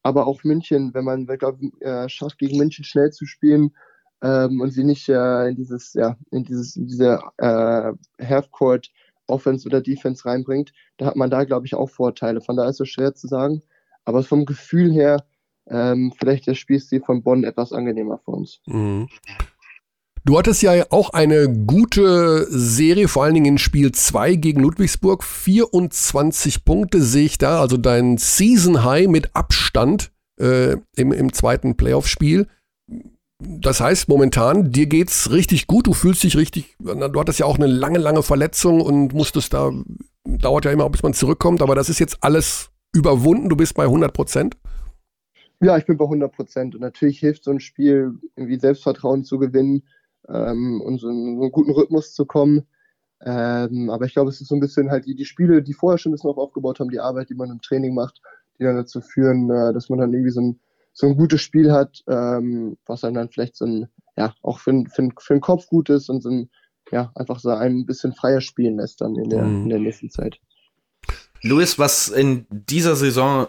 Aber 0.02 0.26
auch 0.26 0.46
München, 0.46 0.94
wenn 0.94 1.04
man, 1.04 1.26
glaub, 1.26 1.60
äh, 1.82 2.08
schafft, 2.08 2.38
gegen 2.38 2.58
München 2.58 2.86
schnell 2.86 3.12
zu 3.12 3.26
spielen, 3.26 3.74
ähm, 4.22 4.62
und 4.62 4.72
sie 4.72 4.86
nicht 4.86 5.10
äh, 5.10 5.50
in 5.50 5.56
dieses, 5.58 5.94
ja, 5.96 6.16
in 6.32 6.46
dieses, 6.46 6.76
diese 6.76 7.20
äh, 7.40 7.92
Half-Court 8.22 8.90
Offense 9.28 9.68
oder 9.68 9.82
Defense 9.82 10.26
reinbringt, 10.26 10.74
da 10.98 11.06
hat 11.06 11.16
man 11.16 11.30
da, 11.30 11.44
glaube 11.44 11.66
ich, 11.66 11.76
auch 11.76 11.90
Vorteile. 11.90 12.42
Von 12.42 12.58
daher 12.58 12.70
ist 12.70 12.82
es 12.82 12.90
schwer 12.90 13.14
zu 13.14 13.28
sagen. 13.28 13.62
Aber 14.06 14.24
vom 14.24 14.46
Gefühl 14.46 14.92
her, 14.92 15.26
ähm, 15.68 16.14
vielleicht 16.18 16.48
der 16.48 16.56
Spielstil 16.56 17.02
von 17.02 17.24
Bonn 17.24 17.44
etwas 17.44 17.72
angenehmer 17.72 18.20
für 18.24 18.32
uns. 18.32 18.60
Mhm. 18.66 19.08
Du 20.26 20.38
hattest 20.38 20.62
ja 20.62 20.86
auch 20.90 21.10
eine 21.10 21.50
gute 21.50 22.48
Serie, 22.50 23.10
vor 23.10 23.26
allen 23.26 23.34
Dingen 23.34 23.46
in 23.46 23.58
Spiel 23.58 23.92
2 23.92 24.36
gegen 24.36 24.62
Ludwigsburg. 24.62 25.22
24 25.22 26.64
Punkte 26.64 27.02
sehe 27.02 27.26
ich 27.26 27.38
da, 27.38 27.60
also 27.60 27.76
dein 27.76 28.18
Season 28.18 28.86
High 28.86 29.08
mit 29.10 29.36
Abstand 29.36 30.14
äh, 30.40 30.78
im, 30.96 31.12
im 31.12 31.34
zweiten 31.34 31.76
Playoff-Spiel. 31.76 32.48
Das 33.40 33.82
heißt, 33.82 34.08
momentan, 34.08 34.72
dir 34.72 34.86
geht's 34.86 35.32
richtig 35.32 35.68
gut, 35.68 35.88
du 35.88 35.94
fühlst 35.94 36.24
dich 36.24 36.38
richtig, 36.38 36.76
du 36.80 37.20
hattest 37.20 37.40
ja 37.40 37.46
auch 37.46 37.58
eine 37.58 37.68
lange, 37.68 38.00
lange 38.00 38.24
Verletzung 38.24 38.80
und 38.80 39.14
musstest 39.14 39.54
da, 39.54 39.72
dauert 40.24 40.66
ja 40.66 40.72
immer, 40.72 40.90
bis 40.90 41.04
man 41.04 41.14
zurückkommt, 41.14 41.62
aber 41.62 41.76
das 41.76 41.90
ist 41.90 42.00
jetzt 42.00 42.18
alles 42.22 42.70
überwunden, 42.94 43.50
du 43.50 43.56
bist 43.56 43.74
bei 43.74 43.84
100 43.84 44.14
Prozent. 44.14 44.58
Ja, 45.64 45.78
ich 45.78 45.86
bin 45.86 45.98
bei 45.98 46.06
100 46.06 46.32
Prozent. 46.32 46.76
Und 46.76 46.82
natürlich 46.82 47.20
hilft 47.20 47.46
so 47.46 47.52
ein 47.52 47.60
Spiel, 47.60 48.20
irgendwie 48.36 48.60
Selbstvertrauen 48.60 49.24
zu 49.24 49.40
gewinnen 49.40 49.84
ähm, 50.28 50.82
und 50.82 51.00
so 51.00 51.10
in 51.10 51.38
so 51.38 51.42
einen 51.44 51.52
guten 51.52 51.72
Rhythmus 51.72 52.14
zu 52.14 52.26
kommen. 52.26 52.68
Ähm, 53.26 53.90
aber 53.90 54.06
ich 54.06 54.14
glaube, 54.14 54.30
es 54.30 54.42
ist 54.42 54.50
so 54.50 54.56
ein 54.56 54.60
bisschen 54.60 54.92
halt 54.92 55.06
die, 55.06 55.16
die 55.16 55.26
Spiele, 55.26 55.64
die 55.64 55.74
vorher 55.74 55.98
schon 55.98 56.12
ein 56.12 56.16
bisschen 56.16 56.30
auf 56.30 56.38
aufgebaut 56.38 56.80
haben, 56.80 56.90
die 56.90 57.00
Arbeit, 57.00 57.30
die 57.30 57.36
man 57.36 57.50
im 57.50 57.62
Training 57.62 57.94
macht, 57.94 58.22
die 58.60 58.64
dann 58.64 58.76
dazu 58.76 59.00
führen, 59.00 59.50
äh, 59.50 59.72
dass 59.74 59.88
man 59.88 60.00
dann 60.00 60.14
irgendwie 60.14 60.32
so 60.32 60.42
ein, 60.42 60.60
so 60.94 61.08
ein 61.08 61.18
gutes 61.18 61.42
Spiel 61.42 61.72
hat, 61.72 62.04
ähm, 62.08 62.78
was 62.86 63.04
einem 63.04 63.16
dann 63.16 63.30
vielleicht 63.30 63.56
so 63.56 63.66
ein, 63.66 63.88
ja, 64.16 64.34
auch 64.42 64.60
für, 64.60 64.84
für, 64.94 65.10
für 65.20 65.34
den 65.34 65.42
Kopf 65.42 65.68
gut 65.68 65.90
ist 65.90 66.10
und 66.10 66.22
so 66.22 66.30
ein, 66.30 66.50
ja, 66.92 67.12
einfach 67.16 67.40
so 67.40 67.50
ein 67.50 67.86
bisschen 67.86 68.14
freier 68.14 68.42
spielen 68.42 68.78
lässt 68.78 69.02
dann 69.02 69.16
in 69.16 69.30
der, 69.30 69.44
Mhm. 69.44 69.64
in 69.64 69.70
der 69.70 69.80
nächsten 69.80 70.10
Zeit. 70.10 70.40
Luis, 71.42 71.80
was 71.80 72.08
in 72.08 72.46
dieser 72.50 72.96
Saison 72.96 73.48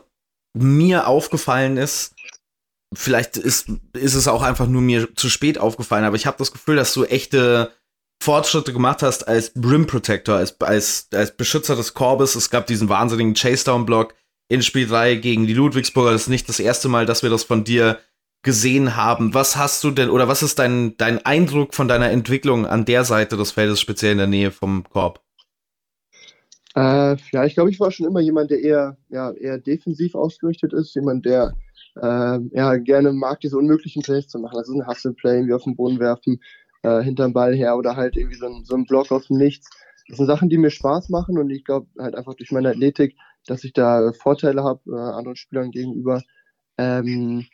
mir 0.57 1.07
aufgefallen 1.07 1.76
ist, 1.76 2.14
vielleicht 2.95 3.36
ist, 3.36 3.68
ist 3.92 4.14
es 4.14 4.28
auch 4.28 4.42
einfach 4.42 4.66
nur 4.66 4.82
mir 4.82 5.14
zu 5.14 5.28
spät 5.28 5.59
aufgefallen, 5.59 6.05
aber 6.05 6.16
ich 6.16 6.26
habe 6.26 6.38
das 6.38 6.53
Gefühl, 6.53 6.76
dass 6.76 6.95
du 6.95 7.05
echte 7.05 7.72
Fortschritte 8.22 8.72
gemacht 8.72 9.03
hast 9.03 9.28
als 9.28 9.53
Brim 9.55 9.86
Protector, 9.86 10.36
als, 10.36 10.59
als, 10.61 11.09
als 11.12 11.36
Beschützer 11.36 11.76
des 11.76 11.92
Korbes. 11.95 12.36
Es 12.36 12.51
gab 12.51 12.66
diesen 12.66 12.88
wahnsinnigen 12.88 13.34
Chase-Down-Block 13.34 14.14
in 14.49 14.62
Spiel 14.62 14.86
3 14.86 15.16
gegen 15.16 15.47
die 15.47 15.55
Ludwigsburger. 15.55 16.12
Das 16.12 16.22
ist 16.22 16.28
nicht 16.28 16.49
das 16.49 16.61
erste 16.61 16.88
Mal, 16.88 17.07
dass 17.07 17.22
wir 17.22 17.30
das 17.30 17.45
von 17.45 17.64
dir 17.64 17.99
gesehen 18.42 18.95
haben. 18.97 19.34
Was 19.34 19.57
hast 19.57 19.82
du 19.82 19.90
denn, 19.90 20.11
oder 20.11 20.28
was 20.28 20.42
ist 20.42 20.59
dein, 20.59 20.97
dein 20.99 21.24
Eindruck 21.24 21.74
von 21.74 21.88
deiner 21.88 22.11
Entwicklung 22.11 22.66
an 22.66 22.84
der 22.84 23.05
Seite 23.05 23.36
des 23.36 23.53
Feldes, 23.53 23.80
speziell 23.80 24.12
in 24.12 24.18
der 24.18 24.26
Nähe 24.26 24.51
vom 24.51 24.84
Korb? 24.84 25.20
Äh, 26.76 27.16
ja, 27.32 27.45
ich 27.45 27.55
glaube, 27.55 27.70
ich 27.70 27.80
war 27.80 27.90
schon 27.90 28.07
immer 28.07 28.20
jemand, 28.20 28.51
der 28.51 28.61
eher, 28.61 28.97
ja, 29.09 29.32
eher 29.32 29.59
defensiv 29.59 30.14
ausgerichtet 30.14 30.72
ist, 30.72 30.95
jemand, 30.95 31.24
der 31.24 31.55
äh, 31.97 32.38
ja, 32.53 32.76
gerne 32.76 33.12
mag, 33.12 33.40
diese 33.40 33.57
unmöglichen 33.57 34.03
Plays 34.03 34.28
zu 34.28 34.38
machen. 34.38 34.59
Also 34.59 34.74
ein 34.74 34.86
Hustle-Play, 34.86 35.36
irgendwie 35.36 35.55
auf 35.55 35.64
den 35.64 35.76
Boden 35.76 36.01
werfen, 36.01 36.40
äh, 36.82 37.03
hinterm 37.03 37.32
Ball 37.32 37.55
her 37.55 37.76
oder 37.76 37.97
halt 37.97 38.16
irgendwie 38.16 38.36
so 38.36 38.47
ein, 38.47 38.64
so 38.64 38.74
ein 38.74 38.86
Block 38.86 39.11
aus 39.12 39.28
dem 39.28 39.38
Nichts. 39.38 39.70
Das 40.09 40.18
sind 40.18 40.26
Sachen, 40.26 40.51
die 40.51 40.59
mir 40.59 40.70
Spaß 40.70 41.09
machen 41.09 41.38
und 41.38 41.49
ich 41.51 41.64
glaube 41.64 41.86
halt 41.99 42.14
einfach 42.14 42.34
durch 42.34 42.53
meine 42.53 42.70
Athletik, 42.70 43.16
dass 43.47 43.64
ich 43.64 43.72
da 43.72 44.12
Vorteile 44.12 44.62
habe 44.62 44.80
äh, 44.88 44.95
anderen 44.95 45.36
Spielern 45.36 45.70
gegenüber. 45.70 46.22
Ähm, 46.78 47.47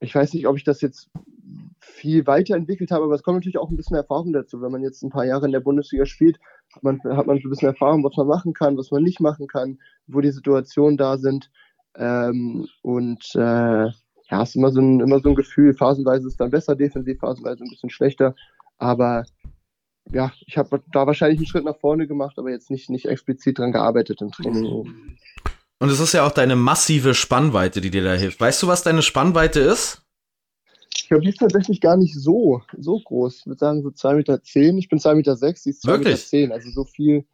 ich 0.00 0.14
weiß 0.14 0.34
nicht, 0.34 0.46
ob 0.46 0.56
ich 0.56 0.64
das 0.64 0.80
jetzt 0.80 1.10
viel 1.80 2.26
weiterentwickelt 2.26 2.90
habe, 2.90 3.04
aber 3.04 3.14
es 3.14 3.22
kommt 3.22 3.36
natürlich 3.36 3.58
auch 3.58 3.70
ein 3.70 3.76
bisschen 3.76 3.96
Erfahrung 3.96 4.32
dazu. 4.32 4.60
Wenn 4.60 4.72
man 4.72 4.82
jetzt 4.82 5.02
ein 5.02 5.10
paar 5.10 5.24
Jahre 5.24 5.46
in 5.46 5.52
der 5.52 5.60
Bundesliga 5.60 6.04
spielt, 6.04 6.38
hat 6.74 6.82
man, 6.82 7.00
hat 7.04 7.26
man 7.26 7.36
ein 7.36 7.50
bisschen 7.50 7.68
Erfahrung, 7.68 8.04
was 8.04 8.16
man 8.16 8.26
machen 8.26 8.52
kann, 8.52 8.76
was 8.76 8.90
man 8.90 9.02
nicht 9.02 9.20
machen 9.20 9.46
kann, 9.46 9.78
wo 10.06 10.20
die 10.20 10.32
Situationen 10.32 10.96
da 10.96 11.16
sind. 11.16 11.50
Ähm, 11.96 12.68
und 12.82 13.24
äh, 13.34 13.86
ja, 14.28 14.42
es 14.42 14.50
ist 14.50 14.56
immer 14.56 14.70
so, 14.70 14.80
ein, 14.80 15.00
immer 15.00 15.20
so 15.20 15.30
ein 15.30 15.34
Gefühl, 15.34 15.72
phasenweise 15.72 16.26
ist 16.26 16.32
es 16.32 16.36
dann 16.36 16.50
besser 16.50 16.74
defensiv, 16.74 17.18
phasenweise 17.20 17.64
ein 17.64 17.70
bisschen 17.70 17.90
schlechter. 17.90 18.34
Aber 18.78 19.24
ja, 20.12 20.32
ich 20.46 20.56
habe 20.56 20.82
da 20.92 21.06
wahrscheinlich 21.06 21.38
einen 21.38 21.46
Schritt 21.46 21.64
nach 21.64 21.78
vorne 21.78 22.06
gemacht, 22.06 22.38
aber 22.38 22.50
jetzt 22.50 22.70
nicht, 22.70 22.90
nicht 22.90 23.06
explizit 23.06 23.58
dran 23.58 23.72
gearbeitet 23.72 24.20
im 24.20 24.30
Training. 24.30 24.64
Und 25.78 25.90
es 25.90 26.00
ist 26.00 26.12
ja 26.14 26.26
auch 26.26 26.32
deine 26.32 26.56
massive 26.56 27.14
Spannweite, 27.14 27.80
die 27.80 27.90
dir 27.90 28.02
da 28.04 28.14
hilft. 28.14 28.40
Weißt 28.40 28.62
du, 28.62 28.66
was 28.66 28.82
deine 28.82 29.02
Spannweite 29.02 29.60
ist? 29.60 30.02
Ich 30.96 31.08
glaube, 31.08 31.22
die 31.24 31.28
ist 31.28 31.38
tatsächlich 31.38 31.80
gar 31.80 31.96
nicht 31.96 32.14
so, 32.18 32.62
so 32.78 32.98
groß. 32.98 33.40
Ich 33.40 33.46
würde 33.46 33.58
sagen, 33.58 33.82
so 33.82 33.90
2,10 33.90 34.14
Meter. 34.16 34.42
Zehn. 34.42 34.78
Ich 34.78 34.88
bin 34.88 34.98
2,6 34.98 35.14
Meter, 35.16 35.36
sechs, 35.36 35.62
sie 35.62 35.70
ist 35.70 35.84
2,10 35.84 35.90
Meter. 35.98 36.04
Wirklich? 36.04 36.26
Zehn. 36.26 36.52
Also 36.52 36.70
so 36.70 36.84
viel, 36.84 37.26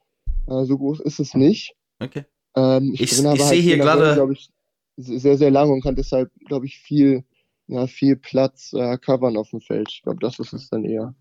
äh, 0.48 0.64
so 0.64 0.76
groß 0.76 1.00
ist 1.00 1.20
es 1.20 1.34
nicht. 1.34 1.74
Okay. 2.00 2.24
Ähm, 2.56 2.94
Ich- 2.98 3.16
bin 3.16 3.26
aber 3.26 3.36
ich 3.36 3.42
sehe 3.44 3.62
hier 3.62 3.78
gerade- 3.78 4.32
ich, 4.32 4.50
sehr, 4.96 5.38
sehr 5.38 5.50
lang 5.50 5.70
und 5.70 5.82
kann 5.82 5.96
deshalb, 5.96 6.30
glaube 6.46 6.66
ich, 6.66 6.78
viel, 6.80 7.24
ja, 7.68 7.86
viel 7.86 8.16
Platz 8.16 8.72
äh, 8.74 8.98
covern 8.98 9.36
auf 9.38 9.50
dem 9.50 9.60
Feld. 9.60 9.88
Ich 9.90 10.02
glaube, 10.02 10.18
das 10.20 10.38
ist 10.38 10.52
es 10.52 10.68
dann 10.68 10.84
eher. 10.84 11.14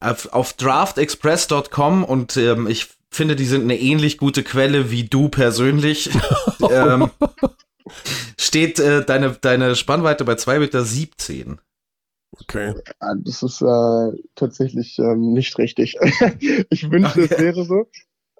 Auf, 0.00 0.32
auf 0.32 0.52
draftexpress.com 0.54 2.04
und 2.04 2.36
ähm, 2.36 2.66
ich 2.66 2.88
finde, 3.10 3.36
die 3.36 3.46
sind 3.46 3.62
eine 3.62 3.78
ähnlich 3.78 4.18
gute 4.18 4.42
Quelle 4.42 4.90
wie 4.90 5.04
du 5.04 5.28
persönlich. 5.28 6.10
ähm, 6.70 7.10
steht 8.38 8.78
äh, 8.80 9.04
deine, 9.04 9.30
deine 9.40 9.76
Spannweite 9.76 10.24
bei 10.24 10.34
2,17 10.34 10.58
Meter. 10.58 11.58
Okay. 12.42 12.74
Ja, 13.00 13.14
Das 13.22 13.42
ist 13.42 13.62
äh, 13.62 14.18
tatsächlich 14.34 14.98
ähm, 14.98 15.32
nicht 15.32 15.56
richtig. 15.58 15.96
ich 16.70 16.90
wünschte, 16.90 17.22
es 17.22 17.38
wäre 17.38 17.64
so. 17.64 17.88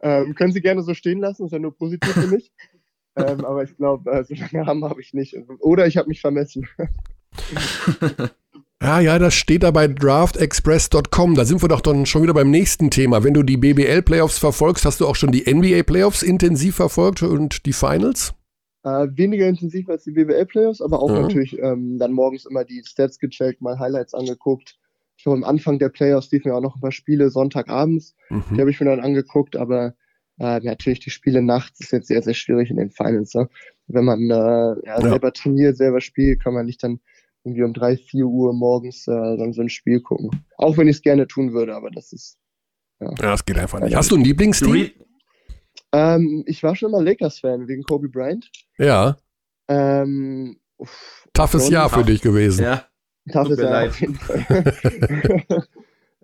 Ähm, 0.02 0.34
können 0.34 0.52
Sie 0.52 0.60
gerne 0.60 0.82
so 0.82 0.94
stehen 0.94 1.20
lassen, 1.20 1.46
ist 1.46 1.52
ja 1.52 1.58
nur 1.58 1.76
positiv 1.76 2.12
für 2.12 2.26
mich. 2.26 2.52
ähm, 3.16 3.44
aber 3.44 3.62
ich 3.62 3.76
glaube, 3.76 4.10
äh, 4.10 4.24
so 4.24 4.34
lange 4.34 4.66
haben 4.66 4.84
habe 4.84 5.00
ich 5.00 5.14
nicht. 5.14 5.36
Oder 5.60 5.86
ich 5.86 5.96
habe 5.96 6.08
mich 6.08 6.20
vermessen. 6.20 6.68
Ja, 8.84 9.00
ja, 9.00 9.18
das 9.18 9.32
steht 9.32 9.62
da 9.62 9.70
bei 9.70 9.88
draftexpress.com. 9.88 11.34
Da 11.36 11.46
sind 11.46 11.62
wir 11.62 11.70
doch 11.70 11.80
dann 11.80 12.04
schon 12.04 12.22
wieder 12.22 12.34
beim 12.34 12.50
nächsten 12.50 12.90
Thema. 12.90 13.24
Wenn 13.24 13.32
du 13.32 13.42
die 13.42 13.56
BBL-Playoffs 13.56 14.38
verfolgst, 14.38 14.84
hast 14.84 15.00
du 15.00 15.06
auch 15.06 15.16
schon 15.16 15.32
die 15.32 15.50
NBA-Playoffs 15.50 16.22
intensiv 16.22 16.76
verfolgt 16.76 17.22
und 17.22 17.64
die 17.64 17.72
Finals? 17.72 18.34
Äh, 18.82 19.06
weniger 19.14 19.48
intensiv 19.48 19.88
als 19.88 20.04
die 20.04 20.10
BWL-Playoffs, 20.10 20.82
aber 20.82 21.00
auch 21.00 21.08
Ja. 21.08 21.22
natürlich 21.22 21.58
ähm, 21.58 21.96
dann 21.98 22.12
morgens 22.12 22.44
immer 22.44 22.64
die 22.64 22.82
Stats 22.84 23.18
gecheckt, 23.18 23.62
mal 23.62 23.78
Highlights 23.78 24.12
angeguckt. 24.12 24.76
Ich 25.16 25.24
glaube, 25.24 25.38
am 25.38 25.44
Anfang 25.44 25.78
der 25.78 25.88
Playoffs 25.88 26.30
liefen 26.30 26.48
ja 26.48 26.54
auch 26.56 26.60
noch 26.60 26.76
ein 26.76 26.80
paar 26.82 26.92
Spiele 26.92 27.30
Sonntagabends. 27.30 28.14
Die 28.28 28.34
Mhm. 28.34 28.60
habe 28.60 28.70
ich 28.70 28.78
mir 28.80 28.86
dann 28.86 29.00
angeguckt, 29.00 29.56
aber 29.56 29.94
äh, 30.38 30.60
natürlich 30.60 31.00
die 31.00 31.08
Spiele 31.10 31.40
nachts 31.40 31.80
ist 31.80 31.92
jetzt 31.92 32.08
sehr, 32.08 32.20
sehr 32.20 32.34
schwierig 32.34 32.68
in 32.68 32.76
den 32.76 32.90
Finals. 32.90 33.32
Ne? 33.32 33.48
Wenn 33.86 34.04
man 34.04 34.20
äh, 34.28 34.34
ja, 34.34 34.76
Ja. 34.84 35.00
selber 35.00 35.32
trainiert, 35.32 35.78
selber 35.78 36.02
spielt, 36.02 36.42
kann 36.44 36.52
man 36.52 36.66
nicht 36.66 36.82
dann 36.82 37.00
irgendwie 37.44 37.62
um 37.62 37.72
drei, 37.74 37.96
vier 37.96 38.26
Uhr 38.26 38.52
morgens 38.54 39.06
äh, 39.06 39.12
dann 39.36 39.52
so 39.52 39.60
ein 39.62 39.68
Spiel 39.68 40.00
gucken. 40.00 40.30
Auch 40.56 40.76
wenn 40.78 40.88
ich 40.88 40.96
es 40.96 41.02
gerne 41.02 41.26
tun 41.28 41.52
würde, 41.52 41.74
aber 41.76 41.90
das 41.90 42.12
ist. 42.12 42.38
Ja, 43.00 43.10
das 43.16 43.44
geht 43.44 43.58
einfach 43.58 43.80
nicht. 43.80 43.94
Hast 43.94 44.10
du 44.10 44.16
ein 44.16 44.24
Lieblingsteam? 44.24 44.90
Ähm, 45.92 46.44
ich 46.46 46.62
war 46.62 46.74
schon 46.74 46.88
immer 46.90 47.02
Lakers-Fan 47.02 47.68
wegen 47.68 47.82
Kobe 47.82 48.08
Bryant. 48.08 48.50
Ja, 48.78 49.16
Ähm, 49.68 50.58
uff, 50.76 51.26
toughes 51.32 51.68
Jahr 51.68 51.88
für 51.88 52.04
dich 52.04 52.20
gewesen. 52.20 52.62
ja. 52.64 52.84
Tough 53.32 53.44
Tut 53.48 53.52
ist 53.52 53.58
mir 53.58 53.64
ja 53.64 53.70
leid. 53.70 53.88
auf 53.90 54.00
jeden 54.00 54.14
Fall. 54.16 54.46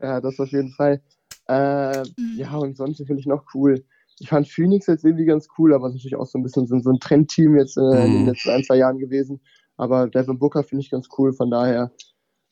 ja, 0.02 0.20
das 0.20 0.38
auf 0.38 0.50
jeden 0.50 0.70
Fall. 0.72 1.00
Äh, 1.48 2.04
ja, 2.36 2.54
und 2.56 2.76
sonst 2.76 2.98
finde 2.98 3.20
ich 3.20 3.26
noch 3.26 3.44
cool. 3.54 3.84
Ich 4.18 4.28
fand 4.28 4.46
Phoenix 4.48 4.86
jetzt 4.86 5.04
irgendwie 5.04 5.24
ganz 5.24 5.48
cool, 5.58 5.72
aber 5.72 5.86
es 5.86 5.92
ist 5.94 6.00
natürlich 6.00 6.16
auch 6.16 6.26
so 6.26 6.38
ein 6.38 6.42
bisschen 6.42 6.66
so, 6.66 6.78
so 6.78 6.90
ein 6.90 7.00
Trendteam 7.00 7.56
jetzt 7.56 7.76
äh, 7.78 7.80
in 7.80 8.12
den 8.12 8.20
Mhm. 8.22 8.26
letzten 8.28 8.50
ein, 8.50 8.64
zwei 8.64 8.76
Jahren 8.76 8.98
gewesen. 8.98 9.40
Aber 9.80 10.08
Devin 10.08 10.38
Booker 10.38 10.62
finde 10.62 10.82
ich 10.82 10.90
ganz 10.90 11.08
cool, 11.16 11.32
von 11.32 11.50
daher 11.50 11.90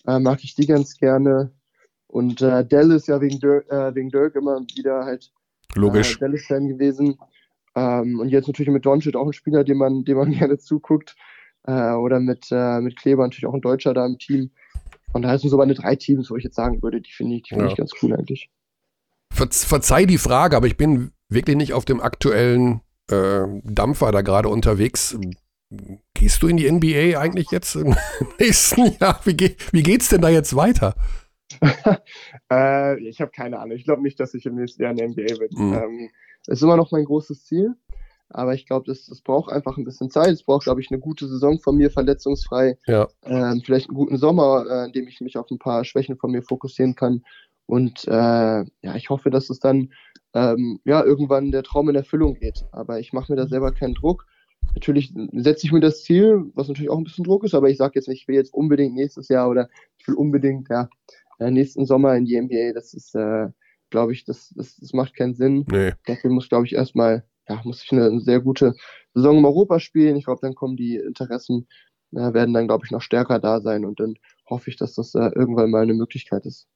äh, 0.06 0.18
mag 0.18 0.42
ich 0.42 0.54
die 0.54 0.66
ganz 0.66 0.96
gerne. 0.96 1.52
Und 2.06 2.40
äh, 2.40 2.64
Dallas 2.66 3.06
ja 3.06 3.20
wegen 3.20 3.38
Dirk, 3.38 3.70
äh, 3.70 3.94
wegen 3.94 4.08
Dirk 4.08 4.34
immer 4.34 4.60
wieder 4.74 5.04
halt 5.04 5.30
Logisch. 5.74 6.16
äh, 6.16 6.20
Dallas-Fan 6.20 6.68
gewesen. 6.68 7.18
Ähm, 7.76 8.18
und 8.18 8.30
jetzt 8.30 8.46
natürlich 8.46 8.72
mit 8.72 8.86
Doncic 8.86 9.14
auch 9.14 9.26
ein 9.26 9.34
Spieler, 9.34 9.62
dem 9.62 9.76
man, 9.76 10.04
dem 10.04 10.16
man 10.16 10.30
gerne 10.38 10.56
zuguckt. 10.56 11.16
Äh, 11.66 11.92
oder 11.92 12.18
mit, 12.18 12.46
äh, 12.50 12.80
mit 12.80 12.96
Kleber 12.96 13.24
natürlich 13.24 13.44
auch 13.46 13.52
ein 13.54 13.60
Deutscher 13.60 13.92
da 13.92 14.06
im 14.06 14.18
Team. 14.18 14.50
Von 15.12 15.20
daher 15.20 15.38
sind 15.38 15.50
so 15.50 15.58
meine 15.58 15.74
drei 15.74 15.96
Teams, 15.96 16.30
wo 16.30 16.36
ich 16.36 16.44
jetzt 16.44 16.56
sagen 16.56 16.82
würde, 16.82 17.02
die 17.02 17.12
finde 17.12 17.36
ich, 17.36 17.42
die 17.42 17.50
finde 17.50 17.66
Ja. 17.66 17.70
ich 17.72 17.76
ganz 17.76 17.90
cool 18.02 18.14
eigentlich. 18.14 18.50
Ver 19.34 19.48
verzeih 19.50 20.06
die 20.06 20.16
Frage, 20.18 20.56
aber 20.56 20.66
ich 20.66 20.78
bin 20.78 21.12
wirklich 21.28 21.56
nicht 21.56 21.74
auf 21.74 21.84
dem 21.84 22.00
aktuellen 22.00 22.80
äh, 23.10 23.42
Dampfer 23.64 24.12
da 24.12 24.22
gerade 24.22 24.48
unterwegs. 24.48 25.18
Gehst 26.14 26.42
du 26.42 26.48
in 26.48 26.56
die 26.56 26.70
NBA 26.70 27.20
eigentlich 27.20 27.50
jetzt 27.50 27.74
im 27.74 27.94
nächsten 28.40 28.96
Jahr? 28.98 29.20
Wie, 29.24 29.36
ge 29.36 29.56
wie 29.72 29.82
geht's 29.82 30.08
denn 30.08 30.22
da 30.22 30.28
jetzt 30.28 30.54
weiter? 30.56 30.94
Äh, 32.50 32.98
ich 33.00 33.20
habe 33.20 33.30
keine 33.30 33.58
Ahnung. 33.58 33.76
Ich 33.76 33.84
glaube 33.84 34.02
nicht, 34.02 34.18
dass 34.20 34.32
ich 34.32 34.46
im 34.46 34.54
nächsten 34.54 34.82
Jahr 34.82 34.92
in 34.92 34.96
der 34.96 35.08
NBA 35.08 35.36
bin. 35.36 35.48
Mhm. 35.50 35.74
Ähm, 35.74 36.10
ist 36.46 36.62
immer 36.62 36.76
noch 36.76 36.92
mein 36.92 37.04
großes 37.04 37.44
Ziel. 37.44 37.74
Aber 38.30 38.54
ich 38.54 38.66
glaube, 38.66 38.86
das, 38.86 39.06
das 39.06 39.20
braucht 39.20 39.52
einfach 39.52 39.76
ein 39.76 39.84
bisschen 39.84 40.10
Zeit. 40.10 40.28
Es 40.28 40.42
braucht, 40.42 40.64
glaube 40.64 40.80
ich, 40.80 40.90
eine 40.90 41.00
gute 41.00 41.26
Saison 41.26 41.58
von 41.58 41.76
mir, 41.76 41.90
verletzungsfrei. 41.90 42.78
Ja. 42.86 43.08
Ähm, 43.24 43.62
vielleicht 43.64 43.88
einen 43.88 43.96
guten 43.96 44.18
Sommer, 44.18 44.64
äh, 44.68 44.86
in 44.86 44.92
dem 44.92 45.08
ich 45.08 45.20
mich 45.20 45.36
auf 45.36 45.50
ein 45.50 45.58
paar 45.58 45.84
Schwächen 45.84 46.16
von 46.16 46.30
mir 46.30 46.42
fokussieren 46.42 46.94
kann. 46.94 47.22
Und 47.66 48.06
äh, 48.06 48.10
ja, 48.10 48.96
ich 48.96 49.10
hoffe, 49.10 49.30
dass 49.30 49.50
es 49.50 49.60
dann 49.60 49.92
ähm, 50.34 50.80
ja 50.84 51.02
irgendwann 51.04 51.52
der 51.52 51.62
Traum 51.62 51.88
in 51.88 51.96
Erfüllung 51.96 52.34
geht. 52.34 52.64
Aber 52.72 53.00
ich 53.00 53.12
mache 53.12 53.32
mir 53.32 53.36
da 53.36 53.46
selber 53.46 53.72
keinen 53.72 53.94
Druck. 53.94 54.26
Natürlich 54.78 55.12
setze 55.32 55.66
ich 55.66 55.72
mir 55.72 55.80
das 55.80 56.04
Ziel, 56.04 56.50
was 56.54 56.68
natürlich 56.68 56.90
auch 56.90 56.98
ein 56.98 57.04
bisschen 57.04 57.24
Druck 57.24 57.44
ist, 57.44 57.54
aber 57.54 57.68
ich 57.68 57.76
sage 57.76 57.92
jetzt 57.96 58.08
nicht, 58.08 58.22
ich 58.22 58.28
will 58.28 58.36
jetzt 58.36 58.54
unbedingt 58.54 58.94
nächstes 58.94 59.28
Jahr 59.28 59.48
oder 59.48 59.68
ich 59.98 60.06
will 60.06 60.14
unbedingt 60.14 60.68
ja, 60.70 60.88
äh, 61.40 61.50
nächsten 61.50 61.84
Sommer 61.84 62.14
in 62.16 62.24
die 62.24 62.40
NBA. 62.40 62.72
Das 62.74 62.94
ist, 62.94 63.14
äh, 63.14 63.48
glaube 63.90 64.12
ich, 64.12 64.24
das, 64.24 64.52
das, 64.56 64.76
das 64.76 64.92
macht 64.92 65.16
keinen 65.16 65.34
Sinn. 65.34 65.64
Nee. 65.70 65.94
Dafür 66.06 66.30
muss, 66.30 66.48
glaube 66.48 66.66
ich, 66.66 66.74
erstmal, 66.74 67.24
ja, 67.48 67.60
muss 67.64 67.82
ich 67.82 67.90
eine, 67.92 68.06
eine 68.06 68.20
sehr 68.20 68.40
gute 68.40 68.74
Saison 69.14 69.38
im 69.38 69.44
Europa 69.44 69.80
spielen. 69.80 70.16
Ich 70.16 70.26
glaube, 70.26 70.40
dann 70.42 70.54
kommen 70.54 70.76
die 70.76 70.96
Interessen, 70.96 71.66
äh, 72.12 72.32
werden 72.32 72.54
dann, 72.54 72.68
glaube 72.68 72.84
ich, 72.84 72.92
noch 72.92 73.02
stärker 73.02 73.40
da 73.40 73.60
sein 73.60 73.84
und 73.84 73.98
dann 73.98 74.14
hoffe 74.48 74.70
ich, 74.70 74.76
dass 74.76 74.94
das 74.94 75.14
äh, 75.14 75.30
irgendwann 75.34 75.70
mal 75.70 75.82
eine 75.82 75.94
Möglichkeit 75.94 76.46
ist. 76.46 76.68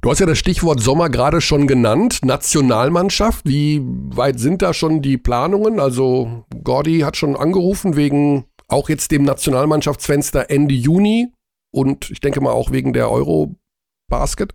Du 0.00 0.10
hast 0.10 0.20
ja 0.20 0.26
das 0.26 0.38
Stichwort 0.38 0.80
Sommer 0.80 1.10
gerade 1.10 1.40
schon 1.40 1.66
genannt. 1.66 2.20
Nationalmannschaft, 2.22 3.44
wie 3.48 3.80
weit 3.82 4.38
sind 4.38 4.62
da 4.62 4.72
schon 4.72 5.02
die 5.02 5.18
Planungen? 5.18 5.80
Also 5.80 6.44
Gordy 6.62 7.00
hat 7.00 7.16
schon 7.16 7.34
angerufen 7.34 7.96
wegen 7.96 8.44
auch 8.68 8.88
jetzt 8.88 9.10
dem 9.10 9.24
Nationalmannschaftsfenster 9.24 10.50
Ende 10.50 10.74
Juni 10.74 11.32
und 11.72 12.10
ich 12.12 12.20
denke 12.20 12.40
mal 12.40 12.52
auch 12.52 12.70
wegen 12.70 12.92
der 12.92 13.10
Euro-Basket. 13.10 14.54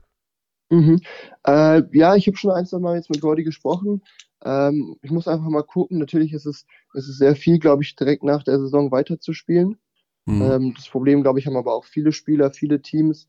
Mhm. 0.69 1.01
Äh, 1.45 1.83
ja, 1.91 2.15
ich 2.15 2.27
habe 2.27 2.37
schon 2.37 2.51
ein, 2.51 2.65
zwei 2.65 2.79
Mal 2.79 2.95
jetzt 2.95 3.09
mit 3.09 3.19
Gordy 3.19 3.43
gesprochen. 3.43 4.01
Ähm, 4.45 4.95
ich 5.01 5.11
muss 5.11 5.27
einfach 5.27 5.49
mal 5.49 5.63
gucken. 5.63 5.99
Natürlich 5.99 6.31
ist 6.31 6.45
es, 6.45 6.65
ist 6.93 7.09
es 7.09 7.17
sehr 7.17 7.35
viel, 7.35 7.59
glaube 7.59 7.83
ich, 7.83 7.97
direkt 7.97 8.23
nach 8.23 8.43
der 8.43 8.59
Saison 8.59 8.91
weiterzuspielen. 8.91 9.77
Hm. 10.25 10.41
Ähm, 10.41 10.73
das 10.73 10.87
Problem, 10.87 11.21
glaube 11.21 11.39
ich, 11.39 11.47
haben 11.47 11.57
aber 11.57 11.73
auch 11.73 11.83
viele 11.83 12.13
Spieler, 12.13 12.51
viele 12.51 12.81
Teams. 12.81 13.27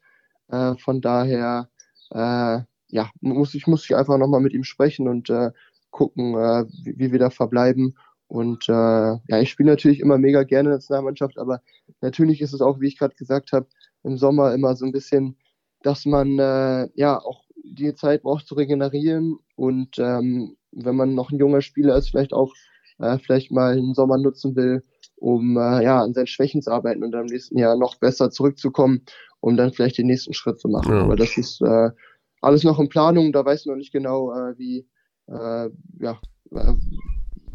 Äh, 0.48 0.76
von 0.76 1.00
daher, 1.00 1.68
äh, 2.14 2.62
ja, 2.88 3.10
muss 3.20 3.54
ich, 3.54 3.66
muss 3.66 3.84
ich 3.84 3.96
einfach 3.96 4.18
nochmal 4.18 4.40
mit 4.40 4.52
ihm 4.52 4.64
sprechen 4.64 5.08
und 5.08 5.28
äh, 5.30 5.50
gucken, 5.90 6.34
äh, 6.34 6.64
wie, 6.84 6.98
wie 6.98 7.12
wir 7.12 7.18
da 7.18 7.30
verbleiben. 7.30 7.96
Und 8.28 8.68
äh, 8.68 8.72
ja, 8.72 9.40
ich 9.40 9.50
spiele 9.50 9.70
natürlich 9.70 10.00
immer 10.00 10.18
mega 10.18 10.44
gerne 10.44 10.70
Nationalmannschaft, 10.70 11.38
aber 11.38 11.60
natürlich 12.00 12.40
ist 12.40 12.52
es 12.52 12.60
auch, 12.60 12.80
wie 12.80 12.88
ich 12.88 12.98
gerade 12.98 13.14
gesagt 13.14 13.52
habe, 13.52 13.66
im 14.02 14.16
Sommer 14.16 14.54
immer 14.54 14.74
so 14.76 14.86
ein 14.86 14.92
bisschen, 14.92 15.36
dass 15.82 16.06
man 16.06 16.38
äh, 16.38 16.88
ja 16.94 17.18
auch 17.20 17.44
die 17.64 17.94
Zeit 17.94 18.22
braucht 18.22 18.46
zu 18.46 18.54
regenerieren 18.54 19.38
und 19.56 19.98
ähm, 19.98 20.56
wenn 20.72 20.96
man 20.96 21.14
noch 21.14 21.30
ein 21.30 21.38
junger 21.38 21.62
Spieler 21.62 21.96
ist, 21.96 22.10
vielleicht 22.10 22.32
auch 22.32 22.52
äh, 22.98 23.18
vielleicht 23.18 23.50
mal 23.52 23.72
einen 23.72 23.94
Sommer 23.94 24.18
nutzen 24.18 24.56
will, 24.56 24.84
um 25.24 25.56
äh, 25.56 25.82
ja 25.82 26.02
an 26.02 26.12
seinen 26.12 26.26
Schwächen 26.26 26.60
zu 26.60 26.70
arbeiten 26.70 27.02
und 27.02 27.12
dann 27.12 27.22
im 27.22 27.32
nächsten 27.32 27.56
Jahr 27.59 27.76
noch 27.76 27.96
besser 27.96 28.30
zurückzukommen, 28.30 29.02
um 29.40 29.56
dann 29.56 29.72
vielleicht 29.72 29.96
den 29.96 30.06
nächsten 30.06 30.34
Schritt 30.34 30.60
zu 30.60 30.68
machen. 30.68 30.92
Ja. 30.92 31.02
Aber 31.02 31.16
das 31.16 31.38
ist 31.38 31.62
äh, 31.62 31.90
alles 32.42 32.62
noch 32.62 32.78
in 32.78 32.90
Planung, 32.90 33.32
da 33.32 33.42
weiß 33.44 33.64
man 33.64 33.74
noch 33.74 33.78
nicht 33.78 33.92
genau, 33.92 34.32
äh, 34.32 34.59
wie 34.59 34.86
äh, 35.28 35.70
ja 36.01 36.20
äh, 36.55 36.74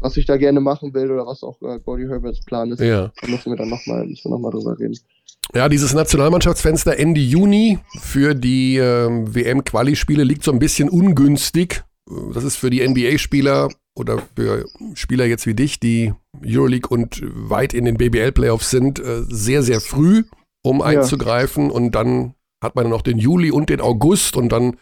was 0.00 0.16
ich 0.16 0.26
da 0.26 0.36
gerne 0.36 0.60
machen 0.60 0.92
will 0.94 1.12
oder 1.12 1.26
was 1.26 1.44
auch 1.44 1.60
äh, 1.62 1.78
Gordy 1.78 2.06
Herberts 2.06 2.44
Plan 2.44 2.72
ist. 2.72 2.80
Ja. 2.80 3.12
Da 3.20 3.28
müssen 3.28 3.52
wir 3.52 3.56
dann 3.56 3.68
nochmal 3.68 4.06
noch 4.06 4.38
mal 4.38 4.50
drüber 4.50 4.76
reden. 4.78 4.98
Ja, 5.54 5.68
dieses 5.68 5.94
Nationalmannschaftsfenster 5.94 6.98
Ende 6.98 7.20
Juni 7.20 7.78
für 8.00 8.34
die 8.34 8.78
ähm, 8.78 9.32
WM-Quali-Spiele 9.32 10.24
liegt 10.24 10.42
so 10.42 10.52
ein 10.52 10.58
bisschen 10.58 10.88
ungünstig. 10.88 11.84
Äh, 12.08 12.32
Das 12.34 12.42
ist 12.42 12.56
für 12.56 12.70
die 12.70 12.86
NBA-Spieler 12.86 13.68
oder 13.98 14.22
für 14.36 14.64
Spieler 14.94 15.26
jetzt 15.26 15.46
wie 15.46 15.54
dich, 15.54 15.80
die 15.80 16.14
Euroleague 16.44 16.88
und 16.88 17.20
weit 17.24 17.74
in 17.74 17.84
den 17.84 17.96
BBL-Playoffs 17.96 18.70
sind, 18.70 18.98
äh, 18.98 19.22
sehr, 19.28 19.62
sehr 19.62 19.80
früh, 19.80 20.24
um 20.62 20.80
einzugreifen. 20.82 21.70
Und 21.70 21.92
dann 21.94 22.34
hat 22.62 22.76
man 22.76 22.88
noch 22.88 23.02
den 23.02 23.18
Juli 23.18 23.50
und 23.50 23.68
den 23.68 23.80
August 23.80 24.36
und 24.36 24.50
dann 24.50 24.76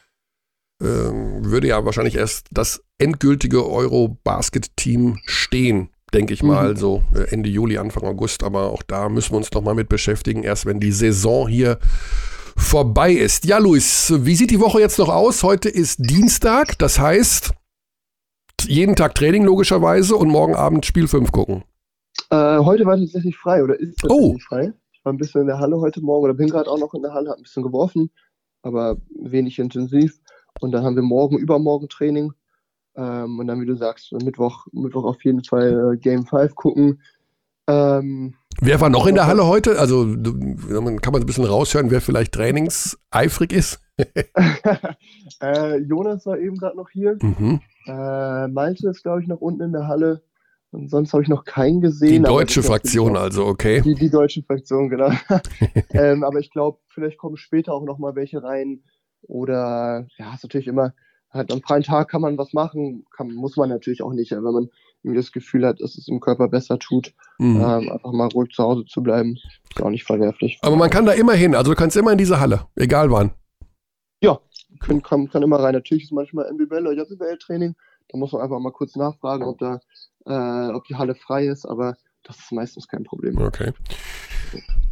ähm, 0.82 1.44
würde 1.44 1.68
ja 1.68 1.84
wahrscheinlich 1.84 2.14
erst 2.16 2.46
das 2.52 2.82
endgültige 2.98 3.68
Euro-Basket-Team 3.68 5.18
stehen, 5.24 5.88
denke 6.14 6.34
ich 6.34 6.42
mal, 6.42 6.72
Mhm. 6.74 6.76
so 6.76 7.02
äh, 7.14 7.32
Ende 7.32 7.48
Juli, 7.48 7.78
Anfang 7.78 8.04
August. 8.04 8.42
Aber 8.44 8.70
auch 8.70 8.82
da 8.82 9.08
müssen 9.08 9.32
wir 9.32 9.38
uns 9.38 9.50
noch 9.52 9.62
mal 9.62 9.74
mit 9.74 9.88
beschäftigen, 9.88 10.44
erst 10.44 10.66
wenn 10.66 10.78
die 10.80 10.92
Saison 10.92 11.48
hier 11.48 11.78
vorbei 12.56 13.12
ist. 13.12 13.44
Ja, 13.44 13.58
Luis, 13.58 14.12
wie 14.18 14.34
sieht 14.36 14.50
die 14.50 14.60
Woche 14.60 14.80
jetzt 14.80 14.98
noch 14.98 15.08
aus? 15.08 15.42
Heute 15.42 15.68
ist 15.68 15.98
Dienstag, 15.98 16.78
das 16.78 16.98
heißt 16.98 17.52
jeden 18.62 18.96
Tag 18.96 19.14
Training 19.14 19.44
logischerweise 19.44 20.16
und 20.16 20.28
morgen 20.28 20.54
Abend 20.54 20.84
Spiel 20.86 21.08
5 21.08 21.30
gucken. 21.32 21.64
Äh, 22.30 22.58
heute 22.58 22.84
war 22.84 22.96
tatsächlich 22.96 23.36
frei 23.36 23.62
oder 23.62 23.78
ist 23.78 23.98
tatsächlich 23.98 24.34
Oh. 24.36 24.38
frei. 24.48 24.72
Ich 24.92 25.04
war 25.04 25.12
ein 25.12 25.18
bisschen 25.18 25.42
in 25.42 25.46
der 25.46 25.58
Halle 25.58 25.80
heute 25.80 26.00
Morgen 26.00 26.24
oder 26.24 26.34
bin 26.34 26.48
gerade 26.48 26.70
auch 26.70 26.78
noch 26.78 26.92
in 26.94 27.02
der 27.02 27.12
Halle, 27.12 27.30
habe 27.30 27.40
ein 27.40 27.44
bisschen 27.44 27.62
geworfen, 27.62 28.10
aber 28.62 28.96
wenig 29.22 29.58
intensiv. 29.58 30.18
Und 30.60 30.72
dann 30.72 30.84
haben 30.84 30.96
wir 30.96 31.02
morgen, 31.02 31.38
übermorgen 31.38 31.88
Training. 31.88 32.32
Ähm, 32.96 33.38
und 33.38 33.46
dann, 33.46 33.60
wie 33.60 33.66
du 33.66 33.76
sagst, 33.76 34.12
Mittwoch, 34.24 34.66
Mittwoch 34.72 35.04
auf 35.04 35.24
jeden 35.24 35.44
Fall 35.44 35.94
äh, 35.94 35.96
Game 35.98 36.26
5 36.26 36.54
gucken. 36.56 37.00
Ähm, 37.68 38.34
Wer 38.60 38.80
war 38.80 38.88
noch 38.88 39.06
in 39.06 39.14
der 39.14 39.26
Halle 39.28 39.46
heute? 39.46 39.78
Also 39.78 40.04
du- 40.16 40.32
man 40.80 41.00
kann 41.00 41.12
man 41.12 41.22
ein 41.22 41.26
bisschen 41.26 41.44
raushören, 41.44 41.92
wer 41.92 42.00
vielleicht 42.00 42.32
trainingseifrig 42.32 43.52
ist. 43.52 43.78
äh, 45.42 45.76
Jonas 45.78 46.26
war 46.26 46.38
eben 46.38 46.56
gerade 46.56 46.76
noch 46.76 46.90
hier. 46.90 47.16
Mhm. 47.22 47.60
Äh, 47.88 48.48
Malte 48.48 48.88
ist, 48.90 49.02
glaube 49.02 49.22
ich, 49.22 49.28
noch 49.28 49.40
unten 49.40 49.62
in 49.62 49.72
der 49.72 49.88
Halle. 49.88 50.22
Und 50.70 50.90
sonst 50.90 51.14
habe 51.14 51.22
ich 51.22 51.30
noch 51.30 51.44
keinen 51.44 51.80
gesehen. 51.80 52.24
Die 52.24 52.28
deutsche 52.28 52.62
Fraktion 52.62 53.16
also, 53.16 53.46
okay. 53.46 53.80
Die, 53.80 53.94
die 53.94 54.10
deutsche 54.10 54.42
Fraktion, 54.42 54.90
genau. 54.90 55.10
ähm, 55.90 56.22
aber 56.22 56.40
ich 56.40 56.50
glaube, 56.50 56.78
vielleicht 56.88 57.16
kommen 57.16 57.38
später 57.38 57.72
auch 57.72 57.84
noch 57.84 57.98
mal 57.98 58.14
welche 58.14 58.42
rein. 58.42 58.82
Oder 59.22 60.06
ja, 60.18 60.34
ist 60.34 60.44
natürlich 60.44 60.66
immer, 60.66 60.92
halt 61.30 61.50
am 61.52 61.62
freien 61.62 61.82
Tag 61.82 62.08
kann 62.08 62.20
man 62.20 62.36
was 62.36 62.52
machen, 62.52 63.06
kann, 63.16 63.32
muss 63.32 63.56
man 63.56 63.70
natürlich 63.70 64.02
auch 64.02 64.12
nicht. 64.12 64.30
Wenn 64.30 64.42
man 64.42 64.68
irgendwie 65.02 65.20
das 65.20 65.32
Gefühl 65.32 65.66
hat, 65.66 65.80
dass 65.80 65.96
es 65.96 66.06
im 66.08 66.20
Körper 66.20 66.48
besser 66.48 66.78
tut, 66.78 67.14
mhm. 67.38 67.56
ähm, 67.56 67.90
einfach 67.90 68.12
mal 68.12 68.28
ruhig 68.28 68.50
zu 68.52 68.62
Hause 68.62 68.84
zu 68.84 69.02
bleiben, 69.02 69.36
ist 69.70 69.82
auch 69.82 69.90
nicht 69.90 70.04
verwerflich. 70.04 70.58
Aber 70.60 70.76
man 70.76 70.90
kann 70.90 71.06
da 71.06 71.12
immer 71.12 71.34
hin, 71.34 71.54
also 71.54 71.72
du 71.72 71.76
kannst 71.76 71.96
immer 71.96 72.12
in 72.12 72.18
diese 72.18 72.40
Halle, 72.40 72.66
egal 72.76 73.10
wann. 73.10 73.30
Ja, 74.20 74.40
kann, 74.80 75.02
kann, 75.02 75.30
kann 75.30 75.42
immer 75.42 75.60
rein. 75.60 75.74
Natürlich 75.74 76.04
ist 76.04 76.12
manchmal 76.12 76.52
MBBL 76.52 76.86
oder 76.86 76.92
JBL-Training, 76.92 77.74
da 78.08 78.18
muss 78.18 78.32
man 78.32 78.42
einfach 78.42 78.58
mal 78.58 78.72
kurz 78.72 78.96
nachfragen, 78.96 79.44
ob 79.44 79.58
da, 79.58 79.80
äh, 80.26 80.72
ob 80.72 80.84
die 80.84 80.96
Halle 80.96 81.14
frei 81.14 81.46
ist, 81.46 81.66
aber 81.66 81.96
das 82.24 82.38
ist 82.38 82.52
meistens 82.52 82.88
kein 82.88 83.04
Problem. 83.04 83.38
Okay. 83.38 83.72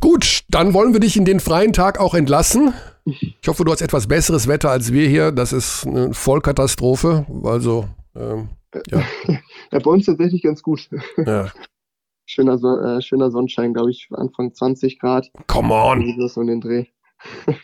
Gut, 0.00 0.44
dann 0.48 0.74
wollen 0.74 0.92
wir 0.92 1.00
dich 1.00 1.16
in 1.16 1.24
den 1.24 1.40
freien 1.40 1.72
Tag 1.72 2.00
auch 2.00 2.14
entlassen. 2.14 2.72
Ich 3.40 3.46
hoffe, 3.46 3.64
du 3.64 3.70
hast 3.70 3.82
etwas 3.82 4.08
besseres 4.08 4.48
Wetter 4.48 4.68
als 4.68 4.92
wir 4.92 5.08
hier. 5.08 5.30
Das 5.30 5.52
ist 5.52 5.86
eine 5.86 6.12
Vollkatastrophe. 6.12 7.24
Also, 7.44 7.86
ähm, 8.16 8.48
ja. 8.90 9.00
ja. 9.28 9.78
Bei 9.78 9.90
uns 9.90 10.06
tatsächlich 10.06 10.42
ganz 10.42 10.60
gut. 10.60 10.90
Ja. 11.24 11.52
Schöner, 12.26 12.54
äh, 12.96 13.00
schöner 13.00 13.30
Sonnenschein, 13.30 13.72
glaube 13.72 13.92
ich, 13.92 14.08
Anfang 14.10 14.52
20 14.52 14.98
Grad. 14.98 15.30
Come 15.46 15.72
on! 15.72 16.18
Und 16.34 16.46
den 16.48 16.60
Dreh. 16.60 16.86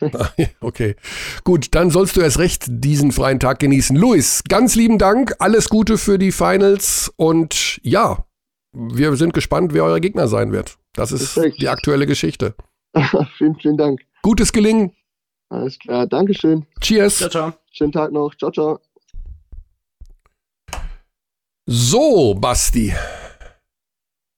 okay. 0.61 0.97
Gut, 1.45 1.69
dann 1.73 1.91
sollst 1.91 2.17
du 2.17 2.21
erst 2.21 2.39
recht 2.39 2.65
diesen 2.69 3.13
freien 3.13 3.41
Tag 3.41 3.59
genießen. 3.59 3.97
Luis, 3.97 4.43
ganz 4.49 4.75
lieben 4.75 4.99
Dank. 4.99 5.35
Alles 5.39 5.69
Gute 5.69 5.99
für 5.99 6.19
die 6.19 6.33
Finals 6.33 7.13
und 7.17 7.81
ja, 7.83 8.25
wir 8.73 9.17
sind 9.17 9.35
gespannt, 9.35 9.75
wer 9.75 9.85
euer 9.85 10.01
Gegner 10.01 10.29
sein 10.29 10.53
wird. 10.53 10.79
Das 10.95 11.13
ist 11.13 11.35
Perfekt. 11.35 11.61
die 11.61 11.69
aktuelle 11.69 12.07
Geschichte. 12.07 12.55
vielen, 13.39 13.57
vielen 13.57 13.77
Dank. 13.77 14.01
Gutes 14.23 14.53
Gelingen. 14.53 14.93
Alles 15.49 15.79
klar, 15.79 16.07
Dankeschön. 16.07 16.67
Cheers. 16.81 17.19
Ciao, 17.19 17.31
ciao. 17.31 17.53
Schönen 17.73 17.93
Tag 17.93 18.13
noch. 18.13 18.35
Ciao, 18.37 18.51
ciao. 18.51 18.81
So, 21.67 22.35
Basti. 22.35 22.95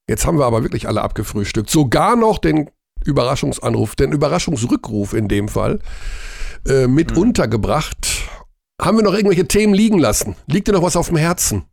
Jetzt 0.09 0.27
haben 0.27 0.39
wir 0.39 0.45
aber 0.45 0.63
wirklich 0.63 0.87
alle 0.87 1.03
abgefrühstückt. 1.03 1.71
Sogar 1.71 2.17
noch 2.17 2.39
den 2.39 2.71
Überraschungsanruf, 3.05 3.97
den 3.97 4.13
Überraschungsrückruf 4.13 5.13
in 5.13 5.29
dem 5.29 5.49
Fall, 5.49 5.81
äh, 6.67 6.87
mit 6.87 7.13
mhm. 7.13 7.19
untergebracht. 7.19 8.09
Haben 8.81 8.99
wir 8.99 9.05
noch 9.05 9.15
irgendwelche 9.15 9.47
Themen 9.47 9.75
liegen 9.75 9.99
lassen? 9.99 10.37
Liegt 10.47 10.69
dir 10.69 10.73
noch 10.73 10.83
was 10.83 10.97
auf 10.97 11.09
dem 11.09 11.17
Herzen? 11.17 11.65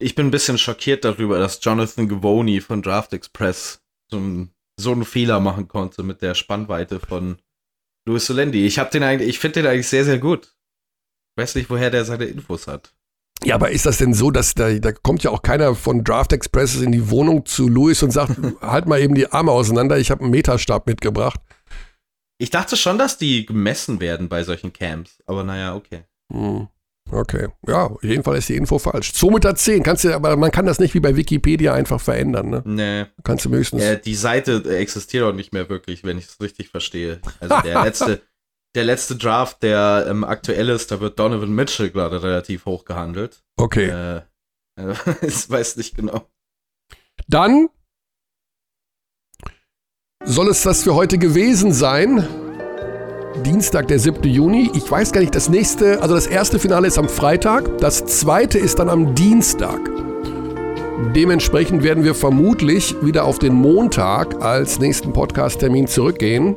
Ich 0.00 0.14
bin 0.14 0.26
ein 0.26 0.30
bisschen 0.30 0.58
schockiert 0.58 1.04
darüber, 1.04 1.38
dass 1.38 1.62
Jonathan 1.62 2.08
Gavoni 2.08 2.60
von 2.60 2.82
Draft 2.82 3.12
Express 3.12 3.82
so, 4.10 4.18
ein, 4.18 4.50
so 4.76 4.92
einen 4.92 5.04
Fehler 5.04 5.38
machen 5.40 5.68
konnte 5.68 6.02
mit 6.02 6.22
der 6.22 6.34
Spannweite 6.34 6.98
von 6.98 7.38
Louis 8.06 8.26
Solendi. 8.26 8.66
Ich 8.66 8.76
den 8.76 9.02
eigentlich, 9.02 9.28
ich 9.28 9.38
finde 9.38 9.62
den 9.62 9.70
eigentlich 9.70 9.88
sehr, 9.88 10.04
sehr 10.04 10.18
gut. 10.18 10.56
Ich 11.36 11.42
weiß 11.42 11.54
nicht, 11.54 11.70
woher 11.70 11.90
der 11.90 12.04
seine 12.04 12.24
Infos 12.24 12.66
hat. 12.66 12.94
Ja, 13.44 13.56
aber 13.56 13.70
ist 13.70 13.86
das 13.86 13.98
denn 13.98 14.14
so, 14.14 14.30
dass 14.30 14.54
da, 14.54 14.72
da 14.74 14.92
kommt 14.92 15.24
ja 15.24 15.30
auch 15.30 15.42
keiner 15.42 15.74
von 15.74 16.04
Draft 16.04 16.32
Express 16.32 16.80
in 16.80 16.92
die 16.92 17.10
Wohnung 17.10 17.44
zu 17.44 17.68
Louis 17.68 18.02
und 18.02 18.12
sagt, 18.12 18.36
halt 18.60 18.86
mal 18.86 19.00
eben 19.00 19.14
die 19.14 19.30
Arme 19.30 19.52
auseinander, 19.52 19.98
ich 19.98 20.10
habe 20.10 20.22
einen 20.22 20.30
Meterstab 20.30 20.86
mitgebracht. 20.86 21.40
Ich 22.38 22.50
dachte 22.50 22.76
schon, 22.76 22.98
dass 22.98 23.18
die 23.18 23.46
gemessen 23.46 24.00
werden 24.00 24.28
bei 24.28 24.42
solchen 24.42 24.72
Camps, 24.72 25.18
aber 25.26 25.44
naja, 25.44 25.74
okay. 25.74 26.04
Hm. 26.32 26.68
Okay, 27.10 27.48
ja, 27.66 27.86
auf 27.86 28.02
jeden 28.02 28.22
Fall 28.22 28.38
ist 28.38 28.48
die 28.48 28.56
Info 28.56 28.78
falsch. 28.78 29.10
2,10 29.10 29.32
Meter, 29.32 29.54
10, 29.54 29.82
kannst 29.82 30.04
du, 30.04 30.14
aber 30.14 30.36
man 30.36 30.50
kann 30.50 30.66
das 30.66 30.78
nicht 30.78 30.94
wie 30.94 31.00
bei 31.00 31.16
Wikipedia 31.16 31.74
einfach 31.74 32.00
verändern, 32.00 32.48
ne? 32.48 32.62
Nee. 32.64 33.06
Kannst 33.24 33.44
du 33.44 33.50
höchstens. 33.50 33.82
Ja, 33.82 33.96
die 33.96 34.14
Seite 34.14 34.62
existiert 34.76 35.24
auch 35.24 35.34
nicht 35.34 35.52
mehr 35.52 35.68
wirklich, 35.68 36.04
wenn 36.04 36.16
ich 36.16 36.26
es 36.26 36.40
richtig 36.40 36.70
verstehe. 36.70 37.20
Also 37.40 37.56
der 37.64 37.82
letzte, 37.82 38.22
der 38.74 38.84
letzte 38.84 39.16
Draft, 39.16 39.62
der 39.62 40.06
ähm, 40.08 40.24
aktuell 40.24 40.68
ist, 40.70 40.90
da 40.90 41.00
wird 41.00 41.18
Donovan 41.18 41.54
Mitchell 41.54 41.90
gerade 41.90 42.22
relativ 42.22 42.64
hoch 42.64 42.84
gehandelt. 42.84 43.42
Okay. 43.56 43.88
Äh, 43.88 44.16
äh, 44.80 44.94
ich 45.26 45.48
weiß 45.48 45.76
nicht 45.76 45.94
genau. 45.96 46.22
Dann 47.28 47.68
soll 50.24 50.48
es 50.48 50.62
das 50.62 50.84
für 50.84 50.94
heute 50.94 51.18
gewesen 51.18 51.72
sein. 51.72 52.26
Dienstag, 53.44 53.88
der 53.88 53.98
7. 53.98 54.22
Juni. 54.24 54.70
Ich 54.74 54.90
weiß 54.90 55.12
gar 55.12 55.20
nicht, 55.20 55.34
das 55.34 55.48
nächste, 55.48 56.00
also 56.02 56.14
das 56.14 56.26
erste 56.26 56.58
Finale 56.58 56.86
ist 56.86 56.98
am 56.98 57.08
Freitag, 57.08 57.78
das 57.78 58.04
zweite 58.04 58.58
ist 58.58 58.78
dann 58.78 58.88
am 58.88 59.14
Dienstag. 59.14 59.80
Dementsprechend 61.14 61.82
werden 61.82 62.04
wir 62.04 62.14
vermutlich 62.14 62.94
wieder 63.02 63.24
auf 63.24 63.38
den 63.38 63.54
Montag 63.54 64.42
als 64.42 64.78
nächsten 64.78 65.12
Podcast-Termin 65.12 65.86
zurückgehen. 65.86 66.56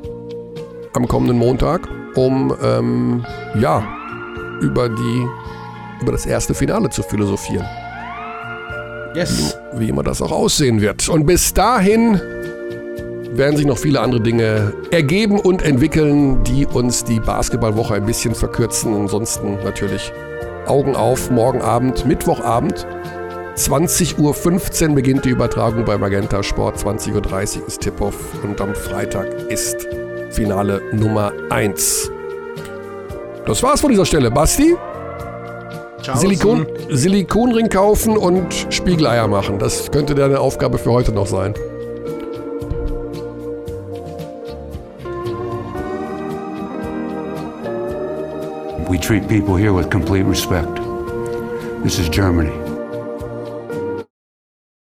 Am 0.94 1.08
kommenden 1.08 1.38
Montag, 1.38 1.90
um 2.16 2.56
ähm, 2.64 3.26
ja, 3.60 3.84
über, 4.62 4.90
die, 4.90 5.28
über 6.02 6.12
das 6.12 6.26
erste 6.26 6.54
Finale 6.54 6.90
zu 6.90 7.04
philosophieren. 7.04 7.66
Yes. 9.14 9.58
Wie, 9.74 9.82
wie 9.82 9.90
immer 9.90 10.04
das 10.04 10.22
auch 10.22 10.32
aussehen 10.32 10.82
wird. 10.82 11.08
Und 11.08 11.26
bis 11.26 11.54
dahin 11.54 12.20
werden 13.38 13.58
sich 13.58 13.66
noch 13.66 13.78
viele 13.78 14.00
andere 14.02 14.22
Dinge 14.22 14.74
ergeben 14.92 15.40
und 15.40 15.62
entwickeln, 15.64 16.44
die 16.44 16.66
uns 16.66 17.04
die 17.04 17.20
Basketballwoche 17.20 17.96
ein 17.96 18.06
bisschen 18.06 18.36
verkürzen. 18.36 18.94
Ansonsten 18.94 19.58
natürlich 19.64 20.12
Augen 20.68 20.96
auf, 20.96 21.32
morgen 21.32 21.62
Abend, 21.62 22.06
Mittwochabend. 22.06 22.86
20.15 23.56 24.90
Uhr 24.90 24.96
beginnt 24.96 25.24
die 25.24 25.30
Übertragung 25.30 25.86
bei 25.86 25.98
Magenta 25.98 26.44
Sport, 26.44 26.78
20.30 26.78 27.62
Uhr 27.62 27.68
ist 27.68 27.82
Tip-Off 27.82 28.44
und 28.44 28.60
am 28.60 28.76
Freitag 28.76 29.28
ist 29.50 29.88
Finale 30.32 30.82
Nummer 30.92 31.32
1. 31.50 32.12
Das 33.46 33.62
war's 33.64 33.82
von 33.82 33.90
dieser 33.90 34.06
Stelle. 34.06 34.32
Basti? 34.32 34.76
Silikon, 36.14 36.68
Silikonring 36.90 37.70
kaufen 37.70 38.18
und 38.18 38.54
Spiegeleier 38.70 39.28
machen. 39.28 39.58
Das 39.60 39.92
könnte 39.92 40.14
deine 40.14 40.40
Aufgabe 40.40 40.78
für 40.78 40.92
heute 40.92 41.12
noch 41.12 41.28
sein. 41.28 41.54
We 48.88 49.00
treat 49.00 49.28
people 49.28 49.58
here 49.58 49.74
with 49.74 49.90
complete 49.90 50.28
respect. 50.28 50.80
This 51.84 52.00
is 52.00 52.10
Germany. 52.10 52.65